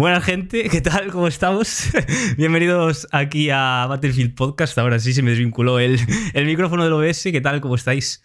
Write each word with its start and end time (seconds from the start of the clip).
Buena 0.00 0.22
gente, 0.22 0.70
¿qué 0.70 0.80
tal? 0.80 1.12
¿Cómo 1.12 1.28
estamos? 1.28 1.90
Bienvenidos 2.38 3.06
aquí 3.12 3.50
a 3.50 3.84
Battlefield 3.86 4.34
Podcast. 4.34 4.78
Ahora 4.78 4.98
sí 4.98 5.12
se 5.12 5.20
me 5.20 5.28
desvinculó 5.28 5.78
el, 5.78 6.00
el 6.32 6.46
micrófono 6.46 6.84
del 6.84 6.94
OBS. 6.94 7.24
¿Qué 7.24 7.42
tal? 7.42 7.60
¿Cómo 7.60 7.74
estáis? 7.74 8.22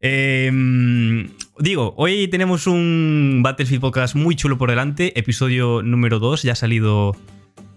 Em, 0.00 1.28
digo, 1.58 1.92
hoy 1.98 2.28
tenemos 2.28 2.66
un 2.66 3.42
Battlefield 3.44 3.82
Podcast 3.82 4.14
muy 4.14 4.36
chulo 4.36 4.56
por 4.56 4.70
delante. 4.70 5.18
Episodio 5.18 5.82
número 5.82 6.18
2. 6.18 6.44
Ya 6.44 6.52
ha 6.52 6.56
salido 6.56 7.14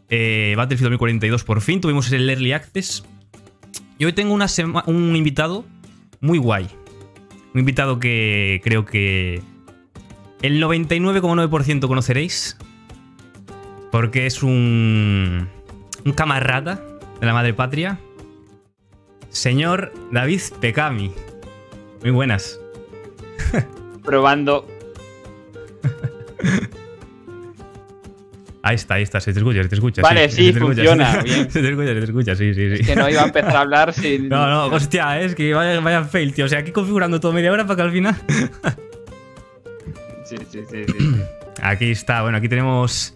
eh, 0.07 0.53
Battlefield 0.55 0.91
2042 0.91 1.43
por 1.43 1.59
fin. 1.59 1.81
Tuvimos 1.81 2.09
el 2.13 2.29
Early 2.29 2.53
Access. 2.53 3.03
Y 3.97 4.05
hoy 4.05 4.13
tengo 4.13 4.33
un 4.33 5.15
invitado 5.17 5.65
muy 6.21 6.37
guay. 6.37 6.69
Un 7.53 7.59
invitado 7.59 7.99
que 7.99 8.61
creo 8.63 8.85
que 8.85 9.41
el 10.41 10.63
99,9% 10.63 11.85
conoceréis. 11.89 12.55
Porque 13.91 14.25
es 14.25 14.41
un. 14.43 15.49
Un 16.03 16.13
camarada 16.13 16.83
de 17.19 17.27
la 17.27 17.33
madre 17.33 17.53
patria. 17.53 17.99
Señor 19.29 19.93
David 20.11 20.41
Pecami. 20.59 21.11
Muy 22.01 22.11
buenas. 22.11 22.59
Probando. 24.03 24.67
Ahí 28.63 28.75
está, 28.75 28.95
ahí 28.95 29.03
está, 29.03 29.19
se 29.19 29.33
te 29.33 29.39
escucha, 29.39 29.63
se 29.63 29.69
te 29.69 29.75
escucha. 29.75 30.01
Vale, 30.03 30.29
sí, 30.29 30.53
funciona. 30.53 31.21
bien. 31.23 31.49
Se 31.51 31.61
te 31.61 31.69
escucha, 31.69 31.87
se 31.87 31.95
te 31.95 32.03
escucha, 32.03 32.35
sí, 32.35 32.53
sí, 32.53 32.75
sí. 32.75 32.81
Es 32.81 32.87
que 32.87 32.95
no 32.95 33.09
iba 33.09 33.21
a 33.21 33.25
empezar 33.25 33.55
a 33.55 33.59
hablar 33.61 33.91
sin. 33.93 34.29
No, 34.29 34.47
no, 34.47 34.65
hostia, 34.75 35.19
es 35.19 35.33
que 35.33 35.51
vaya, 35.53 35.79
vaya 35.79 36.03
fail, 36.03 36.31
tío. 36.33 36.45
O 36.45 36.47
sea, 36.47 36.59
aquí 36.59 36.71
configurando 36.71 37.19
todo 37.19 37.33
media 37.33 37.51
hora 37.51 37.65
para 37.65 37.77
que 37.77 37.81
al 37.81 37.91
final. 37.91 38.15
sí, 40.25 40.35
sí, 40.49 40.59
sí, 40.69 40.85
sí. 40.85 41.21
Aquí 41.63 41.91
está, 41.91 42.21
bueno, 42.23 42.37
aquí 42.39 42.49
tenemos 42.49 43.15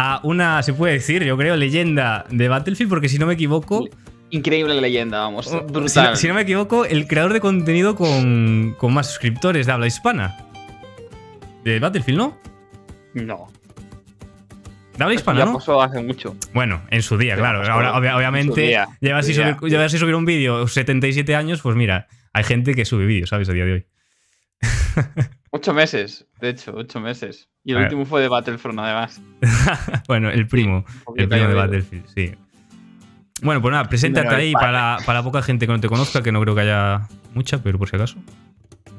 a 0.00 0.20
una, 0.22 0.62
se 0.62 0.72
puede 0.72 0.92
decir, 0.92 1.24
yo 1.24 1.36
creo, 1.36 1.56
leyenda 1.56 2.24
de 2.30 2.46
Battlefield, 2.48 2.88
porque 2.88 3.08
si 3.08 3.18
no 3.18 3.26
me 3.26 3.34
equivoco. 3.34 3.88
Increíble 4.30 4.80
leyenda, 4.80 5.18
vamos. 5.18 5.48
Oh, 5.52 5.62
Brutal. 5.64 6.14
Si, 6.16 6.22
si 6.22 6.28
no 6.28 6.34
me 6.34 6.42
equivoco, 6.42 6.84
el 6.84 7.08
creador 7.08 7.32
de 7.32 7.40
contenido 7.40 7.96
con, 7.96 8.76
con 8.78 8.94
más 8.94 9.08
suscriptores 9.08 9.66
de 9.66 9.72
habla 9.72 9.88
hispana. 9.88 10.36
De 11.64 11.80
Battlefield, 11.80 12.16
¿no? 12.18 12.38
No. 13.14 13.48
De 14.96 15.02
habla 15.02 15.14
hispana, 15.16 15.40
ya 15.40 15.44
¿no? 15.46 15.54
pasó 15.54 15.82
hace 15.82 16.00
mucho. 16.00 16.36
Bueno, 16.54 16.80
en 16.90 17.02
su 17.02 17.18
día, 17.18 17.34
Ya 17.34 17.40
claro. 17.40 17.60
pasó 17.60 17.72
Ahora, 17.72 17.92
obvia- 17.94 18.10
en 18.10 18.16
obviamente, 18.16 18.78
llevas 19.00 19.26
si 19.26 19.34
si 19.34 19.98
subir 19.98 20.14
un 20.14 20.24
vídeo 20.24 20.68
77 20.68 21.34
años, 21.34 21.60
pues 21.60 21.74
mira, 21.74 22.06
hay 22.32 22.44
gente 22.44 22.74
que 22.76 22.84
sube 22.84 23.04
vídeos, 23.04 23.30
¿sabes? 23.30 23.48
A 23.48 23.52
día 23.52 23.64
de 23.64 23.72
hoy. 23.72 23.86
Ocho 25.50 25.72
meses, 25.72 26.26
de 26.40 26.50
hecho, 26.50 26.72
ocho 26.74 27.00
meses. 27.00 27.48
Y 27.64 27.72
el 27.72 27.82
último 27.82 28.04
fue 28.04 28.22
de 28.22 28.28
Battlefront, 28.28 28.78
además. 28.78 29.20
bueno, 30.08 30.30
el 30.30 30.46
primo. 30.46 30.84
El 31.16 31.28
primo 31.28 31.48
de. 31.48 31.54
Battlefield, 31.54 32.06
sí. 32.14 32.34
Bueno, 33.42 33.62
pues 33.62 33.72
nada, 33.72 33.88
preséntate 33.88 34.34
ahí 34.34 34.52
para 34.52 34.72
la, 34.72 34.98
para 35.06 35.22
poca 35.22 35.42
gente 35.42 35.66
que 35.66 35.72
no 35.72 35.80
te 35.80 35.88
conozca, 35.88 36.22
que 36.22 36.32
no 36.32 36.40
creo 36.40 36.54
que 36.54 36.62
haya 36.62 37.08
mucha, 37.34 37.62
pero 37.62 37.78
por 37.78 37.88
si 37.88 37.96
acaso. 37.96 38.18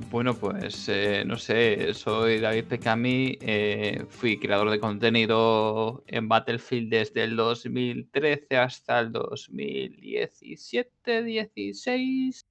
Bueno, 0.09 0.33
pues 0.33 0.89
eh, 0.89 1.23
no 1.23 1.37
sé, 1.37 1.93
soy 1.93 2.39
David 2.39 2.65
Pecami, 2.65 3.37
eh, 3.41 4.05
fui 4.09 4.39
creador 4.39 4.71
de 4.71 4.79
contenido 4.79 6.03
en 6.07 6.27
Battlefield 6.27 6.89
desde 6.89 7.25
el 7.25 7.35
2013 7.35 8.57
hasta 8.57 9.01
el 9.01 9.11
2017, 9.11 11.23
16, 11.23 12.47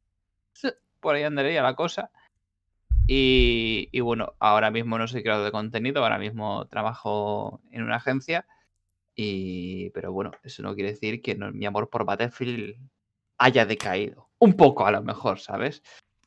por 1.01 1.17
ahí 1.17 1.25
andaría 1.25 1.63
la 1.63 1.75
cosa. 1.75 2.11
Y, 3.11 3.89
y 3.91 4.01
bueno, 4.01 4.35
ahora 4.39 4.71
mismo 4.71 4.99
no 4.99 5.09
soy 5.09 5.23
creador 5.23 5.47
de 5.47 5.51
contenido, 5.51 6.03
ahora 6.03 6.19
mismo 6.19 6.67
trabajo 6.69 7.63
en 7.71 7.83
una 7.83 7.97
agencia, 7.97 8.47
y, 9.15 9.89
pero 9.91 10.13
bueno, 10.13 10.31
eso 10.45 10.63
no 10.63 10.75
quiere 10.75 10.91
decir 10.93 11.23
que 11.23 11.35
no- 11.35 11.51
mi 11.51 11.65
amor 11.65 11.89
por 11.89 12.05
Battlefield 12.05 12.77
haya 13.39 13.65
decaído. 13.65 14.29
Un 14.39 14.53
poco 14.53 14.87
a 14.87 14.91
lo 14.91 15.03
mejor, 15.03 15.41
¿sabes? 15.41 15.83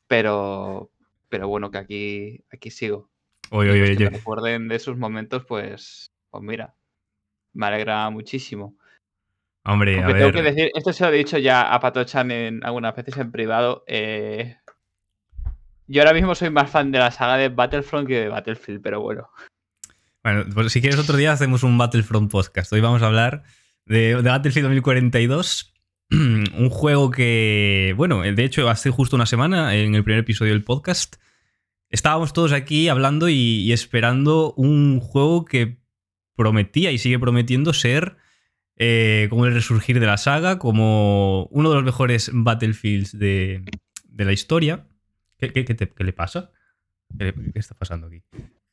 Pero, 0.07 0.89
pero 1.29 1.47
bueno, 1.47 1.69
que 1.69 1.77
aquí, 1.77 2.43
aquí 2.51 2.71
sigo. 2.71 3.11
Oye, 3.51 3.69
oye, 3.71 3.85
que 3.85 3.91
oye. 3.97 4.05
me 4.09 4.17
recuerden 4.17 4.67
de 4.67 4.75
esos 4.75 4.97
momentos, 4.97 5.45
pues, 5.45 6.07
pues 6.31 6.43
mira, 6.43 6.73
me 7.53 7.67
alegra 7.67 8.09
muchísimo. 8.09 8.75
Hombre, 9.63 9.99
a 10.01 10.07
tengo 10.07 10.13
ver. 10.13 10.33
que 10.33 10.41
decir, 10.41 10.71
esto 10.73 10.91
se 10.91 11.03
lo 11.05 11.11
he 11.11 11.17
dicho 11.17 11.37
ya 11.37 11.71
a 11.71 11.79
Patochan 11.79 12.31
en 12.31 12.65
algunas 12.65 12.95
veces 12.95 13.15
en 13.17 13.31
privado. 13.31 13.83
eh, 13.85 14.57
yo 15.91 16.01
ahora 16.01 16.13
mismo 16.13 16.33
soy 16.35 16.49
más 16.49 16.71
fan 16.71 16.91
de 16.91 16.99
la 16.99 17.11
saga 17.11 17.37
de 17.37 17.49
Battlefront 17.49 18.07
que 18.07 18.21
de 18.21 18.29
Battlefield, 18.29 18.81
pero 18.81 19.01
bueno. 19.01 19.29
Bueno, 20.23 20.45
pues 20.53 20.71
si 20.71 20.79
quieres 20.79 20.97
otro 20.97 21.17
día 21.17 21.33
hacemos 21.33 21.63
un 21.63 21.77
Battlefront 21.77 22.31
podcast. 22.31 22.71
Hoy 22.71 22.79
vamos 22.79 23.01
a 23.01 23.07
hablar 23.07 23.43
de, 23.85 24.15
de 24.15 24.29
Battlefield 24.29 24.67
2042. 24.67 25.73
Un 26.11 26.69
juego 26.69 27.11
que, 27.11 27.93
bueno, 27.97 28.21
de 28.21 28.43
hecho 28.43 28.69
hace 28.69 28.89
justo 28.89 29.15
una 29.15 29.25
semana, 29.25 29.75
en 29.75 29.95
el 29.95 30.03
primer 30.03 30.21
episodio 30.21 30.53
del 30.53 30.63
podcast, 30.63 31.15
estábamos 31.89 32.33
todos 32.33 32.53
aquí 32.53 32.87
hablando 32.87 33.27
y, 33.29 33.33
y 33.33 33.73
esperando 33.73 34.53
un 34.55 34.99
juego 34.99 35.45
que 35.45 35.81
prometía 36.35 36.91
y 36.91 36.97
sigue 36.97 37.19
prometiendo 37.19 37.73
ser 37.73 38.17
eh, 38.77 39.27
como 39.29 39.45
el 39.45 39.53
resurgir 39.53 39.99
de 39.99 40.05
la 40.05 40.17
saga, 40.17 40.57
como 40.57 41.45
uno 41.51 41.69
de 41.69 41.75
los 41.75 41.83
mejores 41.83 42.31
Battlefields 42.33 43.17
de, 43.17 43.63
de 44.05 44.25
la 44.25 44.31
historia. 44.31 44.87
¿Qué, 45.41 45.51
qué- 45.51 45.65
qué 45.65 45.73
te- 45.75 45.89
qué 45.89 46.03
le 46.05 46.13
pasa? 46.13 46.51
¿Qué, 47.19 47.33
está 47.55 47.75
pasando 47.75 48.07
aquí? 48.07 48.23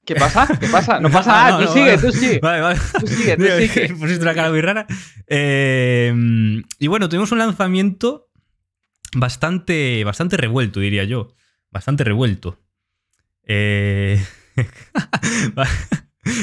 ¿Qué 0.04 0.14
pasa? 0.14 0.46
¿Qué 0.60 0.68
pasa? 0.68 1.00
No 1.00 1.10
pasa 1.10 1.30
Ah, 1.32 1.50
nada, 1.50 1.50
no, 1.50 1.58
tú 1.58 1.64
no, 1.64 1.72
sigue, 1.72 1.96
vale. 1.96 2.02
tú 2.02 2.12
sigue. 2.12 2.38
Vale, 2.42 2.60
vale. 2.60 2.80
Tú 3.00 3.06
sigue, 3.08 3.36
tú 3.36 3.42
sigue. 3.72 3.94
Pusiste 3.94 4.22
una 4.22 4.34
cara 4.34 4.50
muy 4.50 4.60
rara. 4.60 4.86
Eh, 5.26 6.62
y 6.78 6.86
bueno, 6.86 7.08
tuvimos 7.08 7.32
un 7.32 7.38
lanzamiento 7.38 8.28
bastante, 9.16 10.04
bastante 10.04 10.36
revuelto, 10.36 10.78
diría 10.80 11.04
yo. 11.04 11.34
Bastante 11.70 12.04
revuelto. 12.04 12.58
Eh, 13.46 14.22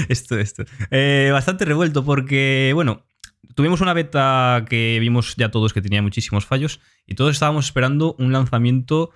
esto, 0.09 0.37
esto. 0.39 0.63
Eh, 0.91 1.29
bastante 1.31 1.65
revuelto 1.65 2.03
porque, 2.03 2.71
bueno, 2.73 3.05
tuvimos 3.55 3.81
una 3.81 3.93
beta 3.93 4.65
que 4.69 4.97
vimos 4.99 5.35
ya 5.37 5.49
todos 5.51 5.73
que 5.73 5.81
tenía 5.81 6.01
muchísimos 6.01 6.45
fallos 6.45 6.79
y 7.05 7.15
todos 7.15 7.31
estábamos 7.33 7.65
esperando 7.65 8.15
un 8.19 8.31
lanzamiento 8.33 9.11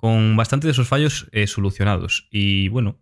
con 0.00 0.34
bastante 0.36 0.66
de 0.66 0.72
esos 0.72 0.88
fallos 0.88 1.28
eh, 1.32 1.46
solucionados. 1.46 2.26
Y 2.30 2.68
bueno, 2.68 2.98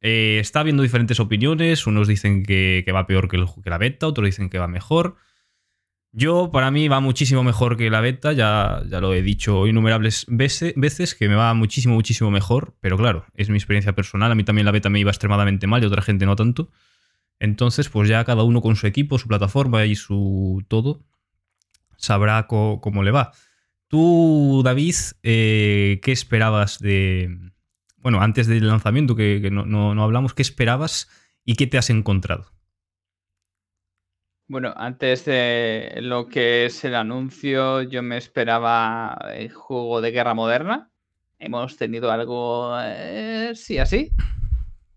eh, 0.00 0.38
está 0.40 0.60
habiendo 0.60 0.82
diferentes 0.82 1.20
opiniones. 1.20 1.86
Unos 1.86 2.08
dicen 2.08 2.42
que, 2.42 2.84
va 2.94 3.06
peor 3.06 3.28
que, 3.28 3.38
la 3.70 3.78
beta, 3.78 4.06
otros 4.06 4.26
dicen 4.26 4.48
que 4.48 4.58
va 4.58 4.66
mejor. 4.66 5.16
Yo, 6.10 6.50
para 6.50 6.70
mí, 6.70 6.88
va 6.88 7.00
muchísimo 7.00 7.42
mejor 7.44 7.76
que 7.76 7.90
la 7.90 8.00
beta. 8.00 8.32
Ya, 8.32 8.82
ya 8.88 9.00
lo 9.00 9.12
he 9.12 9.22
dicho 9.22 9.66
innumerables 9.66 10.26
vece- 10.28 10.72
veces, 10.76 11.14
que 11.14 11.28
me 11.28 11.34
va 11.34 11.52
muchísimo, 11.52 11.94
muchísimo 11.94 12.30
mejor. 12.30 12.74
Pero 12.80 12.96
claro, 12.96 13.26
es 13.34 13.50
mi 13.50 13.56
experiencia 13.56 13.94
personal. 13.94 14.32
A 14.32 14.34
mí 14.34 14.42
también 14.44 14.64
la 14.64 14.72
beta 14.72 14.88
me 14.88 15.00
iba 15.00 15.10
extremadamente 15.10 15.66
mal 15.66 15.82
y 15.82 15.86
otra 15.86 16.00
gente 16.02 16.24
no 16.24 16.34
tanto. 16.34 16.70
Entonces, 17.38 17.88
pues 17.90 18.08
ya 18.08 18.24
cada 18.24 18.42
uno 18.44 18.62
con 18.62 18.76
su 18.76 18.86
equipo, 18.86 19.18
su 19.18 19.28
plataforma 19.28 19.84
y 19.84 19.96
su 19.96 20.64
todo, 20.68 21.04
sabrá 21.96 22.46
cómo 22.46 23.02
le 23.02 23.10
va. 23.10 23.32
Tú, 23.92 24.62
David, 24.64 24.94
eh, 25.22 26.00
¿qué 26.02 26.12
esperabas 26.12 26.78
de... 26.78 27.52
Bueno, 27.98 28.22
antes 28.22 28.46
del 28.46 28.66
lanzamiento, 28.66 29.14
que, 29.16 29.40
que 29.42 29.50
no, 29.50 29.66
no- 29.66 29.94
no 29.94 30.02
hablamos, 30.02 30.32
¿qué 30.34 30.42
esperabas 30.42 31.10
y 31.44 31.56
qué 31.56 31.66
te 31.66 31.76
has 31.78 31.90
encontrado? 31.90 32.46
Bueno, 34.48 34.74
antes 34.76 35.24
de 35.24 35.98
lo 36.02 36.28
que 36.28 36.66
es 36.66 36.84
el 36.84 36.94
anuncio, 36.94 37.82
yo 37.82 38.02
me 38.02 38.18
esperaba 38.18 39.18
el 39.34 39.50
juego 39.52 40.00
de 40.00 40.10
guerra 40.10 40.34
moderna. 40.34 40.90
Hemos 41.38 41.76
tenido 41.76 42.10
algo, 42.12 42.76
eh, 42.82 43.52
sí, 43.54 43.78
así, 43.78 44.14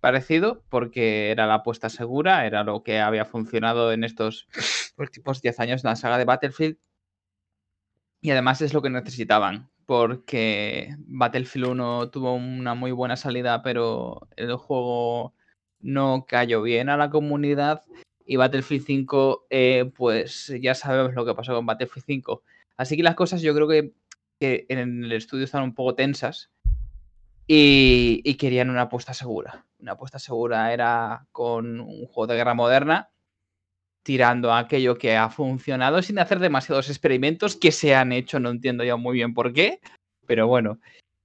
parecido, 0.02 0.64
porque 0.70 1.32
era 1.32 1.48
la 1.48 1.56
apuesta 1.56 1.90
segura, 1.90 2.46
era 2.48 2.64
lo 2.64 2.84
que 2.84 3.00
había 3.00 3.26
funcionado 3.26 3.92
en 3.94 4.04
estos 4.06 4.48
últimos 4.98 5.42
10 5.42 5.60
años 5.60 5.84
en 5.86 5.90
la 5.92 5.98
saga 5.98 6.18
de 6.20 6.26
Battlefield. 6.26 6.78
Y 8.22 8.32
además 8.32 8.62
es 8.62 8.74
lo 8.74 8.82
que 8.82 8.90
necesitaban, 8.90 9.70
porque 9.86 10.96
Battlefield 11.00 11.68
1 11.68 12.10
tuvo 12.10 12.34
una 12.34 12.74
muy 12.74 12.92
buena 12.92 13.16
salida, 13.16 13.62
pero 13.62 14.28
el 14.36 14.56
juego 14.56 15.34
no 15.80 16.26
cayó 16.28 16.62
bien 16.62 16.90
a 16.90 16.98
la 16.98 17.10
comunidad. 17.10 17.84
Y 18.26 18.38
Battlefield 18.38 18.86
5, 18.86 19.48
eh, 19.52 19.92
pues 19.96 20.52
ya 20.60 20.74
sabemos 20.74 21.14
lo 21.14 21.26
que 21.26 21.36
pasó 21.36 21.54
con 21.54 21.66
Battlefield 21.66 22.06
5. 22.06 22.44
Así 22.78 22.98
que 22.98 23.04
las 23.04 23.16
cosas 23.16 23.42
yo 23.42 23.54
creo 23.54 23.68
que, 23.68 23.94
en 24.40 25.04
el 25.04 25.12
estudio 25.12 25.46
están 25.46 25.64
un 25.64 25.74
poco 25.74 25.96
tensas 25.96 26.52
y, 27.48 28.22
y 28.24 28.36
querían 28.36 28.70
una 28.70 28.84
apuesta 28.84 29.14
segura. 29.14 29.66
Una 29.80 29.94
apuesta 29.94 30.20
segura 30.20 30.74
era 30.74 31.28
con 31.32 31.80
un 31.80 32.06
juego 32.08 32.28
de 32.28 32.36
guerra 32.36 32.54
moderna, 32.54 33.12
tirando 34.06 34.52
a 34.54 34.60
aquello 34.60 35.00
que 35.00 35.18
ha 35.18 35.32
funcionado 35.32 36.00
sin 36.04 36.20
hacer 36.20 36.38
demasiados 36.38 36.90
experimentos 36.90 37.56
que 37.56 37.72
se 37.72 37.96
han 37.96 38.12
hecho, 38.12 38.40
no 38.40 38.52
entiendo 38.52 38.84
ya 38.84 38.98
muy 38.98 39.16
bien 39.16 39.34
por 39.34 39.52
qué, 39.52 39.80
pero 40.28 40.48
bueno. 40.48 40.80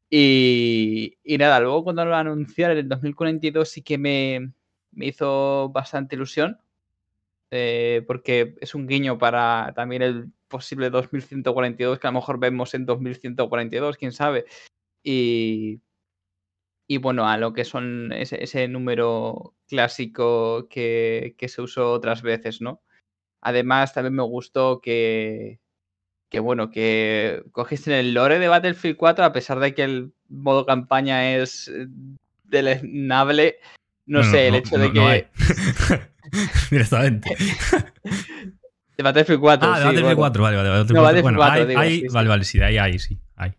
Y, 0.09 1.15
nada, 1.39 1.61
luego 1.61 1.85
cuando 1.85 2.07
lo 2.07 2.17
anunciaron 2.17 2.79
en 2.79 2.85
el 2.85 2.89
2042 2.89 3.69
sí 3.69 3.83
que 3.83 3.99
me, 3.99 4.53
me 4.93 5.07
hizo 5.07 5.69
bastante 5.69 6.17
ilusión 6.17 6.59
eh, 7.51 8.03
porque 8.07 8.55
es 8.61 8.75
un 8.75 8.87
guiño 8.87 9.19
para 9.19 9.73
también 9.77 10.01
el 10.03 10.33
posible 10.49 10.89
2142 10.89 11.99
que 11.99 12.07
a 12.07 12.11
lo 12.11 12.21
mejor 12.21 12.39
vemos 12.39 12.73
en 12.73 12.87
2142, 12.87 13.99
quién 13.99 14.13
sabe. 14.13 14.47
Y, 15.03 15.81
y 16.87 16.97
bueno, 16.97 17.29
a 17.29 17.37
lo 17.37 17.53
que 17.53 17.65
son 17.65 18.11
ese, 18.13 18.69
número 18.69 19.55
clásico 19.71 20.69
que, 20.69 21.35
que, 21.39 21.49
se 21.49 21.63
usó 21.63 21.93
otras 21.93 22.21
veces, 22.21 22.61
¿no? 22.61 22.83
Además, 23.41 23.95
también 23.95 24.15
me 24.15 24.23
gustó 24.23 24.81
que, 24.81 25.61
que 26.29 26.41
bueno, 26.41 26.71
que 26.71 27.43
cogiste 27.53 27.99
el 27.99 28.13
lore 28.13 28.39
de 28.39 28.49
Battlefield 28.49 28.97
4, 28.97 29.25
a 29.25 29.33
pesar 29.33 29.61
de 29.61 29.75
que 29.75 29.85
el 29.85 30.13
modo 30.29 30.67
campaña 30.67 31.37
es 31.37 31.69
eh, 31.69 31.87
deleznable, 32.45 33.59
no, 34.05 34.23
sé, 34.25 34.49
el 34.49 34.57
hecho 34.57 34.77
de 34.77 34.93
que... 34.93 35.29
Directamente. 36.71 37.37
de 38.97 39.03
Battlefield 39.03 39.41
4. 39.41 39.69
Ah, 39.73 39.79
de 39.79 39.85
Battlefield 39.85 40.17
4, 40.17 40.43
vale, 40.43 40.57
vale. 40.57 40.69
Battlefield 40.69 40.97
no, 40.97 41.03
4. 41.03 41.23
bueno, 41.23 41.43
hay, 41.81 42.07
Vale, 42.09 42.29
vale, 42.29 42.45
sí, 42.45 42.61
ahí 42.61 42.77
hay, 42.77 42.99
sí, 42.99 43.19
hay. 43.37 43.55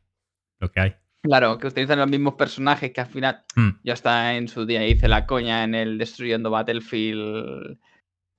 Lo 0.59 0.71
que 0.71 0.79
hay. 0.79 1.00
Claro, 1.23 1.57
que 1.59 1.67
utilizan 1.67 1.99
los 1.99 2.09
mismos 2.09 2.33
personajes 2.33 2.91
que 2.91 3.01
al 3.01 3.07
final 3.07 3.43
mm. 3.55 3.69
ya 3.83 3.93
está 3.93 4.35
en 4.35 4.47
su 4.47 4.65
día 4.65 4.87
hice 4.87 5.07
la 5.07 5.27
coña 5.27 5.63
en 5.63 5.75
el 5.75 5.97
Destruyendo 5.97 6.49
Battlefield 6.49 7.77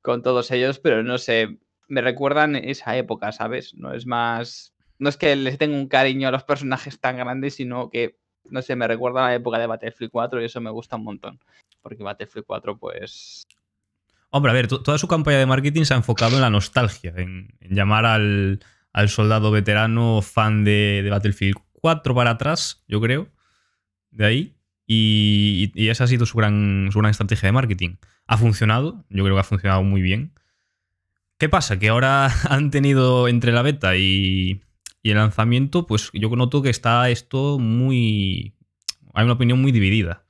con 0.02 0.23
todos 0.23 0.50
ellos, 0.50 0.81
pero 0.81 1.02
no 1.05 1.17
sé, 1.19 1.61
me 1.88 2.00
recuerdan 2.00 2.56
esa 2.56 2.96
época, 2.96 3.32
¿sabes? 3.32 3.75
No 3.75 3.93
es 3.93 4.06
más. 4.06 4.75
No 4.99 5.08
es 5.08 5.17
que 5.17 5.34
les 5.37 5.58
tenga 5.58 5.76
un 5.76 5.88
cariño 5.88 6.29
a 6.29 6.31
los 6.31 6.44
personajes 6.44 6.99
tan 7.00 7.17
grandes, 7.17 7.55
sino 7.55 7.90
que, 7.90 8.19
no 8.44 8.62
sé, 8.62 8.76
me 8.76 8.88
recuerda 8.88 9.25
a 9.25 9.29
la 9.29 9.34
época 9.34 9.58
de 9.58 9.67
Battlefield 9.67 10.11
4 10.11 10.43
y 10.43 10.44
eso 10.46 10.61
me 10.61 10.70
gusta 10.70 10.96
un 10.96 11.05
montón. 11.05 11.40
Porque 11.82 12.02
Battlefield 12.02 12.46
4, 12.46 12.79
pues. 12.79 13.46
Hombre, 14.31 14.50
a 14.50 14.55
ver, 14.55 14.69
toda 14.69 14.96
su 14.99 15.06
campaña 15.06 15.38
de 15.38 15.46
marketing 15.46 15.84
se 15.84 15.94
ha 15.94 15.99
enfocado 15.99 16.37
en 16.37 16.43
la 16.43 16.50
nostalgia, 16.50 17.12
en, 17.17 17.49
llamar 17.61 18.06
al, 18.06 18.61
soldado 19.08 19.50
veterano 19.50 20.23
fan 20.23 20.64
de, 20.64 21.06
Battlefield 21.11 21.58
4 21.82 22.14
para 22.14 22.31
atrás, 22.31 22.82
yo 22.88 23.00
creo, 23.00 23.29
de 24.11 24.25
ahí. 24.25 24.56
Y, 24.87 25.70
y, 25.75 25.88
esa 25.88 26.05
ha 26.05 26.06
sido 26.06 26.26
su 26.26 26.38
gran, 26.38 26.88
su 26.93 26.99
gran 26.99 27.11
estrategia 27.11 27.49
de 27.49 27.52
marketing. 27.52 27.96
Ha 28.26 28.38
funcionado, 28.38 29.05
yo 29.11 29.25
creo 29.25 29.37
que 29.37 29.40
ha 29.40 29.44
funcionado 29.44 29.82
muy 29.82 30.00
bien. 30.00 30.32
¿Qué 31.38 31.49
pasa? 31.49 31.79
Que 31.81 31.88
ahora 31.88 32.26
han 32.49 32.70
tenido 32.70 33.26
entre 33.26 33.50
la 33.50 33.62
beta 33.62 33.96
y, 33.96 34.62
el 35.02 35.17
lanzamiento, 35.17 35.88
pues 35.88 36.11
yo 36.14 36.31
noto 36.37 36.62
que 36.62 36.70
está 36.70 37.11
esto 37.11 37.58
muy... 37.58 38.55
Hay 39.12 39.25
una 39.25 39.32
opinión 39.32 39.61
muy 39.61 39.73
dividida. 39.73 40.25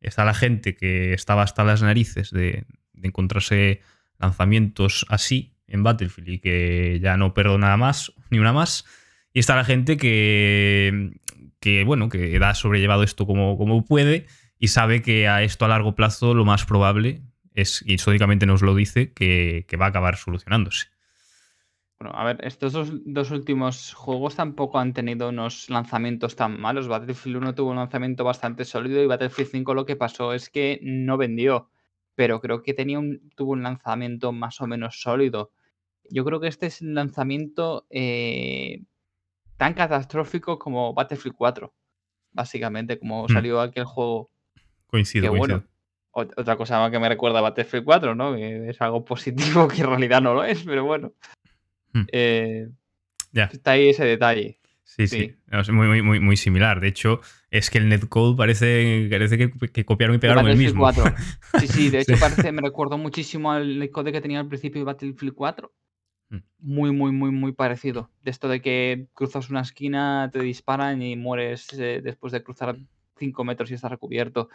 Está 0.00 0.24
la 0.24 0.34
gente 0.34 0.76
que 0.76 1.12
estaba 1.14 1.42
hasta 1.42 1.64
las 1.64 1.82
narices 1.82 2.30
de, 2.30 2.64
encontrarse 3.02 3.80
lanzamientos 4.20 5.04
así 5.08 5.56
en 5.66 5.82
Battlefield 5.82 6.28
y 6.28 6.38
que 6.38 7.00
ya 7.02 7.16
no 7.16 7.34
perdona 7.34 7.76
más, 7.76 8.12
ni 8.30 8.38
una 8.38 8.52
más. 8.52 8.84
Y 9.32 9.40
está 9.40 9.56
la 9.56 9.64
gente 9.64 9.96
que, 9.96 11.12
que 11.60 11.84
bueno, 11.84 12.08
que 12.08 12.38
ha 12.42 12.54
sobrellevado 12.54 13.02
esto 13.02 13.26
como, 13.26 13.56
como 13.56 13.84
puede 13.84 14.26
y 14.58 14.68
sabe 14.68 15.02
que 15.02 15.26
a 15.28 15.42
esto 15.42 15.64
a 15.64 15.68
largo 15.68 15.94
plazo 15.94 16.34
lo 16.34 16.44
más 16.44 16.64
probable 16.64 17.22
es, 17.54 17.82
históricamente 17.86 18.46
nos 18.46 18.62
lo 18.62 18.74
dice, 18.74 19.12
que, 19.12 19.66
va 19.80 19.86
a 19.86 19.88
acabar 19.88 20.16
solucionándose. 20.16 20.86
Bueno, 21.98 22.16
a 22.16 22.24
ver, 22.24 22.44
estos 22.44 22.72
dos, 22.72 23.30
últimos 23.30 23.94
juegos 23.94 24.36
tampoco 24.36 24.78
han 24.78 24.92
tenido 24.92 25.28
unos 25.28 25.70
lanzamientos 25.70 26.34
tan 26.34 26.60
malos. 26.60 26.88
Battlefield 26.88 27.36
1 27.36 27.54
tuvo 27.54 27.70
un 27.70 27.76
lanzamiento 27.76 28.24
bastante 28.24 28.64
sólido 28.64 29.02
y 29.02 29.06
Battlefield 29.06 29.50
5 29.50 29.74
lo 29.74 29.86
que 29.86 29.96
pasó 29.96 30.32
es 30.32 30.50
que 30.50 30.80
no 30.82 31.16
vendió, 31.16 31.68
pero 32.14 32.40
creo 32.40 32.62
que 32.62 32.74
tenía 32.74 32.98
un, 32.98 33.30
tuvo 33.36 33.52
un 33.52 33.62
lanzamiento 33.62 34.32
más 34.32 34.60
o 34.60 34.66
menos 34.66 35.00
sólido. 35.00 35.52
Yo 36.10 36.24
creo 36.24 36.40
que 36.40 36.48
este 36.48 36.66
es 36.66 36.82
un 36.82 36.94
lanzamiento 36.94 37.86
eh, 37.90 38.82
tan 39.62 39.74
catastrófico 39.74 40.58
como 40.58 40.92
Battlefield 40.92 41.36
4, 41.36 41.72
básicamente, 42.32 42.98
como 42.98 43.26
hmm. 43.26 43.28
salió 43.28 43.60
aquel 43.60 43.84
juego. 43.84 44.28
Coincido, 44.88 45.28
coincido 45.28 45.62
otra 46.14 46.56
cosa 46.56 46.90
que 46.90 46.98
me 46.98 47.08
recuerda 47.08 47.38
a 47.38 47.42
Battlefield 47.42 47.84
4, 47.84 48.16
¿no? 48.16 48.34
Que 48.34 48.70
es 48.70 48.82
algo 48.82 49.04
positivo 49.04 49.68
que 49.68 49.82
en 49.82 49.86
realidad 49.86 50.20
no 50.20 50.34
lo 50.34 50.42
es, 50.42 50.64
pero 50.64 50.84
bueno. 50.84 51.12
Hmm. 51.92 52.02
Eh, 52.10 52.68
está 53.32 53.70
ahí 53.70 53.90
ese 53.90 54.04
detalle. 54.04 54.58
Sí, 54.82 55.06
sí, 55.06 55.36
Es 55.52 55.70
muy, 55.70 56.02
muy, 56.02 56.18
muy, 56.18 56.36
similar. 56.36 56.80
De 56.80 56.88
hecho, 56.88 57.20
es 57.52 57.70
que 57.70 57.78
el 57.78 57.88
netcode 57.88 58.36
parece, 58.36 59.06
parece 59.08 59.38
que, 59.38 59.84
copiaron 59.84 60.16
y 60.16 60.18
pegaron 60.18 60.48
el 60.48 60.56
mismo. 60.58 60.80
4. 60.80 61.04
Sí, 61.60 61.68
sí, 61.68 61.88
de 61.88 62.00
hecho 62.00 62.16
parece, 62.18 62.50
me 62.50 62.62
recuerdo 62.62 62.98
muchísimo 62.98 63.52
al 63.52 63.78
netcode 63.78 64.10
que 64.10 64.20
tenía 64.20 64.40
al 64.40 64.48
principio 64.48 64.80
de 64.80 64.86
Battlefield 64.86 65.34
4. 65.34 65.72
Hmm. 66.32 66.38
Muy, 66.58 66.92
muy, 66.92 67.12
muy, 67.12 67.30
muy 67.30 67.52
parecido. 67.52 68.10
De 68.22 68.30
esto 68.30 68.48
de 68.48 68.62
que 68.62 69.06
cruzas 69.12 69.50
una 69.50 69.60
esquina, 69.60 70.30
te 70.32 70.40
disparan 70.40 71.02
y 71.02 71.14
mueres 71.14 71.70
eh, 71.74 72.00
después 72.02 72.32
de 72.32 72.42
cruzar 72.42 72.76
5 73.18 73.44
metros 73.44 73.70
y 73.70 73.74
estás 73.74 73.90
recubierto 73.90 74.48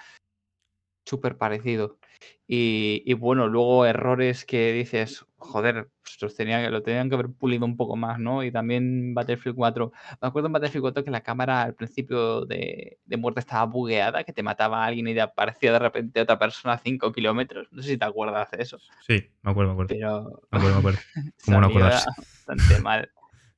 súper 1.05 1.38
parecido. 1.38 2.00
Y, 2.48 3.13
bueno, 3.13 3.48
luego 3.48 3.86
errores 3.86 4.43
que 4.46 4.74
dices, 4.74 5.25
joder, 5.38 5.89
pues 6.20 6.36
tenía, 6.36 6.70
lo 6.70 6.82
tenían 6.82 7.10
que 7.10 7.15
haber 7.15 7.29
pulido 7.29 7.65
un 7.65 7.77
poco 7.77 7.96
más, 7.96 8.20
¿no? 8.20 8.44
Y 8.44 8.51
también 8.51 9.13
Battlefield 9.13 9.56
4. 9.56 9.91
Me 10.22 10.27
acuerdo 10.27 10.48
en 10.48 10.53
Battlefield 10.53 10.82
4 10.82 11.03
que 11.03 11.12
la 11.12 11.22
cámara 11.22 11.62
al 11.63 11.75
principio 11.75 12.46
de, 12.46 13.00
muerte 13.17 13.39
estaba 13.39 13.65
bugueada, 13.65 14.24
que 14.24 14.34
te 14.34 14.44
mataba 14.44 14.84
a 14.84 14.88
alguien 14.88 15.08
y 15.08 15.20
aparecía 15.20 15.72
de 15.72 15.79
repente 15.79 16.22
otra 16.22 16.39
persona 16.39 16.75
a 16.75 16.79
5 16.79 17.12
kilómetros. 17.12 17.67
No 17.72 17.82
sé 17.82 17.89
si 17.89 17.98
te 17.98 18.06
acuerdas 18.06 18.50
de 18.51 18.63
eso. 18.63 18.79
Sí, 19.06 19.29
me 19.41 19.51
acuerdo, 19.51 19.75
me 19.75 19.84
acuerdo. 19.84 19.96
Pero... 19.96 20.41
Me 20.51 20.58
acuerdo, 20.58 20.75
me 20.75 20.79
acuerdo. 20.79 21.00
¿Cómo 21.46 21.62
no 21.62 21.70
Bastante 21.70 22.82
mal. 22.82 23.10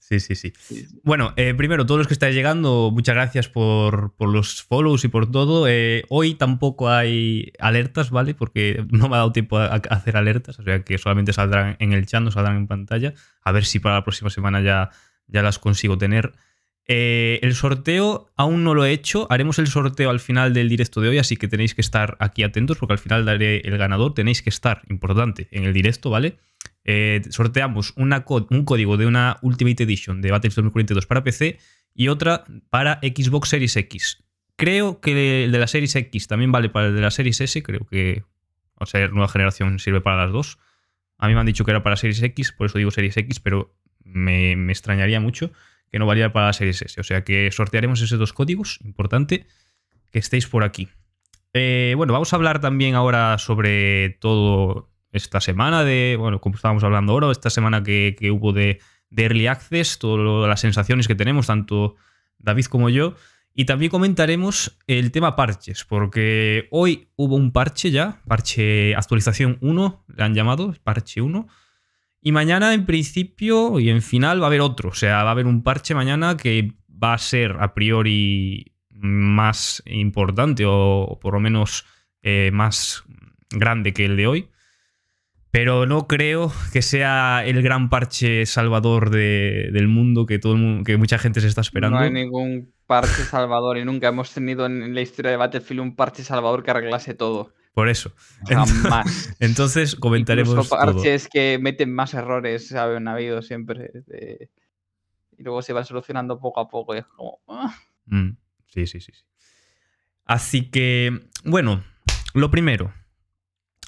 Sí, 0.10 0.20
sí, 0.20 0.36
sí. 0.36 0.54
Bueno, 1.04 1.34
eh, 1.36 1.54
primero, 1.54 1.86
todos 1.86 2.00
los 2.00 2.08
que 2.08 2.14
estáis 2.14 2.34
llegando, 2.34 2.90
muchas 2.92 3.14
gracias 3.14 3.48
por, 3.48 4.16
los 4.20 4.64
follows 4.64 5.04
y 5.04 5.08
por 5.08 5.30
todo. 5.30 5.68
Eh, 5.68 6.04
hoy 6.10 6.34
tampoco 6.34 6.90
hay 6.90 7.54
alertas, 7.60 8.10
¿vale? 8.10 8.34
Porque 8.34 8.84
no 8.90 9.08
me 9.08 9.16
ha 9.16 9.20
dado 9.20 9.32
tiempo 9.34 9.60
a, 9.60 9.76
hacer 9.76 10.18
alertas, 10.18 10.58
o 10.58 10.64
sea 10.64 10.84
que 10.84 10.98
solamente 10.98 11.32
saldrán 11.32 11.76
en 11.78 11.94
el 11.94 12.08
chat, 12.08 12.24
no 12.24 12.32
saldrán 12.32 12.58
en 12.58 12.66
pantalla. 12.66 13.14
A 13.44 13.52
ver 13.52 13.66
si 13.66 13.78
para 13.78 13.96
la 13.96 14.04
próxima 14.04 14.32
semana 14.32 14.62
ya, 14.62 14.90
ya 15.28 15.44
las 15.44 15.60
consigo 15.60 15.96
tener. 15.96 16.34
Eh, 16.88 17.38
el 17.44 17.54
sorteo 17.54 18.32
aún 18.36 18.64
no 18.64 18.74
lo 18.74 18.86
he 18.86 18.92
hecho. 18.92 19.28
Haremos 19.30 19.60
el 19.60 19.68
sorteo 19.68 20.10
al 20.10 20.20
final 20.20 20.56
del 20.56 20.70
directo 20.70 21.02
de 21.02 21.10
hoy, 21.10 21.20
así 21.20 21.38
que 21.38 21.48
tenéis 21.48 21.76
que 21.76 21.82
estar 21.82 22.18
aquí 22.20 22.42
atentos 22.42 22.80
porque 22.80 22.94
al 22.94 23.00
final 23.00 23.26
daré 23.26 23.60
el 23.60 23.78
ganador. 23.78 24.16
Tenéis 24.16 24.42
que 24.42 24.50
estar, 24.50 24.82
importante, 24.90 25.48
en 25.52 25.66
el 25.66 25.74
directo, 25.74 26.10
¿vale? 26.10 26.40
Eh, 26.92 27.22
sorteamos 27.30 27.94
un 27.98 28.64
código 28.66 28.98
de 28.98 29.06
una 29.06 29.38
Ultimate 29.44 29.84
Edition 29.84 30.22
de 30.22 30.32
Battlefield 30.32 30.66
2042 30.66 31.06
para 31.06 31.24
PC 31.24 31.60
y 31.94 32.08
otra 32.08 32.46
para 32.72 33.00
Xbox 33.04 33.50
Series 33.50 33.78
X. 33.78 34.24
Creo 34.56 35.00
que 35.00 35.44
el 35.44 35.52
de 35.52 35.60
la 35.60 35.68
Series 35.68 35.96
X 35.96 36.28
también 36.28 36.52
vale 36.52 36.70
para 36.70 36.88
el 36.88 36.96
de 36.96 37.02
la 37.02 37.12
Series 37.12 37.42
S, 37.42 37.62
creo 37.62 37.86
que, 37.86 38.24
o 38.74 38.88
sea, 38.88 39.08
nueva 39.10 39.28
generación 39.28 39.78
sirve 39.78 40.02
para 40.02 40.24
las 40.24 40.32
dos. 40.32 40.58
A 41.20 41.28
mí 41.28 41.36
me 41.36 41.42
han 41.42 41.46
dicho 41.46 41.64
que 41.64 41.70
era 41.70 41.84
para 41.84 41.96
Series 41.96 42.24
X, 42.24 42.54
por 42.54 42.66
eso 42.66 42.80
digo 42.80 42.90
Series 42.90 43.18
X, 43.18 43.40
pero 43.40 43.76
me, 44.04 44.54
extrañaría 44.72 45.20
mucho 45.20 45.52
que 45.92 46.00
no 46.00 46.08
valiera 46.08 46.34
para 46.34 46.48
la 46.48 46.54
Series 46.54 46.82
S. 46.82 47.00
O 47.00 47.04
sea 47.04 47.24
que 47.24 47.52
sortearemos 47.52 48.02
esos 48.02 48.18
dos 48.18 48.34
códigos, 48.34 48.80
importante 48.84 49.46
que 50.10 50.18
estéis 50.18 50.48
por 50.48 50.64
aquí. 50.64 50.90
Eh, 51.54 51.94
bueno, 51.96 52.14
vamos 52.14 52.34
a 52.34 52.36
hablar 52.36 52.60
también 52.62 52.96
ahora 52.96 53.38
sobre 53.38 54.18
todo 54.20 54.90
esta 55.12 55.42
semana 55.42 55.84
de, 55.84 56.16
bueno, 56.20 56.40
como 56.40 56.56
estábamos 56.56 56.84
hablando 56.84 57.14
ahora, 57.14 57.32
esta 57.32 57.50
semana 57.50 57.84
que, 57.84 58.16
hubo 58.32 58.54
de, 58.54 58.80
Early 59.16 59.48
Access, 59.48 60.00
todas 60.00 60.48
las 60.48 60.60
sensaciones 60.60 61.08
que 61.08 61.16
tenemos, 61.16 61.48
tanto 61.48 61.96
David 62.38 62.66
como 62.66 62.90
yo. 62.90 63.16
Y 63.54 63.66
también 63.66 63.90
comentaremos 63.90 64.78
el 64.88 65.12
tema 65.12 65.36
parches, 65.36 65.84
porque 65.84 66.68
hoy 66.72 67.10
hubo 67.16 67.36
un 67.36 67.52
parche 67.52 67.92
ya, 67.92 68.22
parche 68.28 68.96
actualización 68.96 69.58
1, 69.62 70.06
le 70.16 70.24
han 70.24 70.34
llamado, 70.34 70.74
parche 70.84 71.22
1. 71.22 71.48
Y 72.22 72.32
mañana, 72.32 72.74
en 72.74 72.86
principio 72.86 73.80
y 73.80 73.90
en 73.90 74.02
final, 74.02 74.42
va 74.42 74.46
a 74.46 74.48
haber 74.48 74.62
otro. 74.62 74.90
O 74.90 74.94
sea, 74.94 75.24
va 75.24 75.30
a 75.30 75.32
haber 75.32 75.48
un 75.48 75.64
parche 75.64 75.96
mañana 75.96 76.38
que 76.38 76.74
va 77.04 77.14
a 77.14 77.18
ser 77.18 77.58
a 77.60 77.74
priori 77.74 78.74
más 78.92 79.82
importante 79.86 80.66
o, 80.68 81.18
por 81.22 81.34
lo 81.34 81.40
menos 81.40 81.86
eh, 82.22 82.52
más 82.54 83.04
grande 83.50 83.94
que 83.94 84.06
el 84.06 84.18
de 84.18 84.28
hoy. 84.28 84.50
Pero 85.52 85.88
no 85.88 86.08
creo 86.08 86.52
que 86.72 86.82
sea 86.82 87.44
el 87.44 87.64
gran 87.64 87.90
parche 87.90 88.46
salvador 88.46 89.10
del 89.10 89.88
mundo 89.88 90.26
que, 90.26 90.38
todo 90.38 90.56
que 90.84 90.98
mucha 90.98 91.18
gente 91.18 91.42
se 91.42 91.48
está 91.48 91.62
esperando. 91.62 91.98
No 91.98 92.04
hay 92.04 92.12
ningún 92.12 92.72
parche 92.86 93.24
salvador 93.24 93.78
y 93.78 93.86
nunca 93.86 94.10
hemos 94.10 94.32
tenido 94.32 94.66
en 94.68 94.94
la 94.94 95.02
historia 95.02 95.32
de 95.32 95.38
Battlefield 95.38 95.82
un 95.82 95.96
parche 95.96 96.24
salvador 96.24 96.64
que 96.64 96.72
arreglase 96.72 97.16
todo. 97.16 97.54
Por 97.74 97.90
eso. 97.90 98.14
Jamás. 98.48 99.36
Entonces 99.40 99.96
comentaremos. 99.96 100.50
Incluso 100.50 100.76
parches 100.76 101.28
que 101.28 101.58
meten 101.60 101.94
más 101.94 102.14
errores, 102.14 102.72
han 102.74 103.08
habido 103.08 103.42
siempre. 103.42 103.92
Y 105.38 105.44
luego 105.44 105.62
se 105.62 105.74
van 105.74 105.86
solucionando 105.86 106.40
poco 106.40 106.60
a 106.60 106.68
poco. 106.68 106.94
Y 106.94 107.00
es 107.00 107.06
como. 107.06 107.40
Ah. 107.48 107.76
Mm, 108.06 108.32
sí, 108.68 108.86
sí, 108.86 109.00
sí. 109.00 109.14
Así 110.26 110.70
que, 110.70 111.30
bueno, 111.44 111.84
lo 112.34 112.52
primero. 112.52 112.94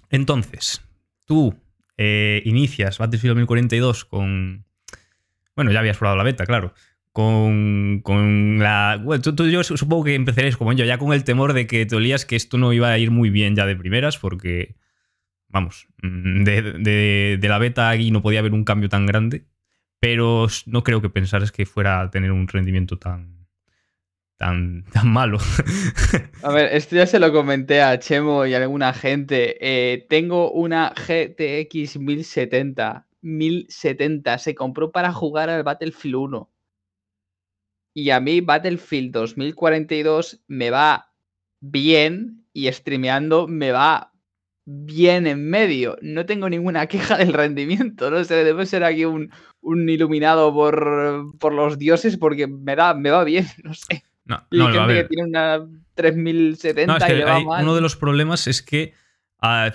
Entonces, 0.10 0.82
tú 1.32 1.56
eh, 1.96 2.42
inicias 2.44 2.98
Battlefield 2.98 3.36
2042 3.36 4.04
con... 4.04 4.66
Bueno, 5.56 5.72
ya 5.72 5.80
habías 5.80 5.98
probado 5.98 6.18
la 6.18 6.26
beta, 6.26 6.46
claro. 6.46 6.74
Con, 7.14 8.02
con 8.04 8.60
la... 8.60 9.00
Bueno, 9.02 9.22
tú, 9.22 9.48
yo 9.48 9.64
supongo 9.64 10.04
que 10.04 10.16
empezaréis 10.16 10.58
como 10.58 10.74
yo, 10.74 10.84
ya 10.84 10.98
con 10.98 11.14
el 11.14 11.24
temor 11.24 11.54
de 11.54 11.68
que 11.68 11.86
te 11.86 11.96
olías 11.96 12.26
que 12.26 12.36
esto 12.36 12.58
no 12.58 12.74
iba 12.74 12.90
a 12.90 12.98
ir 12.98 13.12
muy 13.12 13.30
bien 13.30 13.56
ya 13.56 13.66
de 13.66 13.78
primeras, 13.78 14.18
porque, 14.18 14.76
vamos, 15.48 15.88
mm, 16.04 16.44
de, 16.44 17.38
de 17.40 17.48
la 17.48 17.60
beta 17.60 17.90
aquí 17.90 18.12
no 18.12 18.22
podía 18.22 18.40
haber 18.40 18.52
un 18.52 18.66
cambio 18.66 18.90
tan 18.90 19.06
grande, 19.06 19.46
pero 20.02 20.48
no 20.66 20.84
creo 20.84 21.02
que 21.02 21.10
pensaras 21.10 21.54
que 21.54 21.66
fuera 21.66 22.02
a 22.02 22.12
tener 22.12 22.34
un 22.34 22.46
rendimiento 22.50 22.98
tan, 22.98 23.41
tan, 24.42 24.84
malo. 25.04 25.38
A 26.42 26.52
ver, 26.52 26.74
esto 26.74 26.96
ya 26.96 27.06
se 27.06 27.20
lo 27.20 27.32
comenté 27.32 27.82
a 27.82 28.00
Chemo 28.00 28.46
y 28.48 28.56
a 28.56 28.58
alguna 28.58 28.92
gente. 28.92 29.58
Eh, 29.62 30.08
tengo 30.10 30.52
una 30.52 30.94
GTX 30.96 32.00
1070. 32.00 33.08
1070. 33.22 34.38
Se 34.40 34.56
compró 34.56 34.92
para 34.92 35.14
jugar 35.14 35.52
al 35.52 35.62
Battlefield 35.62 36.16
1. 36.16 36.50
Y 37.94 38.10
a 38.10 38.20
mí 38.20 38.42
Battlefield 38.42 39.12
2042 39.12 40.42
me 40.48 40.72
va 40.72 41.12
bien 41.60 42.46
y 42.52 42.72
streameando 42.72 43.48
me 43.48 43.72
va 43.72 44.12
bien 44.66 45.28
en 45.28 45.48
medio. 45.50 45.98
No 46.02 46.26
tengo 46.26 46.50
ninguna 46.50 46.88
queja 46.88 47.18
del 47.18 47.34
rendimiento. 47.34 48.10
No 48.10 48.24
sé, 48.24 48.44
debe 48.44 48.66
ser 48.66 48.84
aquí 48.84 49.06
un, 49.06 49.32
un 49.62 49.88
iluminado 49.88 50.52
por, 50.52 51.38
por, 51.38 51.54
los 51.54 51.78
dioses 51.78 52.18
porque 52.18 52.48
me, 52.48 52.76
da, 52.76 52.96
me 52.96 53.12
va 53.12 53.24
bien, 53.24 53.46
no 53.64 53.76
sé. 53.76 54.04
No, 54.26 54.48
y 54.52 54.58
no, 54.58 54.72
gente 54.72 54.94
que 54.94 55.04
tiene 55.06 55.30
una 55.30 55.66
3070 55.96 57.12
y 57.12 57.18
le 57.18 57.26
va 57.26 57.40
mal. 57.40 57.64
Uno 57.64 57.76
de 57.76 57.82
los 57.82 57.96
problemas 57.96 58.48
es 58.48 58.62
que 58.62 58.94
uh, 59.42 59.72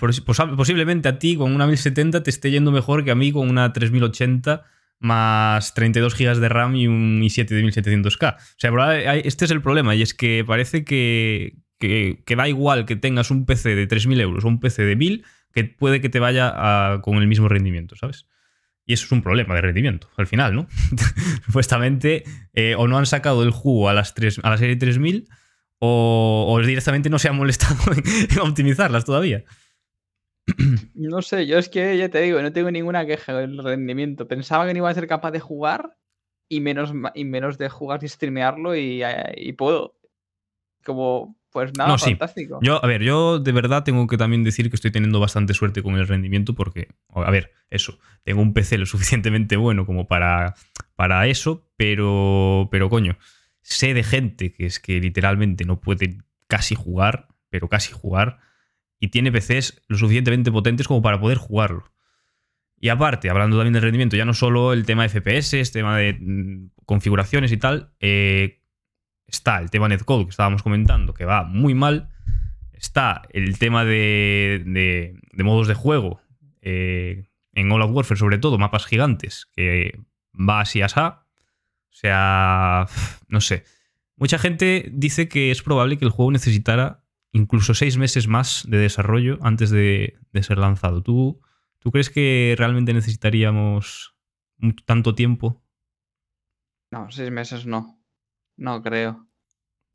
posiblemente 0.57 1.09
a 1.09 1.19
ti 1.19 1.37
con 1.37 1.55
una 1.55 1.67
1070 1.67 2.23
te 2.23 2.31
esté 2.31 2.51
yendo 2.51 2.71
mejor 2.71 3.05
que 3.05 3.11
a 3.11 3.15
mí 3.15 3.33
con 3.33 3.49
una 3.49 3.73
3080 3.73 4.65
más 4.99 5.75
32 5.75 6.17
GB 6.17 6.37
de 6.37 6.49
RAM 6.49 6.77
y 6.77 6.87
un 6.87 7.21
i7 7.21 7.47
de 7.49 7.65
1700K. 7.65 8.37
O 8.37 8.39
sea, 8.57 9.17
este 9.17 9.45
es 9.45 9.51
el 9.51 9.61
problema 9.61 9.95
y 9.95 10.03
es 10.03 10.15
que 10.15 10.45
parece 10.47 10.85
que, 10.85 11.59
que, 11.79 12.23
que 12.25 12.37
da 12.37 12.49
igual 12.49 12.87
que 12.87 12.97
tengas 12.97 13.31
un 13.31 13.45
PC 13.45 13.75
de 13.75 13.89
3.000 13.89 14.21
euros 14.21 14.45
o 14.45 14.49
un 14.49 14.61
PC 14.61 14.85
de 14.85 14.97
1.000 14.97 15.25
que 15.53 15.65
puede 15.65 16.01
que 16.01 16.09
te 16.09 16.21
vaya 16.21 16.53
a, 16.55 17.01
con 17.03 17.17
el 17.17 17.27
mismo 17.27 17.49
rendimiento, 17.49 17.97
¿sabes? 17.97 18.27
Y 18.87 18.93
eso 18.93 19.05
es 19.07 19.13
un 19.13 19.23
problema 19.23 19.55
de 19.57 19.63
rendimiento, 19.63 20.09
al 20.17 20.29
final, 20.29 20.55
¿no? 20.55 20.69
Supuestamente, 21.45 22.23
eh, 22.55 22.77
o 22.77 22.87
no 22.87 22.99
han 22.99 23.07
sacado 23.07 23.43
el 23.43 23.51
jugo 23.51 23.89
a, 23.89 23.95
las 23.95 24.15
a 24.43 24.51
la 24.51 24.59
serie 24.59 24.77
3000, 24.77 25.29
o, 25.79 26.61
directamente 26.65 27.11
no 27.11 27.19
se 27.19 27.29
han 27.29 27.37
molestado 27.37 27.77
en, 28.31 28.39
optimizarlas 28.39 29.05
todavía. 29.05 29.45
No 30.95 31.21
sé, 31.23 31.47
yo 31.47 31.59
es 31.59 31.69
que 31.69 31.99
ya 31.99 32.09
te 32.09 32.21
digo, 32.21 32.41
no 32.41 32.53
tengo 32.53 32.71
ninguna 32.71 33.05
queja 33.05 33.35
del 33.35 33.59
rendimiento. 33.59 34.29
Pensaba 34.29 34.67
que 34.67 34.73
no 34.73 34.79
iba 34.79 34.91
a 34.91 34.95
ser 34.95 35.09
capaz 35.09 35.33
de 35.33 35.41
jugar 35.41 35.99
y 36.49 36.61
menos, 36.61 36.93
y 37.15 37.25
menos 37.25 37.59
de 37.59 37.69
jugar 37.69 38.05
y 38.05 38.09
streamearlo 38.09 38.77
y, 38.77 39.03
y 39.35 39.53
puedo. 39.55 39.97
Como 40.85 41.37
pues 41.57 41.73
nada, 41.73 41.97
fantástico. 41.97 42.59
Yo, 42.61 42.85
a 42.85 42.87
ver, 42.87 43.03
yo 43.03 43.39
de 43.39 43.51
verdad 43.51 43.83
tengo 43.83 44.07
que 44.07 44.19
también 44.19 44.45
decir 44.45 44.69
que 44.69 44.77
estoy 44.77 44.91
teniendo 44.91 45.21
bastante 45.21 45.55
suerte 45.55 45.83
con 45.83 45.95
el 45.95 46.07
rendimiento 46.07 46.55
porque, 46.55 46.89
a 47.09 47.31
ver, 47.31 47.55
eso, 47.71 47.99
tengo 48.25 48.43
un 48.43 48.53
PC 48.53 48.77
lo 48.77 48.85
suficientemente 48.87 49.57
bueno 49.57 49.87
como 49.87 50.07
para, 50.07 50.55
para 50.97 51.27
eso, 51.29 51.67
pero, 51.79 52.69
pero 52.71 52.91
coño, 52.91 53.17
sé 53.63 53.95
de 53.95 54.03
gente 54.03 54.53
que 54.53 54.67
es 54.67 54.79
que 54.81 55.01
literalmente 55.01 55.65
no 55.65 55.81
puede 55.81 56.19
casi 56.47 56.75
jugar, 56.75 57.29
pero 57.49 57.71
casi 57.71 57.95
jugar, 57.95 58.37
y 59.01 59.09
tiene 59.09 59.33
PCs 59.33 59.81
lo 59.89 59.97
suficientemente 59.97 60.53
potentes 60.53 60.87
como 60.87 61.01
para 61.01 61.19
poder 61.19 61.39
jugarlo. 61.39 61.91
Y 62.79 62.91
aparte, 62.91 63.31
hablando 63.31 63.57
también 63.57 63.73
del 63.73 63.83
rendimiento, 63.83 64.19
ya 64.19 64.27
no 64.27 64.35
solo 64.35 64.75
el 64.75 64.85
tema 64.85 65.09
de 65.09 65.09
FPS, 65.09 65.73
tema 65.73 65.97
de 65.97 66.19
mm, 66.21 66.71
configuraciones 66.85 67.51
y 67.51 67.57
tal, 67.57 67.95
eh, 67.99 68.61
está 69.27 69.59
el 69.61 69.71
tema 69.71 69.89
netcode 69.89 70.25
que 70.25 70.31
estábamos 70.31 70.63
comentando, 70.63 71.15
que 71.15 71.25
va 71.25 71.45
muy 71.45 71.75
mal. 71.75 72.09
Está 72.73 73.23
el 73.31 73.59
tema 73.59 73.85
de, 73.85 74.63
de, 74.67 75.45
modos 75.45 75.67
de 75.67 75.75
juego, 75.75 76.21
eh, 76.61 77.29
en 77.53 77.73
All 77.73 77.83
Out 77.83 77.95
Warfare 77.95 78.19
sobre 78.19 78.39
todo, 78.39 78.59
mapas 78.59 78.87
gigantes, 78.87 79.47
que 79.55 79.99
va 80.35 80.61
así 80.61 80.83
asá. 80.83 81.25
O 81.91 81.95
sea, 81.95 82.87
no 83.29 83.41
sé. 83.41 83.65
Mucha 84.17 84.39
gente 84.39 84.91
dice 84.93 85.29
que 85.29 85.51
es 85.51 85.63
probable 85.63 85.99
que 85.99 86.05
el 86.05 86.11
juego 86.11 86.31
necesitara 86.31 87.03
incluso 87.33 87.75
seis 87.75 87.97
meses 87.97 88.29
más 88.29 88.65
de 88.69 88.79
desarrollo 88.79 89.39
antes 89.43 89.71
de, 89.71 90.17
de 90.33 90.43
ser 90.43 90.59
lanzado. 90.59 91.03
¿Tú, 91.03 91.41
¿Tú 91.79 91.91
crees 91.91 92.11
que 92.11 92.55
realmente 92.59 92.95
necesitaríamos 92.95 94.15
tanto 94.85 95.15
tiempo? 95.15 95.63
No, 96.91 97.11
seis 97.11 97.31
meses 97.31 97.67
no. 97.67 97.96
No 98.57 98.83
creo. 98.83 99.27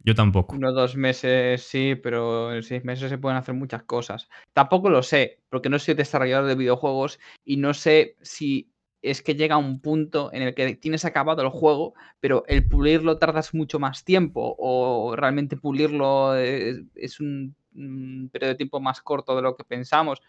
Yo 0.03 0.15
tampoco. 0.15 0.55
Uno 0.55 0.69
o 0.69 0.73
dos 0.73 0.95
meses 0.95 1.61
sí, 1.63 1.95
pero 1.95 2.53
en 2.53 2.63
seis 2.63 2.83
meses 2.83 3.09
se 3.09 3.17
pueden 3.17 3.37
hacer 3.37 3.53
muchas 3.53 3.83
cosas. 3.83 4.29
Tampoco 4.53 4.89
lo 4.89 5.03
sé, 5.03 5.39
porque 5.49 5.69
no 5.69 5.77
soy 5.77 5.93
desarrollador 5.93 6.47
de 6.47 6.55
videojuegos 6.55 7.19
y 7.45 7.57
no 7.57 7.73
sé 7.73 8.15
si 8.21 8.71
es 9.01 9.21
que 9.21 9.35
llega 9.35 9.57
un 9.57 9.79
punto 9.81 10.31
en 10.33 10.43
el 10.43 10.53
que 10.53 10.75
tienes 10.75 11.05
acabado 11.05 11.41
el 11.41 11.49
juego, 11.49 11.93
pero 12.19 12.43
el 12.47 12.67
pulirlo 12.67 13.17
tardas 13.17 13.53
mucho 13.53 13.79
más 13.79 14.03
tiempo 14.03 14.55
o 14.59 15.15
realmente 15.15 15.57
pulirlo 15.57 16.35
es, 16.35 17.19
un, 17.19 17.55
un, 17.75 18.29
periodo 18.31 18.51
de 18.51 18.57
tiempo 18.57 18.79
más 18.79 19.01
corto 19.01 19.35
de 19.35 19.41
lo 19.41 19.55
que 19.55 19.63
pensamos. 19.63 20.21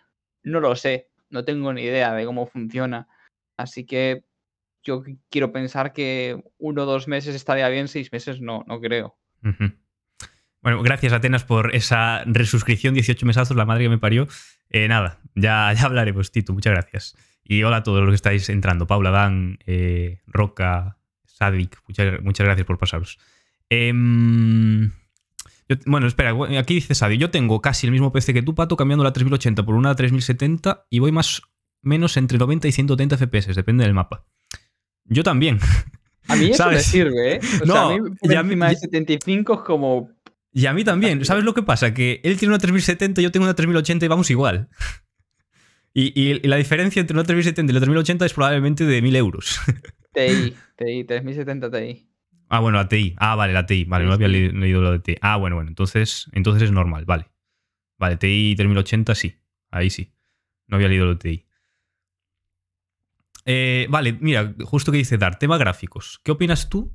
No 0.43 0.61
lo 0.61 0.75
sé, 0.75 1.09
no 1.31 1.45
tengo 1.45 1.73
ni 1.73 1.83
idea 1.83 2.15
de 2.15 2.25
cómo 2.25 2.47
funciona. 2.47 3.09
Así 3.57 3.85
que 3.85 4.25
yo 4.83 5.03
quiero 5.31 5.53
pensar 5.53 5.93
que 5.93 6.43
uno 6.59 6.83
o 6.83 6.87
dos 6.87 7.09
meses 7.09 7.35
estaría 7.35 7.69
bien, 7.69 7.89
seis 7.89 8.13
meses 8.13 8.41
no, 8.41 8.65
no 8.67 8.81
creo. 8.81 9.17
Bueno, 10.63 10.83
gracias 10.83 11.13
Atenas 11.13 11.45
por 11.45 11.75
esa 11.75 12.23
resuscripción, 12.25 12.95
18 12.95 13.27
mesazos, 13.27 13.57
la 13.57 13.65
madre 13.65 13.85
que 13.85 13.89
me 13.91 13.99
parió. 13.99 14.29
Eh, 14.71 14.89
nada, 14.89 15.21
ya, 15.35 15.73
ya 15.73 15.85
hablaremos, 15.85 16.31
Tito, 16.31 16.53
muchas 16.53 16.73
gracias. 16.73 17.17
Y 17.45 17.63
hola 17.65 17.79
a 17.79 17.83
todos 17.83 18.01
los 18.01 18.11
que 18.11 18.17
estáis 18.17 18.49
entrando. 18.49 18.87
Paula, 18.87 19.11
Dan, 19.11 19.59
eh, 19.67 20.21
Roca, 20.27 20.99
Sadik, 21.25 21.79
muchas, 21.89 22.23
muchas 22.23 22.45
gracias 22.45 22.67
por 22.67 22.79
pasaros. 22.79 23.19
Em, 23.69 24.93
bueno, 25.87 26.07
espera, 26.07 26.35
aquí 26.59 26.75
dice 26.75 26.95
Sadik, 26.95 27.21
yo 27.21 27.31
tengo 27.31 27.61
casi 27.61 27.87
el 27.87 27.93
mismo 27.93 28.13
PC 28.13 28.33
que 28.33 28.43
tú, 28.43 28.55
Pato, 28.55 28.77
cambiando 28.77 29.03
la 29.03 29.13
3080 29.13 29.65
por 29.65 29.75
una 29.75 29.95
3070 29.95 30.87
y 30.91 31.01
voy 31.01 31.11
más 31.11 31.43
menos 31.83 32.17
entre 32.17 32.39
90 32.39 32.69
y 32.69 32.73
130 32.73 33.17
FPS, 33.17 33.55
depende 33.55 33.85
del 33.85 33.95
mapa. 33.95 34.25
Yo 35.05 35.23
también. 35.23 35.59
A 36.29 36.37
mí 36.37 36.51
eso 36.51 36.69
me 36.69 36.79
sirve, 36.81 37.35
¿eh? 37.35 37.41
O 37.63 37.67
no, 37.67 37.75
sea, 37.75 37.83
a 37.83 37.95
mí 37.95 38.11
por 38.21 38.33
encima 38.33 38.69
de 38.69 38.77
75 38.77 39.55
es 39.55 39.61
como... 39.61 40.11
Y 40.53 40.67
a 40.67 40.73
mí 40.73 40.85
también. 40.85 41.25
¿Sabes 41.25 41.45
lo 41.45 41.55
que 41.55 41.63
pasa? 41.63 41.95
Que 41.95 42.21
él 42.25 42.37
tiene 42.39 42.55
una 42.55 42.59
3070, 42.59 43.23
yo 43.23 43.33
tengo 43.33 43.45
una 43.45 43.55
3080 43.55 44.05
y 44.05 44.09
vamos 44.09 44.31
igual. 44.31 44.69
Y, 45.95 46.19
y, 46.19 46.47
la 46.47 46.57
diferencia 46.57 47.01
entre 47.01 47.15
una 47.15 47.25
3070 47.25 47.71
y 47.71 47.75
la 47.75 47.81
3080 47.81 48.27
es 48.27 48.33
probablemente 48.33 48.85
de 48.85 49.03
1000 49.03 49.17
euros. 49.17 49.61
TI, 50.13 50.55
TI, 50.77 51.05
3070 51.05 51.71
Ti. 51.71 52.09
Ah, 52.49 52.61
bueno, 52.61 52.79
la 52.79 52.89
TI. 52.89 53.15
Ah, 53.19 53.35
vale, 53.35 53.53
la 53.53 53.67
TI. 53.67 53.85
Vale, 53.85 54.05
no 54.05 54.13
había 54.13 54.29
leído 54.29 54.83
lo 54.83 54.93
de 54.93 54.99
TI. 55.01 55.17
Ah, 55.23 55.37
bueno, 55.37 55.57
bueno. 55.57 55.71
Entonces, 55.71 56.29
entonces 56.33 56.65
es 56.65 56.71
normal, 56.71 57.05
vale. 57.07 57.31
Vale, 57.99 58.17
TI 58.17 58.55
3080 58.57 59.15
sí. 59.15 59.37
Ahí 59.71 59.91
sí. 59.91 60.13
No 60.67 60.77
había 60.77 60.89
leído 60.89 61.07
lo 61.07 61.15
de 61.15 61.19
TI. 61.19 61.47
Eh, 63.45 63.87
vale, 63.91 64.17
mira, 64.21 64.55
justo 64.65 64.93
que 64.93 64.99
dice 64.99 65.19
Dar, 65.19 65.39
tema 65.39 65.59
gráficos. 65.59 66.21
¿Qué 66.23 66.33
opinas 66.33 66.69
tú 66.69 66.93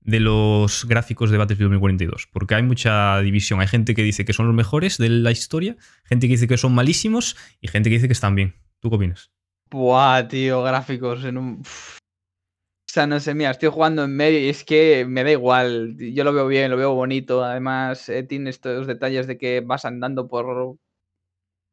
de 0.00 0.20
los 0.20 0.86
gráficos 0.86 1.30
de 1.30 1.38
Battlefield 1.38 1.70
2042? 1.70 2.28
Porque 2.32 2.54
hay 2.54 2.62
mucha 2.62 3.20
división. 3.20 3.60
Hay 3.60 3.68
gente 3.68 3.94
que 3.94 4.02
dice 4.02 4.24
que 4.24 4.32
son 4.32 4.46
los 4.46 4.54
mejores 4.54 4.98
de 4.98 5.08
la 5.08 5.30
historia, 5.30 5.76
gente 6.04 6.26
que 6.26 6.34
dice 6.34 6.48
que 6.48 6.58
son 6.58 6.74
malísimos 6.74 7.36
y 7.60 7.68
gente 7.68 7.88
que 7.88 7.96
dice 7.96 8.08
que 8.08 8.12
están 8.12 8.34
bien. 8.34 8.54
¿Tú 8.80 8.90
qué 8.90 8.96
opinas? 8.96 9.30
Buah, 9.70 10.26
tío, 10.28 10.62
gráficos 10.62 11.24
en 11.24 11.38
un... 11.38 11.62
O 11.62 12.92
sea, 12.92 13.06
no 13.06 13.20
sé, 13.20 13.34
mira, 13.34 13.52
estoy 13.52 13.68
jugando 13.68 14.02
en 14.02 14.16
medio 14.16 14.40
y 14.40 14.48
es 14.48 14.64
que 14.64 15.06
me 15.08 15.22
da 15.22 15.30
igual. 15.30 15.96
Yo 15.96 16.24
lo 16.24 16.32
veo 16.32 16.48
bien, 16.48 16.72
lo 16.72 16.76
veo 16.76 16.92
bonito. 16.92 17.44
Además, 17.44 18.08
eh, 18.08 18.24
tiene 18.24 18.50
estos 18.50 18.88
detalles 18.88 19.28
de 19.28 19.38
que 19.38 19.60
vas 19.60 19.84
andando 19.84 20.26
por, 20.26 20.76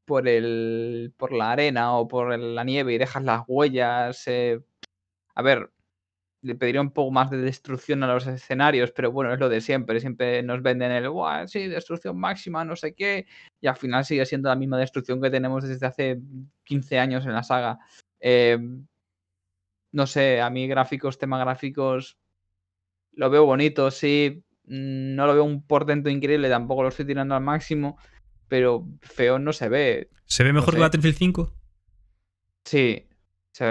por, 0.07 0.27
el, 0.27 1.13
por 1.17 1.33
la 1.33 1.51
arena 1.51 1.97
o 1.97 2.07
por 2.07 2.39
la 2.39 2.63
nieve 2.63 2.93
y 2.93 2.97
dejas 2.97 3.23
las 3.23 3.43
huellas. 3.47 4.23
Eh, 4.27 4.61
a 5.35 5.41
ver, 5.41 5.69
le 6.41 6.55
pediría 6.55 6.81
un 6.81 6.91
poco 6.91 7.11
más 7.11 7.29
de 7.29 7.37
destrucción 7.37 8.01
a 8.03 8.07
los 8.13 8.25
escenarios, 8.25 8.91
pero 8.91 9.11
bueno, 9.11 9.33
es 9.33 9.39
lo 9.39 9.49
de 9.49 9.59
siempre. 9.59 9.99
Siempre 9.99 10.41
nos 10.43 10.61
venden 10.63 10.91
el, 10.91 11.09
Guau, 11.09 11.47
sí, 11.47 11.67
destrucción 11.67 12.17
máxima, 12.17 12.63
no 12.63 12.77
sé 12.77 12.95
qué, 12.95 13.27
y 13.59 13.67
al 13.67 13.75
final 13.75 14.05
sigue 14.05 14.25
siendo 14.25 14.49
la 14.49 14.55
misma 14.55 14.79
destrucción 14.79 15.21
que 15.21 15.29
tenemos 15.29 15.67
desde 15.67 15.85
hace 15.85 16.21
15 16.63 16.99
años 16.99 17.25
en 17.25 17.33
la 17.33 17.43
saga. 17.43 17.77
Em, 18.21 18.87
no 19.91 20.07
sé, 20.07 20.39
a 20.41 20.49
mí 20.49 20.67
gráficos, 20.67 21.17
tema 21.17 21.37
gráficos, 21.39 22.17
lo 23.11 23.29
veo 23.29 23.45
bonito, 23.45 23.91
sí. 23.91 24.43
Mm, 24.65 25.15
no 25.15 25.27
lo 25.27 25.33
veo 25.33 25.43
un 25.43 25.63
portento 25.67 26.09
increíble, 26.09 26.49
tampoco 26.49 26.83
lo 26.83 26.89
estoy 26.89 27.05
tirando 27.05 27.35
al 27.35 27.41
máximo 27.43 27.97
pero 28.47 28.85
feo 29.01 29.39
no 29.39 29.53
se 29.53 29.69
ve. 29.69 30.09
¿Se 30.25 30.43
ve 30.43 30.53
mejor 30.53 30.73
que 30.73 30.81
Battlefield 30.81 31.15
5? 31.15 31.53
Sí, 32.65 33.07
se 33.51 33.65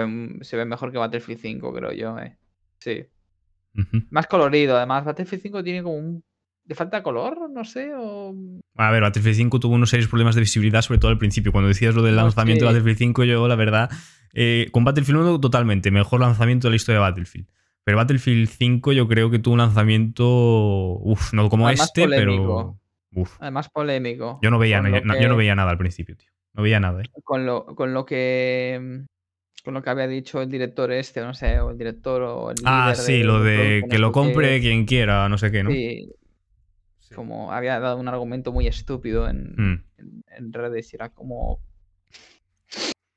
ve, 0.57 0.65
mejor 0.65 0.91
que 0.91 0.97
Battlefield 0.97 1.39
5, 1.39 1.73
creo 1.73 1.91
yo, 1.93 2.19
eh. 2.19 2.37
Sí. 2.79 3.05
Más 4.09 4.27
colorido, 4.27 4.75
además. 4.75 5.05
Battlefield 5.05 5.43
5 5.43 5.63
tiene 5.63 5.83
como 5.83 5.95
un. 5.95 6.23
¿Le 6.65 6.75
falta 6.75 7.01
color? 7.01 7.49
No 7.49 7.63
sé. 7.63 7.91
O... 7.95 8.35
A 8.75 8.91
ver, 8.91 9.03
Battlefield 9.03 9.37
5 9.37 9.59
tuvo 9.59 9.75
unos 9.75 9.89
serios 9.89 10.09
problemas 10.09 10.35
de 10.35 10.41
visibilidad, 10.41 10.81
sobre 10.81 10.99
todo 10.99 11.11
al 11.11 11.17
principio. 11.17 11.51
Cuando 11.51 11.69
decías 11.69 11.95
lo 11.95 12.01
del 12.01 12.15
lanzamiento 12.15 12.65
de 12.65 12.71
Battlefield 12.71 12.97
5, 12.97 13.23
yo, 13.23 13.47
la 13.47 13.55
verdad. 13.55 13.89
Eh, 14.33 14.67
con 14.71 14.83
Battlefield 14.83 15.21
1, 15.21 15.39
totalmente. 15.39 15.91
Mejor 15.91 16.19
lanzamiento 16.19 16.67
de 16.67 16.71
la 16.71 16.75
historia 16.75 16.99
de 16.99 17.07
Battlefield. 17.07 17.47
Pero 17.83 17.97
Battlefield 17.97 18.49
5 18.49 18.91
yo 18.91 19.07
creo 19.07 19.31
que 19.31 19.39
tuvo 19.39 19.53
un 19.53 19.59
lanzamiento. 19.59 20.25
Uf, 20.25 21.33
no 21.33 21.47
como 21.49 21.69
este, 21.69 22.07
pero. 22.09 22.77
Uf. 23.13 23.37
Además 23.39 23.69
polémico. 23.69 24.39
Yo 24.41 24.51
no 24.51 24.59
veía, 24.59 24.83
yo 24.83 25.29
no 25.29 25.37
veía 25.37 25.55
nada 25.55 25.71
al 25.71 25.77
principio, 25.77 26.15
tío. 26.15 26.29
No 26.53 26.63
veía 26.63 26.79
nada, 26.79 27.01
¿eh? 27.01 27.05
Con 27.23 27.45
lo, 27.45 27.65
con 27.65 27.93
lo 27.93 28.05
que 28.05 29.05
con 29.67 29.73
lo 29.73 29.83
que 29.83 29.89
había 29.89 30.07
dicho 30.07 30.41
el 30.41 30.49
director 30.49 30.91
este, 30.93 31.19
no 31.19 31.33
sé, 31.33 31.59
o 31.59 31.71
el 31.71 31.77
director 31.77 32.21
o 32.21 32.51
el 32.51 32.55
Ah, 32.63 32.95
sí, 32.95 33.21
lo 33.21 33.43
de 33.43 33.83
que 33.89 33.99
lo 33.99 34.13
compre 34.13 34.61
quien 34.61 34.85
quiera, 34.85 35.27
no 35.27 35.37
sé 35.37 35.51
qué, 35.51 35.61
¿no? 35.61 35.71
Sí. 35.71 36.09
Como 37.13 37.51
había 37.51 37.77
dado 37.79 37.97
un 37.97 38.07
argumento 38.07 38.53
muy 38.53 38.65
estúpido 38.65 39.27
en, 39.27 39.53
mm. 39.57 39.83
en, 40.37 40.53
redes 40.53 40.93
y 40.93 40.95
era 40.95 41.09
como. 41.09 41.59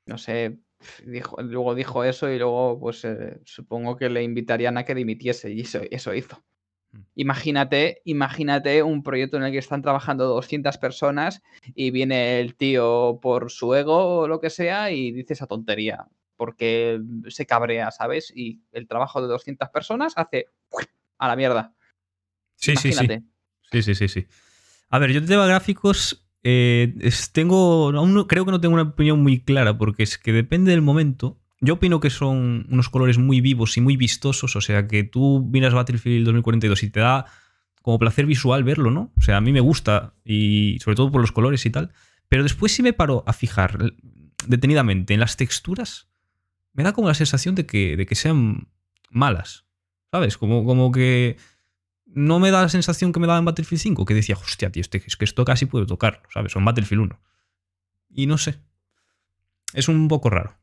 No 0.05 0.17
sé. 0.17 0.57
Dijo, 1.05 1.41
luego 1.41 1.73
dijo 1.73 2.03
eso 2.03 2.29
y 2.29 2.37
luego, 2.37 2.77
pues 2.79 3.05
eh, 3.05 3.39
supongo 3.45 3.95
que 3.95 4.09
le 4.09 4.21
invitarían 4.21 4.77
a 4.77 4.83
que 4.83 4.93
dimitiese 4.93 5.51
y 5.51 5.61
eso, 5.61 5.79
eso 5.89 6.13
hizo. 6.13 6.43
Mm. 6.91 6.99
Imagínate, 7.15 8.01
imagínate 8.05 8.83
un 8.83 9.03
proyecto 9.03 9.37
en 9.37 9.43
el 9.43 9.51
que 9.51 9.57
están 9.57 9.81
trabajando 9.81 10.27
200 10.27 10.77
personas 10.77 11.41
y 11.75 11.91
viene 11.91 12.39
el 12.39 12.55
tío 12.55 13.19
por 13.21 13.51
su 13.51 13.73
ego 13.75 14.19
o 14.19 14.27
lo 14.27 14.39
que 14.39 14.49
sea 14.49 14.91
y 14.91 15.11
dice 15.11 15.33
esa 15.33 15.47
tontería 15.47 16.07
porque 16.41 16.99
se 17.27 17.45
cabrea, 17.45 17.91
¿sabes? 17.91 18.33
Y 18.35 18.61
el 18.71 18.87
trabajo 18.87 19.21
de 19.21 19.27
200 19.27 19.69
personas 19.69 20.13
hace 20.15 20.47
a 21.19 21.27
la 21.27 21.35
mierda. 21.35 21.75
Sí, 22.55 22.75
sí, 22.75 22.91
sí. 22.91 23.07
Sí, 23.71 23.83
sí, 23.83 23.93
sí, 23.93 24.07
sí. 24.07 24.27
A 24.89 24.97
ver, 24.97 25.11
yo 25.11 25.21
de 25.21 25.27
tema 25.27 25.45
gráficos 25.45 26.27
eh, 26.43 26.95
tengo, 27.31 27.91
creo 28.27 28.45
que 28.45 28.51
no 28.51 28.59
tengo 28.59 28.73
una 28.73 28.89
opinión 28.89 29.21
muy 29.21 29.43
clara 29.43 29.77
porque 29.77 30.01
es 30.01 30.17
que 30.17 30.33
depende 30.33 30.71
del 30.71 30.81
momento. 30.81 31.40
Yo 31.61 31.75
opino 31.75 31.99
que 31.99 32.09
son 32.09 32.65
unos 32.69 32.89
colores 32.89 33.19
muy 33.19 33.39
vivos 33.39 33.77
y 33.77 33.81
muy 33.81 33.95
vistosos, 33.95 34.55
o 34.55 34.61
sea 34.61 34.87
que 34.87 35.03
tú 35.03 35.47
miras 35.51 35.73
Battlefield 35.73 36.25
2042 36.25 36.83
y 36.83 36.89
te 36.89 36.99
da 36.99 37.25
como 37.83 37.99
placer 37.99 38.25
visual 38.25 38.63
verlo, 38.63 38.91
¿no? 38.91 39.13
O 39.17 39.21
sea, 39.21 39.37
a 39.37 39.41
mí 39.41 39.51
me 39.51 39.59
gusta 39.59 40.15
y 40.25 40.79
sobre 40.81 40.95
todo 40.95 41.11
por 41.11 41.21
los 41.21 41.31
colores 41.31 41.65
y 41.65 41.69
tal, 41.69 41.93
pero 42.27 42.43
después 42.43 42.71
si 42.71 42.81
me 42.81 42.93
paro 42.93 43.23
a 43.27 43.33
fijar 43.33 43.77
detenidamente 44.47 45.13
en 45.13 45.19
las 45.19 45.37
texturas, 45.37 46.07
me 46.73 46.83
da 46.83 46.93
como 46.93 47.07
la 47.07 47.13
sensación 47.13 47.55
de 47.55 47.65
que, 47.65 47.95
de 47.95 48.05
que 48.05 48.15
sean 48.15 48.67
malas. 49.09 49.65
¿Sabes? 50.11 50.37
Como, 50.37 50.65
como 50.65 50.91
que 50.91 51.37
no 52.05 52.39
me 52.39 52.51
da 52.51 52.61
la 52.61 52.69
sensación 52.69 53.13
que 53.13 53.19
me 53.19 53.27
daba 53.27 53.39
en 53.39 53.45
Battlefield 53.45 53.81
5, 53.81 54.05
que 54.05 54.13
decía, 54.13 54.35
hostia, 54.35 54.71
tío, 54.71 54.81
este, 54.81 55.01
es 55.05 55.15
que 55.15 55.25
esto 55.25 55.45
casi 55.45 55.65
puedo 55.65 55.85
tocarlo, 55.85 56.21
¿sabes? 56.33 56.55
O 56.55 56.59
en 56.59 56.65
Battlefield 56.65 57.03
1. 57.03 57.19
Y 58.09 58.25
no 58.25 58.37
sé. 58.37 58.59
Es 59.73 59.87
un 59.87 60.07
poco 60.09 60.29
raro. 60.29 60.57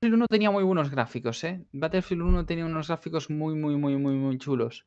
Battlefield 0.00 0.14
1 0.22 0.28
tenía 0.28 0.50
muy 0.52 0.62
buenos 0.62 0.90
gráficos, 0.90 1.42
¿eh? 1.42 1.64
Battlefield 1.72 2.22
1 2.22 2.46
tenía 2.46 2.66
unos 2.66 2.86
gráficos 2.86 3.30
muy, 3.30 3.56
muy, 3.56 3.76
muy, 3.76 3.96
muy, 3.96 4.14
muy 4.14 4.38
chulos. 4.38 4.86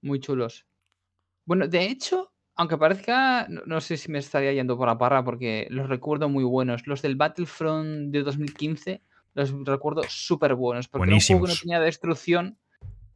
Muy 0.00 0.18
chulos. 0.18 0.66
Bueno, 1.44 1.68
de 1.68 1.84
hecho, 1.84 2.32
aunque 2.56 2.76
parezca, 2.76 3.46
no, 3.48 3.62
no, 3.66 3.80
sé 3.80 3.96
si 3.96 4.10
me 4.10 4.18
estaría 4.18 4.52
yendo 4.52 4.76
por 4.76 4.88
la 4.88 4.98
parra 4.98 5.24
porque 5.24 5.68
los 5.70 5.88
recuerdo 5.88 6.28
muy 6.28 6.42
buenos. 6.42 6.88
Los 6.88 7.02
del 7.02 7.14
Battlefront 7.14 8.10
de 8.10 8.24
2015 8.24 9.00
los 9.34 9.52
recuerdo 9.64 10.02
súper 10.08 10.56
buenos. 10.56 10.88
Porque 10.88 11.06
era 11.06 11.14
un 11.14 11.20
juego 11.20 11.44
que 11.44 11.52
no 11.52 11.58
tenía 11.60 11.80
destrucción. 11.80 12.58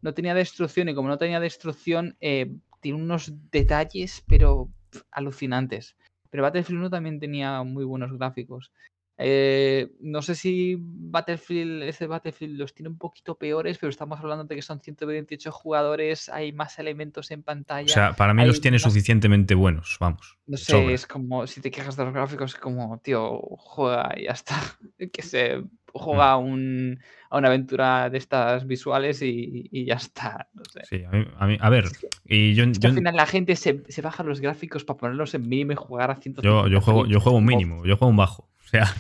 No 0.03 0.15
tenía 0.15 0.33
destrucción 0.33 0.89
y 0.89 0.95
como 0.95 1.09
no 1.09 1.19
tenía 1.19 1.41
destrucción, 1.41 2.17
eh, 2.21 2.55
tiene 2.79 3.03
unos 3.03 3.33
detalles, 3.51 4.23
pero 4.29 4.71
alucinantes. 5.11 5.97
Pero 6.31 6.45
Battlefield 6.45 6.79
1 6.83 6.91
también 6.91 7.19
tenía 7.19 7.65
muy 7.65 7.85
buenos 7.85 8.17
gráficos. 8.17 8.71
Eh, 9.18 9.92
no 10.00 10.20
sé 10.20 10.35
si 10.35 10.76
Battlefield, 10.79 11.85
ese 11.85 12.07
Battlefield 12.07 12.59
los 12.59 12.74
tiene 12.74 12.90
un 12.90 12.98
poquito 12.98 13.37
peores, 13.37 13.79
pero 13.79 13.88
estamos 13.88 14.20
hablando 14.20 14.44
de 14.44 14.55
que 14.55 14.62
son 14.62 14.81
128 14.81 15.50
jugadores, 15.52 16.29
hay 16.29 16.52
más 16.52 16.79
elementos 16.79 17.31
en 17.31 17.42
pantalla. 17.42 17.87
O 17.87 17.88
sea, 17.88 18.12
para 18.12 18.35
mí 18.35 18.44
los 18.44 18.61
tiene 18.61 18.79
suficientemente 18.79 19.55
buenos, 19.55 19.96
vamos. 20.00 20.37
No 20.46 20.57
sé, 20.59 20.92
es 20.92 21.07
como, 21.07 21.46
si 21.46 21.61
te 21.61 21.70
quejas 21.70 21.96
de 21.96 22.05
los 22.05 22.12
gráficos, 22.12 22.55
es 22.55 22.61
como, 22.61 22.98
tío, 22.98 23.40
juega 23.59 24.12
y 24.16 24.24
ya 24.24 24.33
está. 24.33 24.57
que 25.12 25.22
se 25.22 25.62
juega 25.94 26.38
mm. 26.38 26.98
a 27.31 27.38
una 27.38 27.48
aventura 27.48 28.11
de 28.11 28.18
estas 28.18 28.66
visuales 28.66 29.22
y, 29.22 29.87
ya 29.87 29.94
está. 29.94 30.48
No 30.52 30.62
sé. 30.64 30.81
Sí, 30.85 31.05
a, 31.05 31.46
mí, 31.46 31.57
a, 31.59 31.70
ver. 31.70 31.87
y 32.26 32.55
yo, 32.55 32.64
al 32.64 32.74
final 32.74 33.16
la 33.16 33.26
gente 33.26 33.57
se, 33.57 33.83
baja 34.02 34.22
los 34.22 34.40
gráficos 34.40 34.85
para 34.85 34.98
ponerlos 34.98 35.35
en 35.35 35.48
mínimo 35.48 35.72
y 35.72 35.76
jugar 35.76 36.11
a 36.11 36.16
150 36.16 36.42
yo, 36.42 36.68
yo 36.68 36.81
juego 36.83 37.07
Yo 37.07 37.20
juego 37.20 37.38
un 37.38 37.46
mínimo, 37.46 37.87
yo 37.87 37.96
juego 37.96 38.11
un 38.11 38.16
bajo. 38.16 38.48
O 38.68 38.68
sea, 38.68 38.92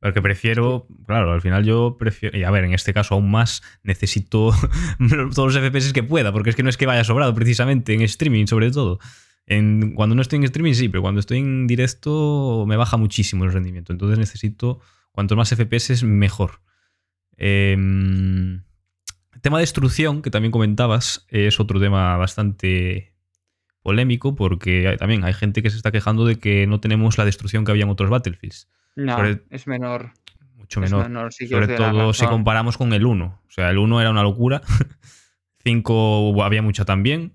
porque 0.00 0.22
prefiero, 0.22 0.86
claro, 1.06 1.32
al 1.32 1.42
final 1.42 1.64
yo 1.64 1.96
prefiero, 1.98 2.38
y 2.38 2.44
a 2.44 2.50
ver, 2.50 2.64
en 2.64 2.72
este 2.72 2.94
caso 2.94 3.14
aún 3.14 3.30
más 3.30 3.62
necesito 3.82 4.52
todos 5.34 5.54
los 5.54 5.62
FPS 5.62 5.92
que 5.92 6.02
pueda, 6.02 6.32
porque 6.32 6.50
es 6.50 6.56
que 6.56 6.62
no 6.62 6.70
es 6.70 6.78
que 6.78 6.86
vaya 6.86 7.04
sobrado 7.04 7.34
precisamente 7.34 7.92
en 7.92 8.00
streaming 8.02 8.46
sobre 8.46 8.70
todo. 8.70 8.98
En, 9.46 9.94
cuando 9.94 10.14
no 10.14 10.22
estoy 10.22 10.38
en 10.38 10.44
streaming 10.44 10.72
sí, 10.72 10.88
pero 10.88 11.02
cuando 11.02 11.20
estoy 11.20 11.38
en 11.38 11.66
directo 11.66 12.64
me 12.66 12.76
baja 12.76 12.96
muchísimo 12.96 13.44
el 13.44 13.52
rendimiento, 13.52 13.92
entonces 13.92 14.18
necesito 14.18 14.80
cuanto 15.12 15.36
más 15.36 15.50
FPS 15.50 16.02
mejor. 16.04 16.62
Eh, 17.36 17.76
tema 19.40 19.58
de 19.58 19.62
destrucción, 19.62 20.22
que 20.22 20.30
también 20.30 20.52
comentabas, 20.52 21.26
es 21.28 21.60
otro 21.60 21.80
tema 21.80 22.16
bastante 22.16 23.14
polémico 23.82 24.34
porque 24.34 24.96
también 24.98 25.24
hay 25.24 25.32
gente 25.32 25.62
que 25.62 25.70
se 25.70 25.76
está 25.76 25.90
quejando 25.90 26.24
de 26.26 26.38
que 26.38 26.66
no 26.66 26.80
tenemos 26.80 27.18
la 27.18 27.24
destrucción 27.24 27.64
que 27.64 27.70
había 27.70 27.84
en 27.84 27.90
otros 27.90 28.10
Battlefields. 28.10 28.68
No, 28.96 29.18
es 29.50 29.66
menor. 29.66 30.12
Mucho 30.56 30.80
menor. 30.80 31.32
Sobre 31.32 31.76
todo 31.76 32.12
si 32.12 32.26
comparamos 32.26 32.76
con 32.76 32.92
el 32.92 33.06
1. 33.06 33.24
O 33.24 33.50
sea, 33.50 33.70
el 33.70 33.78
1 33.78 34.00
era 34.00 34.10
una 34.10 34.22
locura. 34.22 34.60
5 35.62 36.42
había 36.42 36.62
mucha 36.62 36.84
también. 36.84 37.34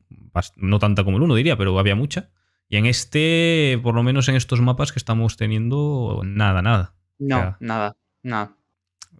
No 0.57 0.79
tanta 0.79 1.03
como 1.03 1.17
el 1.17 1.23
1, 1.23 1.35
diría, 1.35 1.57
pero 1.57 1.77
había 1.79 1.95
mucha. 1.95 2.29
Y 2.67 2.77
en 2.77 2.85
este, 2.85 3.79
por 3.83 3.95
lo 3.95 4.03
menos 4.03 4.27
en 4.27 4.35
estos 4.35 4.61
mapas 4.61 4.91
que 4.91 4.99
estamos 4.99 5.37
teniendo, 5.37 6.21
nada, 6.25 6.61
nada. 6.61 6.95
No, 7.19 7.55
nada, 7.59 7.95
nada. 8.23 8.57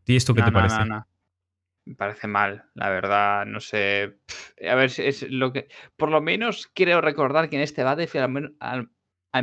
¿Y 0.06 0.16
esto 0.16 0.34
qué 0.34 0.42
te 0.42 0.52
parece? 0.52 0.78
Me 1.88 1.94
parece 1.96 2.28
mal, 2.28 2.66
la 2.74 2.90
verdad, 2.90 3.46
no 3.46 3.60
sé. 3.60 4.18
A 4.68 4.74
ver, 4.74 4.92
es 4.98 5.30
lo 5.30 5.54
que. 5.54 5.68
Por 5.96 6.10
lo 6.10 6.20
menos 6.20 6.68
quiero 6.74 7.00
recordar 7.00 7.48
que 7.48 7.58
en 7.58 7.62
este 7.62 7.84
Battlefield 7.84 8.56
al, 8.60 8.90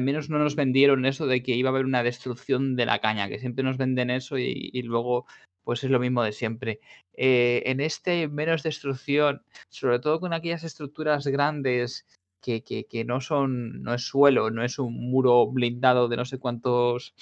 menos 0.00 0.30
no 0.30 0.38
nos 0.38 0.56
vendieron 0.56 1.04
eso 1.04 1.26
de 1.26 1.42
que 1.42 1.54
iba 1.56 1.70
a 1.70 1.72
haber 1.72 1.84
una 1.84 2.02
destrucción 2.02 2.76
de 2.76 2.86
la 2.86 3.00
caña, 3.00 3.28
que 3.28 3.38
siempre 3.38 3.64
nos 3.64 3.76
venden 3.76 4.10
eso 4.10 4.38
y, 4.38 4.70
luego 4.82 5.26
pues 5.64 5.84
es 5.84 5.90
lo 5.90 6.00
mismo 6.00 6.22
de 6.22 6.32
siempre. 6.32 6.80
Eh, 7.14 7.62
en 7.66 7.80
este 7.80 8.28
menos 8.28 8.62
destrucción, 8.62 9.42
sobre 9.68 10.00
todo 10.00 10.20
con 10.20 10.32
aquellas 10.32 10.64
estructuras 10.64 11.26
grandes 11.26 12.06
que, 12.40 12.62
que, 12.64 12.86
que, 12.86 13.04
no 13.04 13.20
son, 13.20 13.82
no 13.82 13.94
es 13.94 14.02
suelo, 14.02 14.50
no 14.50 14.64
es 14.64 14.78
un 14.78 14.94
muro 15.10 15.46
blindado 15.46 16.08
de 16.08 16.16
no 16.16 16.24
sé 16.24 16.38
cuántos 16.38 17.14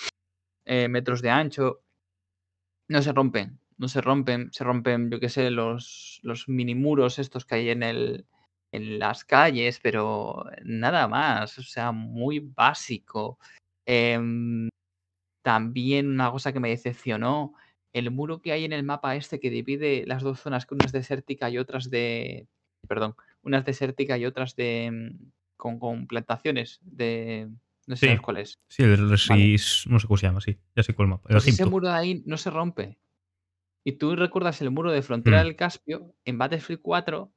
eh, 0.64 0.88
metros 0.88 1.22
de 1.22 1.30
ancho, 1.30 1.82
no 2.88 3.02
se 3.02 3.12
rompen, 3.12 3.58
no 3.78 3.88
se 3.88 4.00
rompen, 4.00 4.52
se 4.52 4.64
rompen, 4.64 5.10
yo 5.10 5.20
qué 5.20 5.28
sé, 5.28 5.50
los, 5.50 6.20
los 6.22 6.48
mini 6.48 6.74
muros 6.74 7.18
estos 7.18 7.44
que 7.44 7.56
hay 7.56 7.70
en, 7.70 7.82
el, 7.82 8.26
en 8.72 8.98
las 8.98 9.24
calles, 9.24 9.80
pero 9.82 10.44
nada 10.64 11.08
más, 11.08 11.58
o 11.58 11.62
sea, 11.62 11.92
muy 11.92 12.40
básico. 12.40 13.38
Em, 13.86 14.68
también 15.42 16.08
una 16.08 16.30
cosa 16.30 16.52
que 16.52 16.60
me 16.60 16.70
decepcionó, 16.70 17.54
el 17.92 18.10
muro 18.10 18.40
que 18.40 18.52
hay 18.52 18.64
en 18.64 18.72
el 18.72 18.84
mapa 18.84 19.16
este 19.16 19.40
que 19.40 19.50
divide 19.50 20.04
las 20.06 20.22
dos 20.22 20.40
zonas, 20.40 20.66
que 20.66 20.74
una 20.74 20.86
es 20.86 20.92
desértica 20.92 21.50
y 21.50 21.58
otras 21.58 21.90
de... 21.90 22.46
Perdón, 22.88 23.14
una 23.42 23.58
es 23.58 23.64
desértica 23.64 24.16
y 24.18 24.26
otras 24.26 24.56
de... 24.56 24.90
Mm, 24.90 25.30
con, 25.56 25.78
con 25.78 26.06
plantaciones 26.06 26.80
de, 26.82 27.50
no 27.90 27.96
sé 27.96 28.18
cuál 28.18 28.36
es. 28.36 28.58
Sí, 28.68 28.84
el 28.84 29.08
no 29.08 29.16
sé 29.16 30.06
cómo 30.06 30.16
se 30.16 30.26
llama, 30.26 30.40
sí. 30.40 30.56
Ya 30.76 30.82
sé 30.84 30.94
cuál 30.94 31.08
mapa. 31.08 31.28
Pues 31.28 31.48
ese 31.48 31.66
muro 31.66 31.88
de 31.88 31.94
ahí 31.94 32.22
no 32.24 32.36
se 32.36 32.48
rompe. 32.48 32.98
Y 33.84 33.92
tú 33.92 34.14
recuerdas 34.14 34.60
el 34.62 34.70
muro 34.70 34.92
de 34.92 35.02
frontera 35.02 35.40
mm. 35.40 35.44
del 35.44 35.56
Caspio 35.56 36.14
en 36.24 36.38
Battlefield 36.38 36.80
4, 36.82 37.32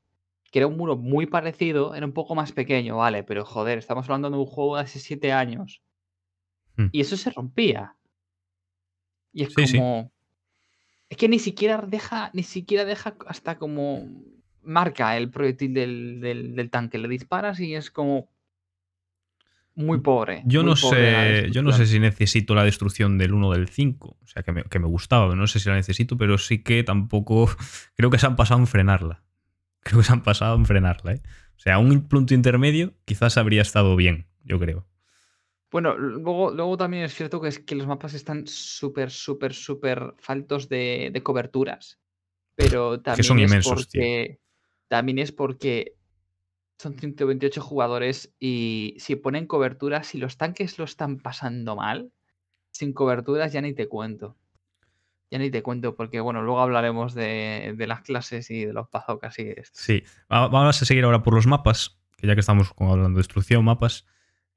que 0.53 0.59
era 0.59 0.67
un 0.67 0.77
muro 0.77 0.95
muy 0.95 1.25
parecido, 1.25 1.95
era 1.95 2.05
un 2.05 2.11
poco 2.11 2.35
más 2.35 2.51
pequeño, 2.51 2.97
vale, 2.97 3.23
pero 3.23 3.43
joder, 3.43 3.79
estamos 3.79 4.05
hablando 4.05 4.29
de 4.29 4.37
un 4.37 4.45
juego 4.45 4.75
de 4.75 4.83
hace 4.83 4.99
7 4.99 5.31
años. 5.31 5.81
Mm. 6.75 6.89
Y 6.91 7.01
eso 7.01 7.17
se 7.17 7.31
rompía. 7.31 7.95
Y 9.31 9.41
es 9.43 9.55
como. 9.55 10.11
Es 11.09 11.17
que 11.17 11.27
ni 11.27 11.39
siquiera 11.39 11.83
deja, 11.87 12.29
ni 12.33 12.43
siquiera 12.43 12.85
deja 12.85 13.15
hasta 13.25 13.57
como 13.57 14.07
marca 14.61 15.17
el 15.17 15.31
proyectil 15.31 15.73
del 15.73 16.69
tanque. 16.71 16.99
Le 16.99 17.07
disparas 17.07 17.59
y 17.59 17.73
es 17.73 17.89
como 17.89 18.29
muy 19.73 20.01
pobre. 20.01 20.43
Yo 20.45 20.61
muy 20.61 20.69
no 20.69 20.75
pobre 20.79 21.45
sé, 21.45 21.51
yo 21.51 21.63
no 21.63 21.71
sé 21.71 21.87
si 21.87 21.99
necesito 21.99 22.53
la 22.53 22.63
destrucción 22.63 23.17
del 23.17 23.33
1 23.33 23.49
del 23.53 23.69
5. 23.69 24.17
O 24.21 24.27
sea, 24.27 24.43
que 24.43 24.51
me, 24.51 24.63
que 24.65 24.77
me 24.77 24.87
gustaba, 24.87 25.29
pero 25.29 25.35
no 25.35 25.47
sé 25.47 25.59
si 25.59 25.67
la 25.67 25.75
necesito, 25.75 26.15
pero 26.15 26.37
sí 26.37 26.61
que 26.61 26.83
tampoco. 26.83 27.49
Creo 27.95 28.11
que 28.11 28.19
se 28.19 28.27
han 28.27 28.35
pasado 28.35 28.59
en 28.59 28.67
frenarla. 28.67 29.23
Creo 29.83 29.99
que 29.99 30.05
se 30.05 30.13
han 30.13 30.23
pasado 30.23 30.55
en 30.55 30.65
frenarla, 30.65 31.13
¿eh? 31.13 31.21
O 31.55 31.59
sea, 31.59 31.79
un 31.79 32.07
punto 32.07 32.33
intermedio 32.33 32.93
quizás 33.05 33.37
habría 33.37 33.61
estado 33.61 33.95
bien, 33.95 34.27
yo 34.43 34.59
creo. 34.59 34.85
Bueno, 35.71 35.97
luego, 35.97 36.51
luego 36.51 36.77
también 36.77 37.03
es 37.03 37.13
cierto 37.13 37.41
que 37.41 37.47
es 37.47 37.59
que 37.59 37.75
los 37.75 37.87
mapas 37.87 38.13
están 38.13 38.45
súper, 38.47 39.09
súper, 39.09 39.53
súper 39.53 40.13
faltos 40.19 40.69
de, 40.69 41.09
de 41.11 41.23
coberturas. 41.23 41.99
Pero 42.55 43.01
también 43.01 43.23
son 43.23 43.39
es 43.39 43.49
inmensos, 43.49 43.89
tío. 43.89 44.01
porque. 44.01 44.39
También 44.87 45.17
es 45.17 45.31
porque 45.31 45.95
son 46.77 46.99
128 46.99 47.61
jugadores 47.61 48.35
y 48.39 48.95
si 48.99 49.15
ponen 49.15 49.47
coberturas, 49.47 50.07
si 50.07 50.17
los 50.17 50.37
tanques 50.37 50.77
lo 50.77 50.85
están 50.85 51.17
pasando 51.17 51.75
mal, 51.75 52.11
sin 52.71 52.93
coberturas 52.93 53.53
ya 53.53 53.61
ni 53.61 53.73
te 53.73 53.87
cuento. 53.87 54.35
Ya 55.33 55.39
ni 55.39 55.49
te 55.49 55.63
cuento, 55.63 55.95
porque 55.95 56.19
bueno, 56.19 56.43
luego 56.43 56.61
hablaremos 56.61 57.15
de, 57.15 57.73
de 57.75 57.87
las 57.87 58.01
clases 58.01 58.51
y 58.51 58.65
de 58.65 58.71
los 58.73 58.87
bazookas 58.91 59.39
y 59.39 59.49
esto. 59.49 59.71
Sí. 59.81 60.03
Va- 60.31 60.47
Vamos 60.47 60.79
a 60.79 60.85
seguir 60.85 61.03
ahora 61.05 61.23
por 61.23 61.33
los 61.33 61.47
mapas, 61.47 61.97
que 62.17 62.27
ya 62.27 62.35
que 62.35 62.41
estamos 62.41 62.71
hablando 62.77 63.09
de 63.09 63.15
destrucción, 63.17 63.65
mapas. 63.65 64.05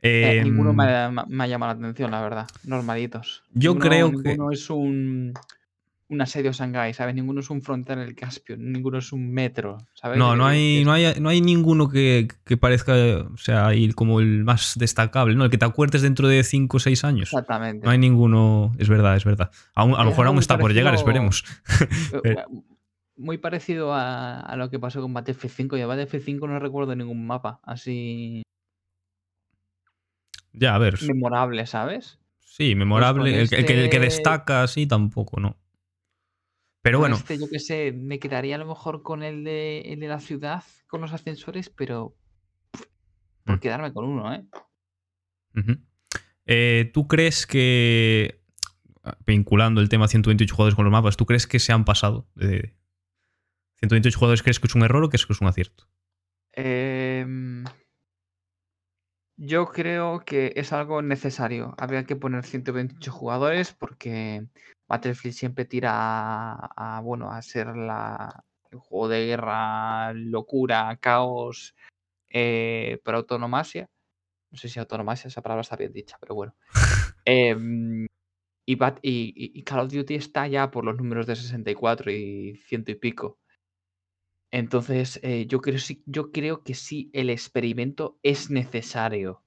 Eh, 0.03 0.43
ninguno 0.45 0.71
Em, 0.73 0.77
me 0.77 0.85
ha, 0.85 1.11
me 1.27 1.45
ha 1.45 1.47
llamado 1.47 1.73
la 1.73 1.79
atención, 1.79 2.11
la 2.11 2.21
verdad. 2.21 2.47
Normalitos. 2.65 3.43
Yo 3.55 3.71
Ninguno- 3.73 3.89
creo 3.89 4.11
que- 4.11 4.29
Ninguno 4.29 4.51
es 4.53 4.69
un, 4.69 5.33
un 6.09 6.21
asedio 6.21 6.53
Shanghái, 6.53 6.95
¿sabes? 6.95 7.15
Ninguno 7.17 7.41
es 7.41 7.51
un 7.51 7.63
frontal 7.63 7.99
en 7.99 8.05
el 8.09 8.15
Caspio, 8.15 8.57
ninguno 8.57 8.99
es 8.99 9.13
un 9.13 9.29
metro, 9.33 9.79
¿sabes? 9.95 10.19
No, 10.19 10.37
no 10.37 10.49
Eh, 10.49 10.53
hay, 10.53 10.85
no 10.85 10.93
hay, 10.93 11.15
no 11.21 11.29
hay 11.29 11.41
ninguno 11.41 11.89
que, 11.89 12.29
que 12.45 12.57
parezca, 12.57 12.93
o 13.33 13.37
sea, 13.37 13.67
ahí 13.67 13.93
como 13.93 14.21
el 14.21 14.45
más 14.45 14.75
destacable, 14.79 15.35
¿no? 15.35 15.45
El 15.45 15.51
que 15.51 15.59
te 15.59 15.65
acuerdes 15.65 16.03
dentro 16.03 16.29
de 16.29 16.45
5 16.45 16.77
o 16.77 16.81
6 16.81 17.03
años. 17.05 17.31
Exactamente. 17.33 17.85
No 17.85 17.91
hay 17.91 17.99
ninguno, 17.99 18.73
es 18.79 18.89
verdad, 18.89 19.17
es 19.17 19.25
verdad. 19.25 19.51
Aún- 19.75 19.95
a 19.95 19.99
lo 19.99 20.03
Es 20.03 20.07
mejor 20.11 20.27
aún 20.29 20.39
está 20.39 20.57
por 20.59 20.73
llegar, 20.73 20.95
esperemos. 20.95 21.45
Eh, 22.25 22.31
eh, 22.31 22.45
Muy 23.17 23.39
parecido 23.39 23.93
a, 23.95 24.41
a 24.41 24.57
lo 24.57 24.71
que 24.71 24.79
pasó 24.79 25.01
con 25.01 25.13
Battlefield 25.15 25.55
5. 25.57 25.77
Yo 25.77 25.89
Battlefield 25.89 26.25
5 26.25 26.47
no 26.47 26.59
recuerdo 26.61 26.95
ningún 26.95 27.27
mapa 27.27 27.59
así 27.65 28.43
Ya, 30.53 30.75
a 30.75 30.79
ver. 30.79 30.99
memorable, 31.03 31.67
¿sabes? 31.67 32.19
Sí, 32.41 32.75
memorable. 32.75 33.33
con 33.33 33.41
el, 33.41 33.49
que- 33.49 33.57
el 33.57 33.65
que, 33.67 33.73
el 33.85 33.91
que 33.91 33.97
este- 33.97 34.01
destaca 34.01 34.63
así 34.63 34.87
tampoco, 34.87 35.41
¿no? 35.41 35.57
Pero 36.87 37.01
bueno, 37.01 37.17
Este, 37.17 37.37
yo 37.37 37.49
qué 37.51 37.59
sé, 37.59 37.91
me 37.91 38.21
quedaría 38.21 38.55
a 38.55 38.59
lo 38.59 38.67
mejor 38.67 39.03
con 39.03 39.25
el 39.25 39.43
de, 39.43 39.81
el 39.81 39.99
de 39.99 40.07
la 40.07 40.21
ciudad, 40.21 40.63
con 40.87 41.01
los 41.01 41.13
ascensores, 41.13 41.69
pero 41.69 42.15
pff, 42.71 42.83
por 43.45 43.57
Mm. 43.57 43.59
quedarme 43.59 43.93
con 43.93 44.05
uno, 44.05 44.33
¿eh? 44.33 44.47
Eh, 46.47 46.89
¿tú 46.95 47.09
crees 47.09 47.45
que, 47.45 48.41
vinculando 49.27 49.81
el 49.81 49.89
tema 49.89 50.07
128 50.07 50.55
jugadores 50.55 50.77
con 50.77 50.85
los 50.85 50.93
mapas, 50.93 51.17
¿tú 51.17 51.27
crees 51.27 51.49
que 51.49 51.59
se 51.59 51.73
han 51.73 51.85
pasado? 51.85 52.29
de 52.37 52.77
128 53.81 54.17
jugadores, 54.17 54.45
¿crees 54.45 54.61
que 54.61 54.69
es 54.69 54.75
un 54.77 54.85
error 54.85 55.03
o 55.03 55.09
crees 55.09 55.27
que 55.27 55.33
es 55.33 55.41
un 55.41 55.49
acierto? 55.49 55.89
Em, 56.53 57.65
yo 59.37 59.67
creo 59.67 60.21
que 60.25 60.53
es 60.57 60.73
algo 60.73 61.03
necesario. 61.03 61.75
Habría 61.79 62.05
que 62.05 62.17
poner 62.17 62.45
128 62.45 63.13
jugadores 63.13 63.73
porque 63.75 64.47
Battlefield 64.89 65.35
siempre 65.35 65.65
tira 65.65 65.93
a, 65.95 66.97
a, 66.99 67.01
bueno, 67.01 67.31
a 67.31 67.43
ser 67.43 67.77
la, 67.77 68.45
el 68.71 68.79
juego 68.79 69.09
de 69.09 69.27
guerra, 69.27 70.13
locura, 70.15 70.97
caos, 71.01 71.75
eh, 72.31 73.01
por 73.05 73.15
autonomasia. 73.17 73.89
No 74.53 74.59
sé 74.59 74.69
si 74.69 74.81
autonomasia, 74.81 75.29
esa 75.29 75.43
palabra 75.43 75.63
está 75.63 75.77
bien 75.77 75.93
dicha, 75.93 76.19
pero 76.21 76.35
bueno. 76.35 76.55
Em, 77.27 78.07
y- 78.67 79.59
y 79.61 79.63
Call 79.65 79.81
of 79.81 79.93
Duty 79.93 80.15
está 80.15 80.47
ya 80.49 80.71
por 80.71 80.85
los 80.85 80.97
números 80.97 81.27
de 81.27 81.37
64 81.37 82.11
y 82.11 82.57
ciento 82.67 82.91
y 82.91 82.97
pico. 82.97 83.39
Entonces, 84.51 85.21
eh, 85.23 85.47
yo, 85.49 85.61
creo, 85.61 85.79
sí- 85.79 86.03
yo 86.07 86.31
creo 86.33 86.63
que 86.63 86.75
sí, 86.75 87.11
el 87.13 87.31
experimento 87.31 88.19
es 88.23 88.51
necesario. 88.51 89.43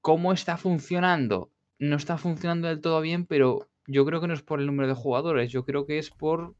¿Cómo 0.00 0.32
está 0.32 0.56
funcionando? 0.56 1.52
No 1.78 1.96
está 1.96 2.18
funcionando 2.18 2.68
del 2.68 2.80
todo 2.80 3.00
bien, 3.00 3.26
pero 3.26 3.68
yo 3.86 4.04
creo 4.06 4.20
que 4.20 4.28
no 4.28 4.34
es 4.34 4.42
por 4.42 4.60
el 4.60 4.66
número 4.66 4.88
de 4.88 4.94
jugadores, 4.94 5.50
yo 5.52 5.64
creo 5.64 5.86
que 5.86 5.98
es 5.98 6.10
por, 6.10 6.54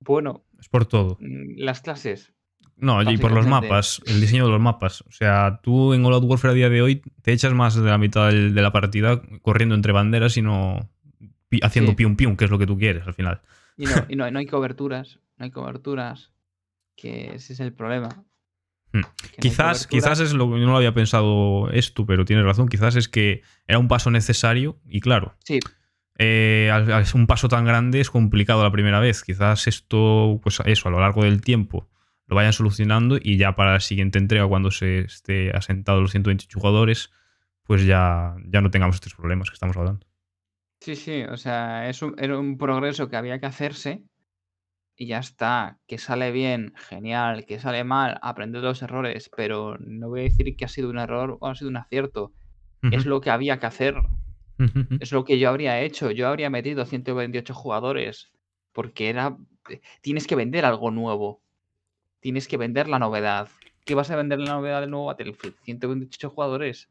bueno, 0.00 0.44
Es 0.58 0.68
por 0.68 0.86
todo. 0.86 1.16
mm, 1.20 1.58
las 1.58 1.80
clases. 1.80 2.32
No, 2.76 3.02
y 3.02 3.16
por 3.18 3.32
los 3.32 3.46
mapas, 3.46 4.00
el 4.06 4.20
diseño 4.20 4.46
de 4.46 4.50
los 4.52 4.60
mapas. 4.60 5.02
O 5.02 5.12
sea, 5.12 5.60
tú 5.62 5.92
en 5.94 6.04
All 6.04 6.14
Out 6.14 6.24
Warfare 6.24 6.52
a 6.52 6.54
día 6.54 6.68
de 6.68 6.82
hoy 6.82 7.02
te 7.22 7.32
echas 7.32 7.52
más 7.52 7.76
de 7.76 7.88
la 7.88 7.98
mitad 7.98 8.30
de 8.30 8.50
la 8.50 8.72
partida 8.72 9.22
corriendo 9.42 9.74
entre 9.76 9.92
banderas 9.92 10.36
y 10.36 10.42
no 10.42 10.90
haciendo 11.62 11.92
Sí. 11.92 11.96
pium 11.96 12.16
pium, 12.16 12.36
que 12.36 12.46
es 12.46 12.50
lo 12.50 12.58
que 12.58 12.66
tú 12.66 12.76
quieres 12.78 13.06
al 13.06 13.14
final. 13.14 13.40
Y 13.76 13.84
no, 13.86 13.94
y 14.08 14.16
no, 14.16 14.28
no 14.30 14.38
hay 14.38 14.46
coberturas, 14.46 15.20
no 15.42 15.46
hay 15.46 15.50
coberturas, 15.50 16.32
que 16.96 17.34
ese 17.34 17.52
es 17.54 17.58
el 17.60 17.72
problema. 17.72 18.08
Hmm. 18.92 19.00
no 19.00 19.08
Quizás, 19.40 19.88
quizás 19.88 20.20
es 20.20 20.34
lo 20.34 20.46
que 20.52 20.60
no 20.60 20.66
lo 20.70 20.76
había 20.76 20.94
pensado 20.94 21.68
esto, 21.70 22.06
pero 22.06 22.24
tienes 22.24 22.44
razón. 22.44 22.68
Quizás 22.68 22.94
es 22.94 23.08
que 23.08 23.42
era 23.66 23.80
un 23.80 23.88
paso 23.88 24.10
necesario 24.12 24.78
y 24.86 25.00
claro, 25.00 25.34
Sí, 25.44 25.58
eh, 26.18 26.70
al- 26.72 26.92
al- 26.92 27.04
un 27.14 27.26
paso 27.26 27.48
tan 27.48 27.64
grande 27.64 28.00
es 28.00 28.10
complicado 28.10 28.62
la 28.62 28.70
primera 28.70 29.00
vez. 29.00 29.24
Quizás 29.24 29.66
esto, 29.66 30.38
pues 30.42 30.60
eso, 30.64 30.88
a 30.88 30.92
lo 30.92 31.00
largo 31.00 31.24
del 31.24 31.40
tiempo 31.40 31.88
lo 32.28 32.36
vayan 32.36 32.52
solucionando 32.52 33.18
y 33.20 33.36
ya 33.36 33.56
para 33.56 33.72
la 33.72 33.80
siguiente 33.80 34.18
entrega, 34.20 34.46
cuando 34.46 34.70
se 34.70 35.00
esté 35.00 35.50
asentado 35.50 36.00
los 36.00 36.12
128 36.12 36.60
jugadores, 36.60 37.10
pues 37.64 37.84
ya, 37.84 38.36
ya 38.46 38.60
no 38.60 38.70
tengamos 38.70 38.94
estos 38.96 39.14
problemas 39.14 39.50
que 39.50 39.54
estamos 39.54 39.76
hablando. 39.76 40.06
Sí, 40.80 40.94
sí, 40.94 41.22
o 41.22 41.36
sea, 41.36 41.88
es 41.88 42.00
un, 42.02 42.14
era 42.18 42.38
un 42.38 42.58
progreso 42.58 43.08
que 43.08 43.16
había 43.16 43.38
que 43.40 43.46
hacerse 43.46 44.04
y 45.02 45.06
ya 45.06 45.18
está. 45.18 45.78
Que 45.88 45.98
sale 45.98 46.30
bien, 46.30 46.74
genial. 46.76 47.44
Que 47.44 47.58
sale 47.58 47.82
mal, 47.82 48.20
aprender 48.22 48.62
de 48.62 48.68
los 48.68 48.82
errores, 48.82 49.30
pero 49.36 49.76
no 49.80 50.08
voy 50.08 50.20
a 50.20 50.22
decir 50.24 50.54
que 50.56 50.64
ha 50.64 50.68
sido 50.68 50.90
un 50.90 50.98
error 50.98 51.38
o 51.40 51.48
ha 51.48 51.56
sido 51.56 51.70
un 51.70 51.76
acierto. 51.76 52.32
Es 52.82 53.04
lo 53.04 53.20
que 53.20 53.30
había 53.30 53.58
que 53.58 53.66
hacer, 53.66 53.96
es 55.00 55.12
lo 55.12 55.24
que 55.24 55.40
yo 55.40 55.48
habría 55.48 55.80
hecho. 55.80 56.12
Yo 56.12 56.28
habría 56.28 56.50
metido 56.50 56.84
128 56.84 57.52
jugadores 57.52 58.30
porque 58.72 59.08
era... 59.08 59.36
Tienes 60.02 60.28
que 60.28 60.36
vender 60.36 60.64
algo 60.64 60.92
nuevo. 60.92 61.42
Tienes 62.20 62.46
que 62.46 62.56
vender 62.56 62.88
la 62.88 63.00
novedad. 63.00 63.48
¿Qué 63.84 63.96
vas 63.96 64.10
a 64.12 64.16
vender 64.16 64.38
la 64.38 64.54
novedad 64.54 64.80
del 64.80 64.90
nuevo 64.90 65.06
Battlefield? 65.06 65.56
128 65.62 66.30
jugadores. 66.30 66.90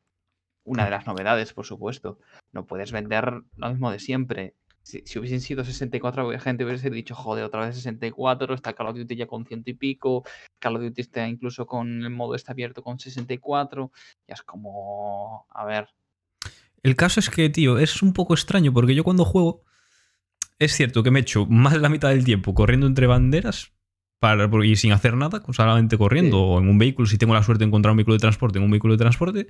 Una 0.66 0.84
de 0.84 0.92
las 0.92 1.08
novedades, 1.08 1.54
por 1.54 1.66
supuesto. 1.66 2.20
No 2.52 2.66
puedes 2.66 2.92
vender 2.92 3.42
lo 3.56 3.70
mismo 3.70 3.90
de 3.90 4.00
siempre. 4.00 4.54
Si, 4.84 5.04
si 5.06 5.20
hubiesen 5.20 5.42
sido 5.42 5.64
64, 5.64 6.24
habría 6.24 6.40
gente 6.40 6.66
hubiese 6.66 6.90
dicho, 6.90 7.14
joder, 7.16 7.44
otra 7.44 7.66
vez 7.66 7.76
64, 7.76 8.54
está 8.56 8.74
Call 8.74 8.88
of 8.88 8.98
Duty 8.98 9.16
ya 9.16 9.28
con 9.28 9.46
ciento 9.46 9.70
y 9.70 9.74
pico, 9.76 10.24
Call 10.60 10.76
of 10.78 10.82
Duty 10.82 11.02
está 11.02 11.28
incluso 11.28 11.66
con 11.68 12.04
el 12.04 12.10
modo 12.10 12.34
está 12.36 12.52
abierto 12.54 12.82
con 12.82 12.98
64. 13.00 13.92
Ya 14.28 14.34
es 14.34 14.42
como, 14.42 15.46
a 15.50 15.66
ver, 15.66 15.88
El 16.84 16.96
caso 16.96 17.20
es 17.20 17.30
que, 17.30 17.50
tío, 17.50 17.78
es 17.78 18.02
un 18.02 18.14
poco 18.14 18.34
extraño 18.34 18.74
porque 18.74 18.96
yo 18.96 19.04
cuando 19.04 19.24
juego, 19.24 19.64
es 20.58 20.74
cierto 20.74 21.04
que 21.04 21.12
me 21.12 21.20
echo 21.20 21.46
más 21.46 21.74
de 21.74 21.80
la 21.80 21.90
mitad 21.90 22.10
del 22.10 22.24
tiempo 22.24 22.54
corriendo 22.56 22.88
entre 22.88 23.06
banderas 23.08 23.72
para, 24.20 24.50
y 24.66 24.76
sin 24.76 24.92
hacer 24.92 25.16
nada, 25.16 25.44
solamente 25.52 25.98
corriendo 25.98 26.38
Sí. 26.38 26.44
o 26.44 26.60
en 26.60 26.70
un 26.70 26.78
vehículo, 26.78 27.08
si 27.08 27.18
tengo 27.18 27.34
la 27.34 27.44
suerte 27.44 27.64
de 27.64 27.68
encontrar 27.68 27.92
un 27.92 27.98
vehículo 27.98 28.16
de 28.16 28.22
transporte, 28.22 28.58
en 28.60 28.66
un 28.66 28.72
vehículo 28.72 28.94
de 28.96 29.00
transporte. 29.00 29.48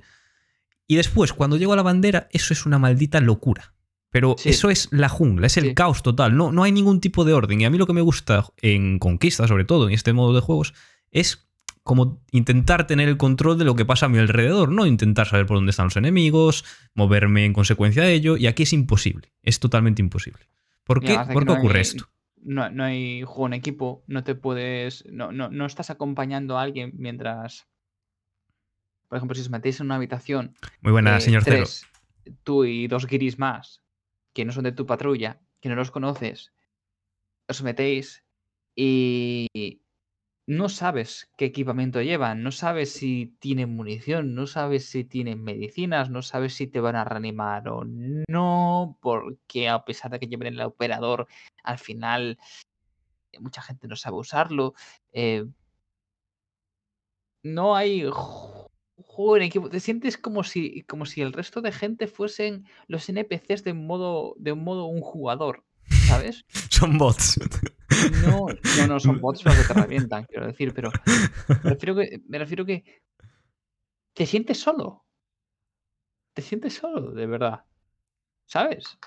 Y 0.86 0.96
después, 0.96 1.32
cuando 1.32 1.56
llego 1.56 1.72
a 1.72 1.76
la 1.76 1.82
bandera, 1.82 2.28
eso 2.32 2.52
es 2.52 2.66
una 2.66 2.78
maldita 2.78 3.20
locura. 3.20 3.74
Pero 4.12 4.36
Sí. 4.38 4.50
eso 4.50 4.70
es 4.70 4.88
la 4.92 5.08
jungla, 5.08 5.48
es 5.48 5.56
el 5.56 5.64
Sí. 5.70 5.74
caos 5.74 6.02
total. 6.04 6.36
No, 6.36 6.52
no 6.52 6.62
hay 6.62 6.70
ningún 6.70 7.00
tipo 7.00 7.24
de 7.24 7.32
orden. 7.32 7.60
Y 7.60 7.64
a 7.64 7.70
mí 7.70 7.78
lo 7.78 7.86
que 7.88 7.92
me 7.94 8.00
gusta 8.02 8.44
en 8.60 9.00
Conquista, 9.00 9.48
sobre 9.48 9.64
todo 9.64 9.88
en 9.88 9.94
este 9.94 10.12
modo 10.12 10.32
de 10.34 10.40
juegos, 10.40 10.74
es 11.10 11.48
como 11.82 12.22
intentar 12.30 12.86
tener 12.86 13.08
el 13.08 13.16
control 13.16 13.58
de 13.58 13.64
lo 13.64 13.74
que 13.74 13.84
pasa 13.84 14.06
a 14.06 14.08
mi 14.08 14.18
alrededor, 14.18 14.70
¿no? 14.70 14.86
Intentar 14.86 15.26
saber 15.26 15.46
por 15.46 15.56
dónde 15.56 15.70
están 15.70 15.86
los 15.86 15.96
enemigos, 15.96 16.64
moverme 16.94 17.44
en 17.44 17.52
consecuencia 17.52 18.04
de 18.04 18.12
ello. 18.12 18.36
Y 18.36 18.46
aquí 18.46 18.62
es 18.62 18.72
imposible. 18.72 19.32
Es 19.42 19.58
totalmente 19.58 20.00
imposible. 20.00 20.46
¿Por 20.84 21.00
qué, 21.00 21.16
¿Por 21.32 21.40
qué 21.46 21.52
no 21.52 21.54
ocurre 21.54 21.78
hay- 21.78 21.82
esto? 21.82 22.08
no, 22.44 22.70
no 22.70 22.84
hay 22.84 23.22
juego 23.22 23.46
en 23.46 23.52
equipo, 23.54 24.04
no 24.06 24.22
te 24.24 24.34
puedes, 24.34 25.04
no, 25.10 25.32
no, 25.32 25.48
no 25.48 25.64
estás 25.66 25.90
acompañando 25.90 26.58
a 26.58 26.62
alguien 26.62 26.92
mientras, 26.96 27.66
por 29.08 29.16
ejemplo, 29.16 29.34
si 29.34 29.40
os 29.42 29.50
metéis 29.50 29.80
en 29.80 29.86
una 29.86 29.96
habitación 29.96 30.54
Muy 30.80 30.92
buena, 30.92 31.16
eh, 31.16 31.20
señor 31.20 31.42
Cero. 31.44 31.64
tú 32.44 32.64
y 32.64 32.86
dos 32.88 33.06
guiris 33.06 33.38
más, 33.38 33.81
que 34.32 34.44
no 34.44 34.52
son 34.52 34.64
de 34.64 34.72
tu 34.72 34.86
patrulla, 34.86 35.40
que 35.60 35.68
no 35.68 35.74
los 35.76 35.90
conoces, 35.90 36.52
os 37.48 37.62
metéis 37.62 38.24
y 38.74 39.48
no 40.46 40.68
sabes 40.68 41.30
qué 41.36 41.46
equipamiento 41.46 42.02
llevan, 42.02 42.42
no 42.42 42.50
sabes 42.50 42.92
si 42.92 43.36
tienen 43.38 43.74
munición, 43.76 44.34
no 44.34 44.46
sabes 44.46 44.86
si 44.86 45.04
tienen 45.04 45.42
medicinas, 45.44 46.10
no 46.10 46.22
sabes 46.22 46.54
si 46.54 46.66
te 46.66 46.80
van 46.80 46.96
a 46.96 47.04
reanimar 47.04 47.68
o 47.68 47.84
no, 47.84 48.98
porque 49.00 49.68
a 49.68 49.84
pesar 49.84 50.10
de 50.10 50.20
que 50.20 50.26
lleven 50.26 50.54
el 50.54 50.60
operador, 50.62 51.28
al 51.62 51.78
final 51.78 52.38
eh, 53.32 53.40
mucha 53.40 53.62
gente 53.62 53.88
no 53.88 53.96
sabe 53.96 54.16
usarlo. 54.18 54.74
eh, 55.12 55.46
no 57.44 57.76
hay 57.76 58.04
juego 59.02 59.36
en 59.36 59.42
equipo. 59.42 59.68
Te 59.68 59.80
sientes 59.80 60.16
como 60.16 60.44
si, 60.44 60.82
como 60.82 61.06
si 61.06 61.20
el 61.20 61.32
resto 61.32 61.60
de 61.60 61.72
gente 61.72 62.06
fuesen 62.06 62.66
los 62.86 63.08
NPCs 63.08 63.64
de 63.64 63.72
un 63.72 63.86
modo, 63.86 64.34
de 64.38 64.52
un 64.52 64.64
modo 64.64 64.86
un 64.86 65.00
jugador, 65.00 65.64
¿sabes? 66.06 66.44
Son 66.70 66.98
bots. 66.98 67.38
No, 68.22 68.46
no, 68.78 68.86
no, 68.86 68.98
son 68.98 69.20
bots 69.20 69.44
los 69.44 69.54
que 69.54 69.74
te 69.74 69.74
revientan, 69.80 70.24
quiero 70.24 70.46
decir, 70.46 70.72
pero 70.74 70.90
me 71.62 71.70
refiero 71.70 71.94
que, 71.94 72.20
me 72.26 72.38
refiero 72.38 72.64
que 72.64 72.84
te 74.14 74.26
sientes 74.26 74.58
solo. 74.58 75.04
Te 76.34 76.42
sientes 76.42 76.74
solo, 76.74 77.12
de 77.12 77.26
verdad. 77.26 77.64
¿Sabes? 78.46 78.98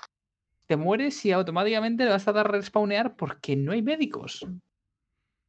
Te 0.66 0.76
mueres 0.76 1.24
y 1.24 1.32
automáticamente 1.32 2.04
le 2.04 2.10
vas 2.10 2.26
a 2.28 2.32
dar 2.32 2.50
respawnear 2.50 3.16
porque 3.16 3.56
no 3.56 3.72
hay 3.72 3.82
médicos. 3.82 4.46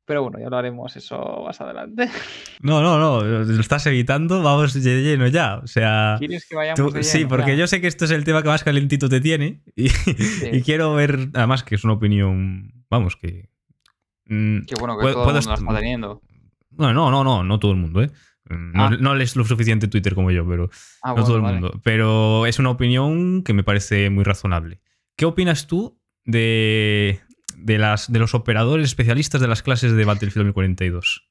Pero 0.07 0.23
bueno, 0.23 0.39
ya 0.39 0.49
lo 0.49 0.57
haremos 0.57 0.95
eso 0.95 1.43
más 1.45 1.59
adelante. 1.61 2.09
No, 2.61 2.81
no, 2.81 2.97
no, 2.97 3.21
lo 3.21 3.61
estás 3.61 3.85
evitando, 3.85 4.41
vamos 4.41 4.73
de 4.73 5.03
lleno 5.03 5.27
ya. 5.27 5.57
O 5.57 5.67
sea, 5.67 6.15
¿Quieres 6.17 6.47
que 6.47 6.55
vayamos 6.55 6.79
tú- 6.79 6.89
de 6.91 7.03
sí, 7.03 7.25
porque 7.25 7.51
Ya. 7.51 7.57
yo 7.59 7.67
sé 7.67 7.81
que 7.81 7.87
esto 7.87 8.05
es 8.05 8.11
el 8.11 8.23
tema 8.23 8.41
que 8.41 8.47
más 8.49 8.63
calentito 8.63 9.09
te 9.09 9.21
tiene 9.21 9.61
y, 9.75 9.87
y 10.51 10.61
quiero 10.63 10.95
ver, 10.95 11.29
además 11.35 11.63
que 11.63 11.75
es 11.75 11.83
una 11.83 11.93
opinión, 11.93 12.71
vamos, 12.89 13.15
que... 13.15 13.49
mm, 14.25 14.61
Qué 14.65 14.75
bueno 14.79 14.97
que 14.97 15.03
puedo- 15.03 15.13
todo 15.23 15.29
el 15.29 15.35
mundo 15.35 15.49
la 15.49 15.53
est- 15.53 15.61
está 15.61 15.75
teniendo. 15.75 16.21
No, 16.71 16.93
no, 16.93 17.11
no, 17.11 17.23
no, 17.23 17.43
no 17.43 17.59
todo 17.59 17.71
el 17.73 17.77
mundo, 17.77 18.01
¿eh? 18.01 18.09
No, 18.49 18.85
Ah. 18.85 18.89
no 18.99 19.13
lees 19.13 19.35
lo 19.35 19.43
suficiente 19.43 19.87
Twitter 19.89 20.15
como 20.15 20.31
yo, 20.31 20.47
pero 20.47 20.69
Ah, 21.03 21.09
no 21.09 21.13
bueno, 21.15 21.27
todo 21.27 21.35
el 21.37 21.41
vale. 21.43 21.59
mundo. 21.59 21.81
Pero 21.83 22.45
es 22.45 22.57
una 22.59 22.69
opinión 22.69 23.43
que 23.43 23.53
me 23.53 23.63
parece 23.63 24.09
muy 24.09 24.23
razonable. 24.23 24.79
¿Qué 25.17 25.25
opinas 25.25 25.67
tú 25.67 25.99
de, 26.23 27.19
de, 27.57 27.77
las, 27.77 28.11
de 28.11 28.19
los 28.19 28.33
operadores 28.35 28.85
especialistas 28.87 29.41
de 29.41 29.47
las 29.47 29.61
clases 29.63 29.93
de 29.93 30.05
Battlefield 30.05 30.47
2042? 30.47 31.27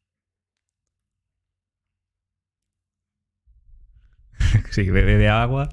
sí, 4.71 4.91
bebe 4.91 5.17
de 5.17 5.29
agua. 5.29 5.69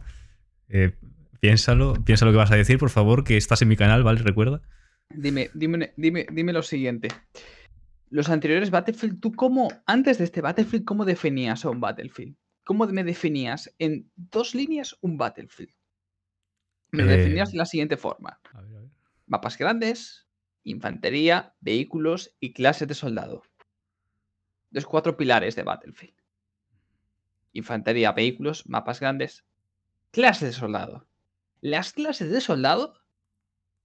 Eh, 0.70 0.96
piénsalo, 1.39 1.94
piensa 2.04 2.26
lo 2.26 2.32
que 2.32 2.38
vas 2.38 2.52
a 2.52 2.56
decir, 2.56 2.78
por 2.78 2.89
favor, 2.89 3.24
que 3.24 3.38
estás 3.38 3.62
en 3.62 3.68
mi 3.68 3.76
canal, 3.76 4.04
¿vale? 4.04 4.22
Recuerda. 4.22 4.62
Dime, 5.10 5.50
dime, 5.54 5.94
dime, 5.98 6.26
dime 6.32 6.54
lo 6.54 6.63
siguiente. 6.63 7.10
Los 8.10 8.30
anteriores 8.30 8.70
Battlefield, 8.72 9.20
¿tú 9.20 9.34
cómo, 9.34 9.70
antes 9.86 10.18
de 10.18 10.24
este 10.26 10.42
Battlefield, 10.42 10.86
cómo 10.86 11.06
definías 11.06 11.66
a 11.66 11.70
un 11.70 11.80
Battlefield? 11.80 12.36
¿Cómo 12.63 12.86
me 12.88 13.04
definías 13.04 13.74
en 13.80 14.10
dos 14.16 14.56
líneas 14.56 14.96
un 15.02 15.18
Battlefield? 15.18 15.74
Me 16.92 17.04
lo 17.04 17.12
Eh. 17.12 17.18
definías 17.18 17.52
de 17.52 17.58
la 17.58 17.66
siguiente 17.66 17.98
forma. 17.98 18.39
A 18.54 18.62
ver, 18.62 18.78
a 18.78 18.80
ver. 18.82 18.89
Mapas 19.26 19.58
grandes, 19.58 20.23
infantería, 20.63 21.56
vehículos 21.60 22.36
y 22.39 22.54
clases 22.54 22.88
de 22.88 22.93
soldado. 22.93 23.43
Los 24.71 24.86
cuatro 24.86 25.17
pilares 25.17 25.56
de 25.56 25.63
Battlefield. 25.63 26.15
Infantería, 27.52 28.12
vehículos, 28.12 28.67
mapas 28.67 28.99
grandes, 28.99 29.45
clases 30.12 30.49
de 30.49 30.60
soldado. 30.60 31.08
Las 31.62 31.93
clases 31.93 32.32
de 32.32 32.41
soldado 32.41 32.95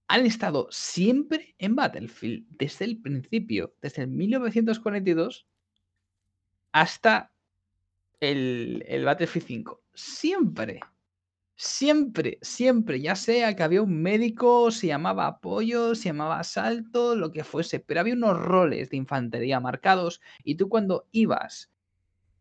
han 0.07 0.25
estado 0.25 0.67
siempre 0.71 1.55
en 1.59 1.75
Battlefield, 1.75 2.47
desde 2.49 2.85
el 2.85 2.99
principio, 2.99 3.75
desde 3.81 4.03
el 4.03 4.07
1942 4.09 5.47
hasta 6.71 7.31
el, 8.19 8.83
el 8.87 9.05
Battlefield 9.05 9.45
5. 9.45 9.83
Siempre. 9.93 10.79
Siempre, 11.61 12.39
siempre, 12.41 13.01
ya 13.01 13.17
sea 13.17 13.53
que 13.53 13.63
había 13.63 13.81
un 13.81 14.01
médico, 14.01 14.71
se 14.71 14.87
llamaba 14.87 15.27
apoyo, 15.27 15.93
se 15.93 16.05
llamaba 16.05 16.39
asalto, 16.39 17.17
lo 17.17 17.33
que 17.33 17.43
fuese, 17.43 17.81
pero 17.81 17.99
había 17.99 18.13
unos 18.13 18.39
roles 18.39 18.89
de 18.89 18.95
infantería 18.95 19.59
marcados 19.59 20.21
y 20.45 20.55
tú 20.55 20.69
cuando 20.69 21.09
ibas 21.11 21.69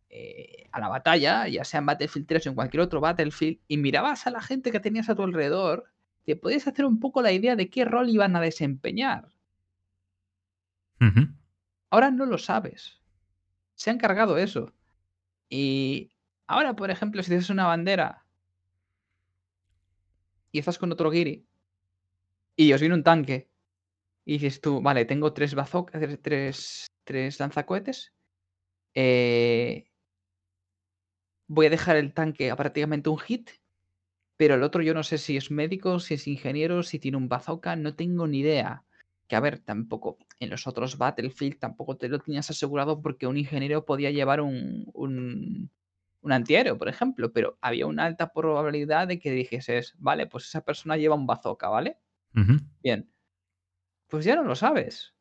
eh, 0.09 0.69
a 0.71 0.79
la 0.79 0.87
batalla, 0.87 1.49
ya 1.49 1.65
sea 1.65 1.81
en 1.81 1.87
Battlefield 1.87 2.29
3 2.29 2.47
o 2.47 2.51
en 2.51 2.55
cualquier 2.55 2.81
otro 2.81 3.01
Battlefield, 3.01 3.59
y 3.67 3.79
mirabas 3.79 4.29
a 4.29 4.31
la 4.31 4.41
gente 4.41 4.71
que 4.71 4.79
tenías 4.79 5.09
a 5.09 5.17
tu 5.17 5.25
alrededor, 5.25 5.87
te 6.25 6.37
podías 6.37 6.69
hacer 6.69 6.85
un 6.85 7.01
poco 7.01 7.21
la 7.21 7.33
idea 7.33 7.57
de 7.57 7.71
qué 7.71 7.85
rol 7.85 8.11
iban 8.11 8.37
a 8.37 8.41
desempeñar. 8.41 9.33
Ahora 11.91 12.13
no 12.13 12.25
lo 12.25 12.39
sabes. 12.39 13.01
Se 13.75 13.91
han 13.91 13.99
cargado 13.99 14.39
eso. 14.39 14.73
Y 15.49 16.13
ahora, 16.47 16.77
por 16.77 16.93
ejemplo, 16.93 17.21
si 17.25 17.31
tienes 17.31 17.51
una 17.51 17.67
bandera 17.67 18.25
y 20.53 20.59
estás 20.59 20.79
con 20.79 20.93
otro 20.93 21.11
Giri 21.11 21.47
y 22.57 22.73
os 22.73 22.81
viene 22.81 22.97
un 22.97 23.05
tanque 23.05 23.49
y 24.25 24.35
dices 24.35 24.61
tú, 24.61 24.83
vale, 24.83 25.05
tengo 25.07 25.33
tres 25.33 25.55
bazookas, 25.55 26.03
tres, 26.21 26.87
tres, 27.05 27.41
lanzacohetes, 27.41 28.13
eh, 28.95 29.89
voy 31.47 31.67
a 31.67 31.71
dejar 31.71 31.97
el 31.97 32.13
tanque 32.13 32.51
a 32.51 32.57
prácticamente 32.57 33.09
un 33.09 33.19
hit, 33.19 33.51
pero 34.37 34.57
el 34.57 34.63
otro 34.63 34.83
yo 34.83 34.93
no 34.93 35.03
sé 35.03 35.19
si 35.19 35.37
es 35.37 35.51
médico, 35.51 35.99
si 35.99 36.15
es 36.15 36.27
ingeniero, 36.27 36.83
si 36.83 36.99
tiene 36.99 37.17
un 37.17 37.29
bazooka, 37.29 37.75
no 37.77 37.95
tengo 37.95 38.27
ni 38.27 38.41
idea. 38.41 38.85
Que 39.29 39.37
a 39.37 39.41
ver, 39.41 39.61
tampoco 39.61 40.19
en 40.41 40.51
los 40.51 40.67
otros 40.67 40.99
Battlefield 40.99 41.59
tampoco 41.59 41.97
te 41.97 42.09
lo 42.09 42.19
tenías 42.19 42.51
asegurado 42.51 43.01
porque 43.01 43.27
un 43.27 43.37
ingeniero 43.37 43.85
podía 43.85 44.11
llevar 44.11 44.41
un, 44.41 45.71
un 46.21 46.33
antiaéreo, 46.33 46.77
por 46.79 46.89
ejemplo, 46.89 47.33
pero 47.33 47.59
había 47.61 47.87
una 47.87 48.05
alta 48.05 48.33
probabilidad 48.33 49.07
de 49.09 49.19
que 49.19 49.31
dijeses, 49.31 49.95
vale, 49.99 50.27
pues 50.27 50.47
esa 50.47 50.65
persona 50.65 50.97
lleva 50.97 51.15
un 51.15 51.27
bazooka, 51.27 51.69
¿vale? 51.69 51.99
Bien. 52.83 53.11
Pues 54.09 54.25
ya 54.25 54.37
no 54.37 54.43
lo 54.43 54.55
sabes. 54.57 55.15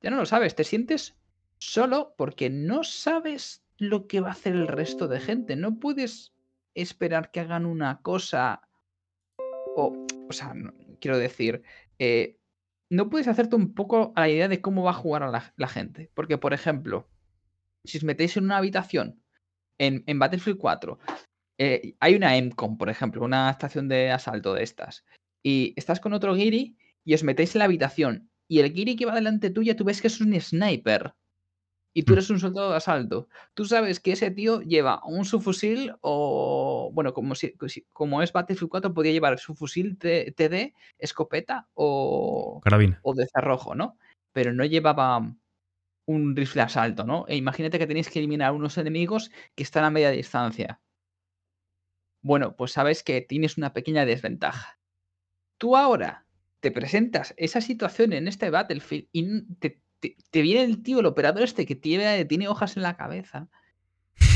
Ya 0.00 0.10
no 0.10 0.16
lo 0.16 0.26
sabes. 0.26 0.54
Te 0.54 0.64
sientes 0.64 1.18
solo 1.58 2.14
porque 2.16 2.50
no 2.50 2.84
sabes 2.84 3.64
lo 3.78 4.06
que 4.06 4.20
va 4.20 4.28
a 4.28 4.32
hacer 4.32 4.54
el 4.54 4.68
resto 4.68 5.08
de 5.08 5.20
gente. 5.20 5.56
No 5.56 5.78
puedes 5.78 6.34
esperar 6.74 7.30
que 7.30 7.40
hagan 7.40 7.66
una 7.66 8.00
cosa. 8.02 8.62
O, 9.76 10.06
o 10.28 10.32
sea, 10.32 10.54
no- 10.54 10.72
quiero 11.00 11.18
decir, 11.18 11.62
eh, 11.98 12.38
no 12.90 13.10
puedes 13.10 13.28
hacerte 13.28 13.56
un 13.56 13.74
poco 13.74 14.12
a 14.16 14.20
la 14.22 14.28
idea 14.28 14.48
de 14.48 14.60
cómo 14.60 14.82
va 14.82 14.90
a 14.90 14.94
jugar 14.94 15.22
a 15.22 15.30
la, 15.30 15.52
la 15.56 15.68
gente. 15.68 16.10
Porque, 16.14 16.38
por 16.38 16.54
ejemplo, 16.54 17.08
si 17.84 17.98
os 17.98 18.04
metéis 18.04 18.36
en 18.36 18.44
una 18.44 18.56
habitación 18.56 19.22
en, 19.78 20.04
en 20.06 20.18
Battlefield 20.18 20.58
4, 20.58 20.98
eh, 21.58 21.94
hay 22.00 22.14
una 22.14 22.36
EMCOM, 22.36 22.76
por 22.78 22.88
ejemplo, 22.90 23.24
una 23.24 23.50
estación 23.50 23.88
de 23.88 24.10
asalto 24.10 24.54
de 24.54 24.62
estas, 24.62 25.04
y 25.42 25.74
estás 25.76 26.00
con 26.00 26.12
otro 26.12 26.34
Giri 26.36 26.76
y 27.04 27.14
os 27.14 27.24
metéis 27.24 27.54
en 27.54 27.60
la 27.60 27.64
habitación, 27.64 28.30
y 28.48 28.60
el 28.60 28.72
Giri 28.72 28.96
que 28.96 29.06
va 29.06 29.14
delante 29.14 29.50
tuya, 29.50 29.76
tú 29.76 29.84
ves 29.84 30.00
que 30.00 30.08
es 30.08 30.20
un 30.20 30.38
sniper. 30.40 31.14
Y 31.94 32.02
tú 32.02 32.12
Mm. 32.12 32.14
eres 32.14 32.30
un 32.30 32.38
soldado 32.38 32.70
de 32.70 32.76
asalto. 32.76 33.28
Tú 33.54 33.64
sabes 33.64 33.98
que 33.98 34.12
ese 34.12 34.30
tío 34.30 34.60
lleva 34.60 35.00
un 35.04 35.24
subfusil 35.24 35.94
o, 36.02 36.90
bueno, 36.92 37.12
como, 37.12 37.34
si, 37.34 37.54
como 37.92 38.22
es 38.22 38.32
Battlefield 38.32 38.70
4, 38.70 38.94
podía 38.94 39.10
llevar 39.10 39.38
su 39.38 39.54
fusil 39.54 39.98
T- 39.98 40.32
TD, 40.32 40.74
escopeta 40.98 41.66
o, 41.74 42.60
Carabina. 42.62 43.00
o 43.02 43.14
de 43.14 43.26
cerrojo, 43.26 43.74
¿no? 43.74 43.96
Pero 44.32 44.52
no 44.52 44.64
llevaba 44.64 45.34
un 46.08 46.34
rifle 46.34 46.62
asalto, 46.62 47.04
¿no? 47.04 47.26
E 47.28 47.36
imagínate 47.36 47.78
que 47.78 47.86
tenéis 47.86 48.08
que 48.08 48.18
eliminar 48.18 48.48
a 48.48 48.52
unos 48.52 48.78
enemigos 48.78 49.30
que 49.54 49.62
están 49.62 49.84
a 49.84 49.90
media 49.90 50.10
distancia. 50.10 50.80
Bueno, 52.22 52.56
pues 52.56 52.72
sabes 52.72 53.02
que 53.02 53.20
tienes 53.20 53.58
una 53.58 53.72
pequeña 53.74 54.06
desventaja. 54.06 54.78
Tú 55.58 55.76
ahora 55.76 56.24
te 56.60 56.70
presentas 56.70 57.34
esa 57.36 57.60
situación 57.60 58.12
en 58.14 58.26
este 58.26 58.48
Battlefield 58.50 59.06
y 59.12 59.42
te, 59.56 59.80
te- 60.00 60.16
te 60.30 60.42
viene 60.42 60.62
el 60.64 60.82
tío, 60.82 61.00
el 61.00 61.06
operador 61.06 61.42
este 61.42 61.66
que 61.66 61.76
tiene, 61.76 62.24
tiene 62.24 62.48
hojas 62.48 62.76
en 62.76 62.82
la 62.84 62.96
cabeza. 62.96 63.48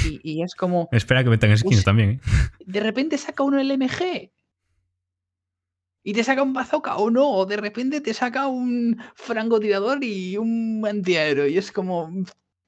Y, 0.07 0.21
y 0.23 0.43
es 0.43 0.55
como, 0.55 0.89
Espera 0.93 1.25
que 1.25 1.31
metan 1.31 1.57
skins 1.57 1.79
Uy. 1.79 1.85
también, 1.85 2.11
¿eh? 2.11 2.21
de 2.67 2.81
repente 2.81 3.17
saca 3.19 3.43
uno 3.43 3.59
el 3.59 3.71
MG. 3.71 4.31
Y 6.05 6.13
te 6.15 6.25
saca 6.25 6.43
un 6.43 6.53
bazooka 6.53 6.97
o 6.97 7.11
no, 7.11 7.31
o 7.31 7.47
de 7.47 7.57
repente 7.57 8.01
te 8.01 8.13
saca 8.13 8.49
un 8.49 9.01
francotirador 9.15 10.03
y 10.03 10.37
un 10.37 10.85
antiaéreo. 10.87 11.47
Y 11.47 11.59
es 11.59 11.71
como, 11.71 12.11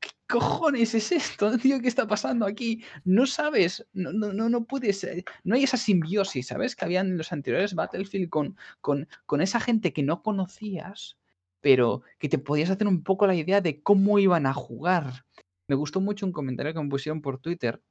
¿qué 0.00 0.10
cojones 0.28 0.94
es 0.94 1.10
esto, 1.10 1.56
tío? 1.58 1.80
¿Qué 1.80 1.88
está 1.88 2.06
pasando 2.06 2.46
aquí? 2.46 2.84
No 3.04 3.26
sabes, 3.26 3.86
no, 3.92 4.12
no, 4.12 4.48
no, 4.48 4.64
puedes, 4.64 5.02
eh, 5.04 5.24
no 5.42 5.56
hay 5.56 5.64
esa 5.64 5.76
simbiosis, 5.76 6.46
¿sabes? 6.46 6.76
Que 6.76 6.84
habían 6.84 7.08
en 7.08 7.18
los 7.18 7.32
anteriores 7.32 7.74
Battlefield 7.74 8.28
con, 8.30 8.56
con, 8.80 9.08
con 9.26 9.40
esa 9.40 9.58
gente 9.60 9.92
que 9.92 10.04
no 10.04 10.22
conocías, 10.22 11.18
pero 11.60 12.02
que 12.18 12.28
te 12.28 12.38
podías 12.38 12.70
hacer 12.70 12.86
un 12.86 13.02
poco 13.02 13.26
la 13.26 13.34
idea 13.34 13.60
de 13.60 13.82
cómo 13.82 14.18
iban 14.20 14.46
a 14.46 14.54
jugar. 14.54 15.24
Me 15.66 15.74
gustó 15.74 16.00
mucho 16.00 16.26
un 16.26 16.32
comentario 16.32 16.72
que 16.74 16.82
me 16.82 16.88
pusieron 16.88 17.20
por 17.22 17.38
Twitter 17.38 17.82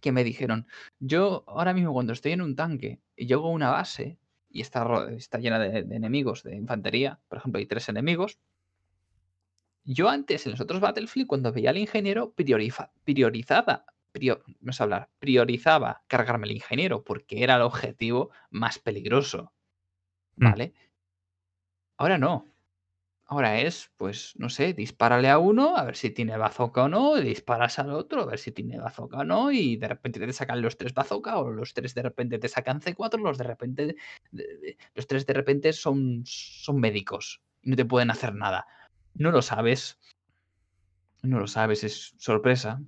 que 0.00 0.12
me 0.12 0.24
dijeron, 0.24 0.66
yo 0.98 1.44
ahora 1.46 1.72
mismo 1.72 1.92
cuando 1.92 2.12
estoy 2.12 2.32
en 2.32 2.42
un 2.42 2.54
tanque 2.56 3.00
y 3.16 3.26
llego 3.26 3.46
a 3.46 3.50
una 3.50 3.70
base 3.70 4.18
y 4.48 4.60
está, 4.60 5.08
está 5.10 5.38
llena 5.38 5.58
de, 5.58 5.82
de 5.82 5.96
enemigos, 5.96 6.42
de 6.42 6.56
infantería, 6.56 7.20
por 7.28 7.38
ejemplo, 7.38 7.58
hay 7.58 7.66
tres 7.66 7.88
enemigos, 7.88 8.38
yo 9.84 10.08
antes 10.08 10.46
en 10.46 10.52
los 10.52 10.60
otros 10.60 10.80
Battlefield, 10.80 11.28
cuando 11.28 11.52
veía 11.52 11.70
al 11.70 11.78
ingeniero, 11.78 12.32
prioriza- 12.34 12.90
priorizaba, 13.04 13.84
hablar, 14.80 15.10
priorizaba 15.18 16.02
cargarme 16.08 16.46
al 16.46 16.52
ingeniero 16.52 17.04
porque 17.04 17.42
era 17.44 17.56
el 17.56 17.62
objetivo 17.62 18.30
más 18.50 18.78
peligroso. 18.78 19.52
Mm. 20.36 20.44
¿Vale? 20.50 20.74
Ahora 21.98 22.18
no. 22.18 22.46
Ahora 23.28 23.60
es, 23.60 23.90
pues, 23.96 24.34
no 24.36 24.48
sé, 24.48 24.72
dispárale 24.72 25.28
a 25.28 25.38
uno, 25.38 25.76
a 25.76 25.82
ver 25.82 25.96
si 25.96 26.10
tiene 26.10 26.36
bazooka 26.36 26.84
o 26.84 26.88
no, 26.88 27.18
y 27.18 27.24
disparas 27.24 27.80
al 27.80 27.90
otro, 27.90 28.22
a 28.22 28.26
ver 28.26 28.38
si 28.38 28.52
tiene 28.52 28.78
bazooka 28.78 29.18
o 29.18 29.24
no, 29.24 29.50
y 29.50 29.76
de 29.76 29.88
repente 29.88 30.20
te 30.20 30.32
sacan 30.32 30.62
los 30.62 30.76
tres 30.76 30.94
bazooka, 30.94 31.38
o 31.38 31.50
los 31.50 31.74
tres 31.74 31.92
de 31.92 32.02
repente 32.02 32.38
te 32.38 32.48
sacan 32.48 32.80
C4, 32.80 33.20
los 33.20 33.36
de 33.36 33.44
repente, 33.44 33.96
los 34.94 35.06
tres 35.08 35.26
de 35.26 35.34
repente 35.34 35.72
son, 35.72 36.22
son 36.24 36.78
médicos 36.78 37.42
y 37.62 37.70
no 37.70 37.76
te 37.76 37.84
pueden 37.84 38.12
hacer 38.12 38.32
nada. 38.32 38.68
No 39.14 39.32
lo 39.32 39.42
sabes. 39.42 39.98
No 41.22 41.40
lo 41.40 41.48
sabes, 41.48 41.82
es 41.82 42.14
sorpresa. 42.18 42.80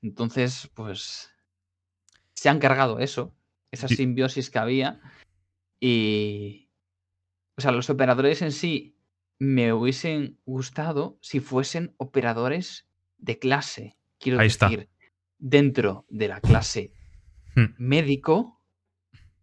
Entonces, 0.00 0.70
pues, 0.72 1.30
se 2.32 2.48
han 2.48 2.58
cargado 2.58 3.00
eso, 3.00 3.34
esa 3.70 3.86
simbiosis 3.86 4.48
que 4.48 4.58
había, 4.58 4.98
y, 5.78 6.70
o 7.58 7.60
sea, 7.60 7.70
los 7.70 7.90
operadores 7.90 8.40
en 8.40 8.52
sí 8.52 8.91
me 9.42 9.72
hubiesen 9.72 10.38
gustado 10.44 11.18
si 11.20 11.40
fuesen 11.40 11.96
operadores 11.96 12.86
de 13.18 13.40
clase. 13.40 13.96
Quiero 14.20 14.38
decir, 14.38 14.88
dentro 15.36 16.06
de 16.08 16.28
la 16.28 16.40
clase 16.40 16.92
hmm. 17.56 17.74
médico 17.76 18.62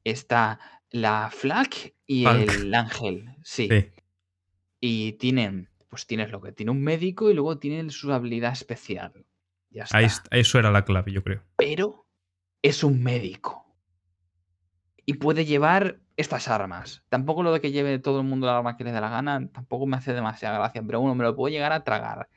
está 0.06 0.58
la 0.90 1.30
FLAC 1.30 1.96
y 2.06 2.26
el 2.26 2.74
ángel. 2.74 3.36
Sí. 3.44 3.68
Y 4.80 5.14
tienen, 5.14 5.70
pues 5.90 6.08
tienes 6.08 6.32
lo 6.32 6.40
que 6.40 6.54
tiene 6.54 6.72
un 6.72 6.82
médico 6.82 7.30
y 7.30 7.34
luego 7.34 7.60
tienen 7.60 7.90
su 7.90 8.14
habilidad 8.14 8.54
especial. 8.54 9.26
Ya 9.70 9.84
está. 9.84 10.00
eso 10.32 10.60
era 10.60 10.72
la 10.72 10.86
clave, 10.86 11.12
yo 11.12 11.24
creo. 11.26 11.44
Pero 11.58 12.08
es 12.62 12.86
un 12.86 13.04
médico. 13.04 13.66
Y 15.06 15.16
puede 15.16 15.44
llevar 15.44 16.00
estas 16.20 16.50
armas. 16.50 17.02
Tampoco 17.08 17.44
lo 17.44 17.54
de 17.54 17.62
que 17.62 17.72
lleve 17.72 17.98
todo 17.98 18.20
el 18.20 18.28
mundo 18.28 18.46
la 18.46 18.58
arma 18.58 18.76
que 18.76 18.84
le 18.84 18.92
dé 18.92 19.00
la 19.00 19.10
gana, 19.10 19.48
tampoco 19.48 19.88
me 19.88 19.96
hace 19.96 20.14
demasiada 20.14 20.58
gracia, 20.58 20.84
pero 20.86 21.00
bueno, 21.00 21.16
me 21.16 21.24
lo 21.24 21.34
puedo 21.34 21.50
llegar 21.50 21.72
a 21.72 21.86
tragar. 21.86 22.28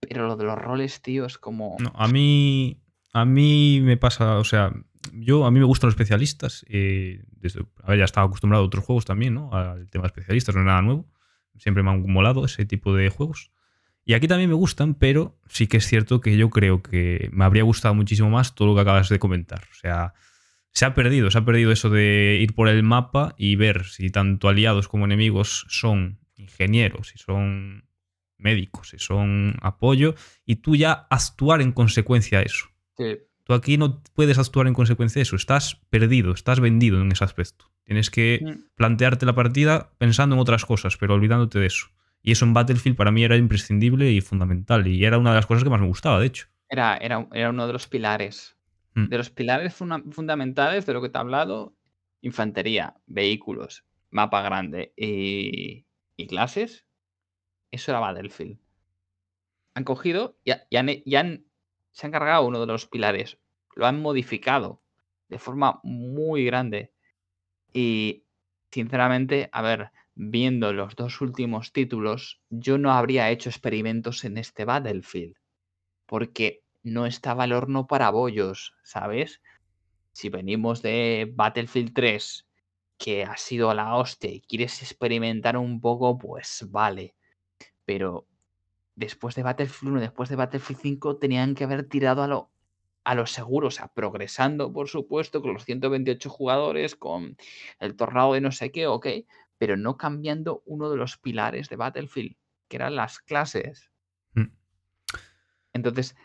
Pero 0.00 0.26
lo 0.26 0.36
de 0.36 0.44
los 0.44 0.58
roles, 0.58 1.00
tío, 1.00 1.24
es 1.24 1.38
como. 1.38 1.76
A 1.94 2.08
mí. 2.08 2.80
A 3.12 3.24
mí 3.24 3.80
me 3.82 3.96
pasa, 3.96 4.38
o 4.38 4.44
sea, 4.44 4.72
yo 5.12 5.44
a 5.44 5.50
mí 5.50 5.58
me 5.58 5.64
gustan 5.64 5.88
los 5.88 5.94
especialistas. 5.94 6.64
Eh, 6.68 7.22
desde, 7.32 7.64
a 7.82 7.96
ya 7.96 8.04
estaba 8.04 8.26
acostumbrado 8.26 8.64
a 8.64 8.66
otros 8.66 8.84
juegos 8.84 9.04
también, 9.04 9.34
¿no? 9.34 9.52
Al 9.52 9.88
tema 9.88 10.02
de 10.02 10.08
especialistas, 10.08 10.54
no 10.54 10.60
es 10.60 10.66
nada 10.66 10.82
nuevo. 10.82 11.08
Siempre 11.58 11.82
me 11.82 11.90
han 11.90 12.02
molado 12.10 12.44
ese 12.44 12.64
tipo 12.66 12.94
de 12.94 13.08
juegos. 13.08 13.52
Y 14.04 14.14
aquí 14.14 14.28
también 14.28 14.50
me 14.50 14.56
gustan, 14.56 14.94
pero 14.94 15.38
sí 15.48 15.66
que 15.66 15.76
es 15.76 15.86
cierto 15.86 16.20
que 16.20 16.36
yo 16.36 16.50
creo 16.50 16.82
que 16.82 17.28
me 17.32 17.44
habría 17.44 17.64
gustado 17.64 17.94
muchísimo 17.94 18.30
más 18.30 18.54
todo 18.54 18.68
lo 18.68 18.74
que 18.74 18.80
acabas 18.80 19.08
de 19.08 19.18
comentar. 19.18 19.64
O 19.70 19.74
sea, 19.74 20.14
se 20.72 20.84
ha 20.84 20.94
perdido, 20.94 21.30
se 21.30 21.38
ha 21.38 21.44
perdido 21.44 21.72
eso 21.72 21.90
de 21.90 22.38
ir 22.40 22.54
por 22.54 22.68
el 22.68 22.82
mapa 22.82 23.34
y 23.36 23.56
ver 23.56 23.84
si 23.86 24.10
tanto 24.10 24.48
aliados 24.48 24.88
como 24.88 25.04
enemigos 25.04 25.66
son 25.68 26.18
ingenieros, 26.36 27.08
si 27.08 27.18
son 27.18 27.84
médicos, 28.38 28.90
si 28.90 28.98
son 28.98 29.56
apoyo, 29.60 30.14
y 30.46 30.56
tú 30.56 30.76
ya 30.76 31.06
actuar 31.10 31.60
en 31.60 31.72
consecuencia 31.72 32.38
a 32.38 32.42
eso. 32.42 32.66
Tú 33.44 33.54
aquí 33.54 33.78
no 33.78 34.02
puedes 34.14 34.38
actuar 34.38 34.66
en 34.66 34.74
consecuencia 34.74 35.20
a 35.20 35.22
eso, 35.22 35.36
estás 35.36 35.76
perdido, 35.90 36.32
estás 36.32 36.60
vendido 36.60 37.00
en 37.00 37.10
ese 37.12 37.24
aspecto. 37.24 37.70
Tienes 37.84 38.10
que 38.10 38.40
mm. 38.42 38.74
plantearte 38.76 39.26
la 39.26 39.34
partida 39.34 39.92
pensando 39.98 40.36
en 40.36 40.40
otras 40.40 40.64
cosas, 40.64 40.96
pero 40.96 41.14
olvidándote 41.14 41.58
de 41.58 41.66
eso. 41.66 41.88
Y 42.22 42.32
eso 42.32 42.44
en 42.44 42.52
Battlefield 42.52 42.96
para 42.96 43.10
mí 43.10 43.24
era 43.24 43.36
imprescindible 43.36 44.10
y 44.12 44.20
fundamental, 44.20 44.86
y 44.86 45.04
era 45.04 45.18
una 45.18 45.30
de 45.30 45.36
las 45.36 45.46
cosas 45.46 45.64
que 45.64 45.70
más 45.70 45.80
me 45.80 45.86
gustaba, 45.86 46.20
de 46.20 46.26
hecho. 46.26 46.46
Era, 46.68 46.96
era, 46.98 47.26
era 47.32 47.50
uno 47.50 47.66
de 47.66 47.72
los 47.72 47.88
pilares 47.88 48.56
Mm. 48.94 49.08
De 49.08 49.18
los 49.18 49.30
pilares 49.30 49.74
fundamentales 49.74 50.86
de 50.86 50.92
lo 50.92 51.02
que 51.02 51.08
te 51.08 51.18
he 51.18 51.20
hablado, 51.20 51.74
infantería, 52.20 52.96
vehículos, 53.06 53.84
mapa 54.10 54.42
grande 54.42 54.92
y, 54.96 55.86
clases, 56.28 56.84
eso 57.70 57.92
era 57.92 58.00
Battlefield. 58.00 58.58
Han 59.74 59.84
cogido 59.84 60.36
y, 60.44 60.52
han, 60.76 61.46
se 61.92 62.06
han 62.06 62.12
cargado 62.12 62.46
uno 62.46 62.60
de 62.60 62.66
los 62.66 62.86
pilares, 62.86 63.38
lo 63.74 63.86
han 63.86 64.00
modificado 64.02 64.82
de 65.28 65.38
forma 65.38 65.80
muy 65.82 66.44
grande. 66.44 66.92
Y 67.72 68.24
sinceramente, 68.70 69.48
a 69.52 69.62
ver, 69.62 69.92
viendo 70.14 70.72
los 70.72 70.96
dos 70.96 71.20
últimos 71.20 71.72
títulos, 71.72 72.42
yo 72.50 72.76
no 72.76 72.92
habría 72.92 73.30
hecho 73.30 73.48
experimentos 73.48 74.24
en 74.24 74.36
este 74.36 74.64
Battlefield. 74.64 75.36
Porque 76.06 76.64
no 76.82 77.06
estaba 77.06 77.44
el 77.44 77.52
horno 77.52 77.86
para 77.86 78.10
bollos, 78.10 78.74
¿sabes? 78.82 79.40
Si 80.12 80.28
venimos 80.28 80.82
de 80.82 81.30
Battlefield 81.34 81.92
3, 81.94 82.48
que 82.98 83.24
ha 83.24 83.36
sido 83.36 83.72
la 83.74 83.96
hostia 83.96 84.30
y 84.30 84.40
quieres 84.40 84.82
experimentar 84.82 85.56
un 85.56 85.80
poco, 85.80 86.18
pues 86.18 86.66
vale. 86.68 87.14
Pero 87.84 88.26
después 88.94 89.34
de 89.34 89.42
Battlefield 89.42 89.92
1, 89.92 90.00
después 90.00 90.28
de 90.28 90.36
Battlefield 90.36 90.80
5, 90.80 91.16
tenían 91.16 91.54
que 91.54 91.64
haber 91.64 91.88
tirado 91.88 92.22
a 92.22 92.28
lo, 92.28 92.50
a 93.04 93.14
lo 93.14 93.26
seguro, 93.26 93.68
o 93.68 93.70
sea, 93.70 93.88
progresando, 93.88 94.72
por 94.72 94.88
supuesto, 94.88 95.40
con 95.40 95.54
los 95.54 95.64
128 95.64 96.28
jugadores, 96.28 96.94
con 96.96 97.36
el 97.78 97.96
tornado 97.96 98.34
de 98.34 98.42
no 98.42 98.52
sé 98.52 98.70
qué, 98.70 98.86
ok, 98.86 99.06
pero 99.56 99.76
no 99.76 99.96
cambiando 99.96 100.62
uno 100.66 100.90
de 100.90 100.96
los 100.96 101.16
pilares 101.16 101.68
de 101.68 101.76
Battlefield, 101.76 102.36
que 102.68 102.76
eran 102.76 102.96
las 102.96 103.18
clases. 103.18 103.90
Mm. 104.34 104.52
Entonces, 105.72 106.16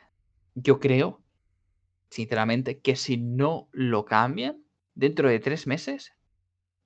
yo 0.55 0.79
creo, 0.79 1.21
sinceramente, 2.09 2.79
que 2.79 2.95
si 2.95 3.17
no 3.17 3.69
lo 3.71 4.05
cambian 4.05 4.63
dentro 4.95 5.29
de 5.29 5.39
tres 5.39 5.67
meses, 5.67 6.13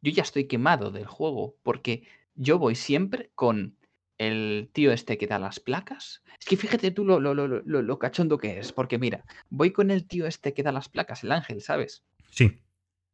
yo 0.02 0.12
ya 0.12 0.24
estoy 0.24 0.48
quemado 0.48 0.92
del 0.92 1.06
juego, 1.06 1.56
porque 1.64 2.08
yo 2.36 2.58
voy 2.58 2.76
siempre 2.76 3.32
con 3.36 3.78
el 4.18 4.70
tío 4.74 4.92
este 4.92 5.18
que 5.18 5.28
da 5.28 5.40
las 5.40 5.60
placas. 5.60 6.24
Es 6.40 6.46
que 6.46 6.58
fíjate 6.58 6.92
tú 6.92 7.06
lo, 7.06 7.20
lo, 7.20 7.34
lo, 7.34 7.62
lo, 7.62 8.00
cachondo 8.00 8.38
que 8.38 8.60
es, 8.60 8.74
porque 8.74 8.98
mira, 8.98 9.24
voy 9.50 9.72
con 9.72 9.92
el 9.92 10.06
tío 10.06 10.26
este 10.26 10.54
que 10.54 10.64
da 10.64 10.72
las 10.72 10.90
placas, 10.90 11.24
el 11.24 11.32
ángel, 11.32 11.62
¿sabes? 11.62 12.04
Sí. 12.32 12.60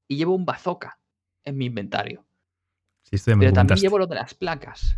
Y 0.08 0.18
llevo 0.18 0.34
un 0.34 0.46
bazooka 0.46 1.00
en 1.44 1.58
mi 1.58 1.66
inventario. 1.66 2.26
Sí, 3.04 3.18
estoy 3.18 3.36
Pero 3.38 3.54
también 3.54 3.80
llevo 3.80 4.00
lo 4.00 4.08
de 4.08 4.16
las 4.16 4.34
placas. 4.34 4.98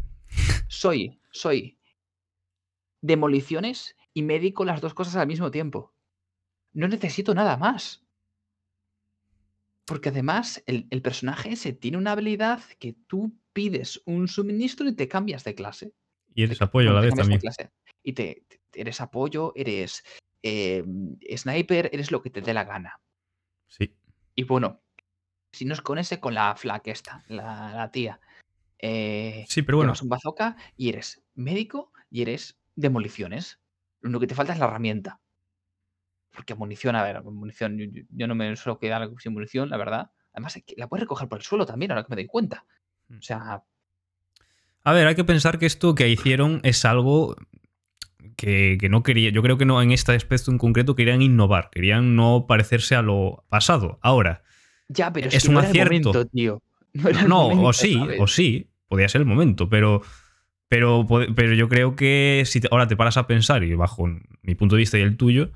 Soy, 0.68 1.20
soy 1.32 1.78
demoliciones 3.02 3.97
y 4.18 4.24
médico 4.24 4.66
las 4.66 4.82
dos 4.82 4.96
cosas 4.96 5.16
al 5.18 5.28
mismo 5.28 5.52
tiempo. 5.52 5.94
No 6.74 6.88
necesito 6.88 7.36
nada 7.36 7.56
más. 7.56 8.04
Porque 9.86 10.10
además 10.10 10.64
el, 10.66 10.88
personaje 11.04 11.52
ese 11.52 11.72
tiene 11.72 12.00
una 12.00 12.14
habilidad 12.14 12.64
que 12.80 12.96
tú 13.06 13.38
pides 13.54 14.02
un 14.06 14.28
suministro 14.28 14.90
y 14.90 14.96
te 14.96 15.08
cambias 15.08 15.44
de 15.44 15.54
clase. 15.54 15.94
Y 16.34 16.42
eres 16.42 16.64
apoyo 16.64 16.90
a 16.90 16.94
la 16.94 17.02
vez 17.02 17.14
también. 17.14 17.40
Y 18.02 18.14
te, 18.14 18.44
eres 18.74 19.02
apoyo, 19.02 19.54
eres 19.56 20.04
eh, 20.42 20.84
sniper, 21.36 21.92
eres 21.94 22.12
lo 22.12 22.24
que 22.24 22.32
te 22.32 22.42
dé 22.42 22.56
la 22.56 22.64
gana. 22.64 23.00
Sí. 23.68 23.96
Y 24.34 24.46
bueno, 24.46 24.82
si 25.52 25.66
no 25.66 25.76
es 25.76 25.82
con 25.82 26.00
ese, 26.00 26.20
con 26.20 26.34
la 26.34 26.56
flaque 26.56 26.90
esta, 26.90 27.24
la, 27.28 27.88
tía. 27.94 28.20
Eh, 28.80 29.46
sí, 29.48 29.62
pero 29.62 29.78
bueno. 29.78 29.94
un 30.02 30.10
bazooka 30.10 30.58
y 30.76 30.90
eres 30.90 31.22
médico 31.36 31.94
y 32.10 32.24
eres 32.24 32.60
demoliciones. 32.76 33.60
Lo 34.02 34.20
que 34.20 34.28
te 34.28 34.36
falta 34.36 34.54
es 34.54 34.60
la 34.60 34.66
herramienta. 34.66 35.20
Porque 36.34 36.56
munición, 36.56 36.96
a 36.96 37.04
ver, 37.04 37.24
munición, 37.24 37.78
yo, 38.12 38.28
no 38.28 38.36
me 38.36 38.56
suelo 38.56 38.78
quedar 38.78 39.10
sin 39.20 39.34
munición, 39.34 39.70
la 39.70 39.78
verdad. 39.78 40.12
Además, 40.34 40.62
la 40.76 40.88
puedes 40.88 41.02
recoger 41.02 41.28
por 41.28 41.40
el 41.40 41.44
suelo 41.44 41.66
también, 41.66 41.92
ahora 41.92 42.04
que 42.04 42.10
me 42.12 42.16
doy 42.16 42.28
cuenta. 42.28 42.66
Mm. 43.08 43.18
O 43.18 43.22
sea. 43.22 43.64
A 44.84 44.94
ver, 44.94 45.08
hay 45.08 45.16
que 45.16 45.24
pensar 45.24 45.58
que 45.58 45.66
esto 45.66 45.96
que 45.96 46.08
hicieron 46.08 46.62
es 46.64 46.86
algo 46.86 47.36
que, 48.38 48.78
no 48.90 49.04
quería. 49.04 49.32
Yo 49.32 49.42
creo 49.42 49.58
que 49.58 49.66
no 49.66 49.82
en 49.82 49.92
este 49.92 50.14
aspecto 50.14 50.52
en 50.52 50.58
concreto 50.58 50.96
querían 50.96 51.22
innovar, 51.22 51.70
querían 51.72 52.16
no 52.16 52.46
parecerse 52.48 52.96
a 52.96 53.02
lo 53.02 53.44
pasado. 53.50 54.00
Ahora. 54.02 54.44
Ya, 54.88 55.12
pero 55.12 55.28
es, 55.28 55.46
un 55.46 55.58
acierto. 55.58 56.26
tío. 56.28 56.62
No, 57.28 57.48
o 57.48 57.74
sí, 57.74 58.00
o 58.20 58.28
sí, 58.28 58.70
podía 58.88 59.10
ser 59.10 59.22
el 59.22 59.28
momento, 59.28 59.70
pero 59.70 60.02
pero, 60.70 61.06
pero 61.08 61.54
yo 61.54 61.70
creo 61.70 61.96
que 61.96 62.44
si 62.46 62.62
ahora 62.72 62.88
te 62.88 62.98
paras 62.98 63.18
a 63.18 63.28
pensar, 63.28 63.64
y 63.64 63.74
bajo 63.74 64.08
mi 64.42 64.56
punto 64.56 64.76
de 64.76 64.80
vista 64.80 64.98
y 64.98 65.02
el 65.02 65.18
tuyo, 65.18 65.52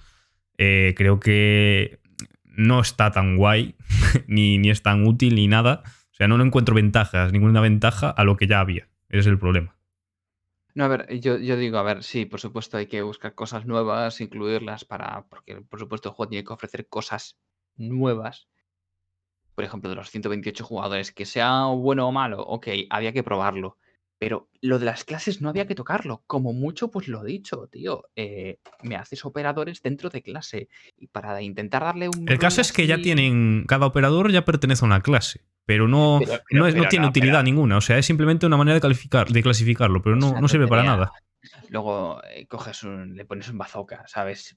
eh, 0.58 0.94
creo 0.96 1.20
que 1.20 2.00
no 2.46 2.80
está 2.80 3.12
tan 3.12 3.36
guay, 3.36 3.76
ni, 4.28 4.58
ni 4.58 4.70
es 4.70 4.82
tan 4.82 5.06
útil, 5.06 5.36
ni 5.36 5.48
nada. 5.48 5.84
O 6.12 6.14
sea, 6.14 6.28
no, 6.28 6.42
encuentro 6.42 6.76
ventajas, 6.76 7.32
ninguna 7.32 7.62
ventaja 7.62 8.10
a 8.10 8.24
lo 8.24 8.38
que 8.38 8.48
ya 8.48 8.60
había. 8.60 8.88
Ese 9.10 9.20
es 9.20 9.28
el 9.28 9.40
problema. 9.40 9.76
No, 10.74 10.86
a 10.86 10.88
ver, 10.88 11.20
yo, 11.20 11.38
yo, 11.38 11.58
digo, 11.58 11.78
a 11.78 11.84
ver, 11.84 12.04
sí, 12.04 12.26
por 12.26 12.40
supuesto 12.40 12.78
hay 12.78 12.88
que 12.88 13.02
buscar 13.02 13.36
cosas 13.36 13.66
nuevas, 13.66 14.22
incluirlas 14.22 14.86
para, 14.86 15.26
porque 15.28 15.62
por 15.62 15.80
supuesto 15.80 16.10
el 16.10 16.16
juego 16.16 16.30
tiene 16.30 16.46
que 16.46 16.54
ofrecer 16.54 16.88
cosas 16.88 17.38
nuevas. 17.76 18.48
Por 19.54 19.66
ejemplo, 19.66 19.90
de 19.90 19.98
los 19.98 20.10
128 20.10 20.64
jugadores, 20.64 21.12
que 21.12 21.26
sea 21.26 21.66
bueno 21.66 22.08
o 22.08 22.12
malo, 22.14 22.42
ok, 22.42 22.68
había 22.90 23.12
que 23.12 23.24
probarlo. 23.24 23.78
Pero 24.22 24.50
lo 24.62 24.78
de 24.78 24.86
las 24.86 25.04
clases 25.04 25.42
no 25.42 25.50
había 25.50 25.66
que 25.66 25.74
tocarlo. 25.74 26.22
Como 26.28 26.54
mucho, 26.54 26.92
pues 26.92 27.08
lo 27.08 27.24
he 27.24 27.28
dicho, 27.28 27.68
tío. 27.72 28.04
Eh, 28.16 28.60
me 28.84 28.96
haces 28.96 29.26
operadores 29.26 29.82
dentro 29.82 30.12
de 30.12 30.22
clase. 30.22 30.70
Y 30.96 31.08
para 31.08 31.42
intentar 31.42 31.82
darle 31.82 32.08
un. 32.08 32.30
El 32.30 32.38
caso 32.38 32.62
es 32.62 32.72
que 32.72 32.86
ya 32.86 33.02
tienen. 33.02 33.66
Cada 33.68 33.88
operador 33.88 34.32
ya 34.32 34.46
pertenece 34.46 34.86
a 34.86 34.88
una 34.88 35.02
clase. 35.02 35.42
pero 35.66 35.88
no, 35.88 36.20
Pero- 36.24 36.40
pero- 36.48 36.62
no, 36.62 36.68
es- 36.68 36.76
no 36.76 36.88
tiene 36.88 37.06
no, 37.06 37.10
utilidad 37.10 37.44
ninguna. 37.44 37.78
O 37.78 37.82
sea, 37.82 37.98
es 37.98 38.06
simplemente 38.06 38.46
una 38.46 38.58
manera 38.58 38.76
de, 38.76 38.82
calificar, 38.82 39.28
de 39.30 39.42
clasificarlo, 39.42 40.02
pero 40.04 40.16
no, 40.16 40.40
no 40.40 40.48
sirve 40.48 40.68
para 40.68 40.84
nada. 40.84 41.12
Luego 41.70 42.22
eh, 42.26 42.46
coges 42.46 42.84
un, 42.84 43.16
le 43.16 43.26
pones 43.26 43.50
un 43.50 43.58
bazooka, 43.58 44.04
¿sabes? 44.08 44.56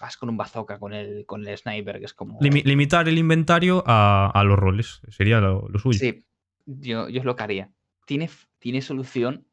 Vas 0.00 0.16
con 0.16 0.28
un 0.28 0.36
bazooka 0.36 0.78
con 0.78 0.92
el, 0.92 1.24
con 1.26 1.46
el 1.46 1.56
sniper, 1.56 1.98
que 1.98 2.06
es 2.06 2.14
como. 2.14 2.40
Limi- 2.40 2.64
limitar 2.64 3.08
el 3.08 3.18
inventario 3.18 3.84
a, 3.86 4.30
a 4.34 4.44
los 4.44 4.58
roles 4.58 5.00
sería 5.08 5.40
lo, 5.40 5.68
lo 5.68 5.78
suyo. 5.78 5.98
Sí, 5.98 6.24
yo, 6.66 7.08
yo 7.08 7.20
es 7.20 7.24
lo 7.24 7.36
que 7.36 7.42
haría. 7.42 7.70
Tiene, 8.04 8.28
tiene 8.58 8.82
solución, 8.82 9.46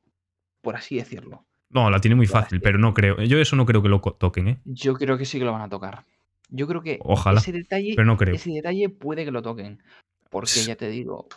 por 0.62 0.76
así 0.76 0.96
decirlo. 0.96 1.46
No, 1.70 1.90
la 1.90 2.02
tiene 2.02 2.16
muy 2.16 2.26
fácil, 2.26 2.62
pero 2.62 2.80
no 2.80 2.94
creo. 2.94 3.22
Yo 3.22 3.40
eso 3.40 3.56
no 3.56 3.66
creo 3.66 3.82
que 3.84 3.90
lo 3.90 4.02
toquen, 4.02 4.48
¿eh? 4.48 4.62
Yo 4.66 4.96
creo 4.96 5.18
que 5.18 5.26
sí 5.26 5.38
que 5.38 5.46
lo 5.46 5.52
van 5.52 5.62
a 5.62 5.70
tocar. 5.70 6.06
Yo 6.50 6.68
creo 6.68 6.82
que 6.82 7.00
Ojalá, 7.04 7.40
ese 7.40 7.52
detalle, 7.52 7.94
pero 7.96 8.08
no 8.08 8.18
creo. 8.18 8.34
ese 8.34 8.50
detalle 8.52 8.90
puede 8.90 9.24
que 9.24 9.32
lo 9.32 9.44
toquen. 9.44 9.84
Porque 10.32 10.64
ya 10.66 10.76
te 10.76 10.90
digo, 10.90 11.28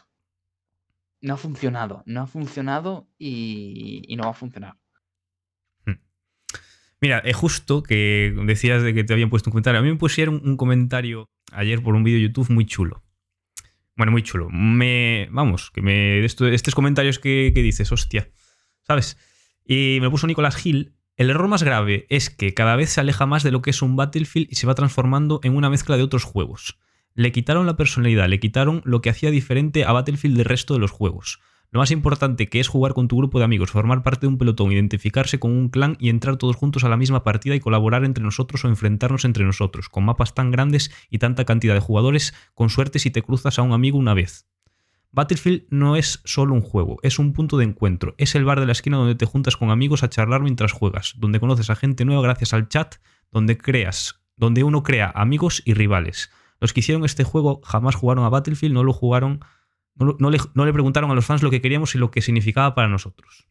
no 1.20 1.34
ha 1.34 1.36
funcionado. 1.36 2.02
No 2.06 2.22
ha 2.22 2.26
funcionado 2.26 3.08
y, 3.18 4.02
y 4.08 4.16
no 4.16 4.24
va 4.24 4.30
a 4.30 4.34
funcionar. 4.34 4.76
Mira, 7.02 7.18
es 7.18 7.34
justo 7.34 7.82
que 7.82 8.32
decías 8.46 8.80
de 8.84 8.94
que 8.94 9.02
te 9.02 9.12
habían 9.12 9.28
puesto 9.28 9.50
un 9.50 9.52
comentario. 9.52 9.80
A 9.80 9.82
mí 9.82 9.90
me 9.90 9.96
pusieron 9.96 10.40
un 10.44 10.56
comentario 10.56 11.28
ayer 11.50 11.82
por 11.82 11.96
un 11.96 12.04
vídeo 12.04 12.18
de 12.18 12.28
YouTube 12.28 12.48
muy 12.50 12.64
chulo. 12.64 13.02
Bueno, 13.96 14.12
muy 14.12 14.22
chulo. 14.22 14.48
Me, 14.50 15.28
vamos, 15.30 15.70
que 15.70 15.82
me. 15.82 16.24
Esto, 16.24 16.46
estos 16.46 16.74
comentarios 16.74 17.18
que, 17.18 17.52
que 17.54 17.62
dices, 17.62 17.92
hostia. 17.92 18.30
¿Sabes? 18.82 19.18
Y 19.64 19.98
me 20.00 20.10
puso 20.10 20.26
Nicolás 20.26 20.56
Gil. 20.56 20.94
El 21.16 21.30
error 21.30 21.46
más 21.46 21.62
grave 21.62 22.06
es 22.08 22.30
que 22.30 22.54
cada 22.54 22.74
vez 22.74 22.90
se 22.90 23.00
aleja 23.00 23.26
más 23.26 23.42
de 23.42 23.50
lo 23.50 23.60
que 23.60 23.70
es 23.70 23.82
un 23.82 23.96
Battlefield 23.96 24.48
y 24.50 24.56
se 24.56 24.66
va 24.66 24.74
transformando 24.74 25.40
en 25.42 25.56
una 25.56 25.68
mezcla 25.70 25.96
de 25.96 26.02
otros 26.02 26.24
juegos. 26.24 26.78
Le 27.14 27.32
quitaron 27.32 27.66
la 27.66 27.76
personalidad, 27.76 28.28
le 28.28 28.40
quitaron 28.40 28.80
lo 28.84 29.02
que 29.02 29.10
hacía 29.10 29.30
diferente 29.30 29.84
a 29.84 29.92
Battlefield 29.92 30.36
del 30.36 30.46
resto 30.46 30.72
de 30.72 30.80
los 30.80 30.90
juegos. 30.90 31.40
Lo 31.72 31.80
más 31.80 31.90
importante 31.90 32.50
que 32.50 32.60
es 32.60 32.68
jugar 32.68 32.92
con 32.92 33.08
tu 33.08 33.16
grupo 33.16 33.38
de 33.38 33.46
amigos, 33.46 33.70
formar 33.70 34.02
parte 34.02 34.26
de 34.26 34.26
un 34.26 34.36
pelotón, 34.36 34.72
identificarse 34.72 35.40
con 35.40 35.52
un 35.52 35.70
clan 35.70 35.96
y 35.98 36.10
entrar 36.10 36.36
todos 36.36 36.54
juntos 36.54 36.84
a 36.84 36.90
la 36.90 36.98
misma 36.98 37.24
partida 37.24 37.54
y 37.54 37.60
colaborar 37.60 38.04
entre 38.04 38.22
nosotros 38.22 38.62
o 38.62 38.68
enfrentarnos 38.68 39.24
entre 39.24 39.46
nosotros, 39.46 39.88
con 39.88 40.04
mapas 40.04 40.34
tan 40.34 40.50
grandes 40.50 40.90
y 41.08 41.16
tanta 41.16 41.46
cantidad 41.46 41.72
de 41.72 41.80
jugadores, 41.80 42.34
con 42.52 42.68
suerte 42.68 42.98
si 42.98 43.10
te 43.10 43.22
cruzas 43.22 43.58
a 43.58 43.62
un 43.62 43.72
amigo 43.72 43.96
una 43.96 44.12
vez. 44.12 44.46
Battlefield 45.12 45.64
no 45.70 45.96
es 45.96 46.20
solo 46.26 46.52
un 46.52 46.60
juego, 46.60 46.98
es 47.02 47.18
un 47.18 47.32
punto 47.32 47.56
de 47.56 47.64
encuentro, 47.64 48.14
es 48.18 48.34
el 48.34 48.44
bar 48.44 48.60
de 48.60 48.66
la 48.66 48.72
esquina 48.72 48.98
donde 48.98 49.14
te 49.14 49.24
juntas 49.24 49.56
con 49.56 49.70
amigos 49.70 50.02
a 50.02 50.10
charlar 50.10 50.42
mientras 50.42 50.72
juegas, 50.72 51.14
donde 51.16 51.40
conoces 51.40 51.70
a 51.70 51.74
gente 51.74 52.04
nueva 52.04 52.20
gracias 52.20 52.52
al 52.52 52.68
chat, 52.68 52.96
donde 53.30 53.56
creas, 53.56 54.20
donde 54.36 54.62
uno 54.62 54.82
crea 54.82 55.10
amigos 55.14 55.62
y 55.64 55.72
rivales. 55.72 56.30
Los 56.60 56.74
que 56.74 56.80
hicieron 56.80 57.06
este 57.06 57.24
juego 57.24 57.62
jamás 57.64 57.94
jugaron 57.94 58.26
a 58.26 58.28
Battlefield, 58.28 58.74
no 58.74 58.84
lo 58.84 58.92
jugaron 58.92 59.40
no, 59.96 60.30
le, 60.30 60.38
no 60.54 60.64
le 60.64 60.72
preguntaron 60.72 61.10
a 61.10 61.14
los 61.14 61.26
fans 61.26 61.42
lo 61.42 61.50
que 61.50 61.60
queríamos 61.60 61.94
y 61.94 61.98
lo 61.98 62.10
que 62.10 62.22
significaba 62.22 62.74
para 62.74 62.88
nosotros. 62.88 63.48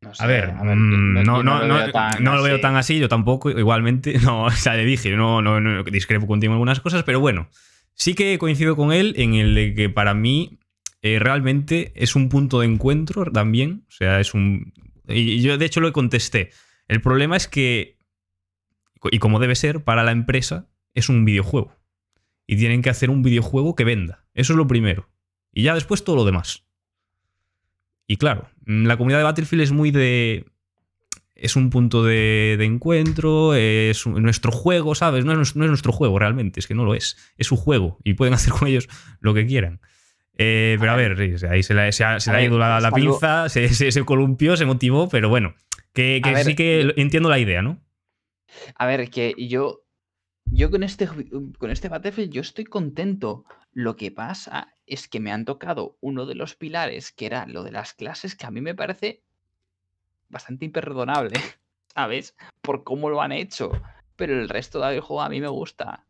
No 0.00 0.12
A 0.18 0.26
ver, 0.26 0.52
mm, 0.52 1.22
no, 1.22 1.42
lo 1.42 1.74
veo 1.74 1.90
tan 1.90 2.22
no 2.22 2.34
lo 2.34 2.42
veo 2.42 2.54
así. 2.54 2.62
tan 2.62 2.76
así, 2.76 2.98
yo 2.98 3.08
tampoco, 3.08 3.50
igualmente. 3.50 4.18
No, 4.22 4.44
o 4.44 4.50
sea, 4.50 4.74
le 4.74 4.84
dije, 4.84 5.10
no, 5.16 5.40
no, 5.42 5.60
no, 5.60 5.82
discrepo 5.84 6.26
contigo 6.26 6.52
en 6.52 6.56
algunas 6.56 6.80
cosas, 6.80 7.02
pero 7.04 7.20
bueno, 7.20 7.48
sí 7.94 8.14
que 8.14 8.38
coincido 8.38 8.76
con 8.76 8.92
él 8.92 9.14
en 9.16 9.34
el 9.34 9.54
de 9.54 9.74
que 9.74 9.88
para 9.88 10.14
mí 10.14 10.58
eh, 11.02 11.18
realmente 11.18 11.92
es 11.94 12.16
un 12.16 12.28
punto 12.28 12.60
de 12.60 12.66
encuentro 12.66 13.24
también. 13.26 13.84
O 13.88 13.92
sea, 13.92 14.20
es 14.20 14.34
un. 14.34 14.72
Y 15.08 15.40
yo 15.40 15.56
de 15.56 15.64
hecho 15.64 15.80
lo 15.80 15.92
contesté. 15.92 16.50
El 16.88 17.00
problema 17.00 17.36
es 17.36 17.48
que, 17.48 17.98
y 19.10 19.18
como 19.18 19.38
debe 19.38 19.54
ser, 19.54 19.82
para 19.82 20.04
la 20.04 20.12
empresa 20.12 20.68
es 20.94 21.08
un 21.08 21.24
videojuego. 21.24 21.72
Y 22.46 22.56
tienen 22.56 22.82
que 22.82 22.90
hacer 22.90 23.10
un 23.10 23.22
videojuego 23.22 23.74
que 23.74 23.84
venda. 23.84 24.24
Eso 24.34 24.52
es 24.52 24.56
lo 24.56 24.66
primero. 24.66 25.08
Y 25.52 25.62
ya 25.62 25.74
después 25.74 26.04
todo 26.04 26.16
lo 26.16 26.24
demás. 26.24 26.64
Y 28.06 28.16
claro, 28.18 28.48
mm, 28.66 28.86
la 28.86 28.96
comunidad 28.96 29.18
de 29.18 29.24
Battlefield 29.24 29.62
es 29.62 29.72
muy 29.72 29.90
de. 29.90 30.46
Es 31.34 31.54
un 31.56 31.68
punto 31.68 32.02
de, 32.02 32.56
de 32.58 32.64
encuentro, 32.64 33.54
es 33.54 34.06
un- 34.06 34.22
nuestro 34.22 34.52
juego, 34.52 34.94
¿sabes? 34.94 35.24
No 35.26 35.32
es, 35.32 35.38
nues- 35.38 35.54
no 35.56 35.64
es 35.64 35.68
nuestro 35.70 35.92
juego 35.92 36.18
realmente, 36.18 36.60
es 36.60 36.66
que 36.66 36.74
no 36.74 36.84
lo 36.84 36.94
es. 36.94 37.16
Es 37.36 37.46
su 37.48 37.56
juego 37.56 37.98
y 38.04 38.14
pueden 38.14 38.32
hacer 38.34 38.52
con 38.54 38.68
ellos 38.68 38.88
lo 39.20 39.34
que 39.34 39.46
quieran. 39.46 39.80
Eh, 40.38 40.76
pero 40.80 40.92
a 40.92 40.96
ver, 40.96 41.16
sí, 41.18 41.38
sea, 41.38 41.50
ahí 41.52 41.62
se 41.62 41.74
le, 41.74 41.90
se 41.92 42.04
ha- 42.04 42.20
se 42.20 42.30
le 42.30 42.36
ha 42.38 42.42
ido 42.42 42.58
la, 42.58 42.78
la 42.80 42.90
pinza, 43.10 43.48
se, 43.48 43.68
se- 43.92 44.04
columpió, 44.04 44.56
se 44.56 44.64
motivó, 44.66 45.08
pero 45.08 45.28
bueno, 45.28 45.54
que, 45.92 46.20
que 46.22 46.30
ver, 46.34 46.44
sí 46.46 46.54
que 46.54 46.92
entiendo 46.96 47.28
la 47.28 47.38
idea, 47.38 47.60
¿no? 47.62 47.80
A 48.76 48.86
ver, 48.86 49.10
que 49.10 49.34
yo. 49.36 49.82
Yo 50.50 50.70
con 50.70 50.82
este, 50.82 51.06
ju- 51.08 51.56
con 51.58 51.70
este 51.70 51.88
Battlefield 51.88 52.32
yo 52.32 52.40
estoy 52.40 52.64
contento. 52.64 53.44
Lo 53.72 53.96
que 53.96 54.10
pasa 54.10 54.72
es 54.86 55.08
que 55.08 55.20
me 55.20 55.32
han 55.32 55.44
tocado 55.44 55.96
uno 56.00 56.24
de 56.24 56.34
los 56.34 56.54
pilares, 56.54 57.12
que 57.12 57.26
era 57.26 57.46
lo 57.46 57.62
de 57.62 57.72
las 57.72 57.92
clases, 57.94 58.34
que 58.36 58.46
a 58.46 58.50
mí 58.50 58.60
me 58.60 58.74
parece 58.74 59.22
bastante 60.28 60.64
imperdonable, 60.64 61.36
¿sabes? 61.94 62.34
Por 62.62 62.84
cómo 62.84 63.10
lo 63.10 63.20
han 63.20 63.32
hecho. 63.32 63.70
Pero 64.16 64.32
el 64.40 64.48
resto 64.48 64.80
del 64.80 65.00
juego 65.00 65.22
a 65.22 65.28
mí 65.28 65.40
me 65.40 65.48
gusta. 65.48 66.06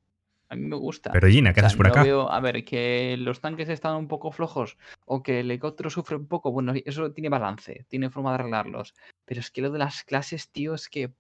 A 0.48 0.54
mí 0.54 0.62
me 0.62 0.76
gusta. 0.76 1.10
Pero 1.10 1.26
Gina, 1.26 1.52
¿qué 1.52 1.58
O 1.58 1.62
sea, 1.62 1.66
haces 1.66 1.76
por 1.76 1.86
no 1.86 1.92
acá? 1.92 2.02
veo- 2.04 2.30
a 2.30 2.38
ver, 2.38 2.64
que 2.64 3.16
los 3.18 3.40
tanques 3.40 3.68
están 3.68 3.96
un 3.96 4.06
poco 4.06 4.30
flojos 4.30 4.76
o 5.06 5.24
que 5.24 5.40
el 5.40 5.50
helicóptero 5.50 5.90
sufre 5.90 6.14
un 6.16 6.28
poco, 6.28 6.52
bueno, 6.52 6.72
eso 6.84 7.10
tiene 7.12 7.30
balance, 7.30 7.84
tiene 7.88 8.10
forma 8.10 8.30
de 8.30 8.34
arreglarlos. 8.36 8.94
Pero 9.24 9.40
es 9.40 9.50
que 9.50 9.60
lo 9.62 9.70
de 9.70 9.80
las 9.80 10.04
clases, 10.04 10.50
tío, 10.50 10.74
es 10.74 10.88
que. 10.88 11.10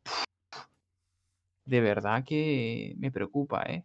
De 1.66 1.80
verdad 1.80 2.24
que 2.24 2.94
me 2.98 3.10
preocupa, 3.10 3.62
¿eh? 3.64 3.84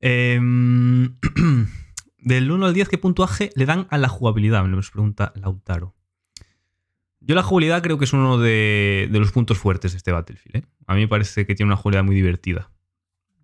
Em, 0.00 1.16
del 2.18 2.50
1 2.50 2.66
al 2.66 2.74
10, 2.74 2.88
¿qué 2.88 2.98
puntuaje 2.98 3.50
le 3.54 3.66
dan 3.66 3.86
a 3.90 3.98
la 3.98 4.08
jugabilidad? 4.08 4.64
Me 4.64 4.68
lo 4.68 4.80
pregunta 4.80 5.32
Lautaro. 5.36 5.94
Yo 7.20 7.34
la 7.34 7.42
jugabilidad 7.42 7.82
creo 7.82 7.98
que 7.98 8.06
es 8.06 8.12
uno 8.12 8.38
de, 8.38 9.08
de 9.10 9.18
los 9.18 9.30
puntos 9.30 9.58
fuertes 9.58 9.92
de 9.92 9.98
este 9.98 10.10
Battlefield. 10.10 10.56
¿eh? 10.56 10.68
A 10.86 10.94
mí 10.94 11.02
me 11.02 11.08
parece 11.08 11.46
que 11.46 11.54
tiene 11.54 11.68
una 11.68 11.76
jugabilidad 11.76 12.04
muy 12.04 12.16
divertida. 12.16 12.72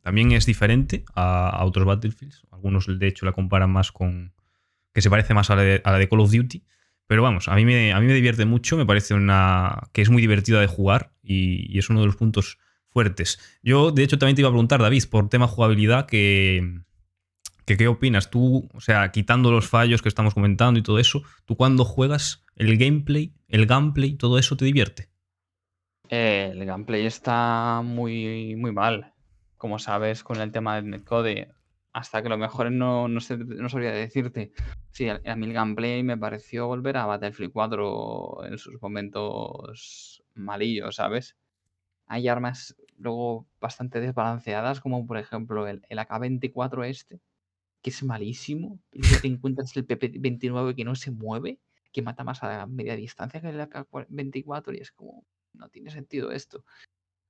También 0.01 0.33
es 0.33 0.47
diferente 0.47 1.05
a, 1.15 1.51
a 1.51 1.65
otros 1.65 1.85
Battlefields. 1.85 2.47
Algunos, 2.51 2.87
de 2.87 3.07
hecho, 3.07 3.27
la 3.27 3.33
comparan 3.33 3.71
más 3.71 3.93
con. 3.93 4.33
que 4.93 5.03
se 5.03 5.11
parece 5.11 5.35
más 5.35 5.51
a 5.51 5.57
la 5.57 5.63
de, 5.63 5.83
a 5.85 5.93
la 5.93 5.99
de 5.99 6.09
Call 6.09 6.21
of 6.21 6.33
Duty. 6.33 6.65
Pero 7.07 7.23
vamos, 7.23 7.49
a 7.49 7.55
mí, 7.55 7.65
me, 7.65 7.93
a 7.93 8.01
mí 8.01 8.07
me 8.07 8.15
divierte 8.15 8.45
mucho. 8.47 8.77
Me 8.77 8.87
parece 8.87 9.15
una. 9.15 9.89
que 9.93 10.03
es 10.03 10.11
muy 10.11 10.21
divertida 10.21 10.61
de 10.61 10.67
jugar 10.67 11.13
y, 11.23 11.79
es 11.79 11.89
uno 11.89 12.01
de 12.01 12.07
los 12.07 12.17
puntos 12.17 12.59
fuertes. 12.89 13.39
Yo, 13.63 13.93
de 13.93 14.03
hecho, 14.03 14.19
también 14.19 14.37
te 14.37 14.43
iba 14.43 14.49
a 14.49 14.53
preguntar, 14.53 14.81
David, 14.81 15.05
por 15.11 15.29
tema 15.29 15.47
jugabilidad, 15.47 16.07
que, 16.07 16.81
que 17.65 17.77
¿qué 17.77 17.89
opinas? 17.89 18.31
Tú, 18.31 18.69
o 18.73 18.81
sea, 18.81 19.13
quitando 19.13 19.53
los 19.53 19.69
fallos 19.69 20.03
que 20.03 20.09
estamos 20.09 20.35
comentando 20.35 20.81
y 20.81 20.83
todo 20.83 20.99
eso, 20.99 21.23
¿tú 21.45 21.57
cuando 21.57 21.85
juegas 21.85 22.45
el 22.57 22.77
gameplay, 22.77 23.35
el 23.49 23.67
gameplay, 23.67 24.15
todo 24.15 24.39
eso 24.39 24.57
te 24.57 24.65
divierte? 24.65 25.09
Eh, 26.09 26.51
el 26.53 26.65
gameplay 26.65 27.07
está 27.07 27.83
muy, 27.85 28.57
muy 28.57 28.73
mal. 28.73 29.13
Como 29.57 29.79
sabes, 29.79 30.23
con 30.23 30.41
el 30.41 30.53
tema 30.53 30.77
del 30.77 30.91
netcode. 30.91 31.56
Hasta 31.97 32.23
que 32.23 32.29
lo 32.29 32.37
mejor 32.37 32.71
no, 32.71 33.09
no, 33.09 33.21
sé, 33.21 33.39
no 33.39 33.71
sabría 33.71 33.91
decirte. 33.91 34.53
Sí, 34.91 35.09
a, 35.09 35.19
a 35.25 35.35
mí 35.35 35.47
el 35.47 35.55
gameplay 35.55 36.03
me 36.03 36.19
pareció 36.19 36.67
volver 36.67 36.99
a 36.99 37.07
Battlefield 37.07 37.53
4 37.55 38.45
en 38.45 38.59
sus 38.59 38.83
momentos 38.83 40.23
malillos, 40.35 40.97
¿sabes? 40.97 41.39
Hay 42.07 42.29
armas 42.29 42.77
luego 42.99 43.49
bastante 43.61 44.01
desbalanceadas, 44.01 44.81
como 44.81 45.07
por 45.07 45.19
ejemplo 45.19 45.69
el, 45.69 45.83
el 45.89 45.99
AK-24 46.01 46.85
este, 46.85 47.21
que 47.83 47.91
es 47.91 48.03
malísimo. 48.05 48.81
Y 48.93 49.03
te 49.03 49.29
encuentras 49.29 49.77
el 49.77 49.87
PP-29 49.87 50.77
que 50.77 50.85
no 50.85 50.95
se 50.97 51.13
mueve, 51.13 51.61
que 51.93 52.03
mata 52.03 52.25
más 52.25 52.43
a 52.43 52.67
media 52.67 52.97
distancia 52.97 53.41
que 53.41 53.51
el 53.51 53.61
AK-24 53.61 54.75
y 54.75 54.79
es 54.81 54.93
como, 54.93 55.27
no 55.55 55.69
tiene 55.71 55.91
sentido 55.91 56.33
esto. 56.33 56.65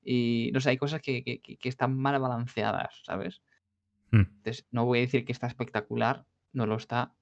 Y 0.03 0.51
no 0.55 0.61
sé, 0.61 0.71
hay 0.71 0.79
cosas 0.79 1.03
que- 1.03 1.23
que 1.25 1.69
están 1.69 1.97
mal 1.99 2.21
balanceadas, 2.21 3.03
¿sabes? 3.05 3.43
Entonces, 4.21 4.67
no 4.71 4.85
voy 4.85 4.99
a 4.99 5.01
decir 5.03 5.25
que 5.25 5.33
está 5.33 5.47
espectacular, 5.47 6.27
no 6.53 6.67
lo 6.67 6.77
está. 6.77 7.15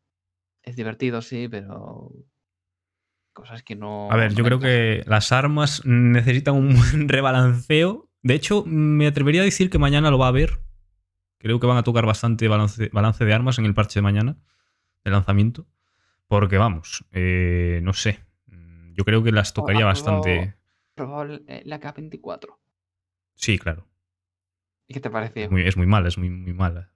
Es 0.62 0.76
divertido, 0.76 1.20
sí, 1.22 1.48
pero 1.48 2.12
cosas 3.32 3.62
que 3.62 3.74
no. 3.76 4.10
A 4.10 4.16
ver, 4.16 4.34
yo 4.34 4.44
creo 4.44 4.58
que 4.60 5.02
las 5.06 5.32
armas 5.32 5.82
necesitan 5.84 6.54
un 6.54 6.74
buen 6.76 7.08
rebalanceo. 7.08 8.08
De 8.22 8.34
hecho, 8.34 8.64
me 8.66 9.06
atrevería 9.06 9.42
a 9.42 9.44
decir 9.44 9.68
que 9.70 9.78
mañana 9.78 10.10
lo 10.10 10.18
va 10.18 10.26
a 10.26 10.28
haber. 10.30 10.60
Creo 11.38 11.60
que 11.60 11.66
van 11.66 11.76
a 11.76 11.82
tocar 11.82 12.06
bastante 12.06 12.48
balance, 12.48 12.88
balance 12.92 13.24
de 13.24 13.34
armas 13.34 13.58
en 13.58 13.66
el 13.66 13.74
parche 13.74 13.98
de 13.98 14.02
mañana, 14.02 14.38
de 15.04 15.10
lanzamiento. 15.10 15.66
Porque 16.26 16.56
vamos, 16.56 17.04
eh, 17.12 17.80
no 17.82 17.92
sé. 17.92 18.24
Mm, 18.46 18.94
Yo 18.94 19.04
creo 19.04 19.22
que 19.22 19.30
las 19.32 19.52
tocaría 19.52 19.86
¿has 19.90 20.02
probado- 20.02 20.22
bastante. 20.96 21.42
el- 21.48 21.68
la 21.68 21.80
K24. 21.80 22.58
Sí, 23.34 23.58
claro. 23.58 23.86
¿Y 24.88 24.94
qué 24.94 25.00
te 25.00 25.10
parece? 25.10 25.44
Es 25.44 25.50
muy, 25.50 25.66
es 25.66 25.76
muy 25.76 25.86
mala, 25.86 26.08
es 26.08 26.18
muy, 26.18 26.30
muy 26.30 26.52
mala. 26.52 26.90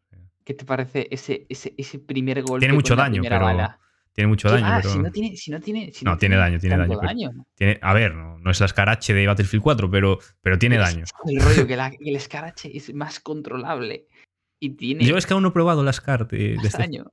¿Qué 0.44 0.54
te 0.54 0.64
parece 0.64 1.08
ese, 1.10 1.46
ese, 1.48 1.74
ese 1.76 1.98
primer 1.98 2.42
golpe? 2.42 2.60
Tiene 2.60 2.74
mucho 2.74 2.94
con 2.94 3.04
daño, 3.04 3.22
pero- 3.22 3.40
bala? 3.40 3.78
Tiene 4.12 4.28
mucho 4.28 4.50
daño, 4.50 4.64
Ah, 4.66 4.78
pero. 4.82 4.92
si 4.94 4.98
no 4.98 5.12
tiene, 5.12 5.36
si 5.36 5.50
no 5.52 5.60
tiene, 5.60 5.92
si 5.92 6.04
No, 6.04 6.16
tiene 6.18 6.34
daño, 6.36 6.58
tiene 6.58 6.76
daño, 6.76 6.98
pero- 7.00 7.44
Tiene, 7.54 7.78
a 7.80 7.94
ver, 7.94 8.14
no, 8.14 8.38
no 8.40 8.50
es 8.50 8.58
la 8.58 8.66
escarache 8.66 9.14
de 9.14 9.26
Battlefield 9.26 9.62
4, 9.62 9.88
pero, 9.90 10.18
pero 10.40 10.58
tiene 10.58 10.76
daño. 10.76 11.04
El 11.26 11.40
rollo 11.40 11.66
que, 11.68 11.76
la- 11.76 11.92
el 12.00 12.16
escarache 12.16 12.76
es 12.76 12.92
más 12.94 13.20
controlable 13.20 14.06
y 14.58 14.70
tiene 14.70 15.04
Yo 15.04 15.16
es 15.16 15.24
que 15.26 15.34
aún 15.34 15.42
no 15.44 15.50
he 15.50 15.52
probado 15.52 15.84
la 15.84 15.92
SCAR 15.92 16.26
de, 16.26 16.36
de 16.38 16.54
más 16.56 16.64
este. 16.64 16.78
daño. 16.78 17.12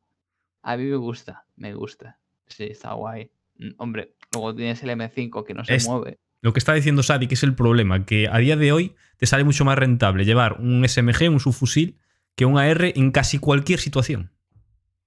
A 0.63 0.77
mí 0.77 0.85
me 0.85 0.95
gusta, 0.95 1.45
me 1.57 1.75
gusta. 1.75 2.17
Sí, 2.47 2.63
está 2.63 2.93
guay. 2.93 3.29
Mm, 3.59 3.69
Hombre, 3.77 4.15
luego 4.33 4.55
tienes 4.55 4.81
el 4.81 4.89
M5 4.89 5.43
que 5.45 5.53
no 5.53 5.63
se 5.63 5.75
Es- 5.75 5.87
mueve. 5.87 6.17
Lo 6.45 6.53
que 6.53 6.59
está 6.59 6.75
diciendo 6.75 7.01
Sadi, 7.01 7.25
que 7.25 7.33
es 7.33 7.41
el 7.41 7.55
problema, 7.55 8.05
que 8.05 8.27
a 8.31 8.37
día 8.37 8.55
de 8.55 8.71
hoy 8.71 8.93
te 9.17 9.25
sale 9.25 9.43
mucho 9.43 9.65
más 9.65 9.79
rentable 9.79 10.25
llevar 10.25 10.57
un 10.59 10.87
SMG, 10.87 11.27
un 11.31 11.39
subfusil, 11.39 11.97
que 12.35 12.45
un 12.45 12.59
AR 12.59 12.93
en 12.95 13.09
casi 13.09 13.39
cualquier 13.39 13.79
situación. 13.79 14.31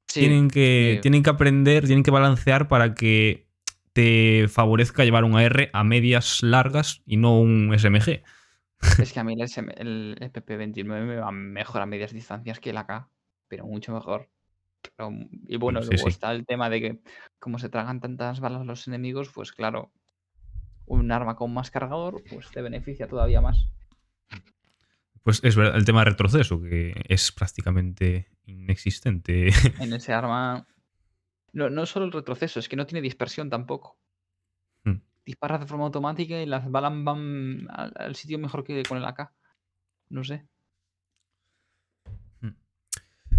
Sí, 0.08 0.18
tienen, 0.18 0.48
que, 0.48 0.94
sí. 0.96 1.00
tienen 1.00 1.22
que 1.22 1.30
aprender, 1.30 1.86
tienen 1.86 2.02
que 2.02 2.10
balancear 2.10 2.66
para 2.66 2.92
que 2.94 3.46
te 3.92 4.48
favorezca 4.48 5.04
llevar 5.04 5.22
un 5.22 5.36
AR 5.36 5.70
a 5.72 5.84
medias 5.84 6.42
largas 6.42 7.02
y 7.06 7.18
no 7.18 7.38
un 7.38 7.72
SMG. 7.78 8.24
Es 9.00 9.12
que 9.12 9.20
a 9.20 9.22
mí 9.22 9.34
el, 9.34 9.42
SM 9.42 9.72
el, 9.76 10.16
el 10.18 10.32
PP29 10.32 11.04
me 11.04 11.16
va 11.18 11.30
mejor 11.30 11.82
a 11.82 11.86
medias 11.86 12.12
distancias 12.12 12.58
que 12.58 12.70
el 12.70 12.78
AK, 12.78 13.06
pero 13.46 13.64
mucho 13.64 13.92
mejor. 13.92 14.28
Pero- 14.96 15.12
y 15.46 15.56
bueno, 15.56 15.82
sí, 15.82 15.90
luego 15.90 16.08
sí. 16.08 16.08
está 16.08 16.32
el 16.32 16.44
tema 16.46 16.68
de 16.68 16.80
que 16.80 16.98
como 17.38 17.60
se 17.60 17.68
tragan 17.68 18.00
tantas 18.00 18.40
balas 18.40 18.66
los 18.66 18.88
enemigos, 18.88 19.30
pues 19.32 19.52
claro, 19.52 19.92
un 20.88 21.12
arma 21.12 21.36
con 21.36 21.52
más 21.52 21.70
cargador, 21.70 22.22
pues 22.30 22.50
te 22.50 22.62
beneficia 22.62 23.06
todavía 23.06 23.40
más. 23.40 23.68
Pues 25.22 25.40
es 25.44 25.56
verdad, 25.56 25.76
el 25.76 25.84
tema 25.84 26.00
de 26.00 26.10
retroceso, 26.10 26.60
que 26.60 26.94
es 27.08 27.32
prácticamente 27.32 28.28
inexistente. 28.46 29.50
En 29.80 29.92
ese 29.92 30.12
arma. 30.12 30.66
No, 31.52 31.70
no 31.70 31.86
solo 31.86 32.06
el 32.06 32.12
retroceso, 32.12 32.60
es 32.60 32.68
que 32.68 32.76
no 32.76 32.86
tiene 32.86 33.02
dispersión 33.02 33.50
tampoco. 33.50 33.98
Hmm. 34.84 35.00
Disparas 35.24 35.60
de 35.60 35.66
forma 35.66 35.84
automática 35.84 36.40
y 36.40 36.46
las 36.46 36.70
balas 36.70 36.92
van 36.96 37.66
al, 37.70 37.92
al 37.96 38.14
sitio 38.14 38.38
mejor 38.38 38.64
que 38.64 38.82
con 38.84 38.98
el 38.98 39.04
AK. 39.04 39.30
No 40.10 40.24
sé. 40.24 40.46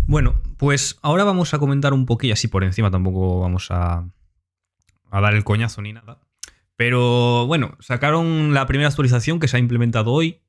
Bueno, 0.10 0.42
pues 0.58 0.98
ahora 1.04 1.24
vamos 1.24 1.54
a 1.54 1.60
comentar 1.60 1.94
un 1.94 2.08
poquillo, 2.08 2.34
así 2.34 2.48
por 2.48 2.64
encima 2.64 2.90
tampoco 2.90 3.42
vamos 3.42 3.70
a, 3.70 4.10
a 5.12 5.22
dar 5.22 5.36
el 5.36 5.44
coñazo 5.44 5.84
ni 5.84 5.94
nada. 5.94 6.20
Pero 6.80 7.46
bueno, 7.46 7.76
sacaron 7.82 8.54
la 8.54 8.66
primera 8.66 8.88
actualización 8.88 9.42
que 9.42 9.50
se 9.50 9.58
ha 9.58 9.60
implementado 9.60 10.14
hoy 10.14 10.40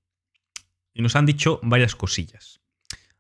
y 0.95 1.03
nos 1.03 1.17
han 1.17 1.27
dicho 1.27 1.59
varias 1.65 1.97
cosillas. 1.97 2.61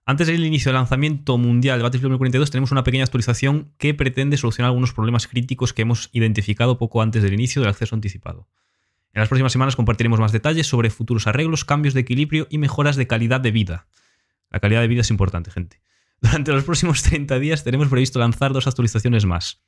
Antes 0.06 0.28
del 0.28 0.44
inicio 0.44 0.68
del 0.68 0.76
lanzamiento 0.76 1.36
mundial 1.36 1.80
de 1.80 1.82
Battlefield 1.82 2.12
2042 2.12 2.52
tenemos 2.52 2.70
una 2.70 2.84
pequeña 2.84 3.02
actualización 3.02 3.74
que 3.78 3.94
pretende 3.94 4.36
solucionar 4.36 4.68
algunos 4.68 4.92
problemas 4.92 5.26
críticos 5.26 5.72
que 5.72 5.82
hemos 5.82 6.08
identificado 6.12 6.78
poco 6.78 7.02
antes 7.02 7.24
del 7.24 7.34
inicio 7.34 7.61
del 7.61 7.70
acceso 7.70 7.96
anticipado. 7.96 8.48
En 9.12 9.18
las 9.18 9.28
próximas 9.28 9.50
semanas 9.50 9.74
compartiremos 9.74 10.20
más 10.20 10.30
detalles 10.30 10.68
sobre 10.68 10.88
futuros 10.90 11.26
arreglos, 11.26 11.64
cambios 11.64 11.94
de 11.94 12.02
equilibrio 12.02 12.46
y 12.48 12.58
mejoras 12.58 12.94
de 12.94 13.08
calidad 13.08 13.40
de 13.40 13.50
vida. 13.50 13.88
La 14.50 14.61
calidad 14.61 14.82
de 14.82 14.88
vida 14.88 15.00
es 15.00 15.11
importante, 15.11 15.50
gente. 15.50 15.82
Durante 16.20 16.52
los 16.52 16.62
próximos 16.62 17.02
30 17.02 17.40
días 17.40 17.64
tenemos 17.64 17.88
previsto 17.88 18.20
lanzar 18.20 18.52
dos 18.52 18.68
actualizaciones 18.68 19.26
más. 19.26 19.64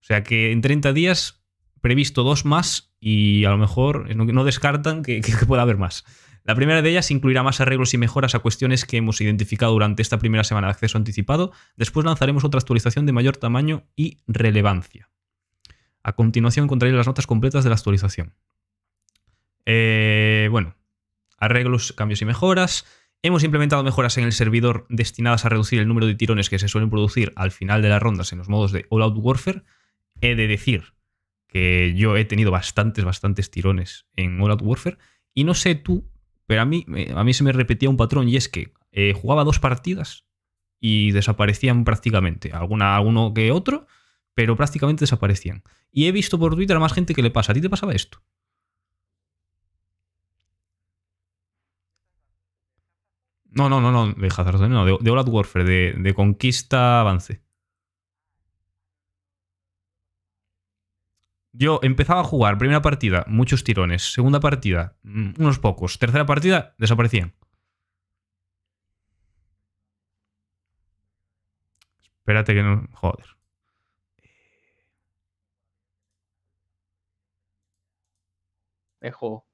O 0.00 0.04
sea 0.04 0.22
que 0.22 0.50
en 0.50 0.62
30 0.62 0.94
días 0.94 1.39
previsto 1.80 2.22
dos 2.22 2.44
más 2.44 2.92
y 3.00 3.44
a 3.44 3.50
lo 3.50 3.58
mejor 3.58 4.14
no, 4.14 4.44
descartan 4.44 5.02
que 5.02 5.22
pueda 5.46 5.62
haber 5.62 5.76
más. 5.76 6.04
La 6.44 6.54
primera 6.54 6.82
de 6.82 6.90
ellas 6.90 7.10
incluirá 7.10 7.42
más 7.42 7.60
arreglos 7.60 7.92
y 7.94 7.98
mejoras 7.98 8.34
a 8.34 8.38
cuestiones 8.38 8.84
que 8.84 8.96
hemos 8.96 9.20
identificado 9.20 9.72
durante 9.72 10.02
esta 10.02 10.18
primera 10.18 10.44
semana 10.44 10.68
de 10.68 10.72
acceso 10.72 10.96
anticipado. 10.96 11.52
Después 11.76 12.06
lanzaremos 12.06 12.44
otra 12.44 12.58
actualización 12.58 13.06
de 13.06 13.12
mayor 13.12 13.36
tamaño 13.36 13.84
y 13.94 14.18
relevancia. 14.26 15.10
A 16.02 16.14
continuación 16.14 16.64
encontraréis 16.64 16.96
las 16.96 17.06
notas 17.06 17.26
completas 17.26 17.62
de 17.62 17.70
la 17.70 17.76
actualización. 17.76 18.34
Eh, 19.66 20.48
bueno, 20.50 20.74
arreglos, 21.36 21.92
cambios 21.92 22.22
y 22.22 22.24
mejoras. 22.24 22.86
Hemos 23.22 23.44
implementado 23.44 23.84
mejoras 23.84 24.16
en 24.16 24.24
el 24.24 24.32
servidor 24.32 24.86
destinadas 24.88 25.44
a 25.44 25.50
reducir 25.50 25.78
el 25.78 25.88
número 25.88 26.06
de 26.06 26.14
tirones 26.14 26.48
que 26.48 26.58
se 26.58 26.68
suelen 26.68 26.88
producir 26.88 27.34
al 27.36 27.50
final 27.50 27.82
de 27.82 27.90
las 27.90 28.00
rondas 28.00 28.32
en 28.32 28.38
los 28.38 28.48
modos 28.48 28.72
de 28.72 28.86
All 28.88 29.02
Out 29.02 29.18
Warfare. 29.18 29.62
He 30.22 30.34
de 30.34 30.46
decir 30.46 30.94
que 31.50 31.94
yo 31.96 32.16
he 32.16 32.24
tenido 32.24 32.50
bastantes, 32.50 33.04
bastantes 33.04 33.50
tirones 33.50 34.06
en 34.16 34.40
All 34.40 34.52
Out 34.52 34.62
Warfare. 34.62 34.98
Y 35.34 35.44
no 35.44 35.54
sé 35.54 35.74
tú, 35.74 36.08
pero 36.46 36.62
a 36.62 36.64
mí, 36.64 36.86
a 37.14 37.24
mí 37.24 37.34
se 37.34 37.44
me 37.44 37.52
repetía 37.52 37.90
un 37.90 37.96
patrón 37.96 38.28
y 38.28 38.36
es 38.36 38.48
que 38.48 38.72
eh, 38.92 39.12
jugaba 39.12 39.44
dos 39.44 39.58
partidas 39.58 40.24
y 40.80 41.12
desaparecían 41.12 41.84
prácticamente. 41.84 42.52
Alguna, 42.52 42.96
alguno 42.96 43.34
que 43.34 43.52
otro, 43.52 43.86
pero 44.34 44.56
prácticamente 44.56 45.02
desaparecían. 45.02 45.62
Y 45.92 46.06
he 46.06 46.12
visto 46.12 46.38
por 46.38 46.54
Twitter 46.54 46.76
a 46.76 46.80
más 46.80 46.92
gente 46.92 47.14
que 47.14 47.22
le 47.22 47.30
pasa. 47.30 47.52
¿A 47.52 47.54
ti 47.54 47.60
te 47.60 47.70
pasaba 47.70 47.92
esto? 47.92 48.22
No, 53.52 53.68
no, 53.68 53.80
no, 53.80 53.90
no, 53.90 54.12
de 54.12 54.28
Hazard, 54.28 54.60
no, 54.68 54.84
de, 54.84 54.96
de 55.00 55.10
All 55.10 55.28
Warfare, 55.28 55.64
de, 55.64 55.94
de 55.98 56.14
conquista 56.14 57.00
avance. 57.00 57.42
Yo 61.52 61.80
empezaba 61.82 62.20
a 62.20 62.24
jugar, 62.24 62.58
primera 62.58 62.82
partida, 62.82 63.24
muchos 63.28 63.64
tirones. 63.64 64.12
Segunda 64.12 64.40
partida, 64.40 64.96
mm, 65.02 65.32
unos 65.38 65.58
pocos. 65.58 65.98
Tercera 65.98 66.26
partida, 66.26 66.74
desaparecían. 66.78 67.34
Espérate 72.20 72.54
que 72.54 72.62
no. 72.62 72.86
Joder. 72.92 73.26
Dejo. 79.00 79.46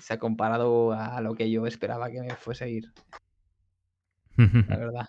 Se 0.00 0.14
ha 0.14 0.18
comparado 0.18 0.92
a 0.92 1.20
lo 1.20 1.34
que 1.34 1.50
yo 1.50 1.66
esperaba 1.66 2.10
que 2.10 2.20
me 2.22 2.34
fuese 2.34 2.64
a 2.64 2.68
ir, 2.68 2.92
la 4.68 4.76
verdad. 4.76 5.06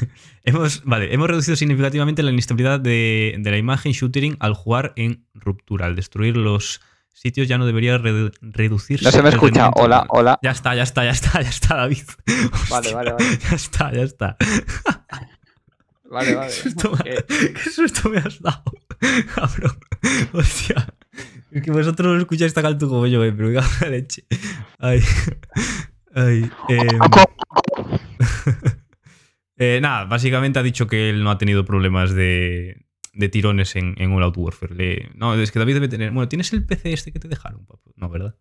hemos, 0.44 0.82
vale, 0.84 1.12
hemos 1.14 1.28
reducido 1.28 1.56
significativamente 1.56 2.22
la 2.22 2.30
inestabilidad 2.30 2.80
de, 2.80 3.36
de 3.38 3.50
la 3.50 3.56
imagen 3.58 3.92
shooting 3.92 4.36
al 4.40 4.54
jugar 4.54 4.92
en 4.96 5.24
ruptura. 5.34 5.86
Al 5.86 5.96
destruir 5.96 6.36
los 6.36 6.80
sitios 7.12 7.48
ya 7.48 7.58
no 7.58 7.66
debería 7.66 7.98
redu- 7.98 8.32
reducirse. 8.40 9.04
No 9.04 9.10
se 9.10 9.22
me 9.22 9.28
escucha. 9.30 9.64
rendimiento. 9.70 9.82
Hola, 9.82 10.06
hola. 10.08 10.38
Ya 10.42 10.50
está, 10.52 10.74
ya 10.74 10.82
está, 10.84 11.04
ya 11.04 11.10
está, 11.10 11.42
ya 11.42 11.48
está, 11.50 11.76
David. 11.76 12.04
Vale, 12.70 12.88
Hostia, 12.92 12.94
vale, 12.96 13.12
vale. 13.12 13.38
Ya 13.50 13.56
está, 13.56 13.92
ya 13.92 14.02
está. 14.02 14.36
Vale, 16.10 16.34
vale. 16.34 16.50
¿Qué 16.50 16.62
susto, 16.62 16.92
me- 16.92 17.10
Eh, 17.10 17.24
qué 17.28 17.70
susto 17.70 18.08
me 18.08 18.18
has 18.18 18.40
dado, 18.40 18.64
cabrón. 19.34 19.78
Hostia. 20.32 20.86
Es 21.52 21.62
que 21.62 21.70
vosotros 21.72 22.14
no 22.14 22.20
escucháis 22.20 22.54
tan 22.54 22.64
alto 22.66 22.88
como 22.88 23.06
yo, 23.06 23.24
eh, 23.24 23.32
pero 23.32 23.48
me 23.80 23.90
leche. 23.90 24.24
Ay. 24.78 25.02
Ay. 26.14 26.50
em. 26.68 26.98
Eh, 29.62 29.78
nada, 29.82 30.06
básicamente 30.06 30.58
ha 30.58 30.62
dicho 30.62 30.86
que 30.86 31.10
él 31.10 31.22
no 31.22 31.30
ha 31.30 31.36
tenido 31.38 31.64
problemas 31.66 32.12
de, 32.14 32.86
de 33.12 33.28
tirones 33.28 33.76
en, 33.76 33.94
en 33.98 34.10
All 34.12 34.22
Out 34.22 34.36
Warfare. 34.38 34.74
Le- 34.74 35.10
no, 35.14 35.34
es 35.34 35.52
que 35.52 35.58
David 35.58 35.74
debe 35.74 35.88
tener. 35.88 36.10
Bueno, 36.12 36.28
¿tienes 36.28 36.52
el 36.54 36.64
PC 36.64 36.94
este 36.94 37.12
que 37.12 37.18
te 37.18 37.28
dejaron, 37.28 37.66
papu? 37.66 37.92
No, 37.96 38.08
¿verdad? 38.08 38.34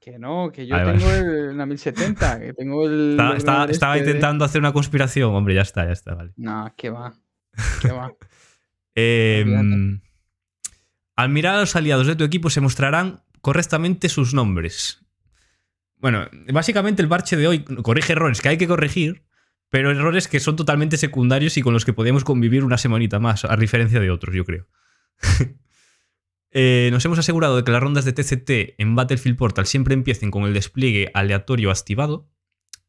Que 0.00 0.18
no, 0.18 0.50
que 0.52 0.66
yo 0.66 0.74
Vale, 0.74 0.98
tengo 0.98 1.10
el, 1.12 1.50
una 1.50 1.64
1070, 1.64 2.40
que 2.40 2.52
tengo 2.54 2.84
el. 2.88 3.16
Estaba, 3.36 3.66
este 3.66 3.86
de- 3.86 3.98
intentando 3.98 4.44
hacer 4.44 4.60
una 4.60 4.72
conspiración. 4.72 5.32
Hombre, 5.32 5.54
ya 5.54 5.62
está, 5.62 5.84
ya 5.86 5.92
está, 5.92 6.14
vale. 6.16 6.32
No, 6.36 6.74
que 6.76 6.90
va. 6.90 7.14
Que 7.82 7.92
va. 7.92 8.12
Eh, 8.96 9.44
al 11.14 11.28
mirar 11.28 11.54
a 11.56 11.60
los 11.60 11.76
aliados 11.76 12.06
de 12.08 12.16
tu 12.16 12.24
equipo 12.24 12.50
se 12.50 12.60
mostrarán 12.60 13.20
correctamente 13.40 14.08
sus 14.08 14.34
nombres. 14.34 15.04
Bueno, 15.98 16.26
básicamente 16.52 17.00
el 17.00 17.08
parche 17.08 17.36
de 17.36 17.46
hoy 17.46 17.64
corrige 17.64 18.12
errores 18.14 18.40
que 18.40 18.48
hay 18.48 18.58
que 18.58 18.66
corregir, 18.66 19.22
pero 19.72 19.90
errores 19.90 20.28
que 20.28 20.38
son 20.38 20.54
totalmente 20.54 20.98
secundarios 20.98 21.56
y 21.56 21.62
con 21.62 21.72
los 21.72 21.86
que 21.86 21.94
podemos 21.94 22.24
convivir 22.24 22.62
una 22.62 22.76
semanita 22.76 23.18
más, 23.18 23.46
a 23.46 23.56
diferencia 23.56 24.00
de 24.00 24.10
otros, 24.10 24.36
yo 24.36 24.44
creo. 24.44 24.68
Eh, 26.54 26.90
nos 26.92 27.02
hemos 27.06 27.18
asegurado 27.18 27.56
de 27.56 27.64
que 27.64 27.72
las 27.72 27.80
rondas 27.80 28.04
de 28.04 28.12
TCT 28.12 28.74
en 28.76 28.94
Battlefield 28.94 29.38
Portal 29.38 29.64
siempre 29.64 29.94
empiecen 29.94 30.30
con 30.30 30.42
el 30.42 30.52
despliegue 30.52 31.10
aleatorio 31.14 31.70
activado. 31.70 32.28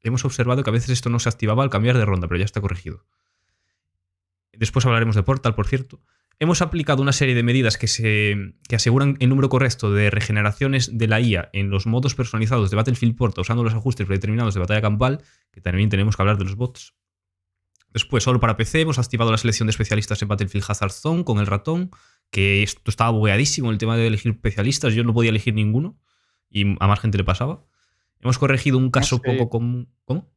Hemos 0.01 0.25
observado 0.25 0.65
que 0.65 0.69
a 0.69 0.73
veces 0.73 0.89
esto 0.89 1.09
no 1.09 1.17
se 1.17 1.29
activaba 1.29 1.63
al 1.63 1.69
cambiar 1.69 1.97
de 1.97 2.03
ronda, 2.03 2.27
pero 2.27 2.39
ya 2.39 2.43
está 2.43 2.59
corregido. 2.59 3.05
Después 4.51 4.85
hablaremos 4.85 5.15
de 5.15 5.23
Portal, 5.23 5.55
por 5.55 5.65
cierto. 5.65 6.01
Hemos 6.39 6.61
aplicado 6.61 7.01
una 7.01 7.13
serie 7.13 7.35
de 7.35 7.43
medidas 7.43 7.77
que, 7.77 7.87
se, 7.87 8.55
que 8.67 8.75
aseguran 8.75 9.15
el 9.19 9.29
número 9.29 9.49
correcto 9.49 9.93
de 9.93 10.09
regeneraciones 10.09 10.97
de 10.97 11.07
la 11.07 11.21
IA 11.21 11.49
en 11.53 11.69
los 11.69 11.85
modos 11.85 12.15
personalizados 12.15 12.69
de 12.69 12.75
Battlefield 12.75 13.15
Portal 13.15 13.43
usando 13.43 13.63
los 13.63 13.73
ajustes 13.73 14.05
predeterminados 14.05 14.53
de 14.53 14.59
batalla 14.59 14.81
campal, 14.81 15.21
que 15.51 15.61
también 15.61 15.89
tenemos 15.89 16.15
que 16.15 16.21
hablar 16.21 16.37
de 16.37 16.45
los 16.45 16.55
bots. 16.55 16.95
Después, 17.93 18.23
solo 18.23 18.39
para 18.39 18.57
PC, 18.57 18.81
hemos 18.81 18.97
activado 18.97 19.31
la 19.31 19.37
selección 19.37 19.67
de 19.67 19.71
especialistas 19.71 20.21
en 20.21 20.27
Battlefield 20.27 20.65
Hazard 20.67 20.91
Zone 20.91 21.23
con 21.23 21.37
el 21.37 21.45
ratón, 21.45 21.91
que 22.31 22.63
esto 22.63 22.89
estaba 22.89 23.11
bugueadísimo 23.11 23.69
el 23.69 23.77
tema 23.77 23.95
de 23.95 24.07
elegir 24.07 24.31
especialistas, 24.31 24.95
yo 24.95 25.03
no 25.03 25.13
podía 25.13 25.29
elegir 25.29 25.53
ninguno 25.53 25.99
y 26.49 26.75
a 26.79 26.87
más 26.87 26.99
gente 26.99 27.19
le 27.19 27.23
pasaba. 27.23 27.63
Hemos 28.19 28.39
corregido 28.39 28.79
un 28.79 28.89
caso 28.89 29.17
sé. 29.17 29.31
poco 29.31 29.49
común. 29.49 29.89
¿Cómo? 30.05 30.32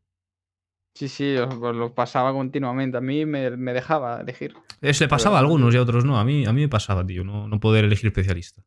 Sí, 0.96 1.08
sí, 1.08 1.34
lo, 1.34 1.74
lo 1.74 1.94
pasaba 1.94 2.32
continuamente. 2.32 2.96
A 2.96 3.02
mí 3.02 3.26
me, 3.26 3.50
me 3.50 3.74
dejaba 3.74 4.22
elegir. 4.22 4.54
Eso 4.80 5.04
le 5.04 5.08
pasaba 5.08 5.36
a 5.36 5.40
algunos 5.40 5.74
y 5.74 5.76
a 5.76 5.82
otros 5.82 6.06
no. 6.06 6.18
A 6.18 6.24
mí, 6.24 6.46
a 6.46 6.54
mí 6.54 6.62
me 6.62 6.70
pasaba, 6.70 7.06
tío, 7.06 7.22
no, 7.22 7.46
no 7.48 7.60
poder 7.60 7.84
elegir 7.84 8.06
especialista. 8.06 8.62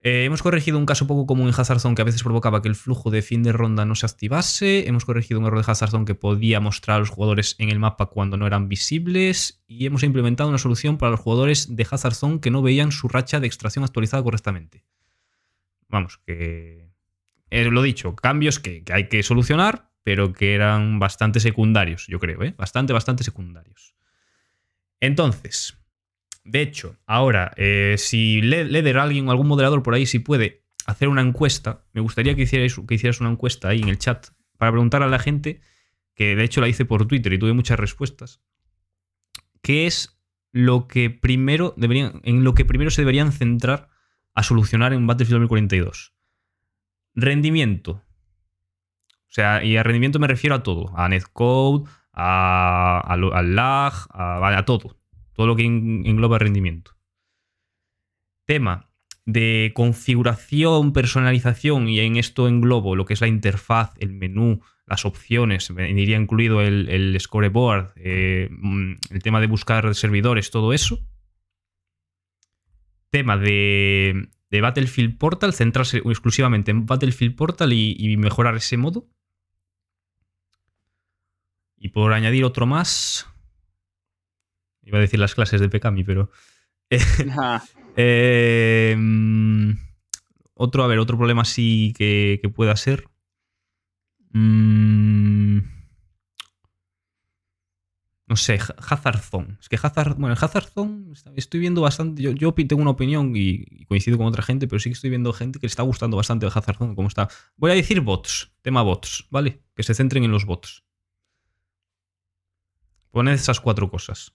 Eh, 0.00 0.24
hemos 0.24 0.42
corregido 0.42 0.78
un 0.78 0.86
caso 0.86 1.06
poco 1.06 1.24
común 1.24 1.46
en 1.46 1.54
Hazard 1.56 1.94
que 1.94 2.02
a 2.02 2.04
veces 2.04 2.24
provocaba 2.24 2.62
que 2.62 2.68
el 2.68 2.74
flujo 2.74 3.12
de 3.12 3.22
fin 3.22 3.44
de 3.44 3.52
ronda 3.52 3.84
no 3.84 3.94
se 3.94 4.06
activase. 4.06 4.88
Hemos 4.88 5.04
corregido 5.04 5.38
un 5.38 5.46
error 5.46 5.64
de 5.64 5.70
Hazard 5.70 6.04
que 6.04 6.16
podía 6.16 6.58
mostrar 6.58 6.96
a 6.96 6.98
los 6.98 7.10
jugadores 7.10 7.54
en 7.60 7.68
el 7.68 7.78
mapa 7.78 8.06
cuando 8.06 8.36
no 8.36 8.48
eran 8.48 8.68
visibles. 8.68 9.62
Y 9.68 9.86
hemos 9.86 10.02
implementado 10.02 10.48
una 10.48 10.58
solución 10.58 10.98
para 10.98 11.12
los 11.12 11.20
jugadores 11.20 11.76
de 11.76 11.86
Hazard 11.88 12.40
que 12.40 12.50
no 12.50 12.60
veían 12.60 12.90
su 12.90 13.06
racha 13.06 13.38
de 13.38 13.46
extracción 13.46 13.84
actualizada 13.84 14.24
correctamente. 14.24 14.82
Vamos, 15.88 16.18
que. 16.26 16.90
Eh, 17.50 17.70
lo 17.70 17.82
dicho, 17.82 18.16
cambios 18.16 18.58
que, 18.58 18.82
que 18.82 18.92
hay 18.94 19.08
que 19.08 19.22
solucionar, 19.22 19.91
pero 20.02 20.32
que 20.32 20.54
eran 20.54 20.98
bastante 20.98 21.40
secundarios, 21.40 22.06
yo 22.08 22.18
creo, 22.18 22.42
¿eh? 22.42 22.54
Bastante, 22.56 22.92
bastante 22.92 23.24
secundarios. 23.24 23.94
Entonces, 25.00 25.78
de 26.44 26.60
hecho, 26.60 26.96
ahora, 27.06 27.52
eh, 27.56 27.96
si 27.98 28.40
Leder, 28.42 28.98
alguien 28.98 29.28
algún 29.28 29.48
moderador 29.48 29.82
por 29.82 29.94
ahí, 29.94 30.06
si 30.06 30.18
puede 30.18 30.64
hacer 30.86 31.08
una 31.08 31.22
encuesta, 31.22 31.84
me 31.92 32.00
gustaría 32.00 32.34
que 32.34 32.42
hicieras, 32.42 32.80
que 32.86 32.94
hicieras 32.94 33.20
una 33.20 33.30
encuesta 33.30 33.68
ahí 33.68 33.80
en 33.80 33.88
el 33.88 33.98
chat 33.98 34.28
para 34.58 34.72
preguntar 34.72 35.02
a 35.02 35.08
la 35.08 35.18
gente, 35.18 35.60
que 36.14 36.34
de 36.36 36.44
hecho 36.44 36.60
la 36.60 36.68
hice 36.68 36.84
por 36.84 37.06
Twitter 37.06 37.32
y 37.32 37.38
tuve 37.38 37.52
muchas 37.52 37.78
respuestas, 37.78 38.40
qué 39.60 39.86
es 39.86 40.18
lo 40.50 40.86
que 40.86 41.10
primero 41.10 41.74
deberían, 41.76 42.20
en 42.24 42.44
lo 42.44 42.54
que 42.54 42.64
primero 42.64 42.90
se 42.90 43.02
deberían 43.02 43.32
centrar 43.32 43.88
a 44.34 44.42
solucionar 44.42 44.92
en 44.92 45.06
Battlefield 45.06 45.40
2042. 45.40 46.14
Rendimiento. 47.14 48.02
O 49.32 49.34
sea, 49.34 49.64
y 49.64 49.76
a 49.76 49.82
rendimiento 49.82 50.18
me 50.18 50.28
refiero 50.28 50.54
a 50.54 50.62
todo, 50.62 50.92
a 50.96 51.08
netcode, 51.08 51.88
a, 52.12 53.00
al 53.00 53.54
lag, 53.56 53.94
a, 54.10 54.58
a 54.58 54.64
todo 54.64 55.02
todo 55.32 55.46
lo 55.46 55.56
que 55.56 55.64
engloba 55.64 56.38
rendimiento. 56.38 56.92
Tema 58.44 58.88
de 59.24 59.72
configuración, 59.74 60.92
personalización, 60.92 61.88
y 61.88 62.00
en 62.00 62.16
esto 62.16 62.48
englobo 62.48 62.96
lo 62.96 63.04
que 63.04 63.14
es 63.14 63.20
la 63.20 63.28
interfaz, 63.28 63.92
el 63.98 64.12
menú, 64.12 64.60
las 64.86 65.04
opciones, 65.04 65.70
iría 65.70 66.16
incluido 66.16 66.60
el, 66.60 67.16
scoreboard, 67.20 67.92
eh, 67.96 68.48
mm, 68.50 68.92
el 69.10 69.22
tema 69.22 69.40
de 69.40 69.46
buscar 69.46 69.94
servidores, 69.94 70.50
todo 70.50 70.72
eso. 70.72 70.98
Tema 73.10 73.36
de, 73.36 74.28
Battlefield 74.50 75.18
Portal, 75.18 75.54
centrarse 75.54 75.98
exclusivamente 75.98 76.72
en 76.72 76.84
Battlefield 76.84 77.36
Portal 77.36 77.72
y 77.72 78.16
mejorar 78.16 78.56
ese 78.56 78.76
modo. 78.76 79.06
Y 81.84 81.88
por 81.88 82.12
añadir 82.12 82.44
otro 82.44 82.64
más, 82.64 83.26
Iba 84.82 84.98
a 84.98 85.00
decir 85.00 85.20
las 85.20 85.34
clases 85.34 85.60
de 85.60 85.68
Pekami, 85.68 86.04
pero. 86.04 86.30
Eh, 87.96 88.94
mm, 88.96 89.72
otro, 90.54 90.84
a 90.84 90.86
ver, 90.86 90.98
otro 90.98 91.16
problema 91.16 91.44
sí 91.44 91.94
que, 91.96 92.40
pueda 92.54 92.74
ser. 92.76 93.04
Mm, 94.30 95.58
no 98.26 98.36
sé, 98.36 98.58
Hazard 98.88 99.20
Zone. 99.20 99.56
Es 99.60 99.68
que 99.68 99.76
Hazard. 99.80 100.16
Bueno, 100.16 100.34
el 100.34 100.44
Hazard 100.44 100.66
Zone 100.66 101.12
estoy 101.36 101.60
viendo 101.60 101.80
bastante. 101.80 102.22
Yo, 102.22 102.32
yo, 102.32 102.52
tengo 102.52 102.82
una 102.82 102.90
opinión 102.90 103.32
y, 103.36 103.84
coincido 103.84 104.18
con 104.18 104.26
otra 104.26 104.42
gente, 104.42 104.66
pero 104.66 104.80
sí 104.80 104.90
que 104.90 104.94
estoy 104.94 105.10
viendo 105.10 105.32
gente 105.32 105.60
que 105.60 105.66
le 105.66 105.70
está 105.70 105.82
gustando 105.82 106.16
bastante 106.16 106.46
el 106.46 106.52
Hazard 106.52 106.76
Zone, 106.76 106.94
como 106.96 107.08
está. 107.08 107.28
Voy 107.56 107.70
a 107.70 107.74
decir 107.74 108.00
bots, 108.00 108.52
tema 108.62 108.82
bots, 108.82 109.26
¿vale? 109.30 109.62
Que 109.76 109.84
se 109.84 109.94
centren 109.94 110.24
en 110.24 110.32
los 110.32 110.44
bots. 110.44 110.82
Poned 113.12 113.34
esas 113.34 113.60
cuatro 113.60 113.90
cosas. 113.90 114.34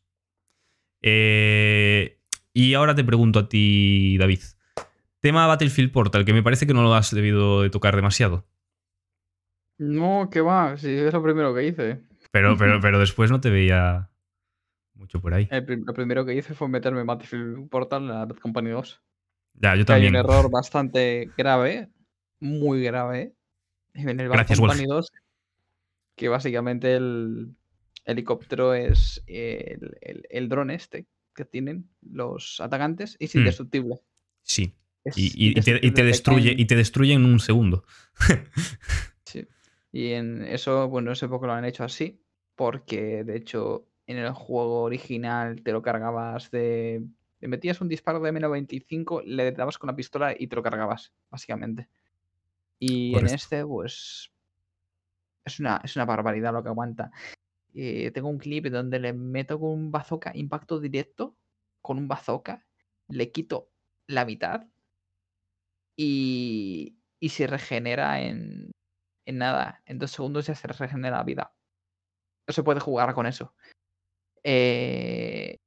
Eh, 1.02 2.20
y 2.54 2.76
ahora 2.76 2.96
te 2.96 3.04
pregunto 3.04 3.40
a 3.40 3.50
ti, 3.50 4.18
David. 4.18 4.40
Tema 5.20 5.48
Battlefield 5.48 5.92
Portal, 5.92 6.26
que 6.26 6.34
me 6.34 6.44
parece 6.44 6.68
que 6.68 6.74
no 6.74 6.84
lo 6.84 6.94
has 6.94 7.14
debido 7.14 7.64
de 7.64 7.72
tocar 7.72 7.96
demasiado. 7.96 8.46
No, 9.80 10.30
que 10.32 10.42
va, 10.42 10.78
si 10.78 10.90
es 10.90 11.12
lo 11.12 11.24
primero 11.24 11.54
que 11.54 11.68
hice. 11.68 12.02
Pero, 12.32 12.56
pero, 12.56 12.80
pero 12.82 13.00
después 13.00 13.32
no 13.32 13.42
te 13.42 13.50
veía 13.50 14.10
mucho 14.94 15.20
por 15.22 15.34
ahí. 15.34 15.50
lo 15.52 15.94
primero 15.94 16.26
que 16.26 16.36
hice 16.36 16.54
fue 16.54 16.68
meterme 16.68 17.02
en 17.02 17.08
Battlefield 17.08 17.70
Portal 17.70 18.04
en 18.04 18.08
la 18.10 18.26
Bad 18.26 18.38
Company 18.38 18.70
2. 18.70 19.02
Ya, 19.56 19.76
yo 19.76 19.86
también. 19.86 20.16
Hay 20.16 20.22
un 20.22 20.26
error 20.26 20.52
bastante 20.52 21.32
grave, 21.36 21.90
muy 22.40 22.84
grave, 22.84 23.34
en 23.96 24.20
el 24.20 24.30
Bad 24.30 24.48
Company 24.48 24.86
2, 24.86 25.12
que 26.16 26.30
básicamente 26.30 26.96
el, 26.96 27.56
helicóptero 28.08 28.74
es 28.74 29.24
el, 29.28 30.50
dron 30.50 30.72
este 30.72 31.06
que 31.36 31.46
tienen 31.46 31.90
los 32.02 32.60
atacantes 32.60 33.16
y 33.20 33.26
es 33.26 33.36
hmm. 33.36 33.40
indestructible. 33.40 33.96
Sí. 34.42 34.76
y, 35.16 35.54
te, 35.62 36.04
destruye, 36.04 36.56
y 36.58 36.66
te 36.66 36.76
destruye 36.76 37.14
en 37.14 37.26
un 37.26 37.40
segundo. 37.40 37.86
sí. 39.26 39.48
Y 39.92 40.14
en 40.14 40.44
eso, 40.44 40.90
bueno, 40.90 41.12
ese 41.12 41.28
poco 41.28 41.46
lo 41.48 41.54
han 41.54 41.66
hecho 41.66 41.84
así, 41.84 42.22
porque 42.56 43.24
de 43.24 43.38
hecho 43.38 43.88
en 44.08 44.18
el 44.18 44.32
juego 44.32 44.84
original 44.84 45.62
te 45.62 45.72
lo 45.72 45.82
cargabas 45.82 46.50
de. 46.50 47.06
Le 47.40 47.48
metías 47.48 47.82
un 47.82 47.88
disparo 47.88 48.20
de 48.20 48.32
menos 48.32 48.50
25, 48.50 49.22
le 49.24 49.52
dabas 49.52 49.78
con 49.78 49.88
la 49.88 49.96
pistola 49.96 50.34
y 50.38 50.48
te 50.48 50.56
lo 50.56 50.64
cargabas, 50.64 51.14
básicamente. 51.30 51.88
Y 52.80 53.16
en 53.16 53.28
este, 53.28 53.66
pues. 53.66 54.32
Es 55.46 55.60
una, 55.60 55.80
es 55.84 55.96
una 55.96 56.06
barbaridad 56.06 56.52
lo 56.52 56.64
que 56.64 56.70
aguanta. 56.70 57.12
Eh, 57.80 58.10
tengo 58.10 58.30
un 58.30 58.40
clip 58.40 58.66
donde 58.70 58.98
le 58.98 59.14
meto 59.14 59.60
con 59.60 59.70
un 59.70 59.92
bazooka 59.92 60.32
impacto 60.36 60.80
directo, 60.80 61.38
con 61.80 62.00
un 62.00 62.08
bazooka, 62.08 62.66
le 63.08 63.32
quito 63.32 63.70
la 64.08 64.26
mitad 64.26 64.66
y, 65.96 66.98
y 67.20 67.30
se 67.30 67.46
regenera 67.46 68.20
en, 68.22 68.72
en 69.28 69.38
nada. 69.38 69.84
En 69.86 70.00
dos 70.00 70.10
segundos 70.10 70.48
ya 70.48 70.56
se 70.56 70.68
regenera 70.68 71.18
la 71.18 71.24
vida. 71.24 71.54
No 72.48 72.54
se 72.54 72.64
puede 72.64 72.80
jugar 72.80 73.14
con 73.14 73.28
eso. 73.28 73.54
Eh, 74.44 75.58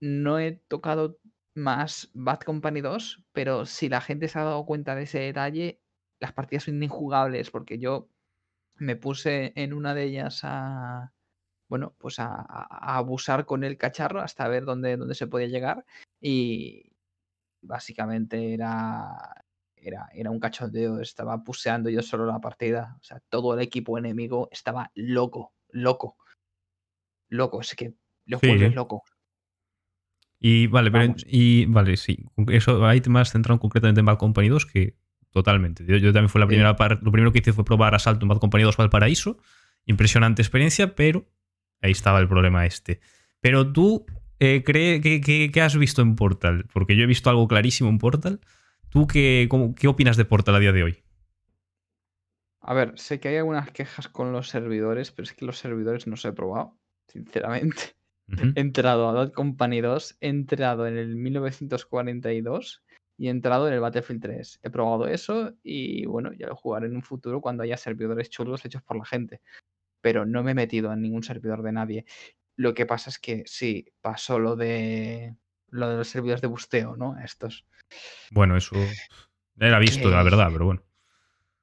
no 0.00 0.40
he 0.40 0.60
tocado 0.66 1.20
más 1.54 2.10
Bad 2.12 2.40
Company 2.40 2.80
2, 2.80 3.24
pero 3.32 3.66
si 3.66 3.88
la 3.88 4.00
gente 4.00 4.26
se 4.26 4.40
ha 4.40 4.44
dado 4.44 4.66
cuenta 4.66 4.96
de 4.96 5.04
ese 5.04 5.20
detalle, 5.20 5.80
las 6.18 6.32
partidas 6.32 6.64
son 6.64 6.82
injugables 6.82 7.52
porque 7.52 7.78
yo 7.78 8.08
me 8.78 8.96
puse 8.96 9.52
en 9.54 9.72
una 9.74 9.94
de 9.94 10.04
ellas 10.04 10.40
a, 10.42 11.12
bueno, 11.72 11.94
pues 11.96 12.18
a, 12.18 12.42
abusar 12.98 13.46
con 13.46 13.64
el 13.64 13.78
cacharro 13.78 14.20
hasta 14.20 14.46
ver 14.46 14.66
dónde, 14.66 14.98
dónde 14.98 15.14
se 15.14 15.26
podía 15.26 15.46
llegar 15.46 15.86
y 16.20 16.92
básicamente 17.62 18.52
era, 18.52 19.42
era, 19.74 20.06
era 20.12 20.30
un 20.30 20.38
cachondeo, 20.38 21.00
estaba 21.00 21.42
puseando 21.42 21.88
yo 21.88 22.02
solo 22.02 22.26
la 22.26 22.40
partida, 22.40 22.98
o 23.00 23.02
sea, 23.02 23.22
todo 23.30 23.54
el 23.54 23.60
equipo 23.60 23.96
enemigo 23.96 24.50
estaba 24.52 24.90
loco, 24.94 25.54
loco, 25.70 26.18
loco, 27.30 27.62
es 27.62 27.74
que 27.74 27.94
lo 28.26 28.38
sí, 28.38 28.54
loco. 28.68 29.04
Y 30.38 30.66
vale, 30.66 30.90
pero, 30.90 31.14
y 31.24 31.64
vale, 31.64 31.96
sí, 31.96 32.26
eso 32.48 32.84
ahí 32.84 33.00
te 33.00 33.08
más 33.08 33.32
centrado 33.32 33.58
concretamente 33.58 34.00
en 34.00 34.04
Bad 34.04 34.18
Company 34.18 34.50
2 34.50 34.66
que 34.66 34.98
totalmente. 35.30 35.86
Yo, 35.86 36.12
también 36.12 36.28
fue 36.28 36.42
la 36.42 36.46
primera 36.46 36.76
parte, 36.76 37.02
lo 37.02 37.12
primero 37.12 37.32
que 37.32 37.38
hice 37.38 37.54
fue 37.54 37.64
probar 37.64 37.94
Asalto 37.94 38.26
en 38.26 38.28
Bad 38.28 38.40
Company 38.40 38.62
2 38.62 38.76
Valparaíso. 38.76 39.38
Impresionante 39.86 40.42
experiencia, 40.42 40.94
pero 40.94 41.26
Ahí 41.82 41.90
estaba 41.90 42.20
el 42.20 42.28
problema 42.28 42.64
este. 42.64 43.00
Pero 43.40 43.72
tú, 43.72 44.06
eh, 44.38 44.62
¿qué, 44.62 45.60
has 45.60 45.76
visto 45.76 46.00
en 46.00 46.14
Portal? 46.14 46.66
Porque 46.72 46.96
yo 46.96 47.02
he 47.02 47.06
visto 47.06 47.28
algo 47.28 47.48
clarísimo 47.48 47.90
en 47.90 47.98
Portal. 47.98 48.40
¿Tú 48.88 49.06
qué, 49.06 49.48
qué 49.76 49.88
opinas 49.88 50.16
de 50.16 50.24
Portal 50.24 50.54
a 50.54 50.60
día 50.60 50.72
de 50.72 50.84
hoy? 50.84 51.02
A 52.60 52.74
ver, 52.74 52.96
sé 52.96 53.18
que 53.18 53.28
hay 53.28 53.36
algunas 53.38 53.72
quejas 53.72 54.08
con 54.08 54.32
los 54.32 54.48
servidores, 54.48 55.10
pero 55.10 55.24
es 55.24 55.32
que 55.32 55.44
los 55.44 55.58
servidores 55.58 56.06
no 56.06 56.16
se 56.16 56.28
he 56.28 56.32
probado, 56.32 56.78
sinceramente. 57.08 57.96
He 58.54 58.60
entrado 58.60 59.08
a 59.08 59.12
Dot 59.12 59.34
Company 59.34 59.80
2, 59.80 60.18
he 60.20 60.28
entrado 60.28 60.86
en 60.86 60.96
el 60.96 61.16
1942 61.16 62.84
y 63.18 63.26
he 63.26 63.30
entrado 63.30 63.66
en 63.66 63.74
el 63.74 63.80
Battlefield 63.80 64.22
3. 64.22 64.60
He 64.62 64.70
probado 64.70 65.08
eso 65.08 65.52
y 65.64 66.06
bueno, 66.06 66.32
ya 66.32 66.46
lo 66.46 66.56
jugaré 66.56 66.86
en 66.86 66.94
un 66.94 67.02
futuro 67.02 67.40
cuando 67.40 67.64
haya 67.64 67.76
servidores 67.76 68.30
chulos 68.30 68.64
hechos 68.64 68.82
por 68.82 68.96
la 68.96 69.04
gente 69.04 69.40
pero 70.02 70.26
no 70.26 70.42
me 70.42 70.50
he 70.50 70.54
metido 70.54 70.92
en 70.92 71.00
ningún 71.00 71.22
servidor 71.22 71.62
de 71.62 71.72
nadie. 71.72 72.04
Lo 72.56 72.74
que 72.74 72.84
pasa 72.84 73.08
es 73.08 73.18
que 73.18 73.44
sí, 73.46 73.86
pasó 74.02 74.38
lo 74.38 74.56
de 74.56 75.36
lo 75.68 75.88
de 75.88 75.96
los 75.96 76.08
servidores 76.08 76.42
de 76.42 76.48
busteo, 76.48 76.96
¿no? 76.96 77.16
Estos. 77.18 77.64
Bueno, 78.30 78.56
eso 78.56 78.76
era 79.58 79.78
visto, 79.78 80.10
la 80.10 80.22
verdad, 80.22 80.48
pero 80.52 80.66
bueno. 80.66 80.82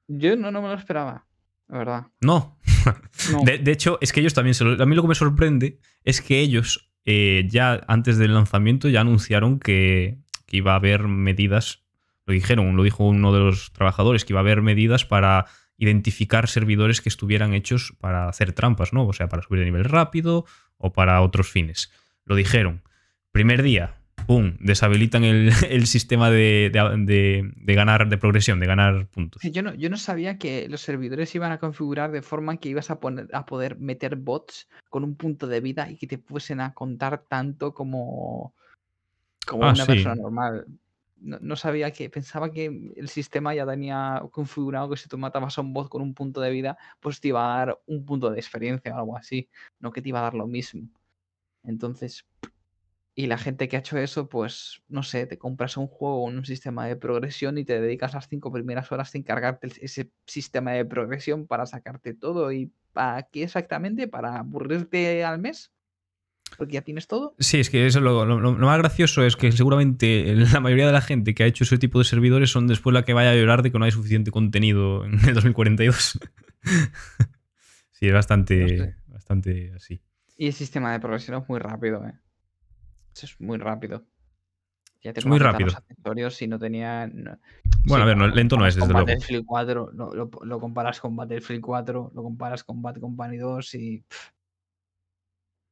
Yo 0.08 0.36
no, 0.36 0.50
no 0.50 0.62
me 0.62 0.68
lo 0.68 0.74
esperaba, 0.74 1.26
la 1.68 1.78
verdad. 1.78 2.06
No. 2.20 2.58
De, 3.44 3.70
hecho, 3.70 3.98
es 4.00 4.12
que 4.12 4.20
ellos 4.20 4.34
también 4.34 4.54
se 4.54 4.64
lo, 4.64 4.82
A 4.82 4.86
mí 4.86 4.96
lo 4.96 5.02
que 5.02 5.08
me 5.08 5.14
sorprende 5.14 5.78
es 6.02 6.20
que 6.20 6.40
ellos, 6.40 6.90
eh, 7.04 7.46
ya 7.48 7.84
antes 7.86 8.18
del 8.18 8.34
lanzamiento, 8.34 8.88
ya 8.88 9.02
anunciaron 9.02 9.60
que, 9.60 10.18
que 10.46 10.56
iba 10.56 10.72
a 10.72 10.76
haber 10.76 11.04
medidas. 11.04 11.84
Lo 12.26 12.34
dijeron, 12.34 12.76
lo 12.76 12.82
dijo 12.82 13.04
uno 13.04 13.32
de 13.32 13.40
los 13.40 13.72
trabajadores, 13.72 14.24
que 14.24 14.32
iba 14.32 14.40
a 14.40 14.42
haber 14.42 14.62
medidas 14.62 15.04
para 15.04 15.46
identificar 15.80 16.46
servidores 16.46 17.00
que 17.00 17.08
estuvieran 17.08 17.54
hechos 17.54 17.94
para 17.98 18.28
hacer 18.28 18.52
trampas, 18.52 18.92
¿no? 18.92 19.06
O 19.06 19.12
sea, 19.14 19.28
para 19.28 19.42
subir 19.42 19.60
de 19.60 19.64
nivel 19.64 19.84
rápido 19.84 20.44
o 20.76 20.92
para 20.92 21.22
otros 21.22 21.50
fines. 21.50 21.90
Lo 22.26 22.36
dijeron. 22.36 22.82
Primer 23.32 23.62
día, 23.62 23.96
¡pum! 24.26 24.58
Deshabilitan 24.60 25.24
el, 25.24 25.52
sistema 25.86 26.30
de, 26.30 26.70
ganar, 27.64 28.10
de 28.10 28.18
progresión, 28.18 28.60
de 28.60 28.66
ganar 28.66 29.06
puntos. 29.06 29.42
Yo 29.42 29.62
no, 29.62 29.72
yo 29.74 29.88
no 29.88 29.96
sabía 29.96 30.36
que 30.36 30.68
los 30.68 30.82
servidores 30.82 31.34
iban 31.34 31.50
a 31.50 31.58
configurar 31.58 32.12
de 32.12 32.20
forma 32.20 32.58
que 32.58 32.68
ibas 32.68 32.90
a, 32.90 33.00
poner, 33.00 33.28
a 33.32 33.46
poder 33.46 33.78
meter 33.78 34.16
bots 34.16 34.68
con 34.90 35.02
un 35.02 35.16
punto 35.16 35.46
de 35.46 35.60
vida 35.60 35.90
y 35.90 35.96
que 35.96 36.06
te 36.06 36.18
fuesen 36.18 36.60
a 36.60 36.74
contar 36.74 37.24
tanto 37.26 37.72
como, 37.72 38.54
como 39.46 39.64
ah, 39.64 39.72
una 39.72 39.86
persona 39.86 40.14
normal 40.14 40.66
no, 41.20 41.56
sabía 41.56 41.90
que, 41.92 42.08
pensaba 42.10 42.50
que 42.50 42.92
el 42.96 43.08
sistema 43.08 43.54
ya 43.54 43.66
tenía 43.66 44.22
configurado 44.30 44.90
que 44.90 44.96
si 44.96 45.08
tú 45.08 45.18
matabas 45.18 45.58
a 45.58 45.60
un 45.60 45.72
bot 45.72 45.88
con 45.88 46.02
un 46.02 46.14
punto 46.14 46.40
de 46.40 46.50
vida, 46.50 46.78
pues 47.00 47.20
te 47.20 47.28
iba 47.28 47.44
a 47.44 47.58
dar 47.58 47.80
un 47.86 48.04
punto 48.04 48.30
de 48.30 48.38
experiencia 48.38 48.94
o 48.94 48.98
algo 48.98 49.16
así, 49.16 49.48
no 49.78 49.92
que 49.92 50.02
te 50.02 50.08
iba 50.08 50.20
a 50.20 50.22
dar 50.22 50.34
lo 50.34 50.46
mismo. 50.46 50.88
Entonces, 51.62 52.26
y 53.14 53.26
la 53.26 53.38
gente 53.38 53.68
que 53.68 53.76
ha 53.76 53.80
hecho 53.80 53.98
eso, 53.98 54.28
pues, 54.28 54.82
no 54.88 55.02
sé, 55.02 55.26
te 55.26 55.38
compras 55.38 55.76
un 55.76 55.88
juego 55.88 56.24
con 56.24 56.38
un 56.38 56.44
sistema 56.46 56.86
de 56.86 56.96
progresión 56.96 57.58
y 57.58 57.64
te 57.64 57.80
dedicas 57.80 58.14
las 58.14 58.28
cinco 58.28 58.50
primeras 58.52 58.90
horas 58.92 59.14
a 59.14 59.18
encargarte 59.18 59.68
ese 59.80 60.10
sistema 60.26 60.72
de 60.72 60.84
progresión 60.84 61.46
para 61.46 61.66
sacarte 61.66 62.14
todo. 62.14 62.50
¿Y 62.52 62.72
para 62.92 63.24
qué 63.24 63.42
exactamente? 63.42 64.08
¿Para 64.08 64.38
aburrirte 64.38 65.24
al 65.24 65.38
mes? 65.38 65.70
Porque 66.56 66.74
ya 66.74 66.82
tienes 66.82 67.06
todo. 67.06 67.34
Sí, 67.38 67.60
es 67.60 67.70
que 67.70 67.86
eso 67.86 68.00
lo, 68.00 68.26
más 68.26 68.78
gracioso 68.78 69.24
es 69.24 69.36
que 69.36 69.52
seguramente 69.52 70.34
la 70.34 70.60
mayoría 70.60 70.86
de 70.86 70.92
la 70.92 71.00
gente 71.00 71.34
que 71.34 71.44
ha 71.44 71.46
hecho 71.46 71.64
ese 71.64 71.78
tipo 71.78 71.98
de 71.98 72.04
servidores 72.04 72.50
son 72.50 72.66
después 72.66 72.92
la 72.94 73.04
que 73.04 73.12
vaya 73.12 73.30
a 73.30 73.34
llorar 73.34 73.62
de 73.62 73.72
que 73.72 73.78
no 73.78 73.84
hay 73.84 73.92
suficiente 73.92 74.30
contenido 74.30 75.04
en 75.04 75.14
el 75.26 75.34
2042. 75.34 76.18
sí, 77.92 78.06
es 78.06 78.12
bastante, 78.12 78.96
bastante 79.06 79.72
así. 79.74 80.00
Y 80.36 80.46
el 80.46 80.52
sistema 80.52 80.92
de 80.92 81.00
progresión 81.00 81.42
es 81.42 81.48
muy 81.48 81.58
rápido, 81.58 82.04
¿eh? 82.06 82.14
es 83.22 83.40
muy 83.40 83.58
rápido. 83.58 84.04
Ya 85.02 85.12
te 85.14 85.20
es 85.20 85.26
muy 85.26 85.38
rápido. 85.38 85.70
Los 86.04 86.42
no 86.42 86.58
tenía. 86.58 87.10
Bueno, 87.86 88.04
a 88.04 88.06
ver, 88.06 88.18
lento 88.34 88.56
no 88.56 88.66
es, 88.66 88.74
desde 88.74 88.92
luego. 88.92 89.06
Battlefield 89.06 89.44
4, 89.46 89.92
lo, 89.92 90.60
comparas 90.60 91.00
con 91.00 91.16
Battlefield 91.16 91.62
4, 91.62 92.12
lo 92.14 92.22
comparas 92.22 92.64
con 92.64 92.82
Bad 92.82 92.98
Company 92.98 93.38
2 93.38 93.74
y. 93.74 94.04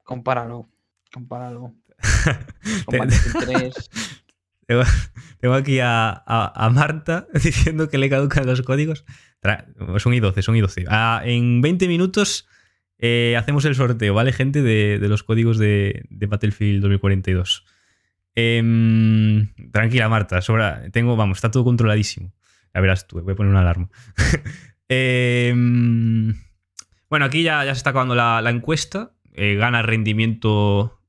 compáralo. 0.09 0.68
Compáralo. 1.12 1.74
Tengo, 5.40 5.54
aquí 5.54 5.78
a, 5.82 6.70
Marta 6.72 7.26
diciendo 7.42 7.88
que 7.88 7.98
le 7.98 8.09
caducan 8.09 8.46
los 8.46 8.62
códigos. 8.62 9.04
Son 9.98 10.12
i12, 10.14 10.42
son 10.42 10.56
i12. 10.56 10.86
Ah, 10.88 11.22
en 11.24 11.61
20 11.61 11.86
minutos 11.88 12.48
eh, 12.98 13.36
hacemos 13.38 13.64
el 13.66 13.74
sorteo, 13.74 14.14
¿vale, 14.14 14.32
gente? 14.32 14.62
De, 14.62 14.98
los 15.00 15.22
códigos 15.22 15.59
de, 15.59 16.06
Battlefield 16.11 16.80
2042. 16.82 17.64
Em, 18.34 19.48
tranquila, 19.72 20.09
Marta. 20.09 20.40
Sobra, 20.40 20.90
tengo, 20.90 21.16
vamos, 21.16 21.38
está 21.38 21.50
todo 21.50 21.64
controladísimo. 21.64 22.32
Ya 22.74 22.80
verás 22.80 23.06
tú, 23.06 23.20
voy 23.20 23.32
a 23.32 23.36
poner 23.36 23.50
una 23.50 23.61
alarma. 23.61 23.90
Em, 24.88 26.34
bueno, 27.11 27.26
aquí 27.26 27.42
ya, 27.42 27.64
ya, 27.64 27.74
se 27.74 27.78
está 27.78 27.90
acabando 27.90 28.14
la, 28.14 28.42
encuesta. 28.50 29.12
Eh, 29.39 29.55
gana 29.55 29.82
rendimiento 29.82 31.01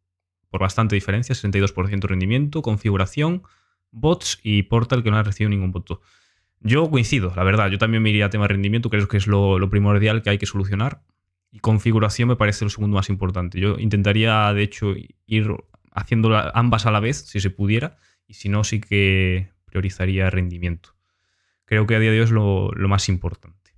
por 0.50 0.62
bastante 0.62 0.96
diferencia, 0.96 1.34
62% 1.34 2.02
rendimiento, 2.04 2.62
configuración, 2.62 3.44
bots 3.92 4.40
y 4.44 4.64
Portal 4.64 5.04
que 5.04 5.10
no 5.10 5.18
ha 5.18 5.24
recibido 5.24 5.50
ningún 5.50 5.72
voto. 5.72 6.02
Yo 6.60 6.90
coincido, 6.92 7.34
la 7.36 7.44
verdad, 7.44 7.70
yo 7.70 7.78
también 7.78 8.04
me 8.04 8.12
iría 8.12 8.28
a 8.28 8.30
tema 8.30 8.48
rendimiento, 8.48 8.90
creo 8.90 9.08
que 9.08 9.18
es 9.18 9.28
lo, 9.28 9.70
primordial 9.70 10.22
que 10.22 10.30
hay 10.30 10.38
que 10.38 10.46
solucionar. 10.46 11.04
Y 11.52 11.60
configuración 11.60 12.30
me 12.30 12.36
parece 12.36 12.66
lo 12.66 12.70
segundo 12.70 12.96
más 12.96 13.10
importante. 13.10 13.60
Yo 13.60 13.80
intentaría, 13.80 14.54
de 14.54 14.62
hecho, 14.62 14.94
ir 15.26 15.56
haciendo 15.92 16.36
ambas 16.54 16.86
a 16.86 16.92
la 16.92 17.00
vez, 17.00 17.26
si 17.28 17.40
se 17.40 17.50
pudiera, 17.50 17.98
y 18.28 18.36
si 18.36 18.50
no, 18.50 18.64
sí 18.64 18.80
que 18.80 19.50
priorizaría 19.66 20.30
rendimiento. 20.30 20.96
Creo 21.66 21.88
que 21.88 21.96
a 21.96 22.00
día 22.00 22.12
de 22.12 22.20
hoy 22.20 22.24
es 22.24 22.32
lo 22.32 22.72
más 22.76 23.10
importante 23.10 23.72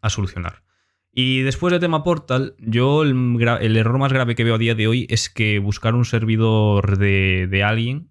a 0.00 0.10
solucionar. 0.10 0.65
Y 1.18 1.40
después 1.40 1.72
del 1.72 1.80
tema 1.80 2.04
Portal, 2.04 2.56
yo 2.58 3.02
el, 3.02 3.76
error 3.76 3.96
más 3.96 4.12
grave 4.12 4.34
que 4.34 4.44
veo 4.44 4.56
a 4.56 4.58
día 4.58 4.74
de 4.74 4.86
hoy 4.86 5.06
es 5.08 5.30
que 5.30 5.58
buscar 5.60 5.94
un 5.94 6.04
servidor 6.04 6.98
de, 6.98 7.62
alguien 7.64 8.10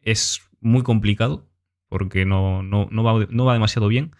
es 0.00 0.40
muy 0.62 0.82
complicado 0.82 1.50
porque 1.90 2.24
no, 2.24 2.62
no, 2.62 2.88
va, 3.02 3.52
demasiado 3.52 3.88
bien. 3.88 4.12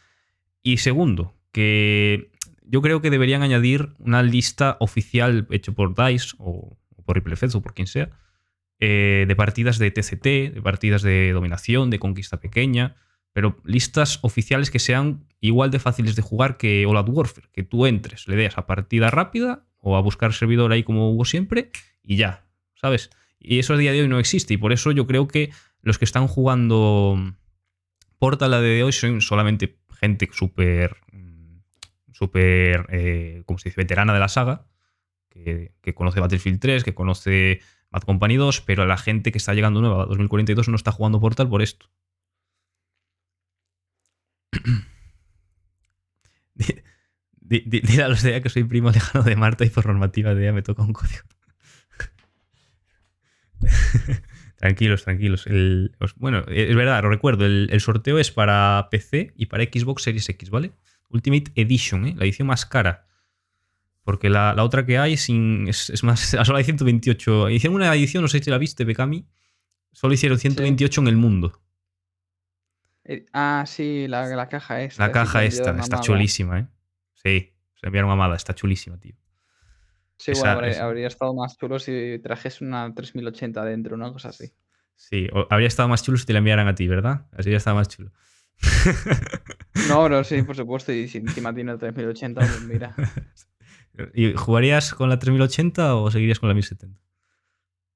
Y 0.62 0.76
segundo, 0.76 1.34
que 1.50 2.30
yo 2.62 2.82
creo 2.82 3.00
que 3.00 3.08
deberían 3.08 3.40
añadir 3.40 3.94
una 3.98 4.22
lista 4.22 4.76
oficial 4.80 5.46
hecha 5.50 5.72
por 5.72 5.94
DICE 5.94 6.36
o, 6.36 6.76
por 7.06 7.16
Ripple 7.16 7.36
o 7.54 7.62
por 7.62 7.72
quien 7.72 7.86
sea, 7.86 8.10
eh, 8.80 9.24
de 9.26 9.34
partidas 9.34 9.78
de 9.78 9.90
TCT, 9.90 10.52
de 10.52 10.60
partidas 10.62 11.00
de 11.00 11.32
dominación, 11.32 11.88
de 11.88 11.98
conquista 11.98 12.38
pequeña, 12.38 12.96
pero 13.38 13.56
listas 13.62 14.18
oficiales 14.22 14.68
que 14.68 14.80
sean 14.80 15.24
igual 15.40 15.70
de 15.70 15.78
fáciles 15.78 16.16
de 16.16 16.22
jugar 16.22 16.56
que 16.56 16.82
Out 16.82 17.08
Warfare, 17.08 17.46
que 17.52 17.62
tú 17.62 17.86
entres, 17.86 18.26
le 18.26 18.34
des 18.34 18.58
a 18.58 18.66
partida 18.66 19.12
rápida 19.12 19.64
o 19.78 19.96
a 19.96 20.00
buscar 20.00 20.32
servidor 20.32 20.72
ahí 20.72 20.82
como 20.82 21.12
hubo 21.12 21.24
siempre 21.24 21.70
y 22.02 22.16
ya, 22.16 22.48
¿sabes? 22.74 23.10
Y 23.38 23.60
eso 23.60 23.74
a 23.74 23.76
día 23.76 23.92
de 23.92 24.02
hoy 24.02 24.08
no 24.08 24.18
existe 24.18 24.54
y 24.54 24.56
por 24.56 24.72
eso 24.72 24.90
yo 24.90 25.06
creo 25.06 25.28
que 25.28 25.52
los 25.82 25.98
que 25.98 26.04
están 26.04 26.26
jugando 26.26 27.16
Portal 28.18 28.54
a 28.54 28.60
día 28.60 28.72
de 28.72 28.82
hoy 28.82 28.90
son 28.90 29.20
solamente 29.20 29.78
gente 30.00 30.28
súper, 30.32 30.96
súper, 32.12 32.86
eh, 32.90 33.44
se 33.46 33.68
dice, 33.68 33.80
veterana 33.80 34.14
de 34.14 34.18
la 34.18 34.28
saga, 34.28 34.66
que, 35.28 35.70
que, 35.80 35.94
conoce 35.94 36.18
Battlefield 36.18 36.58
3, 36.58 36.82
que 36.82 36.94
conoce 36.94 37.60
Bad 37.92 38.02
Company 38.02 38.34
2, 38.34 38.62
pero 38.62 38.84
la 38.84 38.96
gente 38.96 39.30
que 39.30 39.38
está 39.38 39.54
llegando 39.54 39.80
nueva 39.80 40.02
a 40.02 40.06
2042 40.06 40.66
no 40.66 40.74
está 40.74 40.90
jugando 40.90 41.20
Portal 41.20 41.48
por 41.48 41.62
esto. 41.62 41.88
Dile 47.40 48.02
a 48.02 48.08
los 48.08 48.22
de 48.22 48.30
ella 48.30 48.42
que 48.42 48.50
soy 48.50 48.64
primo 48.64 48.90
lejano 48.90 49.24
de 49.24 49.36
Marta 49.36 49.64
y 49.64 49.70
por 49.70 49.86
normativa 49.86 50.34
de 50.34 50.42
ella 50.42 50.52
me 50.52 50.62
toca 50.62 50.82
un 50.82 50.92
código. 50.92 51.22
tranquilos, 54.56 55.04
tranquilos. 55.04 55.46
bueno, 56.16 56.44
es 56.48 56.76
verdad, 56.76 57.02
lo 57.02 57.10
recuerdo. 57.10 57.46
El, 57.46 57.80
sorteo 57.80 58.18
es 58.18 58.30
para 58.30 58.88
PC 58.90 59.32
y 59.36 59.46
para 59.46 59.64
Xbox 59.64 60.02
Series 60.02 60.28
X, 60.28 60.50
¿vale? 60.50 60.72
Ultimate 61.08 61.52
Edition, 61.54 62.06
¿eh? 62.06 62.14
la 62.16 62.24
edición 62.24 62.48
más 62.48 62.66
cara. 62.66 63.06
Porque 64.02 64.30
la, 64.30 64.54
otra 64.62 64.84
que 64.86 64.98
hay 64.98 65.16
sin, 65.16 65.68
es, 65.68 66.02
más. 66.02 66.20
Solo 66.44 66.56
hay 66.56 66.64
128. 66.64 67.50
Hicieron 67.50 67.76
una 67.76 67.94
edición, 67.94 68.22
no 68.22 68.28
sé 68.28 68.42
si 68.42 68.50
la 68.50 68.58
viste, 68.58 68.84
Bekami. 68.84 69.26
Solo 69.92 70.14
hicieron 70.14 70.38
128 70.38 71.00
en 71.00 71.08
el 71.08 71.16
mundo. 71.16 71.60
Eh, 73.08 73.24
ah, 73.32 73.64
sí, 73.66 74.06
la, 74.06 74.48
caja 74.48 74.82
esta. 74.82 75.06
La 75.06 75.12
caja 75.12 75.42
esta, 75.42 75.76
está 75.78 76.00
chulísima, 76.00 76.60
¿eh? 76.60 76.66
Sí, 77.14 77.54
se 77.74 77.86
enviaron 77.86 78.10
mamada, 78.10 78.36
está 78.36 78.54
chulísima, 78.54 79.00
tío. 79.00 79.16
Sí, 80.18 80.32
bueno, 80.34 80.60
habría, 80.82 81.06
estado 81.06 81.32
más 81.32 81.56
chulo 81.56 81.78
si 81.78 82.18
trajes 82.22 82.60
una 82.60 82.92
3080 82.94 83.64
dentro, 83.64 83.94
una 83.94 84.12
cosa 84.12 84.28
así. 84.28 84.52
Sí, 84.94 85.26
habría 85.48 85.68
estado 85.68 85.88
más 85.88 86.02
chulo 86.02 86.18
si 86.18 86.26
te 86.26 86.34
la 86.34 86.40
enviaran 86.40 86.68
a 86.68 86.74
ti, 86.74 86.86
¿verdad? 86.86 87.26
Así 87.32 87.48
habría 87.48 87.56
estado 87.56 87.76
más 87.76 87.88
chulo. 87.88 88.12
No, 89.88 90.08
no, 90.08 90.22
sí, 90.22 90.42
por 90.46 90.56
supuesto. 90.56 90.92
Y 90.92 91.08
si 91.08 91.18
encima 91.18 91.54
tiene 91.54 91.78
3080, 91.78 92.40
pues 92.40 92.62
mira. 92.62 92.94
¿Y 94.14 94.34
jugarías 94.34 94.92
con 94.92 95.08
la 95.08 95.18
3080 95.18 95.94
o 95.94 96.10
seguirías 96.10 96.40
con 96.40 96.48
la 96.48 96.54
1070? 96.54 97.00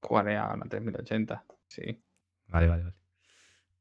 Jugaría 0.00 0.48
con 0.48 0.60
la 0.60 0.66
3080, 0.66 1.44
sí. 1.68 2.02
Vale, 2.46 2.68
vale, 2.68 2.82
vale. 2.84 3.01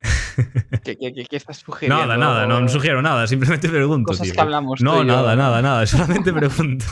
¿Qué, 0.84 1.28
estás 1.32 1.58
sugiriendo? 1.58 2.06
Nada, 2.06 2.18
nada, 2.18 2.47
no, 2.47 2.68
sugiero 2.68 3.02
nada, 3.02 3.28
simplemente 3.28 3.70
pregunto. 3.70 4.08
Cosas 4.08 4.32
que 4.32 4.41
hablamos. 4.41 4.82
No, 4.82 5.04
nada, 5.04 5.36
nada, 5.36 5.62
nada, 5.62 5.86
solamente 5.88 6.34
pregunto. 6.34 6.86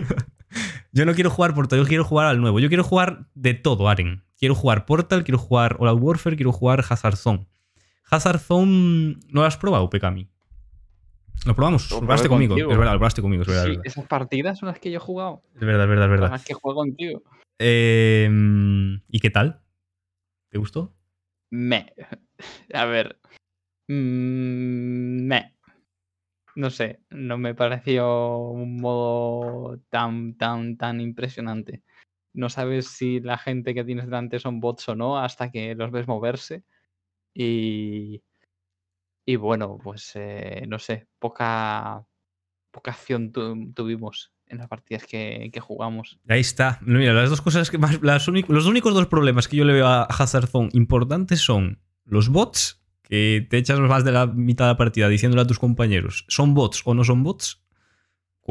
yo 0.92 1.06
no 1.06 1.14
quiero 1.14 1.30
jugar 1.30 1.54
Portal, 1.54 1.78
yo 1.78 1.86
quiero 1.86 2.04
jugar 2.04 2.26
al 2.26 2.40
nuevo. 2.40 2.58
Yo 2.58 2.68
quiero 2.68 2.84
jugar 2.84 3.26
de 3.34 3.54
todo, 3.54 3.88
Aren. 3.88 4.24
Quiero 4.38 4.54
jugar 4.54 4.86
Portal, 4.86 5.24
quiero 5.24 5.38
jugar 5.38 5.76
All 5.78 5.88
Out 5.88 6.02
Warfare, 6.02 6.36
quiero 6.36 6.52
jugar 6.52 6.84
Hazard 6.88 7.16
Zone. 7.16 7.46
Hazard 8.10 8.40
Zone, 8.40 9.16
¿no 9.28 9.40
lo 9.40 9.44
has 9.44 9.56
probado, 9.56 9.88
Pekami? 9.88 10.28
Lo 11.44 11.54
probamos, 11.54 11.90
lo, 11.90 11.98
probaste 11.98 12.28
conmigo. 12.28 12.56
Es 12.56 12.66
verdad, 12.66 12.92
lo 12.92 12.98
probaste 12.98 13.22
conmigo, 13.22 13.42
es 13.42 13.48
verdad, 13.48 13.66
sí, 13.66 13.78
Esas 13.84 14.06
partidas 14.06 14.58
son 14.58 14.68
las 14.68 14.80
que 14.80 14.90
yo 14.90 14.96
he 14.96 15.00
jugado. 15.00 15.42
Es 15.54 15.60
verdad, 15.60 15.84
es 15.84 15.88
verdad, 15.88 16.04
es 16.06 16.10
verdad. 16.10 16.30
Las 16.30 16.44
que 16.44 16.54
juego 16.54 16.80
contigo. 16.80 17.22
Eh, 17.58 18.28
¿Y 19.08 19.20
qué 19.20 19.30
tal? 19.30 19.60
¿Te 20.48 20.58
gustó? 20.58 20.95
Me. 21.56 21.92
A 22.74 22.84
ver. 22.84 23.18
Mm, 23.88 25.26
me. 25.26 25.54
No 26.56 26.70
sé, 26.70 27.00
no 27.10 27.38
me 27.38 27.54
pareció 27.54 28.38
un 28.38 28.80
modo 28.80 29.78
tan, 29.90 30.36
tan, 30.36 30.76
tan 30.76 31.00
impresionante. 31.00 31.82
No 32.34 32.48
sabes 32.50 32.88
si 32.88 33.20
la 33.20 33.38
gente 33.38 33.74
que 33.74 33.84
tienes 33.84 34.06
delante 34.06 34.38
son 34.40 34.60
bots 34.60 34.88
o 34.90 34.94
no 34.96 35.18
hasta 35.18 35.50
que 35.50 35.74
los 35.74 35.90
ves 35.90 36.08
moverse. 36.08 36.64
Y, 37.34 38.22
Y 39.24 39.36
bueno, 39.36 39.78
pues 39.82 40.12
eh, 40.14 40.64
no 40.68 40.78
sé, 40.78 41.08
poca, 41.18 42.06
poca 42.70 42.92
acción 42.92 43.32
tuvimos 43.32 44.32
en 44.48 44.58
las 44.58 44.68
partidas 44.68 45.04
que, 45.04 45.50
jugamos. 45.60 46.18
Ahí 46.28 46.40
está. 46.40 46.78
Mira, 46.82 47.12
las 47.12 47.30
dos 47.30 47.40
cosas 47.40 47.70
que 47.70 47.78
más. 47.78 48.00
los 48.00 48.28
únicos 48.28 48.94
dos 48.94 49.06
problemas 49.06 49.48
que 49.48 49.56
yo 49.56 49.64
le 49.64 49.72
veo 49.72 49.86
a 49.86 50.04
Hazardzone 50.04 50.70
importantes 50.72 51.40
son 51.40 51.80
los 52.04 52.28
bots, 52.28 52.82
que 53.02 53.46
te 53.48 53.58
echas 53.58 53.80
más 53.80 54.04
de 54.04 54.12
la 54.12 54.26
mitad 54.26 54.66
de 54.66 54.72
la 54.72 54.76
partida 54.76 55.08
diciéndole 55.08 55.42
a 55.42 55.46
tus 55.46 55.58
compañeros, 55.58 56.24
¿son 56.28 56.54
bots 56.54 56.82
o 56.84 56.94
no 56.94 57.04
son 57.04 57.22
bots? 57.22 57.62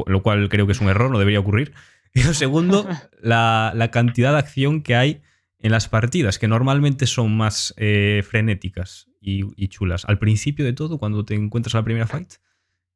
Lo 0.06 0.22
cual 0.22 0.48
creo 0.48 0.66
que 0.66 0.72
es 0.72 0.80
un 0.80 0.88
error, 0.88 1.10
no 1.10 1.18
debería 1.18 1.40
ocurrir. 1.40 1.72
Y 2.14 2.22
lo 2.22 2.32
segundo, 2.32 2.88
la, 3.20 3.90
cantidad 3.92 4.32
de 4.32 4.38
acción 4.38 4.82
que 4.82 4.96
hay 4.96 5.20
en 5.58 5.70
las 5.70 5.86
partidas, 5.90 6.38
que 6.38 6.48
normalmente 6.48 7.06
son 7.06 7.36
más 7.36 7.74
eh, 7.76 8.22
frenéticas 8.26 9.10
y, 9.20 9.42
y, 9.62 9.68
chulas. 9.68 10.06
Al 10.06 10.18
principio 10.18 10.64
de 10.64 10.72
todo, 10.72 10.96
cuando 10.96 11.26
te 11.26 11.34
encuentras 11.34 11.74
a 11.74 11.78
la 11.78 11.84
primera 11.84 12.06
fight, 12.06 12.36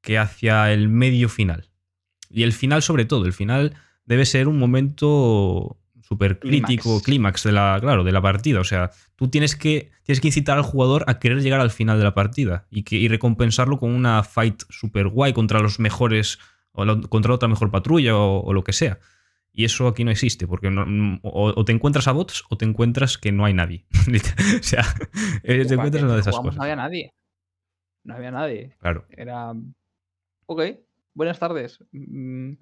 que 0.00 0.16
hacia 0.16 0.72
el 0.72 0.88
medio 0.88 1.28
final. 1.28 1.69
Y 2.30 2.44
el 2.44 2.52
final, 2.52 2.82
sobre 2.82 3.04
todo, 3.04 3.26
el 3.26 3.32
final 3.32 3.74
debe 4.06 4.24
ser 4.24 4.48
un 4.48 4.58
momento 4.58 5.76
súper 6.10 6.40
crítico, 6.40 7.00
clímax 7.02 7.44
de 7.44 7.52
la, 7.52 7.78
claro, 7.80 8.02
de 8.02 8.10
la 8.10 8.20
partida. 8.20 8.60
O 8.60 8.64
sea, 8.64 8.90
tú 9.14 9.28
tienes 9.28 9.54
que, 9.54 9.92
tienes 10.02 10.20
que 10.20 10.28
incitar 10.28 10.58
al 10.58 10.64
jugador 10.64 11.04
a 11.06 11.20
querer 11.20 11.40
llegar 11.40 11.60
al 11.60 11.70
final 11.70 11.98
de 11.98 12.04
la 12.04 12.14
partida 12.14 12.66
y, 12.68 12.82
que, 12.82 13.06
recompensarlo 13.08 13.78
con 13.78 13.92
una 13.92 14.24
fight 14.24 14.62
súper 14.68 15.06
guay 15.06 15.32
contra 15.32 15.60
los 15.60 15.78
mejores, 15.78 16.40
o 16.72 16.84
contra 17.08 17.34
otra 17.34 17.48
mejor 17.48 17.70
patrulla 17.70 18.16
o, 18.16 18.52
lo 18.52 18.64
que 18.64 18.72
sea. 18.72 18.98
Y 19.52 19.64
eso 19.64 19.86
aquí 19.86 20.02
no 20.02 20.10
existe, 20.10 20.48
porque 20.48 20.68
o, 21.22 21.64
te 21.64 21.72
encuentras 21.72 22.08
a 22.08 22.12
bots 22.12 22.44
o 22.50 22.56
te 22.56 22.64
encuentras 22.64 23.16
que 23.16 23.30
no 23.30 23.44
hay 23.44 23.54
nadie. 23.54 23.86
o 24.60 24.62
sea, 24.62 24.84
eh, 25.44 25.64
te 25.64 25.74
encuentras 25.74 26.02
una 26.02 26.14
de 26.14 26.20
esas 26.20 26.36
cosas. 26.36 26.56
No 26.56 26.62
había 26.62 26.76
nadie. 26.76 27.14
No 28.02 28.14
había 28.14 28.32
nadie. 28.32 28.76
Claro. 28.80 29.06
Era. 29.10 29.52
Ok, 30.46 30.62
buenas 31.14 31.38
tardes. 31.38 31.78
Mm, 31.92 32.52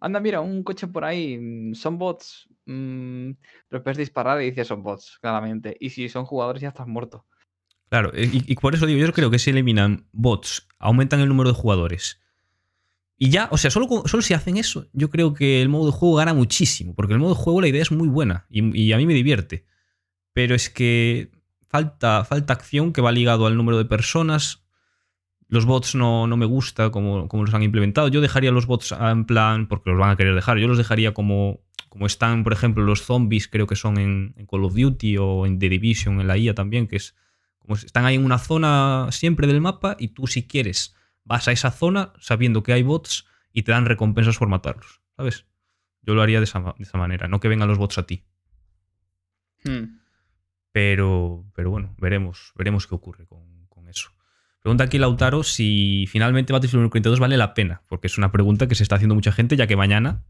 anda, 0.00 0.20
mira, 0.20 0.40
un 0.40 0.62
coche 0.62 0.86
por 0.86 1.04
ahí. 1.04 1.38
Mm, 1.38 1.74
son 1.74 1.98
bots. 1.98 2.48
Mm, 2.66 3.32
pero 3.68 3.82
puedes 3.82 3.98
disparar 3.98 4.40
y 4.42 4.46
dices 4.46 4.68
son 4.68 4.82
bots, 4.82 5.18
claramente. 5.20 5.76
Y 5.80 5.90
si 5.90 6.08
son 6.08 6.24
jugadores, 6.24 6.62
ya 6.62 6.68
estás 6.68 6.86
muerto. 6.86 7.26
Claro, 7.90 8.12
y, 8.14 8.54
por 8.54 8.76
eso 8.76 8.86
digo, 8.86 9.00
yo 9.00 9.12
creo 9.12 9.32
que 9.32 9.40
si 9.40 9.50
eliminan 9.50 10.06
bots, 10.12 10.68
aumentan 10.78 11.18
el 11.18 11.28
número 11.28 11.48
de 11.50 11.56
jugadores. 11.56 12.20
Y 13.16 13.30
ya, 13.30 13.48
o 13.50 13.58
sea, 13.58 13.72
solo, 13.72 13.88
solo 14.06 14.22
si 14.22 14.32
hacen 14.32 14.56
eso, 14.56 14.86
yo 14.92 15.10
creo 15.10 15.34
que 15.34 15.60
el 15.60 15.68
modo 15.68 15.86
de 15.86 15.92
juego 15.92 16.14
gana 16.14 16.32
muchísimo. 16.32 16.94
Porque 16.94 17.14
el 17.14 17.18
modo 17.18 17.34
de 17.34 17.40
juego 17.40 17.60
la 17.60 17.66
idea 17.66 17.82
es 17.82 17.90
muy 17.90 18.06
buena 18.06 18.46
y, 18.48 18.92
a 18.92 18.96
mí 18.96 19.06
me 19.06 19.14
divierte. 19.14 19.66
Pero 20.32 20.54
es 20.54 20.70
que 20.70 21.32
falta, 21.68 22.24
falta 22.24 22.52
acción 22.52 22.92
que 22.92 23.02
va 23.02 23.10
ligado 23.10 23.46
al 23.46 23.56
número 23.56 23.76
de 23.76 23.86
personas, 23.86 24.62
los 25.50 25.66
bots 25.66 25.96
no, 25.96 26.28
no 26.28 26.36
me 26.36 26.46
gusta 26.46 26.90
como, 26.90 27.28
como, 27.28 27.44
los 27.44 27.52
han 27.52 27.64
implementado. 27.64 28.08
Yo 28.08 28.20
dejaría 28.20 28.52
los 28.52 28.66
bots 28.66 28.92
en 28.92 29.24
plan, 29.24 29.66
porque 29.66 29.90
los 29.90 29.98
van 29.98 30.10
a 30.10 30.16
querer 30.16 30.34
dejar, 30.34 30.58
yo 30.58 30.68
los 30.68 30.78
dejaría 30.78 31.12
como, 31.12 31.60
como 31.88 32.06
están, 32.06 32.44
por 32.44 32.52
ejemplo, 32.52 32.84
los 32.84 33.02
zombies, 33.02 33.48
creo 33.48 33.66
que 33.66 33.74
son 33.74 33.98
en, 33.98 34.34
Call 34.48 34.64
of 34.64 34.74
Duty 34.74 35.18
o 35.18 35.46
en 35.46 35.58
The 35.58 35.68
Division, 35.68 36.20
en 36.20 36.28
la 36.28 36.38
IA 36.38 36.54
también, 36.54 36.86
que 36.86 36.96
es 36.96 37.16
como 37.58 37.74
están 37.74 38.04
ahí 38.04 38.14
en 38.14 38.24
una 38.24 38.38
zona 38.38 39.08
siempre 39.10 39.48
del 39.48 39.60
mapa 39.60 39.96
y 39.98 40.08
tú 40.08 40.26
si 40.26 40.46
quieres 40.46 40.94
vas 41.24 41.48
a 41.48 41.52
esa 41.52 41.70
zona 41.70 42.12
sabiendo 42.18 42.62
que 42.62 42.72
hay 42.72 42.82
bots 42.82 43.26
y 43.52 43.64
te 43.64 43.72
dan 43.72 43.86
recompensas 43.86 44.38
por 44.38 44.48
matarlos, 44.48 45.02
¿sabes? 45.16 45.46
Yo 46.02 46.14
lo 46.14 46.22
haría 46.22 46.38
de 46.38 46.44
esa, 46.44 46.60
de 46.60 46.82
esa 46.82 46.96
manera, 46.96 47.26
no 47.26 47.40
que 47.40 47.48
vengan 47.48 47.68
los 47.68 47.76
bots 47.76 47.98
a 47.98 48.06
ti. 48.06 48.24
Hmm. 49.64 49.98
Pero, 50.72 51.44
pero 51.54 51.70
bueno, 51.70 51.94
veremos, 51.98 52.52
veremos 52.54 52.86
qué 52.86 52.94
ocurre 52.94 53.26
con. 53.26 53.59
Pregunta 54.62 54.84
aquí 54.84 54.98
Lautaro 54.98 55.42
si 55.42 56.06
finalmente 56.08 56.52
Battlefield 56.52 56.82
2042 56.82 57.18
vale 57.18 57.36
la 57.38 57.54
pena, 57.54 57.82
porque 57.88 58.08
es 58.08 58.18
una 58.18 58.30
pregunta 58.30 58.68
que 58.68 58.74
se 58.74 58.82
está 58.82 58.96
haciendo 58.96 59.14
mucha 59.14 59.32
gente, 59.32 59.56
ya 59.56 59.66
que 59.66 59.76
mañana, 59.76 60.22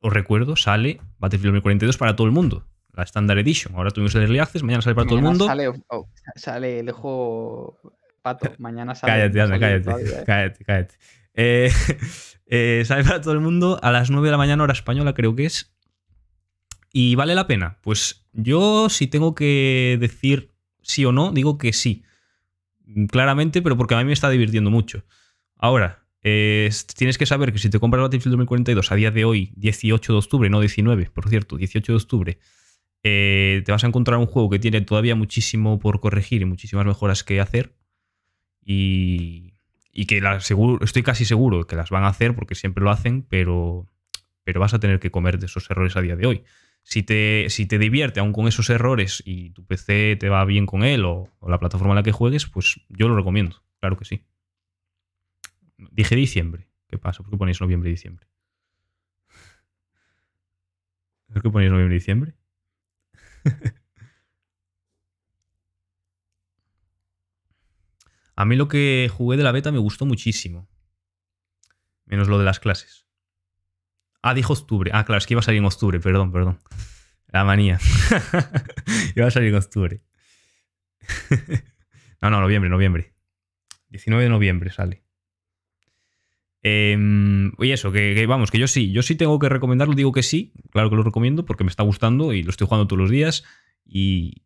os 0.00 0.12
recuerdo, 0.12 0.56
sale 0.56 1.00
Battlefield 1.18 1.56
2042 1.56 1.98
para 1.98 2.16
todo 2.16 2.26
el 2.26 2.32
mundo, 2.32 2.66
la 2.94 3.02
Standard 3.02 3.38
Edition. 3.38 3.74
Ahora 3.74 3.90
tuvimos 3.90 4.14
el 4.14 4.22
Early 4.22 4.38
Access, 4.38 4.62
mañana 4.62 4.80
sale 4.80 4.94
para 4.94 5.06
todo 5.06 5.18
el 5.18 5.24
mundo. 5.24 5.44
Sale, 5.44 5.68
oh, 5.88 6.08
sale 6.36 6.78
el 6.80 6.90
juego 6.90 7.78
pato, 8.22 8.50
mañana 8.58 8.94
sale. 8.94 9.12
Cállate, 9.12 9.40
anda, 9.42 9.58
cállate, 9.58 9.90
¿eh? 9.90 10.24
cállate, 10.24 10.64
cállate, 10.64 10.94
eh, 11.34 11.70
eh, 12.46 12.82
sale 12.86 13.04
para 13.04 13.20
todo 13.20 13.34
el 13.34 13.40
mundo 13.40 13.78
a 13.82 13.92
las 13.92 14.10
9 14.10 14.26
de 14.26 14.32
la 14.32 14.38
mañana, 14.38 14.62
hora 14.62 14.72
española, 14.72 15.12
creo 15.12 15.36
que 15.36 15.44
es. 15.44 15.74
¿Y 16.94 17.14
vale 17.14 17.34
la 17.34 17.46
pena? 17.46 17.76
Pues 17.82 18.26
yo, 18.32 18.88
si 18.88 19.06
tengo 19.06 19.34
que 19.34 19.98
decir 20.00 20.54
sí 20.80 21.04
o 21.04 21.12
no, 21.12 21.30
digo 21.30 21.58
que 21.58 21.74
sí 21.74 22.04
claramente, 23.08 23.62
pero 23.62 23.76
porque 23.76 23.94
a 23.94 23.98
mí 23.98 24.04
me 24.04 24.12
está 24.12 24.30
divirtiendo 24.30 24.70
mucho. 24.70 25.04
Ahora, 25.56 26.06
tienes 26.22 27.18
que 27.18 27.26
saber 27.26 27.52
que 27.52 27.58
si 27.58 27.70
te 27.70 27.78
compras 27.78 28.02
Battlefield 28.02 28.32
2042 28.32 28.90
a 28.90 28.94
día 28.96 29.10
de 29.10 29.24
hoy, 29.24 29.52
18 29.56 30.12
de 30.12 30.18
octubre, 30.18 30.50
no 30.50 30.60
19, 30.60 31.10
por 31.10 31.28
cierto, 31.28 31.56
18 31.56 31.92
de 31.92 31.96
octubre, 31.96 32.38
eh, 33.02 33.62
te 33.64 33.72
vas 33.72 33.84
a 33.84 33.86
encontrar 33.86 34.18
un 34.18 34.26
juego 34.26 34.50
que 34.50 34.58
tiene 34.58 34.80
todavía 34.80 35.14
muchísimo 35.14 35.78
por 35.78 36.00
corregir 36.00 36.42
y 36.42 36.44
muchísimas 36.44 36.86
mejoras 36.86 37.22
que 37.22 37.40
hacer. 37.40 37.74
Y, 38.64 39.52
que 39.92 40.20
estoy 40.82 41.02
casi 41.02 41.24
seguro 41.24 41.66
que 41.66 41.76
las 41.76 41.90
van 41.90 42.04
a 42.04 42.08
hacer 42.08 42.34
porque 42.34 42.54
siempre 42.54 42.84
lo 42.84 42.90
hacen, 42.90 43.22
pero, 43.22 43.86
pero 44.44 44.60
vas 44.60 44.74
a 44.74 44.78
tener 44.78 45.00
que 45.00 45.10
comer 45.10 45.38
de 45.38 45.46
esos 45.46 45.70
errores 45.70 45.96
a 45.96 46.02
día 46.02 46.16
de 46.16 46.26
hoy 46.26 46.44
si 46.86 47.02
te, 47.02 47.46
si 47.50 47.66
te 47.66 47.80
divierte 47.80 48.20
aún 48.20 48.32
con 48.32 48.46
esos 48.46 48.70
errores 48.70 49.20
y 49.26 49.50
tu 49.50 49.66
PC 49.66 50.14
te 50.20 50.28
va 50.28 50.44
bien 50.44 50.66
con 50.66 50.84
él 50.84 51.04
o, 51.04 51.28
la 51.44 51.58
plataforma 51.58 51.94
en 51.94 51.96
la 51.96 52.04
que 52.04 52.12
juegues, 52.12 52.46
pues 52.46 52.80
yo 52.88 53.08
lo 53.08 53.16
recomiendo, 53.16 53.60
claro 53.80 53.96
que 53.96 54.04
sí. 54.04 54.24
Dije 55.76 56.14
diciembre. 56.14 56.68
¿Qué 56.86 56.96
pasa? 56.96 57.24
¿Por 57.24 57.32
qué 57.32 57.38
ponéis 57.38 57.60
noviembre 57.60 57.90
y 57.90 57.94
diciembre? 57.94 58.28
¿Por 61.32 61.42
qué 61.42 61.50
ponéis 61.50 61.72
noviembre 61.72 61.96
y 61.96 61.98
diciembre? 61.98 62.34
A 68.36 68.44
mí 68.44 68.54
lo 68.54 68.68
que 68.68 69.10
jugué 69.12 69.36
de 69.36 69.42
la 69.42 69.50
beta 69.50 69.72
me 69.72 69.78
gustó 69.78 70.06
muchísimo. 70.06 70.68
Menos 72.04 72.28
lo 72.28 72.38
de 72.38 72.44
las 72.44 72.60
clases. 72.60 73.05
Ah, 74.28 74.34
dijo 74.34 74.54
octubre. 74.54 74.90
Ah, 74.92 75.04
claro, 75.04 75.18
es 75.18 75.26
que 75.26 75.34
iba 75.34 75.38
a 75.38 75.42
salir 75.44 75.60
en 75.60 75.66
octubre, 75.66 76.00
perdón, 76.00 76.32
perdón. 76.32 76.58
La 77.28 77.44
manía. 77.44 77.78
iba 79.14 79.24
a 79.24 79.30
salir 79.30 79.50
en 79.50 79.54
octubre. 79.54 80.00
no, 82.20 82.30
no, 82.30 82.40
noviembre, 82.40 82.68
noviembre. 82.68 83.12
19 83.90 84.24
de 84.24 84.28
noviembre 84.28 84.72
sale. 84.72 85.04
Eh, 86.64 86.98
y 87.60 87.70
eso, 87.70 87.92
que, 87.92 88.26
vamos, 88.26 88.50
que 88.50 88.58
yo 88.58 88.66
sí, 88.66 88.90
yo 88.90 89.02
sí 89.02 89.14
tengo 89.14 89.38
que 89.38 89.48
recomendarlo, 89.48 89.94
digo 89.94 90.10
que 90.10 90.24
sí, 90.24 90.52
claro 90.72 90.90
que 90.90 90.96
lo 90.96 91.04
recomiendo 91.04 91.44
porque 91.44 91.62
me 91.62 91.70
está 91.70 91.84
gustando 91.84 92.32
y 92.32 92.42
lo 92.42 92.50
estoy 92.50 92.66
jugando 92.66 92.88
todos 92.88 92.98
los 92.98 93.10
días. 93.10 93.44
Y, 93.84 94.42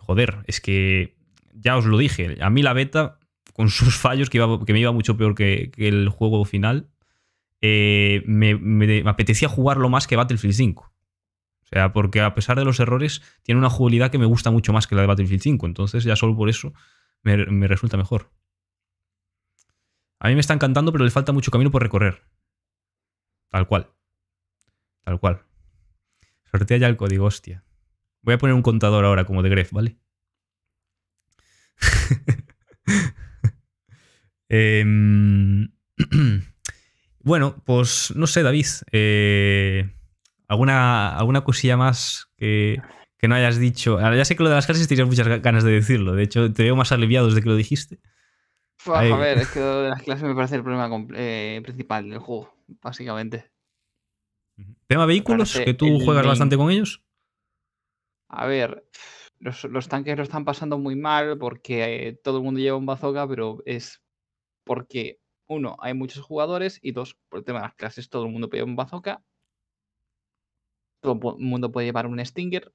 joder, 0.00 0.38
es 0.48 0.60
que 0.60 1.14
ya 1.54 1.76
os 1.76 1.86
lo 1.86 1.98
dije, 1.98 2.36
a 2.40 2.50
mí 2.50 2.62
la 2.62 2.72
beta, 2.72 3.20
con 3.52 3.70
sus 3.70 3.96
fallos, 3.96 4.28
que, 4.28 4.40
que 4.66 4.72
me 4.72 4.80
iba 4.80 4.90
mucho 4.90 5.16
peor 5.16 5.36
que 5.36 5.70
el 5.76 6.08
juego 6.08 6.44
final, 6.44 6.89
eh, 7.60 8.22
me, 8.26 9.02
apetecía 9.06 9.48
jugarlo 9.48 9.88
más 9.88 10.06
que 10.06 10.16
Battlefield 10.16 10.54
5. 10.54 10.82
O 10.82 11.66
sea, 11.66 11.92
porque 11.92 12.20
a 12.20 12.34
pesar 12.34 12.58
de 12.58 12.64
los 12.64 12.80
errores, 12.80 13.22
tiene 13.42 13.58
una 13.58 13.70
jugabilidad 13.70 14.10
que 14.10 14.18
me 14.18 14.26
gusta 14.26 14.50
mucho 14.50 14.72
más 14.72 14.86
que 14.86 14.94
la 14.94 15.02
de 15.02 15.08
Battlefield 15.08 15.42
5. 15.42 15.66
Entonces, 15.66 16.04
ya 16.04 16.16
solo 16.16 16.36
por 16.36 16.48
eso 16.48 16.72
me, 17.22 17.36
resulta 17.68 17.96
mejor. 17.96 18.30
A 20.18 20.28
mí 20.28 20.34
me 20.34 20.40
está 20.40 20.54
encantando, 20.54 20.92
pero 20.92 21.04
le 21.04 21.10
falta 21.10 21.32
mucho 21.32 21.50
camino 21.50 21.70
por 21.70 21.82
recorrer. 21.82 22.22
Tal 23.50 23.66
cual. 23.66 23.90
Tal 25.04 25.20
cual. 25.20 25.42
Sortea 26.50 26.78
ya 26.78 26.88
el 26.88 26.96
código, 26.96 27.26
hostia. 27.26 27.64
Voy 28.22 28.34
a 28.34 28.38
poner 28.38 28.54
un 28.54 28.62
contador 28.62 29.04
ahora 29.04 29.24
como 29.24 29.42
de 29.42 29.48
Gref, 29.48 29.72
¿vale? 29.72 29.96
eh, 34.48 34.84
Bueno, 37.22 37.56
pues 37.64 38.12
no 38.16 38.26
sé, 38.26 38.42
David. 38.42 38.66
Eh, 38.92 39.90
¿alguna, 40.48 41.16
¿Alguna 41.16 41.42
cosilla 41.42 41.76
más 41.76 42.30
que, 42.36 42.80
no 43.22 43.34
hayas 43.34 43.58
dicho? 43.58 44.00
ya 44.00 44.24
sé 44.24 44.36
que 44.36 44.42
lo 44.42 44.48
de 44.48 44.54
las 44.54 44.66
clases 44.66 44.88
tienes 44.88 45.06
muchas 45.06 45.28
ganas 45.42 45.64
de 45.64 45.72
decirlo. 45.72 46.14
De 46.14 46.22
hecho, 46.22 46.52
te 46.52 46.62
veo 46.62 46.76
más 46.76 46.92
aliviado 46.92 47.26
desde 47.26 47.42
que 47.42 47.48
lo 47.48 47.56
dijiste. 47.56 47.98
a 48.86 49.02
ver, 49.16 49.38
es 49.38 49.48
que 49.48 49.60
lo 49.60 49.82
de 49.82 49.90
las 49.90 50.02
clases 50.02 50.26
me 50.26 50.34
parece 50.34 50.56
el 50.56 50.62
problema 50.62 50.88
eh, 51.14 51.60
principal 51.62 52.08
del 52.08 52.18
juego, 52.18 52.54
básicamente. 52.82 53.50
¿Tema 54.86 55.06
vehículos? 55.06 55.58
¿Que 55.64 55.74
tú 55.74 56.00
juegas 56.00 56.26
bastante 56.26 56.56
con 56.56 56.70
ellos? 56.70 57.02
A 58.28 58.46
ver, 58.46 58.84
los, 59.38 59.88
tanques 59.88 60.16
lo 60.16 60.22
están 60.22 60.44
pasando 60.44 60.78
muy 60.78 60.96
mal 60.96 61.38
porque 61.38 62.08
eh, 62.08 62.12
todo 62.12 62.38
el 62.38 62.44
mundo 62.44 62.60
lleva 62.60 62.76
un 62.76 62.86
bazooka, 62.86 63.26
pero 63.26 63.58
es 63.64 64.02
porque 64.64 65.19
uno, 65.50 65.76
hay 65.80 65.94
muchos 65.94 66.24
jugadores 66.24 66.78
y 66.80 66.92
dos, 66.92 67.18
por 67.28 67.40
el 67.40 67.44
tema 67.44 67.58
de 67.58 67.66
las 67.66 67.74
clases, 67.74 68.08
todo 68.08 68.24
el 68.24 68.32
mundo 68.32 68.48
puede 68.48 68.60
llevar 68.60 68.70
un 68.70 68.76
bazooka. 68.76 69.22
Todo 71.00 71.12
el 71.12 71.44
mundo 71.44 71.72
puede 71.72 71.86
llevar 71.86 72.06
un 72.06 72.24
Stinger. 72.24 72.72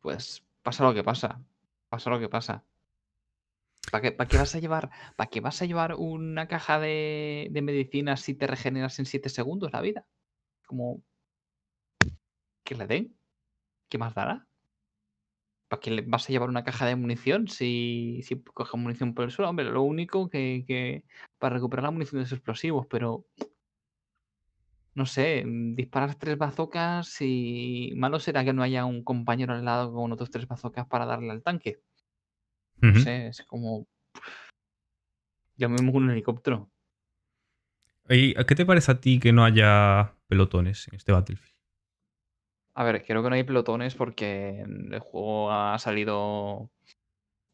Pues 0.00 0.44
pasa 0.62 0.84
lo 0.84 0.94
que 0.94 1.02
pasa. 1.02 1.42
Pasa 1.88 2.10
lo 2.10 2.20
que 2.20 2.28
pasa. 2.28 2.64
¿Para 3.90 4.02
qué, 4.02 4.12
para 4.12 4.38
vas 4.38 4.54
a 4.54 4.60
llevar, 4.60 4.90
para 5.16 5.28
qué 5.28 5.40
vas 5.40 5.60
a 5.60 5.66
llevar 5.66 5.94
una 5.96 6.46
caja 6.46 6.78
de, 6.78 7.48
de 7.50 7.62
medicinas 7.62 8.20
si 8.20 8.34
te 8.34 8.46
regeneras 8.46 8.98
en 8.98 9.06
7 9.06 9.28
segundos 9.28 9.72
la 9.72 9.80
vida? 9.80 10.06
Como 10.66 11.02
que 12.64 12.76
le 12.76 12.86
den. 12.86 13.16
¿Qué 13.88 13.98
más 13.98 14.14
dará? 14.14 14.46
¿Para 15.72 15.80
qué 15.80 15.90
le 15.90 16.02
vas 16.02 16.28
a 16.28 16.32
llevar 16.32 16.50
una 16.50 16.64
caja 16.64 16.84
de 16.84 16.96
munición 16.96 17.48
si, 17.48 18.20
si 18.24 18.38
coges 18.42 18.78
munición 18.78 19.14
por 19.14 19.24
el 19.24 19.30
suelo? 19.30 19.48
Hombre, 19.48 19.64
lo 19.64 19.80
único 19.80 20.28
que, 20.28 20.66
que 20.68 21.02
para 21.38 21.54
recuperar 21.54 21.84
la 21.84 21.90
munición 21.90 22.18
de 22.18 22.24
esos 22.24 22.36
explosivos, 22.36 22.86
pero 22.90 23.24
no 24.92 25.06
sé, 25.06 25.46
mm, 25.46 25.74
disparar 25.74 26.14
tres 26.16 26.36
bazocas 26.36 27.16
y 27.22 27.94
malo 27.96 28.20
será 28.20 28.44
que 28.44 28.52
no 28.52 28.62
haya 28.62 28.84
un 28.84 29.02
compañero 29.02 29.54
al 29.54 29.64
lado 29.64 29.94
con 29.94 30.12
otros 30.12 30.30
tres 30.30 30.46
bazocas 30.46 30.86
para 30.86 31.06
darle 31.06 31.30
al 31.30 31.42
tanque. 31.42 31.80
No 32.82 32.94
sé, 33.00 33.28
es 33.28 33.42
como... 33.46 33.86
Con 35.58 35.96
un 35.96 36.10
helicóptero. 36.10 36.70
¿Y 38.10 38.34
qué 38.34 38.54
te 38.54 38.66
parece 38.66 38.92
a 38.92 39.00
ti 39.00 39.18
que 39.18 39.32
no 39.32 39.42
haya 39.42 40.16
pelotones 40.28 40.86
en 40.88 40.96
este 40.96 41.12
Battlefield? 41.12 41.51
A 42.74 42.84
ver, 42.84 43.04
creo 43.04 43.22
que 43.22 43.28
no 43.28 43.34
hay 43.34 43.44
pelotones 43.44 43.94
porque 43.94 44.60
el 44.60 44.98
juego 45.00 45.52
ha 45.52 45.78
salido 45.78 46.70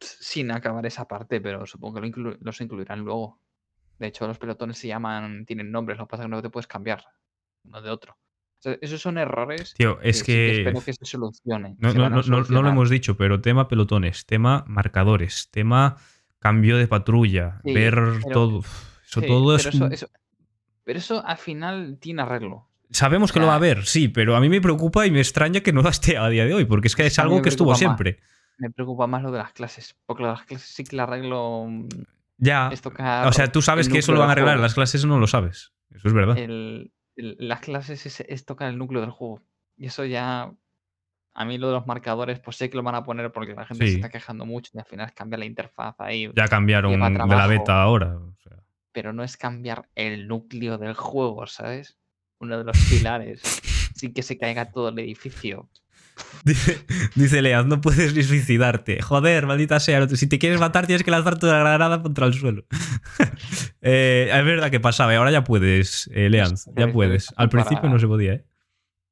sin 0.01 0.51
acabar 0.53 0.87
esa 0.87 1.09
parte, 1.09 1.41
pero 1.41 1.66
supongo 1.66 1.95
que 1.97 2.01
lo 2.03 2.07
inclu- 2.07 2.39
los 2.41 2.61
incluirán 2.61 3.01
luego. 3.01 3.41
De 3.99 4.07
hecho, 4.07 4.27
los 4.29 4.39
pelotones 4.39 4.79
se 4.79 4.87
llaman, 4.87 5.45
tienen 5.45 5.73
nombres, 5.73 5.99
lo 5.99 6.07
que 6.07 6.11
pasa 6.11 6.23
es 6.23 6.27
que 6.27 6.31
no 6.31 6.43
te 6.43 6.51
puedes 6.51 6.69
cambiar 6.69 7.05
uno 7.64 7.83
de 7.83 7.91
otro. 7.91 8.12
O 8.12 8.61
sea, 8.61 8.77
esos 8.81 9.01
son 9.01 9.19
errores 9.19 9.75
Tío, 9.75 9.99
que 9.99 10.09
es 10.09 10.19
sí 10.19 10.25
que 10.25 10.59
espero 10.59 10.81
que 10.85 10.93
se 10.93 11.05
solucionen. 11.05 11.77
No, 11.79 11.93
lo 11.93 12.69
hemos 12.69 12.91
dicho, 12.91 13.16
pero 13.16 13.41
tema 13.41 13.66
pelotones, 13.69 14.25
tema 14.27 14.64
marcadores, 14.69 15.49
tema 15.51 15.97
cambio 16.39 16.77
de 16.77 16.87
patrulla, 16.87 17.61
Sí, 17.64 17.73
ver 17.75 17.95
pero- 18.23 18.33
todo. 18.33 18.59
Eso 18.61 19.21
Sí, 19.21 19.27
todo 19.27 19.57
pero 19.57 19.69
eso- 19.91 20.09
pero 20.85 20.99
eso 20.99 21.27
al 21.27 21.39
final 21.39 21.99
tiene 22.01 22.23
arreglo. 22.23 22.69
Sabemos 22.91 23.32
que 23.32 23.41
lo 23.41 23.47
va 23.47 23.53
a 23.53 23.57
haber, 23.57 23.84
sí, 23.84 24.09
pero 24.09 24.34
a 24.36 24.41
mí 24.41 24.49
me 24.49 24.61
preocupa 24.61 25.07
y 25.07 25.11
me 25.11 25.18
extraña 25.20 25.61
que 25.61 25.72
no 25.72 25.86
esté 25.89 26.16
a 26.16 26.28
día 26.28 26.45
de 26.47 26.55
hoy, 26.55 26.64
porque 26.64 26.89
es 26.89 26.97
que 26.97 27.07
Es 27.07 27.18
algo 27.18 27.43
que 27.43 27.49
estuvo 27.51 27.70
más. 27.70 27.78
siempre. 27.78 28.18
Me 28.57 28.70
preocupa 28.70 29.07
más 29.07 29.22
lo 29.22 29.30
de 29.30 29.39
las 29.39 29.53
clases, 29.53 29.97
porque 30.07 30.22
lo 30.24 30.30
las 30.32 30.43
clases 30.45 30.68
sí 30.68 30.84
que 30.84 30.97
el 30.97 31.01
arreglo 31.01 31.66
Ya. 32.39 32.70
O 33.26 33.32
sea, 33.32 33.51
tú 33.53 33.62
sabes 33.62 33.89
que 33.89 33.99
eso 33.99 34.12
lo 34.12 34.20
van 34.20 34.30
a 34.30 34.32
arreglar, 34.32 34.59
las 34.59 34.74
clases 34.74 35.05
no 35.05 35.18
lo 35.18 35.26
sabes. 35.26 35.72
Eso 35.91 36.09
es 36.09 36.14
verdad. 36.14 36.36
el- 36.39 36.93
el- 37.16 37.36
las 37.41 37.61
clases 37.61 38.07
es, 38.07 38.20
es 38.20 38.45
tocar 38.45 38.68
el 38.68 38.78
núcleo 38.78 39.01
del 39.01 39.11
juego. 39.11 39.43
Y 39.76 39.86
eso 39.86 40.05
ya. 40.05 40.53
A 41.34 41.45
mí 41.45 41.57
lo 41.59 41.68
de 41.68 41.74
los 41.74 41.86
marcadores, 41.86 42.41
pues 42.41 42.57
sé 42.57 42.68
que 42.70 42.76
lo 42.76 42.82
van 42.82 42.95
a 42.97 43.05
poner 43.05 43.30
porque 43.32 43.55
la 43.55 43.64
gente 43.66 43.86
se 43.86 43.95
está 43.97 44.09
quejando 44.09 44.45
mucho 44.47 44.70
y 44.74 44.78
al 44.78 44.84
final 44.86 45.07
es 45.07 45.12
cambiar 45.12 45.39
la 45.41 45.45
interfaz 45.45 45.95
ahí. 45.99 46.30
Ya 46.36 46.47
cambiaron 46.49 46.93
de 46.93 47.36
la 47.36 47.47
beta 47.47 47.80
ahora. 47.82 48.16
o 48.16 48.34
sea. 48.43 48.57
Pero 48.93 49.12
no 49.12 49.22
es 49.22 49.36
cambiar 49.36 49.89
el 49.95 50.26
núcleo 50.28 50.78
del 50.78 50.95
juego, 50.95 51.47
¿sabes? 51.47 51.97
Uno 52.41 52.59
de 52.59 52.64
los 52.64 52.76
pilares. 52.89 53.41
Sin 53.95 54.12
que 54.14 54.22
se 54.22 54.39
caiga 54.39 54.70
todo 54.70 54.89
el 54.91 54.99
edificio. 55.01 55.68
Dice, 56.45 56.84
dice 57.14 57.43
Leaz, 57.43 57.66
no 57.66 57.80
puedes 57.80 58.14
ni 58.14 58.22
suicidarte. 58.22 59.01
Joder, 59.03 59.47
maldita 59.47 59.78
sea. 59.80 60.09
Si 60.09 60.26
te 60.28 60.39
quieres 60.39 60.59
matar, 60.59 60.86
tienes 60.86 61.05
que 61.05 61.11
lanzar 61.12 61.39
toda 61.39 61.55
la 61.55 61.61
granada 61.70 62.03
contra 62.03 62.26
el 62.26 62.34
suelo. 62.34 62.64
Eh, 63.80 64.28
es 64.32 64.45
verdad 64.45 64.72
que 64.72 64.80
pasaba, 64.80 65.12
y 65.12 65.16
ahora 65.16 65.30
ya 65.30 65.45
puedes, 65.45 66.11
eh, 66.12 66.28
Sí, 66.47 66.72
ya 66.76 66.93
puedes. 66.93 67.32
Al 67.36 67.49
principio 67.49 67.89
no 67.89 67.99
se 68.01 68.09
podía, 68.09 68.32
¿eh? 68.34 68.45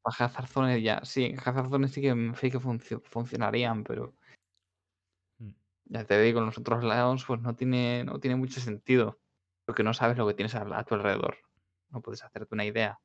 Para 0.03 0.27
Hazard 0.27 0.49
Zone 0.49 0.83
ya. 0.83 1.01
Sí, 1.05 1.35
Hazard 1.43 1.71
Zone 1.71 1.87
sí 1.87 2.01
que, 2.01 2.33
sí 2.41 2.51
que 2.51 2.59
funcio- 2.59 3.01
funcionarían, 3.05 3.85
pero. 3.85 4.17
Mm. 5.39 5.51
Ya 5.85 6.05
te 6.05 6.21
digo, 6.21 6.41
en 6.41 6.47
los 6.47 6.59
otros 6.59 6.83
lados, 6.83 7.25
pues 7.25 7.41
no 7.41 7.55
tiene, 7.55 8.03
no 8.05 8.19
tiene 8.19 8.35
mucho 8.37 8.61
sentido. 8.61 9.21
Porque 9.65 9.85
no 9.85 9.95
sabes 9.95 10.19
lo 10.19 10.27
que 10.27 10.35
tienes 10.35 10.57
a, 10.57 10.63
a 10.77 10.85
tu 10.85 10.97
alrededor. 10.97 11.39
No 11.91 12.01
puedes 12.03 12.25
hacerte 12.25 12.53
una 12.53 12.65
idea. 12.65 12.99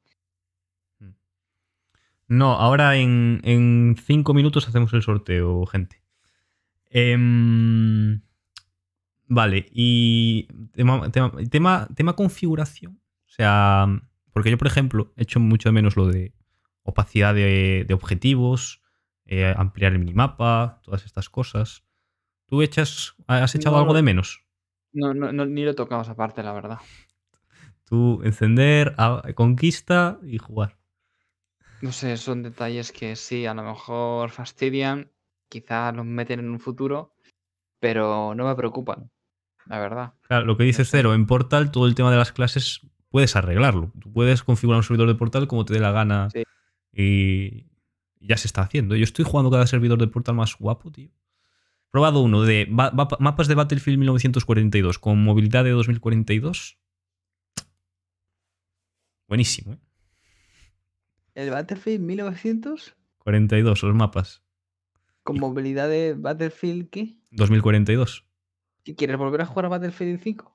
No, 2.32 2.53
ahora 2.53 2.95
en, 2.95 3.41
en 3.43 3.97
cinco 4.01 4.34
minutos 4.34 4.65
hacemos 4.65 4.93
el 4.93 5.01
sorteo, 5.01 5.65
gente. 5.65 6.01
Em, 6.89 8.21
vale, 9.27 9.65
y 9.73 10.47
tema, 10.71 11.11
tema, 11.11 11.32
tema, 11.49 11.88
tema 11.93 12.13
configuración. 12.15 13.01
O 13.25 13.29
sea, 13.29 13.86
porque 14.32 14.49
yo, 14.49 14.57
por 14.57 14.67
ejemplo, 14.67 15.11
he 15.17 15.23
hecho 15.23 15.41
mucho 15.41 15.67
de 15.67 15.73
menos 15.73 15.97
lo 15.97 16.07
de 16.07 16.34
opacidad 16.84 17.36
de, 17.36 17.84
de 17.86 17.93
objetivos, 17.93 18.82
eh, 19.25 19.53
ampliar 19.57 19.91
el 19.91 19.99
minimapa, 19.99 20.79
todas 20.84 21.05
estas 21.05 21.29
cosas. 21.29 21.84
¿Tú 22.45 22.61
echas, 22.61 23.13
has 23.27 23.55
echado 23.55 23.75
No, 23.75 23.82
algo 23.82 23.93
de 23.93 24.03
menos? 24.03 24.45
No, 24.93 25.13
no, 25.13 25.34
no- 25.34 25.45
ni 25.45 25.65
lo 25.65 25.75
tocamos 25.75 26.07
aparte, 26.07 26.43
la 26.43 26.53
verdad. 26.53 26.79
Tú 27.84 28.21
encender, 28.23 28.95
a- 28.97 29.21
conquista 29.36 30.17
y 30.23 30.38
jugar. 30.38 30.77
No 31.82 31.91
sé, 31.91 32.15
son 32.17 32.43
detalles 32.43 32.91
que 32.91 33.15
sí, 33.15 33.45
a 33.45 33.53
lo 33.53 33.63
mejor 33.63 34.29
fastidian. 34.29 35.11
Quizá 35.49 35.91
los 35.91 36.05
meten 36.05 36.39
en 36.39 36.49
un 36.49 36.59
futuro. 36.59 37.15
Pero 37.79 38.36
no 38.36 38.47
me 38.47 38.55
preocupan. 38.55 39.09
La 39.65 39.79
verdad. 39.79 40.13
Claro, 40.21 40.45
lo 40.45 40.57
que 40.57 40.63
dice 40.63 40.86
sé. 40.86 40.97
Cero, 40.97 41.13
en 41.13 41.25
Portal 41.25 41.71
todo 41.71 41.88
el 41.88 41.95
tema 41.95 42.11
de 42.11 42.17
las 42.17 42.32
clases 42.32 42.82
puedes 43.09 43.36
arreglarlo. 43.36 43.91
Tú 43.99 44.11
puedes 44.13 44.43
configurar 44.43 44.77
un 44.77 44.84
servidor 44.84 45.07
de 45.07 45.15
Portal 45.15 45.47
como 45.47 45.65
te 45.65 45.73
dé 45.73 45.79
la 45.79 45.91
gana 45.91 46.29
Sí. 46.32 46.43
y 46.93 47.67
ya 48.19 48.38
se 48.38 48.47
está 48.47 48.61
haciendo. 48.61 48.95
Yo 48.95 49.03
estoy 49.03 49.25
jugando 49.25 49.49
cada 49.51 49.65
servidor 49.67 49.99
de 49.99 50.07
Portal 50.07 50.36
más 50.36 50.55
guapo, 50.57 50.91
tío. 50.91 51.09
He 51.09 51.91
probado 51.91 52.21
uno 52.21 52.43
de 52.43 52.67
mapas 52.69 53.47
de 53.47 53.55
Battlefield 53.55 53.99
1942 53.99 54.99
con 54.99 55.21
movilidad 55.23 55.63
de 55.63 55.71
2042. 55.71 56.77
Buenísimo, 59.27 59.73
¿eh? 59.73 59.77
El 61.36 61.49
Battlefield 61.49 62.01
1900 62.03 62.95
42 63.19 63.84
los 63.84 63.95
mapas. 63.95 64.41
con 65.23 65.39
movilidad 65.39 65.88
de 65.89 66.15
Battlefield, 66.17 66.89
¿qué? 66.89 67.15
2042. 67.32 68.25
¿Qué 68.84 68.95
quieres 68.95 69.17
volver 69.17 69.41
a 69.41 69.45
jugar 69.45 69.65
a 69.65 69.69
Battlefield 69.69 70.19
5? 70.21 70.51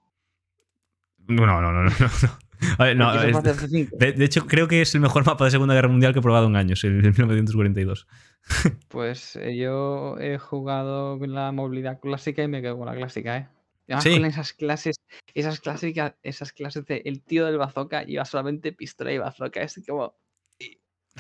No, 1.29 1.47
no, 1.47 1.61
no, 1.61 1.73
no. 1.73 1.85
no, 1.85 1.91
no. 1.91 2.39
A 2.79 2.85
ver, 2.85 2.97
no, 2.97 3.11
¿Quieres 3.13 3.29
es- 3.29 3.35
Battlefield 3.35 3.71
5? 3.91 3.97
de, 3.99 4.13
de 4.13 4.25
hecho, 4.25 4.47
creo 4.47 4.67
que 4.69 4.83
es 4.83 4.95
el 4.95 5.01
mejor 5.01 5.25
mapa 5.27 5.45
de 5.45 5.51
Segunda 5.51 5.75
Guerra 5.75 5.89
Mundial 5.89 6.13
que 6.13 6.19
he 6.19 6.23
probado 6.23 6.47
en 6.49 6.57
años, 6.57 6.83
el 6.85 7.01
de 7.03 7.09
1942. 7.11 8.07
Pues 8.89 9.37
eh, 9.37 9.57
yo 9.57 10.17
he 10.19 10.39
jugado 10.39 11.19
con 11.19 11.33
la 11.35 11.53
movilidad 11.53 12.01
clásica 12.01 12.43
y 12.43 12.49
me 12.49 12.63
quedo 12.63 12.77
con 12.79 12.87
la 12.87 12.95
clásica, 12.95 13.37
¿eh? 13.37 13.49
Y 13.89 13.93
Además 13.93 14.05
Sí. 14.05 14.13
con 14.15 14.25
esas 14.25 14.53
clases, 14.53 14.97
esas 15.35 15.61
clásicas, 15.61 16.15
esas 16.25 16.53
clases 16.53 16.85
de 16.87 17.03
el 17.05 17.23
tío 17.23 17.47
del 17.47 17.59
bazooka 17.59 18.03
lleva 18.03 18.25
solamente 18.25 18.73
pistola 18.73 19.13
y 19.13 19.19
bazooka, 19.19 19.63
es 19.63 19.81
como. 19.87 20.15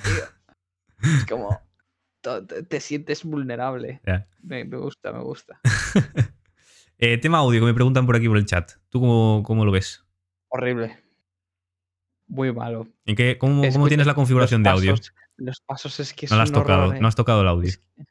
Tío, 0.02 1.10
es 1.18 1.26
como. 1.28 1.60
Te, 2.20 2.62
te 2.64 2.80
sientes 2.80 3.22
vulnerable. 3.24 4.00
Ya. 4.06 4.26
Me, 4.42 4.64
me 4.64 4.76
gusta, 4.78 5.12
me 5.12 5.20
gusta. 5.22 5.60
Eh, 6.98 7.18
tema 7.18 7.36
audio 7.38 7.60
que 7.60 7.66
me 7.66 7.74
preguntan 7.74 8.06
por 8.06 8.16
aquí 8.16 8.26
por 8.26 8.38
el 8.38 8.46
chat. 8.46 8.72
¿Tú 8.88 9.00
cómo, 9.00 9.42
cómo 9.44 9.66
lo 9.66 9.70
ves? 9.70 10.02
Horrible. 10.48 10.96
Muy 12.26 12.54
malo. 12.54 12.88
¿En 13.04 13.14
qué, 13.16 13.36
cómo, 13.36 13.62
cómo 13.70 13.88
tienes 13.88 14.06
la 14.06 14.14
configuración 14.14 14.62
de 14.62 14.70
audio? 14.70 14.94
Los 15.36 15.60
pasos 15.60 16.00
es 16.00 16.14
que 16.14 16.26
No 16.28 16.36
lo 16.36 16.42
has 16.42 16.52
tocado, 16.52 16.84
horror, 16.84 16.96
¿eh? 16.96 17.00
no 17.02 17.06
has 17.08 17.14
tocado 17.14 17.42
el 17.42 17.48
audio. 17.48 17.68
Es 17.68 17.76
que- 17.76 18.04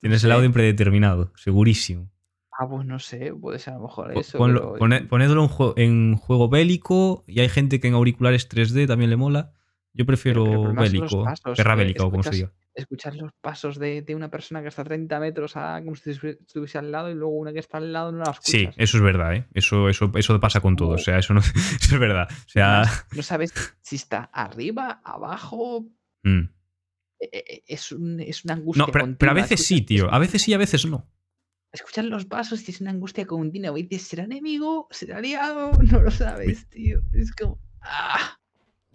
Tienes 0.00 0.22
el 0.22 0.30
audio 0.30 0.52
predeterminado, 0.52 1.32
segurísimo. 1.34 2.08
Ah, 2.56 2.68
pues 2.68 2.86
no 2.86 3.00
sé, 3.00 3.34
puede 3.34 3.58
ser 3.58 3.74
a 3.74 3.78
lo 3.78 3.82
mejor 3.82 4.16
eso. 4.16 4.38
ponlo- 4.38 4.60
pero- 4.60 4.78
pone- 4.78 5.00
ponedlo 5.02 5.42
en, 5.42 5.48
jue- 5.50 5.74
en 5.76 6.14
juego 6.16 6.48
bélico 6.48 7.24
y 7.26 7.40
hay 7.40 7.48
gente 7.48 7.80
que 7.80 7.88
en 7.88 7.94
auriculares 7.94 8.48
3D 8.48 8.86
también 8.86 9.10
le 9.10 9.16
mola. 9.16 9.52
Yo 9.94 10.06
prefiero 10.06 10.44
pero 10.44 10.74
bélico, 10.74 11.24
pasos, 11.24 11.56
guerra 11.58 11.74
eh, 11.74 11.76
bélica 11.76 12.04
o 12.04 12.10
como 12.10 12.22
se 12.22 12.30
diga. 12.30 12.52
escuchar 12.74 13.14
los 13.16 13.30
pasos 13.42 13.78
de, 13.78 14.00
de 14.00 14.14
una 14.14 14.30
persona 14.30 14.62
que 14.62 14.68
está 14.68 14.80
a 14.82 14.84
30 14.86 15.20
metros 15.20 15.54
a 15.56 15.80
como 15.84 15.94
si 15.96 16.10
estuvi- 16.10 16.38
estuviese 16.40 16.78
al 16.78 16.90
lado 16.90 17.10
y 17.10 17.14
luego 17.14 17.34
una 17.36 17.52
que 17.52 17.58
está 17.58 17.76
al 17.76 17.92
lado 17.92 18.10
no 18.12 18.18
la 18.24 18.30
escuchas. 18.30 18.50
Sí, 18.50 18.68
eso 18.76 18.96
es 18.96 19.02
verdad, 19.02 19.34
¿eh? 19.34 19.46
Eso, 19.52 19.90
eso, 19.90 20.10
eso 20.14 20.40
pasa 20.40 20.60
con 20.60 20.76
todo. 20.76 20.90
O 20.92 20.98
sea, 20.98 21.18
eso, 21.18 21.34
no, 21.34 21.40
eso 21.80 21.94
es 21.94 21.98
verdad. 21.98 22.26
O 22.30 22.48
sea, 22.48 22.84
no 23.16 23.22
sabes 23.22 23.52
si 23.82 23.96
está 23.96 24.24
arriba, 24.32 25.02
abajo. 25.04 25.86
mm. 26.22 26.40
e- 27.20 27.28
e- 27.32 27.62
Es, 27.66 27.92
un- 27.92 28.20
es 28.20 28.44
una 28.44 28.54
angustia. 28.54 28.86
no, 28.86 28.90
pero, 28.92 29.14
pero 29.18 29.30
a 29.32 29.34
veces 29.34 29.66
sí, 29.66 29.82
tío. 29.82 30.10
A 30.12 30.18
veces 30.18 30.40
sí, 30.42 30.54
a 30.54 30.58
veces 30.58 30.86
no. 30.86 31.06
Escuchas 31.70 32.04
los 32.06 32.24
pasos 32.26 32.66
y 32.68 32.70
es 32.72 32.80
una 32.80 32.90
angustia 32.90 33.26
continua. 33.26 33.78
Y 33.78 33.82
dices, 33.84 34.08
¿será 34.08 34.24
enemigo? 34.24 34.88
¿Será 34.90 35.18
aliado? 35.18 35.72
No 35.92 36.00
lo 36.00 36.10
sabes, 36.10 36.66
tío. 36.70 37.02
Es 37.12 37.32
como. 37.34 37.58
¡Ah! 37.82 38.38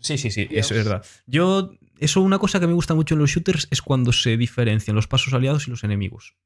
Sí, 0.07 0.17
sí, 0.17 0.31
sí, 0.31 0.45
Dios. 0.45 0.65
eso 0.65 0.75
es 0.75 0.85
verdad. 0.85 1.05
Yo, 1.25 1.71
eso, 1.99 2.21
una 2.21 2.39
cosa 2.39 2.59
que 2.59 2.67
me 2.67 2.73
gusta 2.73 2.95
mucho 2.95 3.15
en 3.15 3.19
los 3.19 3.29
shooters 3.29 3.67
es 3.71 3.81
cuando 3.81 4.13
se 4.13 4.37
diferencian 4.37 4.95
los 4.95 5.07
pasos 5.07 5.33
aliados 5.33 5.67
y 5.67 5.71
los 5.71 5.83
enemigos. 5.83 6.37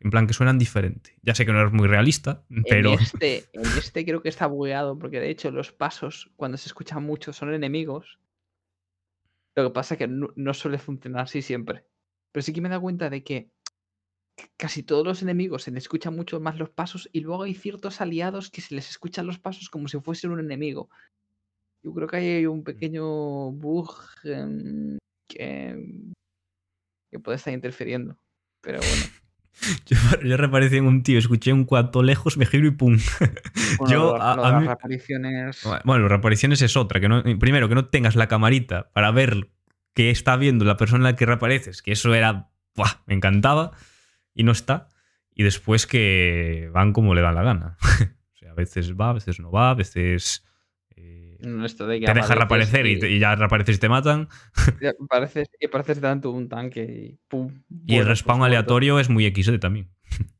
En 0.00 0.10
plan, 0.10 0.26
que 0.26 0.34
suenan 0.34 0.58
diferente. 0.58 1.16
Ya 1.22 1.34
sé 1.34 1.46
que 1.46 1.52
no 1.52 1.66
es 1.66 1.72
muy 1.72 1.88
realista, 1.88 2.44
pero. 2.68 2.92
En 2.92 2.98
este, 3.00 3.44
en 3.52 3.66
este 3.78 4.04
creo 4.04 4.20
que 4.20 4.28
está 4.28 4.46
bugueado, 4.46 4.98
porque 4.98 5.20
de 5.20 5.30
hecho 5.30 5.50
los 5.50 5.72
pasos, 5.72 6.30
cuando 6.36 6.58
se 6.58 6.68
escuchan 6.68 7.02
mucho, 7.02 7.32
son 7.32 7.54
enemigos. 7.54 8.18
Lo 9.54 9.64
que 9.64 9.70
pasa 9.70 9.94
es 9.94 9.98
que 9.98 10.08
no, 10.08 10.28
no 10.36 10.52
suele 10.52 10.78
funcionar 10.78 11.22
así 11.22 11.40
siempre. 11.40 11.86
Pero 12.30 12.42
sí 12.42 12.52
que 12.52 12.60
me 12.60 12.68
he 12.68 12.70
dado 12.70 12.82
cuenta 12.82 13.08
de 13.08 13.24
que 13.24 13.50
casi 14.56 14.82
todos 14.82 15.06
los 15.06 15.22
enemigos 15.22 15.62
se 15.62 15.70
les 15.70 15.84
escuchan 15.84 16.14
mucho 16.14 16.40
más 16.40 16.58
los 16.58 16.70
pasos 16.70 17.08
y 17.12 17.20
luego 17.20 17.44
hay 17.44 17.54
ciertos 17.54 18.00
aliados 18.00 18.50
que 18.50 18.60
se 18.60 18.74
les 18.74 18.90
escuchan 18.90 19.26
los 19.26 19.38
pasos 19.38 19.70
como 19.70 19.88
si 19.88 19.98
fuesen 20.00 20.30
un 20.30 20.40
enemigo. 20.40 20.90
Yo 21.86 21.94
creo 21.94 22.08
que 22.08 22.16
hay 22.16 22.46
un 22.46 22.64
pequeño 22.64 23.52
bug 23.52 23.94
que, 25.28 25.86
que 27.12 27.18
puede 27.22 27.36
estar 27.36 27.54
interfiriendo. 27.54 28.18
Pero 28.60 28.80
bueno. 28.80 29.04
Yo, 29.86 29.96
yo 30.22 30.36
reaparecí 30.36 30.76
en 30.76 30.84
un 30.86 31.02
tío, 31.02 31.18
escuché 31.18 31.50
un 31.52 31.64
cuanto 31.64 32.02
lejos, 32.02 32.36
me 32.36 32.44
giro 32.44 32.66
y 32.66 32.72
pum. 32.72 32.98
Bueno, 33.78 33.92
Yo, 33.92 33.98
lo- 34.16 34.22
a- 34.22 34.36
lo 34.36 34.44
a 34.44 34.50
las 34.50 34.60
mí- 34.60 34.66
reapariciones. 34.66 35.62
Bueno, 35.84 36.02
las 36.02 36.10
reapariciones 36.10 36.60
es 36.60 36.76
otra. 36.76 37.00
Que 37.00 37.08
no, 37.08 37.22
primero, 37.38 37.68
que 37.68 37.74
no 37.76 37.86
tengas 37.88 38.16
la 38.16 38.26
camarita 38.28 38.90
para 38.92 39.12
ver 39.12 39.50
qué 39.94 40.10
está 40.10 40.36
viendo 40.36 40.64
la 40.66 40.76
persona 40.76 40.98
en 41.08 41.12
la 41.12 41.16
que 41.16 41.24
reapareces, 41.24 41.80
que 41.82 41.92
eso 41.92 42.12
era. 42.14 42.50
¡buah! 42.74 43.02
Me 43.06 43.14
encantaba. 43.14 43.70
Y 44.34 44.42
no 44.42 44.52
está. 44.52 44.88
Y 45.34 45.42
después 45.44 45.86
que 45.86 46.68
van 46.74 46.92
como 46.92 47.14
le 47.14 47.22
dan 47.22 47.36
la 47.36 47.42
gana. 47.42 47.78
o 48.34 48.36
sea, 48.36 48.50
a 48.50 48.54
veces 48.54 48.92
va, 48.94 49.10
a 49.10 49.14
veces 49.14 49.38
no 49.40 49.50
va, 49.52 49.70
a 49.70 49.74
veces. 49.74 50.45
No, 51.46 51.64
esto 51.64 51.86
de 51.86 52.00
que 52.00 52.06
te 52.06 52.12
deja 52.14 52.34
apareces 52.34 52.36
reaparecer 52.38 52.86
y, 52.86 52.98
te- 52.98 53.10
y 53.10 53.18
ya 53.18 53.34
reapareces 53.34 53.76
y 53.76 53.78
te 53.78 53.88
matan. 53.88 54.28
y 54.80 54.86
apareces, 54.86 55.48
y 55.60 55.66
apareces 55.66 56.00
de 56.00 56.28
un 56.28 56.48
tanque 56.48 56.82
y 56.82 57.18
pum. 57.28 57.62
Y 57.86 57.96
el 57.96 58.06
respawn 58.06 58.38
pues 58.38 58.48
muerto. 58.50 58.56
aleatorio 58.56 59.00
es 59.00 59.08
muy 59.08 59.26
XD 59.26 59.58
también. 59.58 59.88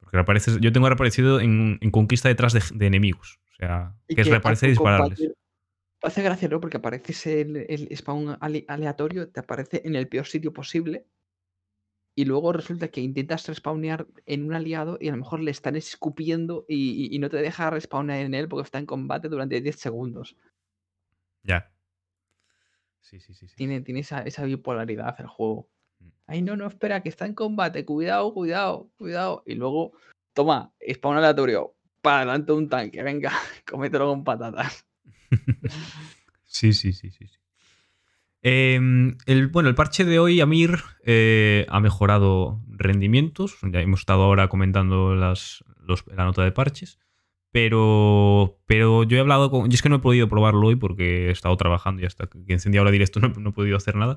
Porque 0.00 0.16
reapareces, 0.16 0.58
yo 0.60 0.72
tengo 0.72 0.88
reaparecido 0.88 1.40
en, 1.40 1.78
en 1.80 1.90
conquista 1.90 2.28
detrás 2.28 2.52
de, 2.52 2.62
de 2.74 2.86
enemigos. 2.86 3.40
O 3.52 3.54
sea, 3.56 3.94
que 4.08 4.20
es 4.20 4.28
reaparecer 4.28 4.68
y 4.68 4.72
dispararles. 4.72 5.20
Hace 6.02 6.22
gracia, 6.22 6.48
¿no? 6.48 6.60
Porque 6.60 6.78
apareces 6.78 7.26
el, 7.28 7.56
el 7.68 7.96
spawn 7.96 8.36
ale- 8.40 8.64
aleatorio, 8.66 9.28
te 9.28 9.38
aparece 9.40 9.82
en 9.84 9.94
el 9.94 10.08
peor 10.08 10.26
sitio 10.26 10.52
posible. 10.52 11.06
Y 12.14 12.24
luego 12.26 12.52
resulta 12.52 12.88
que 12.88 13.00
intentas 13.00 13.46
respawnear 13.48 14.06
en 14.26 14.44
un 14.44 14.52
aliado 14.54 14.98
y 15.00 15.08
a 15.08 15.12
lo 15.12 15.16
mejor 15.18 15.40
le 15.40 15.50
están 15.50 15.76
escupiendo 15.76 16.64
y, 16.68 17.06
y- 17.06 17.16
y 17.16 17.18
no 17.18 17.30
te 17.30 17.38
deja 17.38 17.70
respawnear 17.70 18.20
en 18.20 18.34
él 18.34 18.48
porque 18.48 18.64
está 18.66 18.78
en 18.78 18.86
combate 18.86 19.28
durante 19.28 19.60
10 19.60 19.76
segundos. 19.76 20.36
Ya. 21.42 21.72
Sí, 23.00 23.18
sí, 23.20 23.32
sí. 23.34 23.48
sí. 23.48 23.56
Tiene, 23.56 23.80
tiene 23.80 24.00
esa, 24.00 24.20
esa 24.22 24.44
bipolaridad 24.44 25.14
el 25.20 25.26
juego. 25.26 25.68
Mm. 26.00 26.08
Ay, 26.26 26.42
no, 26.42 26.56
no, 26.56 26.66
espera, 26.66 27.02
que 27.02 27.08
está 27.08 27.26
en 27.26 27.34
combate. 27.34 27.84
Cuidado, 27.84 28.32
cuidado, 28.34 28.90
cuidado. 28.96 29.42
Y 29.46 29.54
luego, 29.54 29.92
toma, 30.34 30.72
spawn 30.92 31.16
aleatorio. 31.16 31.74
Para 32.02 32.18
adelante 32.18 32.52
un 32.52 32.68
tanque, 32.68 33.02
venga, 33.02 33.32
cómetelo 33.70 34.08
con 34.08 34.24
patatas. 34.24 34.86
Sí, 36.44 36.74
sí, 36.74 36.92
sí, 36.92 37.10
sí. 37.10 37.26
sí. 37.26 37.38
Em, 38.42 39.16
el, 39.26 39.46
bueno, 39.48 39.68
el 39.68 39.74
parche 39.74 40.04
de 40.04 40.18
hoy, 40.18 40.40
Amir, 40.40 40.78
eh, 41.04 41.64
ha 41.68 41.80
mejorado 41.80 42.60
rendimientos. 42.68 43.56
Ya 43.62 43.80
hemos 43.80 44.00
estado 44.00 44.22
ahora 44.24 44.48
comentando 44.48 45.14
las, 45.14 45.64
los- 45.86 46.04
la 46.08 46.24
nota 46.24 46.42
de 46.42 46.52
parches. 46.52 46.98
Pero, 47.52 48.58
pero 48.66 49.04
yo 49.04 49.16
he 49.18 49.20
hablado 49.20 49.50
con. 49.50 49.68
Yo 49.70 49.74
es 49.74 49.82
que 49.82 49.88
no 49.90 49.96
he 49.96 50.00
podido 50.00 50.28
probarlo 50.28 50.66
hoy 50.68 50.76
porque 50.76 51.28
he 51.28 51.30
estado 51.30 51.56
trabajando 51.56 52.02
y 52.02 52.06
hasta 52.06 52.26
que 52.26 52.52
encendí 52.52 52.78
ahora 52.78 52.90
directo 52.90 53.20
no, 53.20 53.28
no 53.28 53.50
he 53.50 53.52
podido 53.52 53.76
hacer 53.76 53.94
nada. 53.94 54.16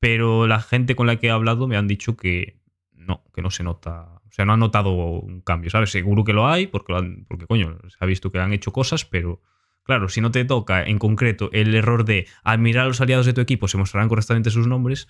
Pero 0.00 0.46
la 0.46 0.60
gente 0.60 0.94
con 0.94 1.06
la 1.06 1.16
que 1.16 1.28
he 1.28 1.30
hablado 1.30 1.66
me 1.66 1.76
han 1.78 1.88
dicho 1.88 2.16
que 2.16 2.60
no, 2.92 3.24
que 3.34 3.40
no 3.42 3.50
se 3.50 3.64
nota. 3.64 4.20
O 4.28 4.32
sea, 4.32 4.44
no 4.44 4.52
han 4.52 4.60
notado 4.60 4.90
un 4.92 5.40
cambio, 5.40 5.70
¿sabes? 5.70 5.90
Seguro 5.90 6.24
que 6.24 6.32
lo 6.34 6.46
hay, 6.46 6.66
porque, 6.66 6.92
lo 6.92 6.98
han- 6.98 7.24
porque 7.26 7.46
coño, 7.46 7.78
se 7.88 7.96
ha 8.00 8.06
visto 8.06 8.30
que 8.30 8.38
han 8.38 8.52
hecho 8.52 8.70
cosas, 8.72 9.04
pero 9.04 9.40
Claro, 9.84 10.08
si 10.08 10.20
no 10.20 10.30
te 10.30 10.44
toca 10.44 10.82
en 10.82 10.98
concreto 10.98 11.50
el 11.52 11.74
error 11.74 12.04
de 12.04 12.26
admirar 12.42 12.84
a 12.84 12.88
los 12.88 13.00
aliados 13.00 13.26
de 13.26 13.32
tu 13.34 13.40
equipo, 13.42 13.68
se 13.68 13.76
mostrarán 13.76 14.08
correctamente 14.08 14.50
sus 14.50 14.66
nombres. 14.66 15.08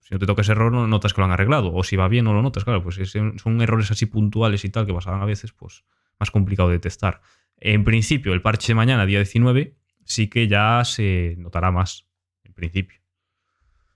Si 0.00 0.12
no 0.14 0.18
te 0.18 0.26
toca 0.26 0.42
ese 0.42 0.52
error, 0.52 0.70
no 0.70 0.86
notas 0.86 1.14
que 1.14 1.20
lo 1.20 1.24
han 1.24 1.30
arreglado. 1.30 1.72
O 1.72 1.82
si 1.82 1.96
va 1.96 2.08
bien, 2.08 2.24
no 2.26 2.34
lo 2.34 2.42
notas. 2.42 2.64
Claro, 2.64 2.82
pues 2.82 2.96
son 3.42 3.62
errores 3.62 3.90
así 3.90 4.04
puntuales 4.06 4.64
y 4.64 4.68
tal 4.70 4.84
que 4.86 4.92
pasaban 4.92 5.22
a 5.22 5.24
veces, 5.24 5.52
pues 5.52 5.84
más 6.20 6.30
complicado 6.30 6.68
de 6.68 6.78
testar. 6.78 7.22
En 7.56 7.84
principio, 7.84 8.32
el 8.34 8.42
parche 8.42 8.68
de 8.68 8.74
mañana, 8.74 9.06
día 9.06 9.18
19, 9.18 9.76
sí 10.04 10.28
que 10.28 10.46
ya 10.48 10.82
se 10.84 11.36
notará 11.38 11.70
más. 11.70 12.06
En 12.44 12.52
principio. 12.52 13.00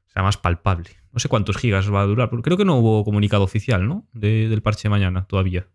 Será 0.06 0.22
más 0.22 0.36
palpable. 0.38 0.90
No 1.12 1.18
sé 1.18 1.28
cuántos 1.28 1.56
gigas 1.58 1.92
va 1.92 2.00
a 2.00 2.06
durar. 2.06 2.30
porque 2.30 2.42
Creo 2.44 2.56
que 2.56 2.64
no 2.64 2.76
hubo 2.76 3.04
comunicado 3.04 3.42
oficial, 3.44 3.86
¿no? 3.86 4.06
De- 4.12 4.48
del 4.48 4.62
parche 4.62 4.84
de 4.84 4.90
mañana 4.90 5.26
todavía. 5.26 5.66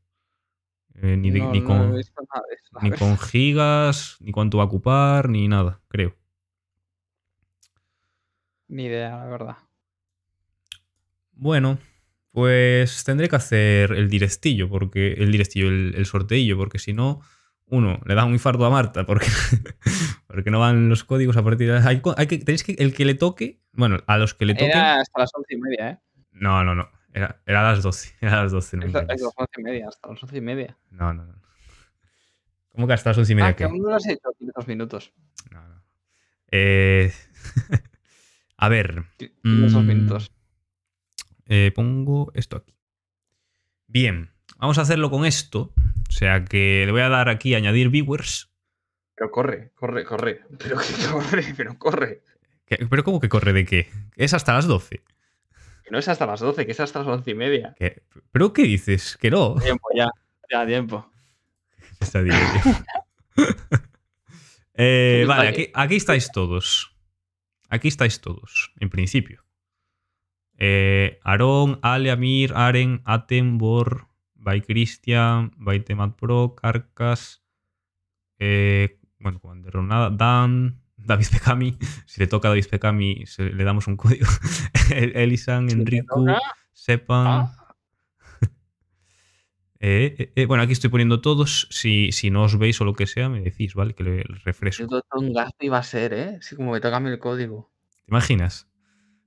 Eh, 0.96 1.18
ni 1.18 1.32
de- 1.32 1.40
no, 1.40 1.52
ni 1.52 1.60
no 1.62 1.66
con 1.68 1.78
nada 1.78 1.92
de 1.94 2.02
eso, 2.02 2.80
ni 2.82 2.92
con 2.92 3.18
gigas, 3.18 4.18
ni 4.20 4.32
cuánto 4.32 4.58
va 4.58 4.64
a 4.64 4.68
ocupar, 4.68 5.30
ni 5.30 5.48
nada, 5.48 5.82
creo. 5.88 6.16
Ni 8.68 8.86
idea, 8.86 9.18
la 9.18 9.26
verdad. 9.26 9.58
Bueno, 11.34 11.80
pues 12.32 13.04
tendré 13.04 13.28
que 13.28 13.36
hacer 13.36 13.92
el 13.94 14.10
directillo, 14.10 14.70
porque 14.70 15.14
el 15.14 15.32
directillo, 15.32 15.68
el, 15.68 15.94
el 15.96 16.06
sorteillo, 16.06 16.58
porque 16.58 16.80
si 16.80 16.94
no, 16.94 17.22
uno, 17.66 18.00
le 18.06 18.16
da 18.16 18.26
un 18.26 18.34
infarto 18.34 18.66
a 18.66 18.70
Marta, 18.70 19.06
porque, 19.06 19.26
porque 20.28 20.52
no 20.52 20.60
van 20.60 20.88
los 20.90 21.04
códigos 21.04 21.36
a 21.38 21.44
partir 21.44 21.72
de... 21.72 21.80
Hay, 21.80 22.02
hay 22.18 22.28
que, 22.28 22.38
tenéis 22.38 22.64
que, 22.64 22.74
el 22.74 22.94
que 22.94 23.06
le 23.06 23.16
toque, 23.16 23.62
bueno, 23.74 23.98
a 24.08 24.18
los 24.18 24.34
que 24.34 24.46
le 24.46 24.54
toquen... 24.54 24.70
Era 24.70 25.00
hasta 25.02 25.20
las 25.20 25.32
once 25.34 25.56
y 25.56 25.58
media, 25.58 25.90
¿eh? 25.90 25.98
No, 26.32 26.64
no, 26.64 26.76
no, 26.76 26.90
era, 27.14 27.42
era 27.46 27.60
a 27.62 27.72
las 27.74 27.84
12, 27.84 28.16
era 28.22 28.40
a 28.40 28.44
las 28.44 28.52
12, 28.52 28.78
no, 28.78 28.86
Es, 28.86 28.94
las 28.94 29.22
once 29.36 29.60
y 29.60 29.64
media, 29.64 29.88
hasta 29.88 30.08
las 30.10 30.24
once 30.24 30.38
y 30.38 30.42
media. 30.42 30.78
no, 30.92 31.14
no, 31.14 31.26
no. 31.26 31.42
¿Cómo 32.70 32.88
que 32.88 32.94
hasta 32.94 33.10
las 33.10 33.18
11 33.18 33.34
y 33.34 33.36
media 33.36 33.50
Ah, 33.50 33.56
que 33.56 33.64
aún 33.66 33.80
no 33.82 33.90
lo 33.90 33.96
has 33.96 34.08
hecho, 34.08 34.30
tienes 34.38 34.56
dos 34.56 34.66
minutos. 34.68 35.12
No, 35.52 35.68
no. 35.68 35.84
Eh, 36.52 37.12
a 38.58 38.70
ver, 38.70 39.04
Tienes 39.18 39.74
dos 39.74 39.84
Mm. 39.84 39.88
minutos. 39.88 40.32
Eh, 41.48 41.72
pongo 41.76 42.32
esto 42.34 42.56
aquí. 42.58 42.74
Bien, 43.88 44.32
vamos 44.58 44.78
a 44.78 44.84
hacerlo 44.84 45.10
con 45.10 45.26
esto. 45.26 45.74
O 46.08 46.12
sea 46.12 46.46
que 46.46 46.84
le 46.86 46.92
voy 46.94 47.02
a 47.02 47.10
dar 47.10 47.28
aquí 47.28 47.56
añadir 47.56 47.90
viewers. 47.90 48.50
Pero 49.16 49.32
corre, 49.32 49.72
corre, 49.76 50.06
corre. 50.06 50.42
Pero 50.58 50.78
que 50.78 50.86
corre, 51.12 51.54
pero 51.58 51.78
corre. 51.78 52.22
¿Qué- 52.66 52.88
¿Pero 52.90 53.04
cómo 53.04 53.20
que 53.20 53.28
corre 53.28 53.52
de 53.52 53.66
qué? 53.66 53.90
Es 54.16 54.34
hasta 54.34 54.54
las 54.54 54.66
12. 54.66 55.04
No 55.92 56.00
es 56.00 56.08
hasta 56.08 56.26
las 56.26 56.40
12, 56.40 56.66
que 56.66 56.72
es 56.72 56.80
hasta 56.80 57.00
las 57.00 57.08
once 57.10 57.32
y 57.32 57.36
media. 57.36 57.76
¿Qué? 57.78 58.04
¿Pero 58.32 58.54
qué 58.54 58.64
dices? 58.64 59.18
Que 59.18 59.30
no. 59.30 59.56
Tiempo, 59.56 59.90
ya. 59.94 60.08
Ya, 60.50 60.66
tiempo. 60.66 61.06
Está 62.00 62.22
bien. 62.22 62.38
Eh, 64.84 65.26
vale, 65.28 65.50
aquí, 65.50 65.68
aquí 65.76 65.98
estáis 65.98 66.32
todos. 66.32 66.96
Aquí 67.70 67.90
estáis 67.90 68.20
todos, 68.20 68.74
en 68.80 68.90
principio. 68.90 69.44
Eh, 70.58 71.20
Aarón, 71.24 71.78
Ale, 71.84 72.10
Amir, 72.10 72.54
Aren, 72.56 73.02
Atem, 73.06 73.60
Bor, 73.60 74.08
By 74.34 74.62
Christian, 74.62 75.52
By 75.58 75.82
Temat 75.82 76.16
Pro, 76.16 76.56
Carcas, 76.56 77.44
eh, 78.40 78.98
bueno, 79.20 79.40
con 79.40 79.62
nada, 79.88 80.10
Dan, 80.10 80.82
David 81.06 81.28
Pecami. 81.32 81.78
Si 82.06 82.20
le 82.22 82.28
toca 82.28 82.48
a 82.48 82.52
David 82.52 82.68
Pecami, 82.70 83.26
se- 83.26 83.52
le 83.52 83.64
damos 83.64 83.88
un 83.88 83.98
código. 83.98 84.26
El- 84.96 85.16
Elisan, 85.16 85.70
Enrico, 85.70 86.26
Sepan. 86.74 87.28
ah, 87.28 87.58
Eh, 89.84 90.16
eh, 90.20 90.32
eh, 90.36 90.46
bueno, 90.46 90.62
aquí 90.64 90.74
estoy 90.74 90.92
poniendo 90.92 91.22
todos. 91.22 91.68
Si, 91.72 92.12
si 92.12 92.30
no 92.30 92.44
os 92.44 92.58
veis 92.60 92.80
o 92.82 92.86
lo 92.86 92.94
que 92.94 93.08
sea, 93.08 93.30
me 93.30 93.42
decís, 93.42 93.74
¿vale? 93.74 93.96
Que 93.96 94.04
le 94.04 94.24
refresco. 94.46 94.86
Yo 94.88 95.02
un 95.18 95.34
gasto 95.34 95.66
iba 95.66 95.80
a 95.80 95.84
ser, 95.84 96.14
¿eh? 96.14 96.38
Sí, 96.42 96.56
como 96.56 96.72
me 96.72 96.80
toca 96.80 96.98
el 96.98 97.18
código. 97.18 97.72
¿Te 98.06 98.12
imaginas? 98.12 98.68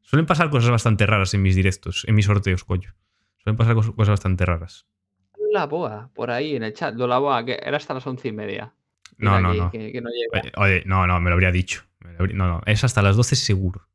Suelen 0.02 0.26
pasar 0.26 0.51
cosas 0.51 0.70
bastante 0.70 1.06
raras 1.06 1.34
en 1.34 1.42
mis 1.42 1.56
directos, 1.56 2.05
en 2.06 2.14
mis 2.14 2.26
sorteos, 2.26 2.62
coño. 2.62 2.94
Suelen 3.38 3.56
pasar 3.56 3.74
cos- 3.74 3.94
cosas 3.96 4.10
bastante 4.10 4.46
raras. 4.46 4.86
La 5.51 5.66
boa, 5.66 6.10
por 6.14 6.30
ahí 6.30 6.55
en 6.55 6.62
el 6.62 6.72
chat. 6.72 6.94
Lo 6.94 7.09
la 7.09 7.18
boa, 7.18 7.44
que 7.44 7.59
era 7.60 7.76
hasta 7.78 7.94
las 7.94 8.06
once 8.06 8.28
y 8.28 8.32
media. 8.32 8.72
No, 9.18 9.40
no, 9.40 9.51
aquí, 9.51 9.59
no. 9.60 9.70
Que, 9.70 9.93
que 9.93 10.01
no 10.01 10.10
llega. 10.10 10.51
Oye, 10.56 10.82
no, 10.86 11.06
no, 11.06 11.20
me 11.20 11.31
lo 11.31 11.35
habría 11.35 11.52
dicho. 11.52 11.82
No, 12.18 12.47
no, 12.47 12.62
es 12.66 12.85
hasta 12.85 13.01
las 13.02 13.16
12 13.16 13.36
seguro. 13.36 13.89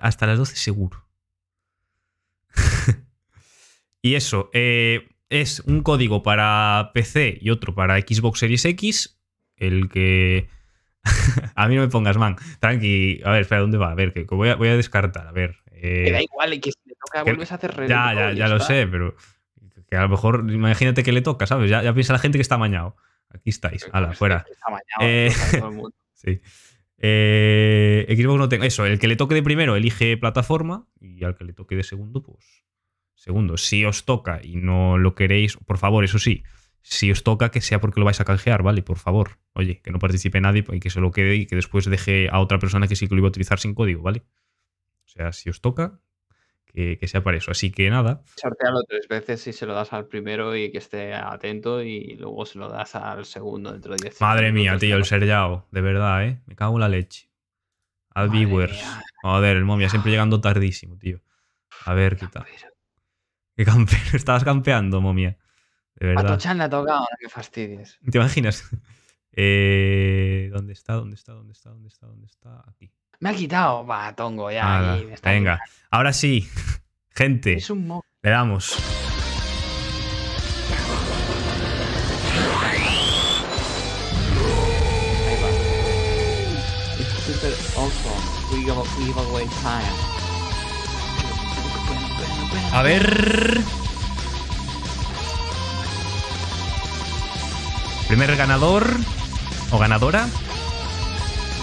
Hasta 0.00 0.26
las 0.26 0.38
12 0.38 0.56
seguro. 0.56 1.06
y 4.02 4.14
eso, 4.14 4.50
eh, 4.52 5.08
es 5.30 5.60
un 5.60 5.82
código 5.82 6.22
para 6.22 6.90
PC 6.94 7.38
y 7.40 7.50
otro 7.50 7.74
para 7.74 7.98
Xbox 8.00 8.38
Series 8.40 8.64
X. 8.64 9.18
El 9.56 9.88
que. 9.88 10.48
a 11.54 11.68
mí 11.68 11.74
no 11.76 11.82
me 11.82 11.88
pongas, 11.88 12.16
man. 12.16 12.36
Tranqui. 12.60 13.20
A 13.24 13.30
ver, 13.30 13.42
espera, 13.42 13.60
¿dónde 13.60 13.78
va? 13.78 13.90
A 13.90 13.94
ver, 13.94 14.12
que 14.12 14.24
voy 14.24 14.50
a, 14.50 14.56
voy 14.56 14.68
a 14.68 14.76
descartar. 14.76 15.26
A 15.26 15.32
ver. 15.32 15.56
eh, 15.72 16.02
Me 16.04 16.10
da 16.12 16.22
igual, 16.22 16.60
que 16.60 16.70
si 16.72 16.78
le 16.84 16.94
toca 16.94 17.24
que- 17.24 17.30
vuelves 17.30 17.52
a 17.52 17.54
hacer 17.56 17.74
red. 17.76 17.88
ya, 17.88 18.12
ya, 18.14 18.32
ya 18.32 18.48
lo 18.48 18.60
sé, 18.60 18.86
pero 18.86 19.16
que 19.88 19.96
a 19.96 20.02
lo 20.02 20.08
mejor, 20.08 20.46
imagínate 20.50 21.02
que 21.02 21.12
le 21.12 21.20
toca, 21.22 21.46
¿sabes? 21.46 21.68
Ya, 21.70 21.82
ya 21.82 21.92
piensa 21.92 22.12
la 22.12 22.18
gente 22.18 22.38
que 22.38 22.42
está 22.42 22.54
amañado. 22.54 22.96
Aquí 23.34 23.50
estáis, 23.50 23.88
ala, 23.92 24.12
fuera. 24.12 24.44
Eh, 25.00 25.32
Sí. 26.14 26.40
Eh, 26.98 28.06
Xbox 28.08 28.38
no 28.38 28.48
tengo. 28.48 28.64
Eso, 28.64 28.86
el 28.86 28.98
que 29.00 29.08
le 29.08 29.16
toque 29.16 29.34
de 29.34 29.42
primero 29.42 29.74
elige 29.74 30.16
plataforma 30.16 30.86
y 31.00 31.24
al 31.24 31.34
que 31.34 31.44
le 31.44 31.52
toque 31.52 31.74
de 31.74 31.82
segundo, 31.82 32.22
pues. 32.22 32.64
Segundo. 33.14 33.56
Si 33.56 33.84
os 33.84 34.04
toca 34.04 34.40
y 34.42 34.56
no 34.56 34.98
lo 34.98 35.14
queréis, 35.14 35.56
por 35.56 35.78
favor, 35.78 36.04
eso 36.04 36.18
sí. 36.18 36.44
Si 36.80 37.10
os 37.10 37.22
toca, 37.22 37.50
que 37.50 37.60
sea 37.60 37.80
porque 37.80 38.00
lo 38.00 38.04
vais 38.04 38.20
a 38.20 38.24
canjear, 38.24 38.62
¿vale? 38.62 38.82
Por 38.82 38.98
favor. 38.98 39.38
Oye, 39.52 39.80
que 39.80 39.90
no 39.90 39.98
participe 39.98 40.40
nadie 40.40 40.64
y 40.72 40.80
que 40.80 40.90
se 40.90 41.00
lo 41.00 41.10
quede 41.10 41.36
y 41.36 41.46
que 41.46 41.56
después 41.56 41.84
deje 41.86 42.28
a 42.30 42.40
otra 42.40 42.58
persona 42.58 42.88
que 42.88 42.96
sí 42.96 43.08
que 43.08 43.14
lo 43.14 43.20
iba 43.20 43.28
a 43.28 43.30
utilizar 43.30 43.58
sin 43.58 43.74
código, 43.74 44.02
¿vale? 44.02 44.22
O 45.04 45.08
sea, 45.08 45.32
si 45.32 45.50
os 45.50 45.60
toca, 45.60 46.00
que, 46.72 46.98
que 46.98 47.06
sea 47.08 47.22
para 47.22 47.36
eso. 47.36 47.50
Así 47.50 47.70
que 47.70 47.90
nada. 47.90 48.22
Sortealo 48.36 48.82
tres 48.88 49.06
veces 49.08 49.46
y 49.46 49.52
se 49.52 49.66
lo 49.66 49.74
das 49.74 49.92
al 49.92 50.06
primero 50.06 50.56
y 50.56 50.70
que 50.72 50.78
esté 50.78 51.14
atento 51.14 51.82
y 51.82 52.16
luego 52.16 52.46
se 52.46 52.58
lo 52.58 52.68
das 52.68 52.94
al 52.94 53.24
segundo 53.24 53.72
dentro 53.72 53.94
de 53.94 54.02
10 54.02 54.20
Madre 54.20 54.52
mía, 54.52 54.78
tío, 54.78 54.96
el. 54.96 55.04
Serjao, 55.04 55.66
de 55.70 55.80
verdad, 55.80 56.24
¿eh? 56.24 56.40
Me 56.46 56.56
cago 56.56 56.74
en 56.76 56.80
la 56.80 56.88
leche. 56.88 57.28
Al 58.14 58.28
Madre 58.28 58.38
viewers. 58.46 58.72
mía. 58.72 59.02
Joder, 59.22 59.56
el 59.56 59.64
momia 59.64 59.88
siempre 59.88 60.10
llegando 60.10 60.40
tardísimo, 60.40 60.98
tío. 60.98 61.20
A 61.84 61.94
ver, 61.94 62.16
qué 62.16 62.26
tal. 62.26 62.44
Campero. 62.44 62.72
¿Qué 63.56 63.64
campe 63.64 63.96
Estabas 64.14 64.44
campeando, 64.44 65.00
momia. 65.00 65.36
De 65.96 66.06
A 66.06 66.14
verdad. 66.14 66.34
Tochan 66.34 66.58
le 66.58 66.64
ha 66.64 66.70
tocado, 66.70 67.00
no 67.00 67.06
me 67.22 67.28
fastidies. 67.28 67.98
¿Te 68.10 68.18
imaginas? 68.18 68.64
Eh, 69.34 70.50
¿Dónde 70.52 70.74
está? 70.74 70.92
¿Dónde 70.92 71.14
está? 71.16 71.32
¿Dónde 71.32 71.52
está? 71.54 71.70
¿Dónde 71.70 71.88
está? 71.88 72.06
¿Dónde 72.06 72.26
está? 72.26 72.62
Aquí. 72.68 72.92
Me 73.22 73.30
ha 73.30 73.34
quitado, 73.34 73.86
va, 73.86 74.12
tongo, 74.16 74.50
ya. 74.50 74.98
Me 75.06 75.14
está 75.14 75.30
venga. 75.30 75.60
Ahora 75.92 76.12
sí. 76.12 76.48
Gente, 77.14 77.54
Es 77.54 77.70
un 77.70 77.86
mo. 77.86 78.04
le 78.20 78.30
damos. 78.30 78.74
Ahí 84.02 85.36
va. 85.42 85.48
It's 86.98 87.12
super 87.26 87.52
awesome. 87.78 88.22
We 88.50 88.64
give, 88.64 88.76
we 88.98 89.04
give 89.06 89.18
away 89.18 89.46
time. 89.62 89.94
A 92.72 92.82
ver. 92.82 93.60
Primer 98.08 98.36
ganador 98.36 98.84
o 99.70 99.78
ganadora. 99.78 100.26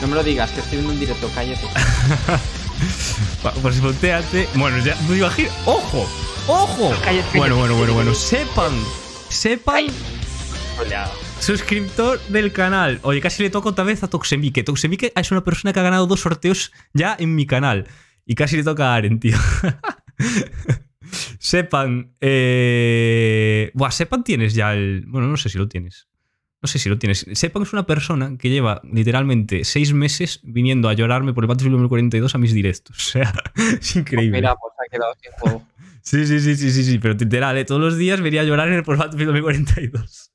No 0.02 0.08
me 0.08 0.16
lo 0.16 0.24
digas, 0.24 0.52
que 0.52 0.62
estoy 0.62 0.78
viendo 0.78 0.94
un 0.94 1.00
directo, 1.00 1.30
cállate. 1.34 1.68
Pues 3.62 3.82
volteate. 3.82 4.48
Bueno, 4.56 4.78
ya 4.80 4.96
me 5.10 5.18
imagino. 5.18 5.50
¡Ojo! 5.66 6.08
¡Ojo! 6.48 6.96
Cállate, 7.04 7.38
Bueno, 7.38 7.56
cállate, 7.56 7.74
bueno, 7.74 7.76
bueno, 7.76 7.94
bueno. 7.94 8.14
Sepan. 8.14 8.72
Sepan. 9.30 9.88
Oleado. 10.80 11.12
Suscriptor 11.40 12.20
del 12.30 12.52
canal. 12.52 13.00
Oye, 13.04 13.22
casi 13.22 13.44
le 13.44 13.50
toca 13.50 13.70
otra 13.70 13.84
vez 13.84 14.04
a 14.04 14.10
Toxemique. 14.10 14.64
Toxemique 14.64 15.12
es 15.16 15.32
una 15.32 15.44
persona 15.44 15.74
que 15.74 15.80
ha 15.80 15.84
ganado 15.84 16.08
dos 16.08 16.22
sorteos 16.22 16.72
ya 16.94 17.16
en 17.20 17.36
mi 17.36 17.46
canal. 17.46 17.88
Y 18.26 18.36
casi 18.36 18.58
le 18.58 18.64
toca 18.64 18.94
a 18.94 18.96
Aren, 18.96 19.20
tío. 19.20 19.38
Sepan. 21.40 22.16
Eh... 22.22 23.72
Buah, 23.74 23.92
Sepan 23.92 24.24
tienes 24.24 24.54
ya 24.54 24.74
el. 24.74 25.06
Bueno, 25.08 25.28
no 25.28 25.38
sé 25.38 25.50
si 25.50 25.58
lo 25.58 25.68
tienes. 25.68 26.08
No 26.61 26.68
sé 26.68 26.77
si 26.77 26.90
lo 26.90 26.98
tienes. 26.99 27.26
Sepan 27.34 27.64
es 27.64 27.72
una 27.72 27.86
persona 27.86 28.38
que 28.38 28.49
lleva 28.49 28.81
literalmente 28.84 29.64
seis 29.64 29.94
meses 29.94 30.41
viniendo 30.44 30.90
a 30.90 30.94
llorarme 30.94 31.34
por 31.34 31.44
el 31.44 31.48
Battlefield 31.48 31.73
2042 31.76 32.36
a 32.36 32.38
mis 32.38 32.53
directos. 32.53 32.98
O 32.99 33.11
sea, 33.11 33.34
es 33.80 33.95
increíble. 33.95 34.38
Mira, 34.38 34.56
pues 34.56 34.73
ha 34.77 34.90
quedado 34.91 35.14
sin 35.22 35.31
juego. 35.34 35.68
Sí, 36.02 36.26
sí, 36.26 36.40
sí, 36.40 36.56
sí, 36.56 36.72
sí, 36.72 36.84
sí, 36.86 36.98
pero 36.98 37.14
literal, 37.14 37.57
¿eh? 37.57 37.65
todos 37.65 37.81
los 37.81 37.98
días 37.98 38.22
venía 38.22 38.41
a 38.41 38.44
llorar 38.45 38.69
en 38.69 38.76
el 38.76 38.84
por 38.84 38.98
Battlefield 38.98 39.31
2042. 39.31 40.31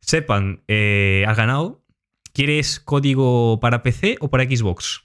Sepan, 0.00 0.62
eh, 0.68 1.24
has 1.26 1.36
ganado. 1.36 1.84
¿Quieres 2.32 2.78
código 2.80 3.58
para 3.60 3.82
PC 3.82 4.16
o 4.20 4.30
para 4.30 4.44
Xbox? 4.44 5.02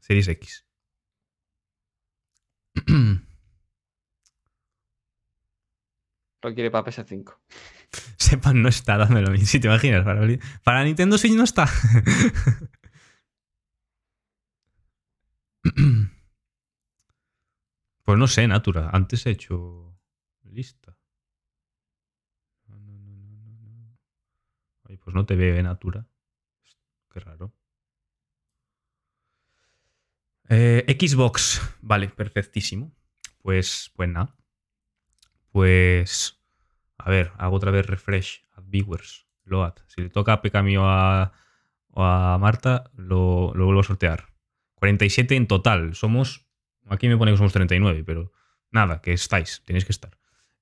Series 0.00 0.28
X. 0.28 0.66
Lo 6.42 6.54
quiere 6.54 6.70
para 6.70 6.84
PS5. 6.84 7.36
Sepan, 8.18 8.62
no 8.62 8.68
está, 8.68 8.96
dámelo 8.96 9.28
a 9.28 9.30
mí. 9.30 9.38
Si 9.38 9.60
te 9.60 9.68
imaginas, 9.68 10.04
para, 10.64 10.84
Nintendo 10.84 11.18
Switch 11.18 11.34
no 11.34 11.44
está. 11.44 11.68
Pues 18.02 18.18
no 18.18 18.26
sé, 18.26 18.48
Natura. 18.48 18.90
Antes 18.92 19.24
he 19.24 19.30
hecho 19.30 19.96
lista. 20.42 20.96
Ay, 24.82 24.96
pues 24.96 25.14
no 25.14 25.24
te 25.24 25.36
veo, 25.36 25.54
eh, 25.54 25.62
Natura. 25.62 26.08
Qué 27.08 27.20
raro. 27.20 27.54
Eh, 30.48 30.84
Xbox. 30.98 31.60
Vale, 31.82 32.08
perfectísimo. 32.08 32.92
Pues, 33.42 33.92
pues 33.94 34.08
nada. 34.08 34.34
Pues. 35.52 36.39
A 37.04 37.10
ver, 37.10 37.32
hago 37.38 37.56
otra 37.56 37.70
vez 37.70 37.86
refresh. 37.86 38.44
Add 38.56 38.64
viewers. 38.66 39.26
Load. 39.44 39.74
Si 39.86 40.02
le 40.02 40.10
toca 40.10 40.34
a 40.34 40.42
Pecami 40.42 40.76
o 40.76 40.84
a, 40.86 41.32
o 41.88 42.02
a 42.02 42.38
Marta, 42.38 42.90
lo, 42.96 43.52
lo 43.54 43.64
vuelvo 43.64 43.80
a 43.80 43.84
sortear. 43.84 44.26
47 44.74 45.36
en 45.36 45.46
total. 45.46 45.94
Somos. 45.94 46.46
Aquí 46.88 47.08
me 47.08 47.16
pone 47.16 47.30
que 47.32 47.36
somos 47.36 47.52
39, 47.52 48.04
pero 48.04 48.32
nada, 48.70 49.00
que 49.00 49.12
estáis. 49.12 49.62
Tenéis 49.64 49.84
que 49.84 49.92
estar. 49.92 50.18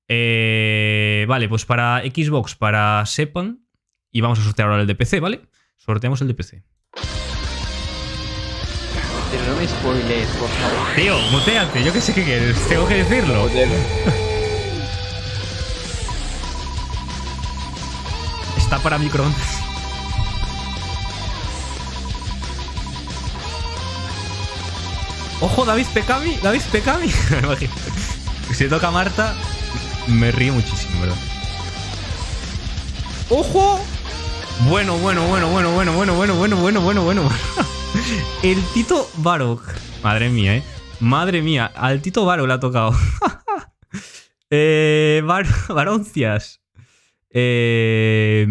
Eh, 0.09 1.27
vale, 1.29 1.49
pues 1.49 1.65
para 1.65 2.01
Xbox, 2.01 2.55
para 2.55 3.05
Sepan. 3.07 3.65
Y 4.11 4.21
vamos 4.23 4.39
a 4.39 4.43
sortear 4.43 4.69
ahora 4.69 4.81
el 4.81 4.87
de 4.87 4.95
PC, 4.95 5.21
¿vale? 5.21 5.43
Sorteamos 5.77 6.21
el 6.23 6.29
de 6.29 6.35
PC. 6.35 6.65
Pero 9.31 9.45
no 9.47 9.57
me 9.57 9.69
spoilees, 9.69 10.29
por 10.37 10.49
favor. 10.49 10.95
Tío, 10.97 11.19
muteate, 11.31 11.85
yo 11.85 11.93
que 11.93 12.01
sé 12.01 12.15
qué 12.15 12.25
quieres. 12.25 12.69
Tengo 12.69 12.89
que 12.89 13.05
decirlo. 13.05 13.49
Para 18.83 18.99
microondas. 18.99 19.63
Ojo, 25.41 25.65
David 25.65 25.87
Pecami, 25.95 26.37
David 26.43 26.63
Pecami. 26.73 27.09
Si 28.53 28.69
toca 28.69 28.91
Marta, 28.91 29.35
me 30.09 30.31
río 30.33 30.53
muchísimo, 30.53 31.01
¿verdad? 31.01 31.17
¡Ojo! 33.31 33.81
Bueno, 34.69 34.97
bueno, 34.99 35.27
bueno, 35.27 35.49
bueno, 35.51 35.73
bueno, 35.73 35.93
bueno, 35.93 36.15
bueno, 36.15 36.35
bueno, 36.35 36.57
bueno, 36.57 36.81
bueno, 36.81 37.03
bueno. 37.03 37.31
El 38.43 38.63
Tito 38.75 39.09
Barok. 39.19 39.63
Madre 40.03 40.29
mía, 40.31 40.57
¿eh? 40.57 40.63
Madre 41.01 41.43
mía, 41.43 41.71
al 41.75 42.01
Tito 42.03 42.25
Barok 42.25 42.49
le 42.49 42.55
ha 42.55 42.61
tocado. 42.61 42.93
eh, 44.51 45.23
Bar 45.25 45.47
Baroncias. 45.69 46.61
Eh, 47.31 48.47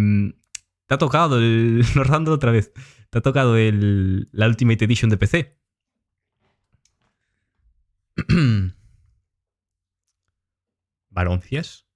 te 0.86 0.94
ha 0.94 0.98
tocado 0.98 1.38
el. 1.38 1.84
Norrando 1.96 2.32
otra 2.32 2.52
vez. 2.52 2.72
Te 3.10 3.20
ha 3.20 3.22
tocado 3.22 3.58
el, 3.58 4.28
la 4.32 4.48
Ultimate 4.48 4.86
Edition 4.86 5.10
de 5.10 5.18
PC. 5.18 5.58
¿Varoncias? 11.10 11.88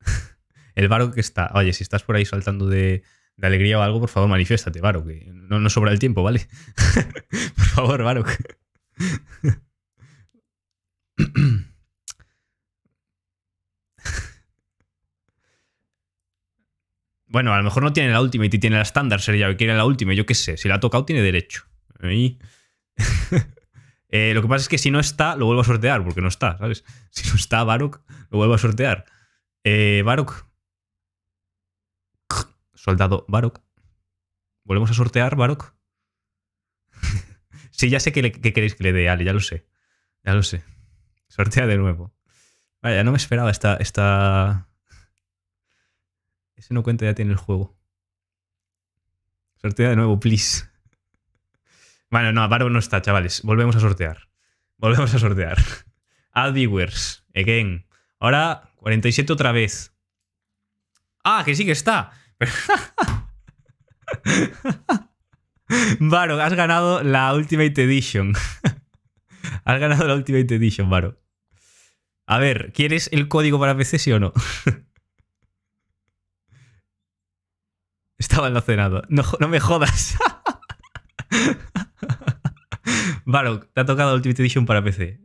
El 0.74 0.88
Varo 0.88 1.12
que 1.12 1.20
está. 1.20 1.50
Oye, 1.54 1.72
si 1.72 1.82
estás 1.82 2.02
por 2.02 2.16
ahí 2.16 2.24
saltando 2.24 2.66
de, 2.66 3.02
de 3.36 3.46
alegría 3.46 3.78
o 3.78 3.82
algo, 3.82 4.00
por 4.00 4.08
favor, 4.08 4.28
manifiéstate, 4.28 4.80
Varo, 4.80 5.04
que 5.04 5.30
no, 5.32 5.60
no 5.60 5.70
sobra 5.70 5.92
el 5.92 5.98
tiempo, 5.98 6.22
¿vale? 6.22 6.48
por 7.56 7.66
favor, 7.66 8.02
Varo. 8.02 8.24
Bueno, 17.30 17.54
a 17.54 17.58
lo 17.58 17.62
mejor 17.62 17.84
no 17.84 17.92
tiene 17.92 18.10
la 18.10 18.20
Ultimate 18.20 18.56
y 18.56 18.58
tiene 18.58 18.74
la 18.74 18.82
estándar, 18.82 19.20
sería 19.20 19.46
que 19.48 19.56
quiere 19.56 19.76
la 19.76 19.84
Ultimate, 19.84 20.16
yo 20.16 20.26
qué 20.26 20.34
sé. 20.34 20.56
Si 20.56 20.68
la 20.68 20.74
ha 20.74 20.80
tocado, 20.80 21.04
tiene 21.04 21.22
derecho. 21.22 21.64
Ahí. 22.00 22.38
Eh, 24.12 24.34
lo 24.34 24.42
que 24.42 24.48
pasa 24.48 24.62
es 24.62 24.68
que 24.68 24.76
si 24.76 24.90
no 24.90 24.98
está, 24.98 25.36
lo 25.36 25.46
vuelvo 25.46 25.60
a 25.60 25.64
sortear, 25.64 26.02
porque 26.02 26.20
no 26.20 26.26
está, 26.26 26.58
¿sabes? 26.58 26.84
Si 27.10 27.28
no 27.28 27.36
está 27.36 27.62
Barok, 27.62 28.00
lo 28.30 28.38
vuelvo 28.38 28.54
a 28.54 28.58
sortear. 28.58 29.04
Eh, 29.62 30.02
Barok. 30.04 30.46
Soldado 32.74 33.24
Barok. 33.28 33.60
¿Volvemos 34.64 34.90
a 34.90 34.94
sortear, 34.94 35.36
Barok? 35.36 35.76
sí, 37.70 37.88
ya 37.88 38.00
sé 38.00 38.10
que, 38.10 38.32
que 38.32 38.52
queréis 38.52 38.74
que 38.74 38.82
le 38.82 38.92
dé, 38.92 39.08
Ale, 39.08 39.22
ya 39.22 39.32
lo 39.32 39.38
sé. 39.38 39.68
Ya 40.24 40.34
lo 40.34 40.42
sé. 40.42 40.64
Sortea 41.28 41.68
de 41.68 41.76
nuevo. 41.76 42.12
Vaya, 42.82 43.04
no 43.04 43.12
me 43.12 43.16
esperaba 43.16 43.52
esta. 43.52 43.76
esta... 43.76 44.69
Ese 46.60 46.74
no 46.74 46.82
cuenta 46.82 47.06
ya 47.06 47.14
tiene 47.14 47.32
el 47.32 47.38
juego. 47.38 47.74
Sortea 49.62 49.88
de 49.88 49.96
nuevo, 49.96 50.20
please. 50.20 50.68
Bueno, 52.12 52.32
no, 52.32 52.48
Barok 52.48 52.72
no 52.72 52.80
está, 52.80 53.00
chavales. 53.00 53.42
Volvemos 53.42 53.76
a 53.76 53.80
sortear. 53.80 54.30
Volvemos 54.78 55.14
a 55.14 55.20
sortear. 55.20 55.58
Add 56.32 56.54
viewers. 56.54 57.24
Again. 57.36 57.86
Ahora 58.18 58.72
47 58.78 59.32
otra 59.32 59.52
vez. 59.52 59.94
Ah, 61.22 61.44
que 61.44 61.54
sí 61.54 61.64
que 61.64 61.70
está. 61.70 62.10
Varo, 66.00 66.42
has 66.42 66.54
ganado 66.54 67.04
la 67.04 67.32
Ultimate 67.32 67.80
Edition. 67.80 68.34
has 69.64 69.80
ganado 69.80 70.08
la 70.08 70.16
Ultimate 70.16 70.52
Edition, 70.52 70.90
Varo. 70.90 71.22
A 72.26 72.38
ver, 72.38 72.72
¿quieres 72.72 73.08
el 73.12 73.28
código 73.28 73.60
para 73.60 73.76
PC, 73.76 74.00
sí 74.00 74.10
o 74.10 74.18
no? 74.18 74.32
Estaba 78.20 78.46
almacenado. 78.48 79.02
No, 79.08 79.24
no 79.40 79.48
me 79.48 79.58
jodas. 79.60 80.16
Vale, 83.24 83.60
te 83.72 83.80
ha 83.80 83.86
tocado 83.86 84.14
Ultimate 84.14 84.42
Edition 84.42 84.66
para 84.66 84.84
PC. 84.84 85.20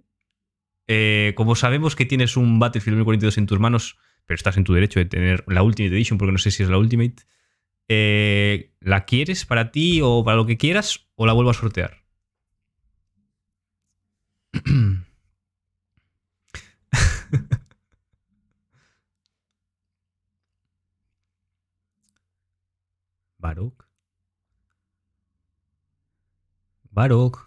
Eh, 0.88 1.34
como 1.36 1.56
sabemos 1.56 1.94
que 1.94 2.06
tienes 2.06 2.38
un 2.38 2.58
Battlefield 2.58 3.00
2042 3.00 3.38
en 3.38 3.48
tus 3.48 3.60
manos, 3.60 3.98
pero 4.26 4.36
estás 4.36 4.56
en 4.56 4.64
tu 4.64 4.74
derecho 4.74 5.02
de 5.02 5.06
tener 5.06 5.44
la 5.48 5.62
Ultimate 5.62 5.94
Edition, 5.94 6.18
porque 6.18 6.32
no 6.32 6.38
sé 6.38 6.52
si 6.52 6.64
es 6.64 6.70
la 6.70 6.78
Ultimate, 6.78 7.16
eh, 7.90 8.72
¿la 8.80 9.04
quieres 9.04 9.46
para 9.46 9.72
ti 9.72 10.00
o 10.02 10.24
para 10.24 10.38
lo 10.38 10.46
que 10.46 10.56
quieras 10.56 11.10
o 11.16 11.26
la 11.26 11.34
vuelvo 11.34 11.52
a 11.52 11.54
sortear? 11.54 12.02
Baruch. 23.46 23.86
Baruch. 26.90 27.38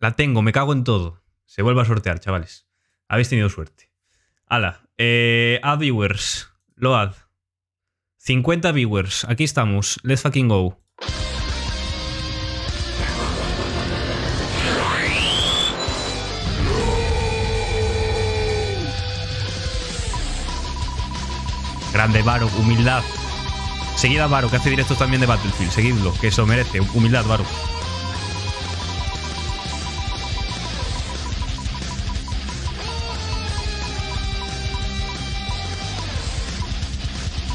La 0.00 0.14
tengo, 0.16 0.42
me 0.42 0.52
cago 0.52 0.74
en 0.74 0.84
todo. 0.84 1.22
Se 1.46 1.62
vuelve 1.62 1.80
a 1.80 1.86
sortear, 1.86 2.20
chavales. 2.20 2.68
Habéis 3.08 3.30
tenido 3.30 3.48
suerte. 3.48 3.90
Hala. 4.44 4.86
Eh, 4.98 5.60
add 5.62 5.78
viewers. 5.78 6.50
Load. 6.74 7.14
50 8.18 8.72
viewers. 8.72 9.24
Aquí 9.24 9.44
estamos. 9.44 9.98
Let's 10.02 10.20
fucking 10.20 10.48
go. 10.48 10.78
Grande 21.98 22.22
Varo, 22.22 22.48
humildad. 22.56 23.02
Seguid 23.96 24.20
a 24.20 24.48
que 24.48 24.54
hace 24.54 24.70
directos 24.70 24.96
también 24.98 25.20
de 25.20 25.26
Battlefield. 25.26 25.72
Seguidlo, 25.72 26.14
que 26.20 26.28
eso 26.28 26.46
merece. 26.46 26.78
Humildad, 26.94 27.24
Varo. 27.26 27.44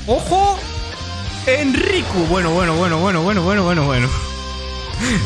¡Ojo! 0.07 0.59
Enrico. 1.47 2.19
Bueno, 2.29 2.51
bueno, 2.51 2.75
bueno, 2.75 2.99
bueno, 2.99 3.21
bueno, 3.21 3.43
bueno, 3.43 3.63
bueno, 3.63 3.85
bueno. 3.85 4.09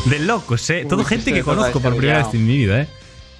De 0.04 0.20
locos, 0.20 0.70
¿eh? 0.70 0.82
Uy, 0.84 0.88
Todo 0.88 1.02
gente 1.02 1.32
que 1.32 1.42
conozco 1.42 1.80
por 1.80 1.96
primera 1.96 2.18
vez 2.18 2.34
en 2.34 2.46
mi 2.46 2.56
vida, 2.56 2.82
¿eh? 2.82 2.88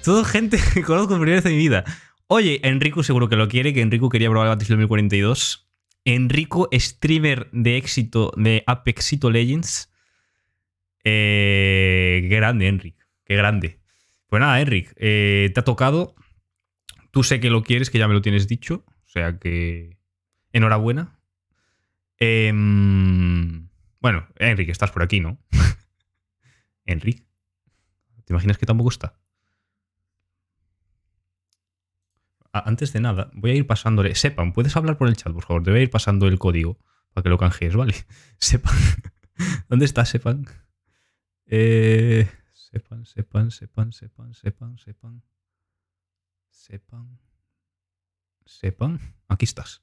Todo 0.03 0.25
gente 0.25 0.59
que 0.73 0.83
conozco 0.83 1.11
por 1.11 1.19
primera 1.19 1.37
vez 1.37 1.45
en 1.45 1.53
mi 1.53 1.59
vida. 1.59 1.85
Oye, 2.27 2.59
Enrico 2.63 3.01
seguro 3.01 3.29
que 3.29 3.37
lo 3.37 3.47
quiere, 3.47 3.73
que 3.73 3.79
Enrico 3.79 4.09
quería 4.09 4.29
probar 4.29 4.47
el 4.47 4.49
Battlefield 4.49 4.81
2042. 4.81 5.68
Enrico, 6.15 6.69
streamer 6.73 7.49
de 7.51 7.77
éxito 7.77 8.31
de 8.37 8.63
Apexito 8.67 9.29
Legends. 9.29 9.91
Eh, 11.03 12.25
qué 12.29 12.35
grande, 12.35 12.67
Enric. 12.67 12.95
Qué 13.25 13.35
grande. 13.35 13.79
Pues 14.27 14.39
nada, 14.39 14.59
Enric, 14.61 14.93
eh, 14.97 15.49
te 15.53 15.59
ha 15.59 15.63
tocado. 15.63 16.15
Tú 17.11 17.23
sé 17.23 17.39
que 17.39 17.49
lo 17.49 17.63
quieres, 17.63 17.89
que 17.89 17.97
ya 17.99 18.07
me 18.07 18.13
lo 18.13 18.21
tienes 18.21 18.47
dicho. 18.47 18.85
O 19.05 19.07
sea 19.07 19.37
que. 19.39 19.97
Enhorabuena. 20.51 21.19
Em, 22.19 23.69
bueno, 24.01 24.27
Enric, 24.37 24.69
estás 24.69 24.91
por 24.91 25.03
aquí, 25.03 25.19
¿no? 25.19 25.39
Enric. 26.85 27.23
¿Te 28.25 28.33
imaginas 28.33 28.57
que 28.57 28.65
tampoco 28.65 28.89
está? 28.89 29.19
A- 32.41 32.47
Antes 32.65 32.93
de 32.93 32.99
nada, 33.01 33.29
voy 33.33 33.51
a 33.51 33.55
ir 33.55 33.67
pasándole. 33.67 34.15
Sepan, 34.15 34.53
puedes 34.53 34.75
hablar 34.75 34.97
por 34.97 35.07
el 35.07 35.15
chat, 35.15 35.33
por 35.33 35.43
favor. 35.43 35.63
Te 35.63 35.71
voy 35.71 35.79
a 35.79 35.83
ir 35.83 35.89
pasando 35.89 36.27
el 36.27 36.39
código 36.39 36.77
para 37.13 37.23
que 37.23 37.29
lo 37.29 37.37
canjees, 37.37 37.75
¿vale? 37.75 37.93
Sepan. 38.39 38.75
¿Dónde 39.69 39.85
está 39.85 40.05
Sepan? 40.05 40.45
Eh, 41.45 42.29
sepan, 42.53 43.05
sepan, 43.05 43.51
sepan, 43.51 43.91
sepan, 43.91 44.33
sepan, 44.33 44.77
sepan. 44.77 45.23
Sepan. 46.49 47.19
Sepan. 48.45 48.99
Aquí 49.27 49.45
estás. 49.45 49.81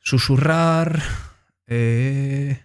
Susurrar. 0.00 1.02
eh, 1.66 2.62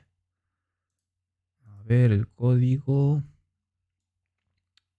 a 1.66 1.84
ver, 1.84 2.12
el 2.12 2.28
código. 2.28 3.24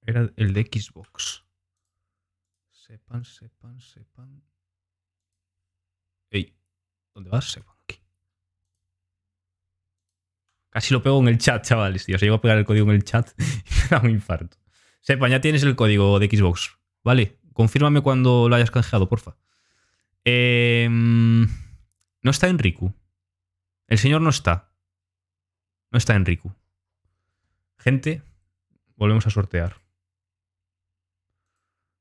Era 0.03 0.33
el 0.37 0.55
de 0.55 0.63
Xbox. 0.63 1.45
Sepan, 2.91 3.25
sepan, 3.25 3.81
sepan. 3.81 4.43
Ey, 6.29 6.57
¿dónde 7.15 7.31
vas? 7.31 7.53
Sepan, 7.53 7.77
aquí. 7.85 8.03
Casi 10.71 10.93
lo 10.93 11.01
pego 11.01 11.21
en 11.21 11.29
el 11.29 11.39
chat, 11.39 11.65
chavales, 11.65 12.05
tío. 12.05 12.19
Se 12.19 12.27
iba 12.27 12.35
a 12.35 12.41
pegar 12.41 12.59
el 12.59 12.65
código 12.65 12.89
en 12.89 12.97
el 12.97 13.05
chat 13.05 13.31
y 13.39 13.43
me 13.43 13.89
da 13.91 14.01
un 14.01 14.11
infarto. 14.11 14.57
Sepan, 15.03 15.31
ya 15.31 15.41
tienes 15.41 15.63
el 15.63 15.77
código 15.77 16.19
de 16.19 16.27
Xbox. 16.27 16.81
Vale, 17.05 17.39
confírmame 17.53 18.01
cuando 18.01 18.49
lo 18.49 18.57
hayas 18.57 18.73
canjeado, 18.73 19.09
porfa. 19.09 19.37
Em, 20.25 21.43
no 22.23 22.31
está 22.33 22.49
Enrico. 22.49 22.93
El 23.87 23.99
señor 23.99 24.21
no 24.21 24.31
está. 24.31 24.73
No 25.93 25.99
está 25.99 26.17
Enrico. 26.17 26.57
Gente, 27.79 28.25
volvemos 28.97 29.29
a 29.29 29.31
sortear. 29.31 29.80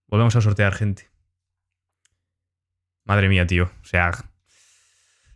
Volvemos 0.09 0.35
a 0.35 0.41
sortear, 0.41 0.73
gente. 0.73 1.09
Madre 3.05 3.29
mía, 3.29 3.45
tío. 3.45 3.71
O 3.81 3.85
sea, 3.85 4.09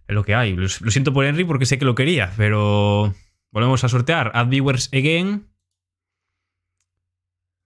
es 0.07 0.15
lo 0.15 0.23
que 0.23 0.35
hay. 0.35 0.55
Lo, 0.55 0.67
siento 0.67 1.13
por 1.13 1.25
Henry 1.25 1.45
porque 1.45 1.65
sé 1.65 1.77
que 1.77 1.85
lo 1.85 1.95
quería, 1.95 2.33
pero 2.37 3.13
volvemos 3.51 3.83
a 3.83 3.89
sortear. 3.89 4.31
Add 4.33 4.49
viewers 4.49 4.89
again. 4.91 5.47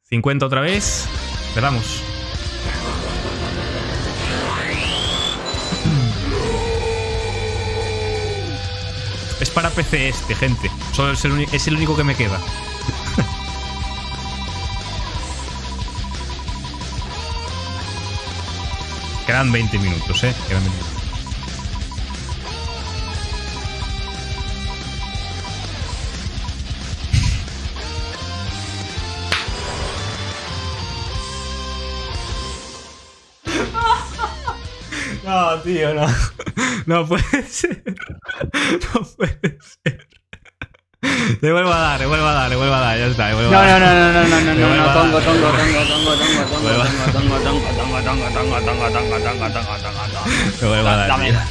50 0.03 0.45
otra 0.45 0.61
vez. 0.61 1.07
Cerramos. 1.53 2.03
Es 9.39 9.49
para 9.51 9.69
PC 9.69 10.09
este, 10.09 10.35
gente. 10.35 10.69
Solo 10.93 11.13
es 11.13 11.67
el 11.67 11.75
único 11.75 11.95
que 11.95 12.03
me 12.03 12.15
queda. 12.15 12.39
Quedan 19.27 19.51
20 19.51 19.77
minutos, 19.79 20.23
¿eh? 20.23 20.33
Quedan 20.47 20.63
20 20.63 20.83
minutos. 20.83 21.03
No, 35.23 35.61
tío, 35.61 35.93
no. 35.93 36.07
No 36.85 37.05
puede 37.05 37.43
ser. 37.47 37.83
No 38.93 39.01
puede 39.17 39.57
ser. 39.83 40.06
Le 41.41 41.51
vuelvo 41.51 41.71
a 41.71 41.77
dar, 41.79 41.99
le 41.99 42.07
vuelvo 42.07 42.25
a 42.25 42.33
dar, 42.33 42.49
le 42.49 42.55
vuelvo 42.55 42.73
a 42.73 42.79
dar, 42.79 42.97
ya 42.97 43.05
está. 43.05 43.29
No, 43.29 43.41
no, 43.41 43.51
no, 43.51 43.79
no, 43.79 44.11
no, 44.13 44.41
no, 44.41 44.53
no, 44.55 44.75
no, 44.75 44.83
a 44.89 44.93
tongo, 44.93 45.19
tongo, 45.19 45.47
tongo, 45.47 45.83
tongo, 45.85 46.15
tongo, 46.15 46.47
tongo, 46.47 47.13
tongo, 47.13 47.37
tongo, 47.37 47.39
tongo, 47.41 48.01
tongo, 48.01 48.59
tongo, 48.61 48.89
tongo, 48.89 49.19
tongo, 49.19 49.49
tongo, 49.51 49.77
tongo. 49.77 50.61
Le 50.61 50.67
vuelvo 50.67 50.89
a 50.89 50.95
dar. 50.95 51.47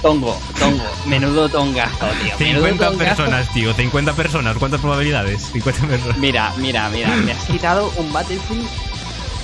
Tongo, 0.00 0.40
tongo, 0.60 0.84
menudo 1.06 1.48
tongazo, 1.48 2.06
tío. 2.22 2.34
menudo 2.38 2.66
50 2.68 2.84
tongazo. 2.86 2.98
personas, 3.16 3.52
tío. 3.52 3.74
50 3.74 4.12
personas. 4.12 4.56
¿Cuántas 4.56 4.80
probabilidades? 4.80 5.42
50 5.52 5.86
personas. 5.88 6.16
Mira, 6.18 6.52
mira, 6.56 6.88
mira, 6.88 7.08
me 7.16 7.32
has 7.32 7.44
quitado 7.46 7.92
un 7.96 8.12
Battlefield 8.12 8.68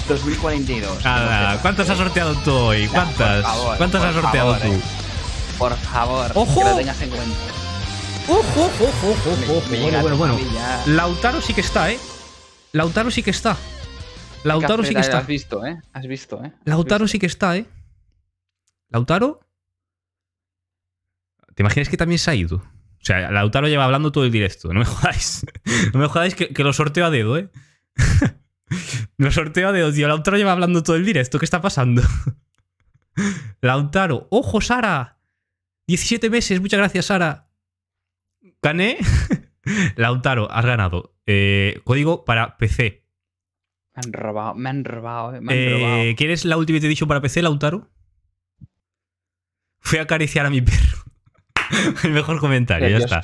2042. 0.09 0.99
que 0.99 1.05
Nada. 1.05 1.59
¿Cuántas 1.61 1.91
has 1.91 1.99
sorteado 1.99 2.35
tú 2.37 2.53
hoy? 2.53 2.87
¿Cuántas? 2.87 3.45
¿Cuántas 3.79 4.05
has 4.05 4.15
sorteado 4.15 4.55
tú? 4.59 4.69
eh. 4.69 4.81
Por 5.59 5.77
favor, 5.77 6.33
que 6.33 6.65
lo 6.65 6.77
tengas 6.77 7.01
en 7.03 7.11
cuenta. 7.11 7.64
Ojo, 8.27 8.65
ojo, 8.65 8.85
ojo, 8.85 9.31
ojo. 9.31 9.71
me 9.71 9.81
Bueno, 9.83 10.01
bueno, 10.01 10.17
bueno. 10.17 10.39
Lautaro 10.87 11.43
sí 11.43 11.53
que 11.53 11.61
está, 11.61 11.91
¿eh? 11.91 11.99
Lautaro 12.73 13.11
sí 13.11 13.23
que 13.23 13.31
está. 13.31 13.57
Lautaro 14.45 14.83
sí 14.83 14.95
que 14.95 15.01
está. 15.01 15.19
Has 15.19 15.27
visto, 15.27 15.67
¿eh? 15.67 15.83
Has 15.93 16.07
visto, 16.07 16.43
¿eh? 16.43 16.53
Lautaro 16.65 17.07
sí 17.07 17.19
que 17.19 17.27
está, 17.27 17.57
¿eh? 17.59 17.67
Lautaro. 18.89 19.41
¿Te 21.55 21.63
imaginas 21.63 21.91
que 21.91 21.99
también 21.99 22.19
se 22.19 22.31
ha 22.31 22.35
ido? 22.35 22.57
O 22.57 23.05
sea, 23.05 23.31
Lautaro 23.31 23.69
lleva 23.69 23.85
hablando 23.85 24.11
todo 24.11 24.25
el 24.25 24.33
directo. 24.33 24.73
No 24.73 24.81
me 24.81 24.87
jodáis. 24.87 25.45
No 25.93 26.01
me 26.01 26.09
jodáis 26.09 26.35
que, 26.35 26.49
que 26.49 26.65
lo 26.65 26.73
sorteo 26.73 27.05
a 27.05 27.11
dedo, 27.11 27.37
¿eh? 27.37 27.51
lo 29.19 29.31
sorteo 29.31 29.69
a 29.69 29.73
dedo, 29.73 29.93
tío. 29.93 30.09
Lautaro 30.09 30.39
lleva 30.39 30.53
hablando 30.53 30.83
todo 30.83 30.97
el 30.97 31.05
directo. 31.05 31.39
¿Qué 31.39 31.45
está 31.45 31.61
pasando? 31.61 32.01
Lautaro. 33.61 34.29
¡Ojo, 34.31 34.63
Sara! 34.63 35.19
17 35.87 36.31
meses. 36.31 36.61
Muchas 36.63 36.79
gracias, 36.79 37.05
Sara. 37.05 37.51
Gané. 38.65 38.97
Lautaro, 39.97 40.51
has 40.51 40.65
ganado. 40.65 41.15
Eh, 41.27 41.81
código 41.85 42.25
para 42.25 42.57
PC. 42.57 43.05
Me 43.95 44.01
han 44.05 44.13
robado, 44.13 44.55
me 44.55 44.71
han 44.71 44.85
robado, 44.85 45.35
eh, 45.35 45.41
me 45.43 45.53
han 45.53 45.59
Eh, 45.59 45.71
robado. 45.71 46.17
¿Quieres 46.17 46.45
la 46.47 46.57
Ultimate 46.57 46.87
Edition 46.87 47.07
para 47.07 47.21
PC, 47.21 47.43
Lautaro? 47.43 47.91
Fui 49.81 49.99
a 49.99 50.03
acariciar 50.03 50.47
a 50.47 50.51
mi 50.51 50.63
perro. 50.63 51.05
el 52.05 52.11
mejor 52.13 52.41
comentario, 52.41 52.89
ya 52.89 52.97
está. 52.97 53.23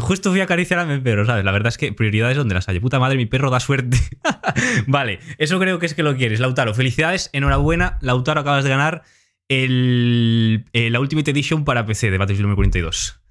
Justo 0.00 0.30
fui 0.30 0.40
a 0.40 0.44
acariciar 0.44 0.78
a 0.80 0.86
mi 0.86 0.98
perro, 1.00 1.26
¿sabes? 1.26 1.44
La 1.44 1.52
verdad 1.52 1.68
es 1.68 1.76
que 1.76 1.92
prioridades 1.92 2.36
donde 2.38 2.54
las 2.54 2.66
hay. 2.68 2.80
Puta 2.80 2.98
madre, 2.98 3.16
mi 3.18 3.26
perro 3.26 3.50
da 3.50 3.60
suerte. 3.60 3.98
vale, 4.86 5.20
eso 5.36 5.58
creo 5.60 5.78
que 5.78 5.86
es 5.86 5.94
que 5.94 6.02
lo 6.02 6.16
quieres. 6.16 6.40
Lautaro, 6.40 6.72
felicidades, 6.74 7.28
enhorabuena. 7.34 7.98
Lautaro, 8.00 8.40
acabas 8.40 8.64
de 8.64 8.70
ganar 8.70 9.02
el, 9.48 10.64
eh, 10.72 10.88
la 10.90 10.98
Ultimate 11.00 11.30
Edition 11.30 11.64
para 11.64 11.84
PC 11.84 12.10
de 12.10 12.16
Battlefield 12.18 12.48
2042. 12.48 13.21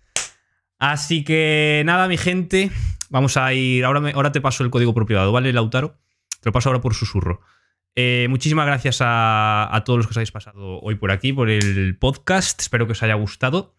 Así 0.82 1.24
que 1.24 1.84
nada, 1.86 2.08
mi 2.08 2.18
gente. 2.18 2.72
Vamos 3.12 3.38
a 3.38 3.54
ir. 3.54 3.86
Ahora, 3.86 4.00
me- 4.00 4.14
te 4.32 4.42
paso 4.42 4.64
el 4.64 4.72
código 4.72 4.96
por 4.96 5.06
privado, 5.06 5.32
¿vale, 5.32 5.54
Lautaro? 5.54 6.00
Te 6.40 6.50
lo 6.50 6.52
paso 6.52 6.70
ahora 6.70 6.82
por 6.82 6.96
susurro. 6.96 7.42
Eh, 7.94 8.26
muchísimas 8.32 8.66
gracias 8.66 8.98
a, 9.00 9.84
todos 9.86 9.98
los 9.98 10.08
que 10.08 10.12
os 10.12 10.18
habéis 10.18 10.32
pasado 10.32 10.80
hoy 10.82 10.96
por 10.96 11.12
aquí, 11.12 11.34
por 11.34 11.52
el 11.52 12.00
podcast. 12.00 12.60
Espero 12.60 12.88
que 12.88 12.94
os 12.94 13.04
haya 13.04 13.14
gustado. 13.14 13.76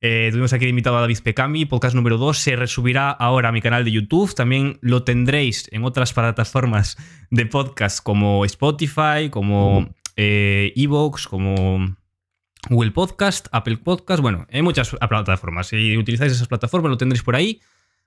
Eh, 0.00 0.28
tuvimos 0.30 0.54
aquí 0.54 0.64
de 0.64 0.70
invitado 0.70 0.96
a 0.96 1.02
David 1.02 1.18
Pecami, 1.22 1.66
podcast 1.66 1.94
número 1.94 2.16
2. 2.16 2.38
Se 2.38 2.56
resubirá 2.56 3.10
ahora 3.10 3.50
a 3.50 3.52
mi 3.52 3.60
canal 3.60 3.84
de 3.84 3.90
YouTube. 3.90 4.34
También 4.34 4.78
lo 4.80 5.02
tendréis 5.02 5.68
en 5.72 5.84
otras 5.84 6.14
plataformas 6.14 6.96
de 7.30 7.44
podcast 7.44 8.02
como 8.02 8.46
Spotify, 8.46 9.28
como 9.30 9.94
eh, 10.16 10.72
Evox, 10.74 11.28
como 11.28 11.96
Google 12.68 12.90
Podcast, 12.92 13.48
Apple 13.52 13.78
Podcast. 13.78 14.20
Bueno, 14.22 14.46
hay 14.52 14.62
muchas 14.62 14.90
plataformas. 15.08 15.68
Si 15.68 15.96
utilizáis 15.96 16.32
esas 16.32 16.48
plataformas, 16.48 16.90
lo 16.90 16.96
tendréis 16.98 17.22
por 17.22 17.36
ahí. 17.36 17.60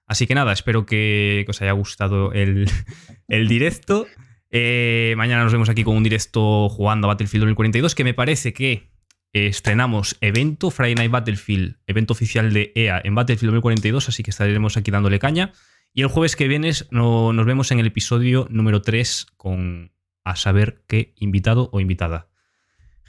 Así 0.06 0.28
que 0.28 0.36
nada, 0.36 0.52
espero 0.54 0.86
que, 0.86 1.46
os 1.48 1.62
haya 1.62 1.72
gustado 1.72 2.34
el, 2.34 2.70
el 3.28 3.48
directo. 3.48 4.06
Eh, 4.52 5.16
mañana 5.18 5.44
nos 5.44 5.52
vemos 5.54 5.70
aquí 5.70 5.84
con 5.84 5.96
un 5.98 6.04
directo 6.04 6.70
jugando 6.70 7.08
a 7.08 7.14
Battlefield 7.14 7.44
2042, 7.44 7.96
que 7.96 8.04
me 8.04 8.14
parece 8.14 8.54
que 8.54 8.92
eh, 9.34 9.48
estrenamos 9.48 10.18
evento, 10.22 10.70
Friday 10.70 10.94
Night 10.96 11.10
Battlefield, 11.12 11.78
evento 11.88 12.14
oficial 12.14 12.54
de 12.54 12.72
EA 12.76 13.02
en 13.04 13.16
Battlefield 13.16 13.54
2042, 13.54 14.10
así 14.10 14.22
que 14.22 14.30
estaremos 14.30 14.78
aquí 14.78 14.92
dándole 14.92 15.18
caña. 15.18 15.54
Y 15.94 16.02
el 16.02 16.08
jueves 16.08 16.36
que 16.36 16.48
viene 16.48 16.70
no- 16.92 17.34
nos 17.34 17.46
vemos 17.46 17.72
en 17.72 17.80
el 17.80 17.88
episodio 17.88 18.48
número 18.52 18.82
3 18.82 19.28
con 19.38 19.92
a 20.24 20.36
saber 20.36 20.84
qué 20.88 21.14
invitado 21.18 21.70
o 21.74 21.80
invitada. 21.80 22.28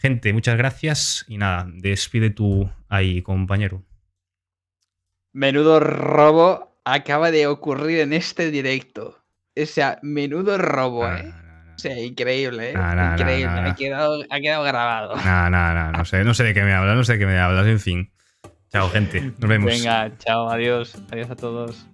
Gente, 0.04 0.34
muchas 0.34 0.58
gracias 0.58 1.24
y 1.28 1.38
nada, 1.38 1.66
despide 1.66 2.28
tú 2.28 2.70
ahí, 2.90 3.22
compañero. 3.22 3.82
Menudo 5.32 5.80
robo 5.80 6.78
acaba 6.84 7.30
de 7.30 7.46
ocurrir 7.46 8.00
en 8.00 8.12
este 8.12 8.50
directo. 8.50 9.24
O 9.58 9.64
sea, 9.64 9.98
menudo 10.02 10.58
robo, 10.58 11.08
¿eh? 11.08 11.32
O 11.74 11.78
sea, 11.78 11.98
increíble, 11.98 12.72
¿eh? 12.72 12.74
Increíble. 12.74 13.74
quedado, 13.78 14.22
ha 14.28 14.40
quedado 14.40 14.64
grabado. 14.64 15.16
No, 15.16 15.48
no, 15.48 15.72
no, 15.72 15.92
no 15.92 16.04
sé, 16.04 16.22
no 16.22 16.34
sé 16.34 16.44
de 16.44 16.52
qué 16.52 16.64
me 16.64 16.74
hablas, 16.74 16.96
no 16.96 17.04
sé 17.04 17.14
de 17.14 17.20
qué 17.20 17.26
me 17.26 17.38
hablas, 17.38 17.66
en 17.66 17.80
fin. 17.80 18.12
Chao, 18.70 18.90
gente, 18.90 19.32
nos 19.38 19.48
vemos. 19.48 19.72
Venga, 19.72 20.12
chao, 20.18 20.50
adiós. 20.50 20.98
Adiós 21.10 21.30
a 21.30 21.36
todos. 21.36 21.86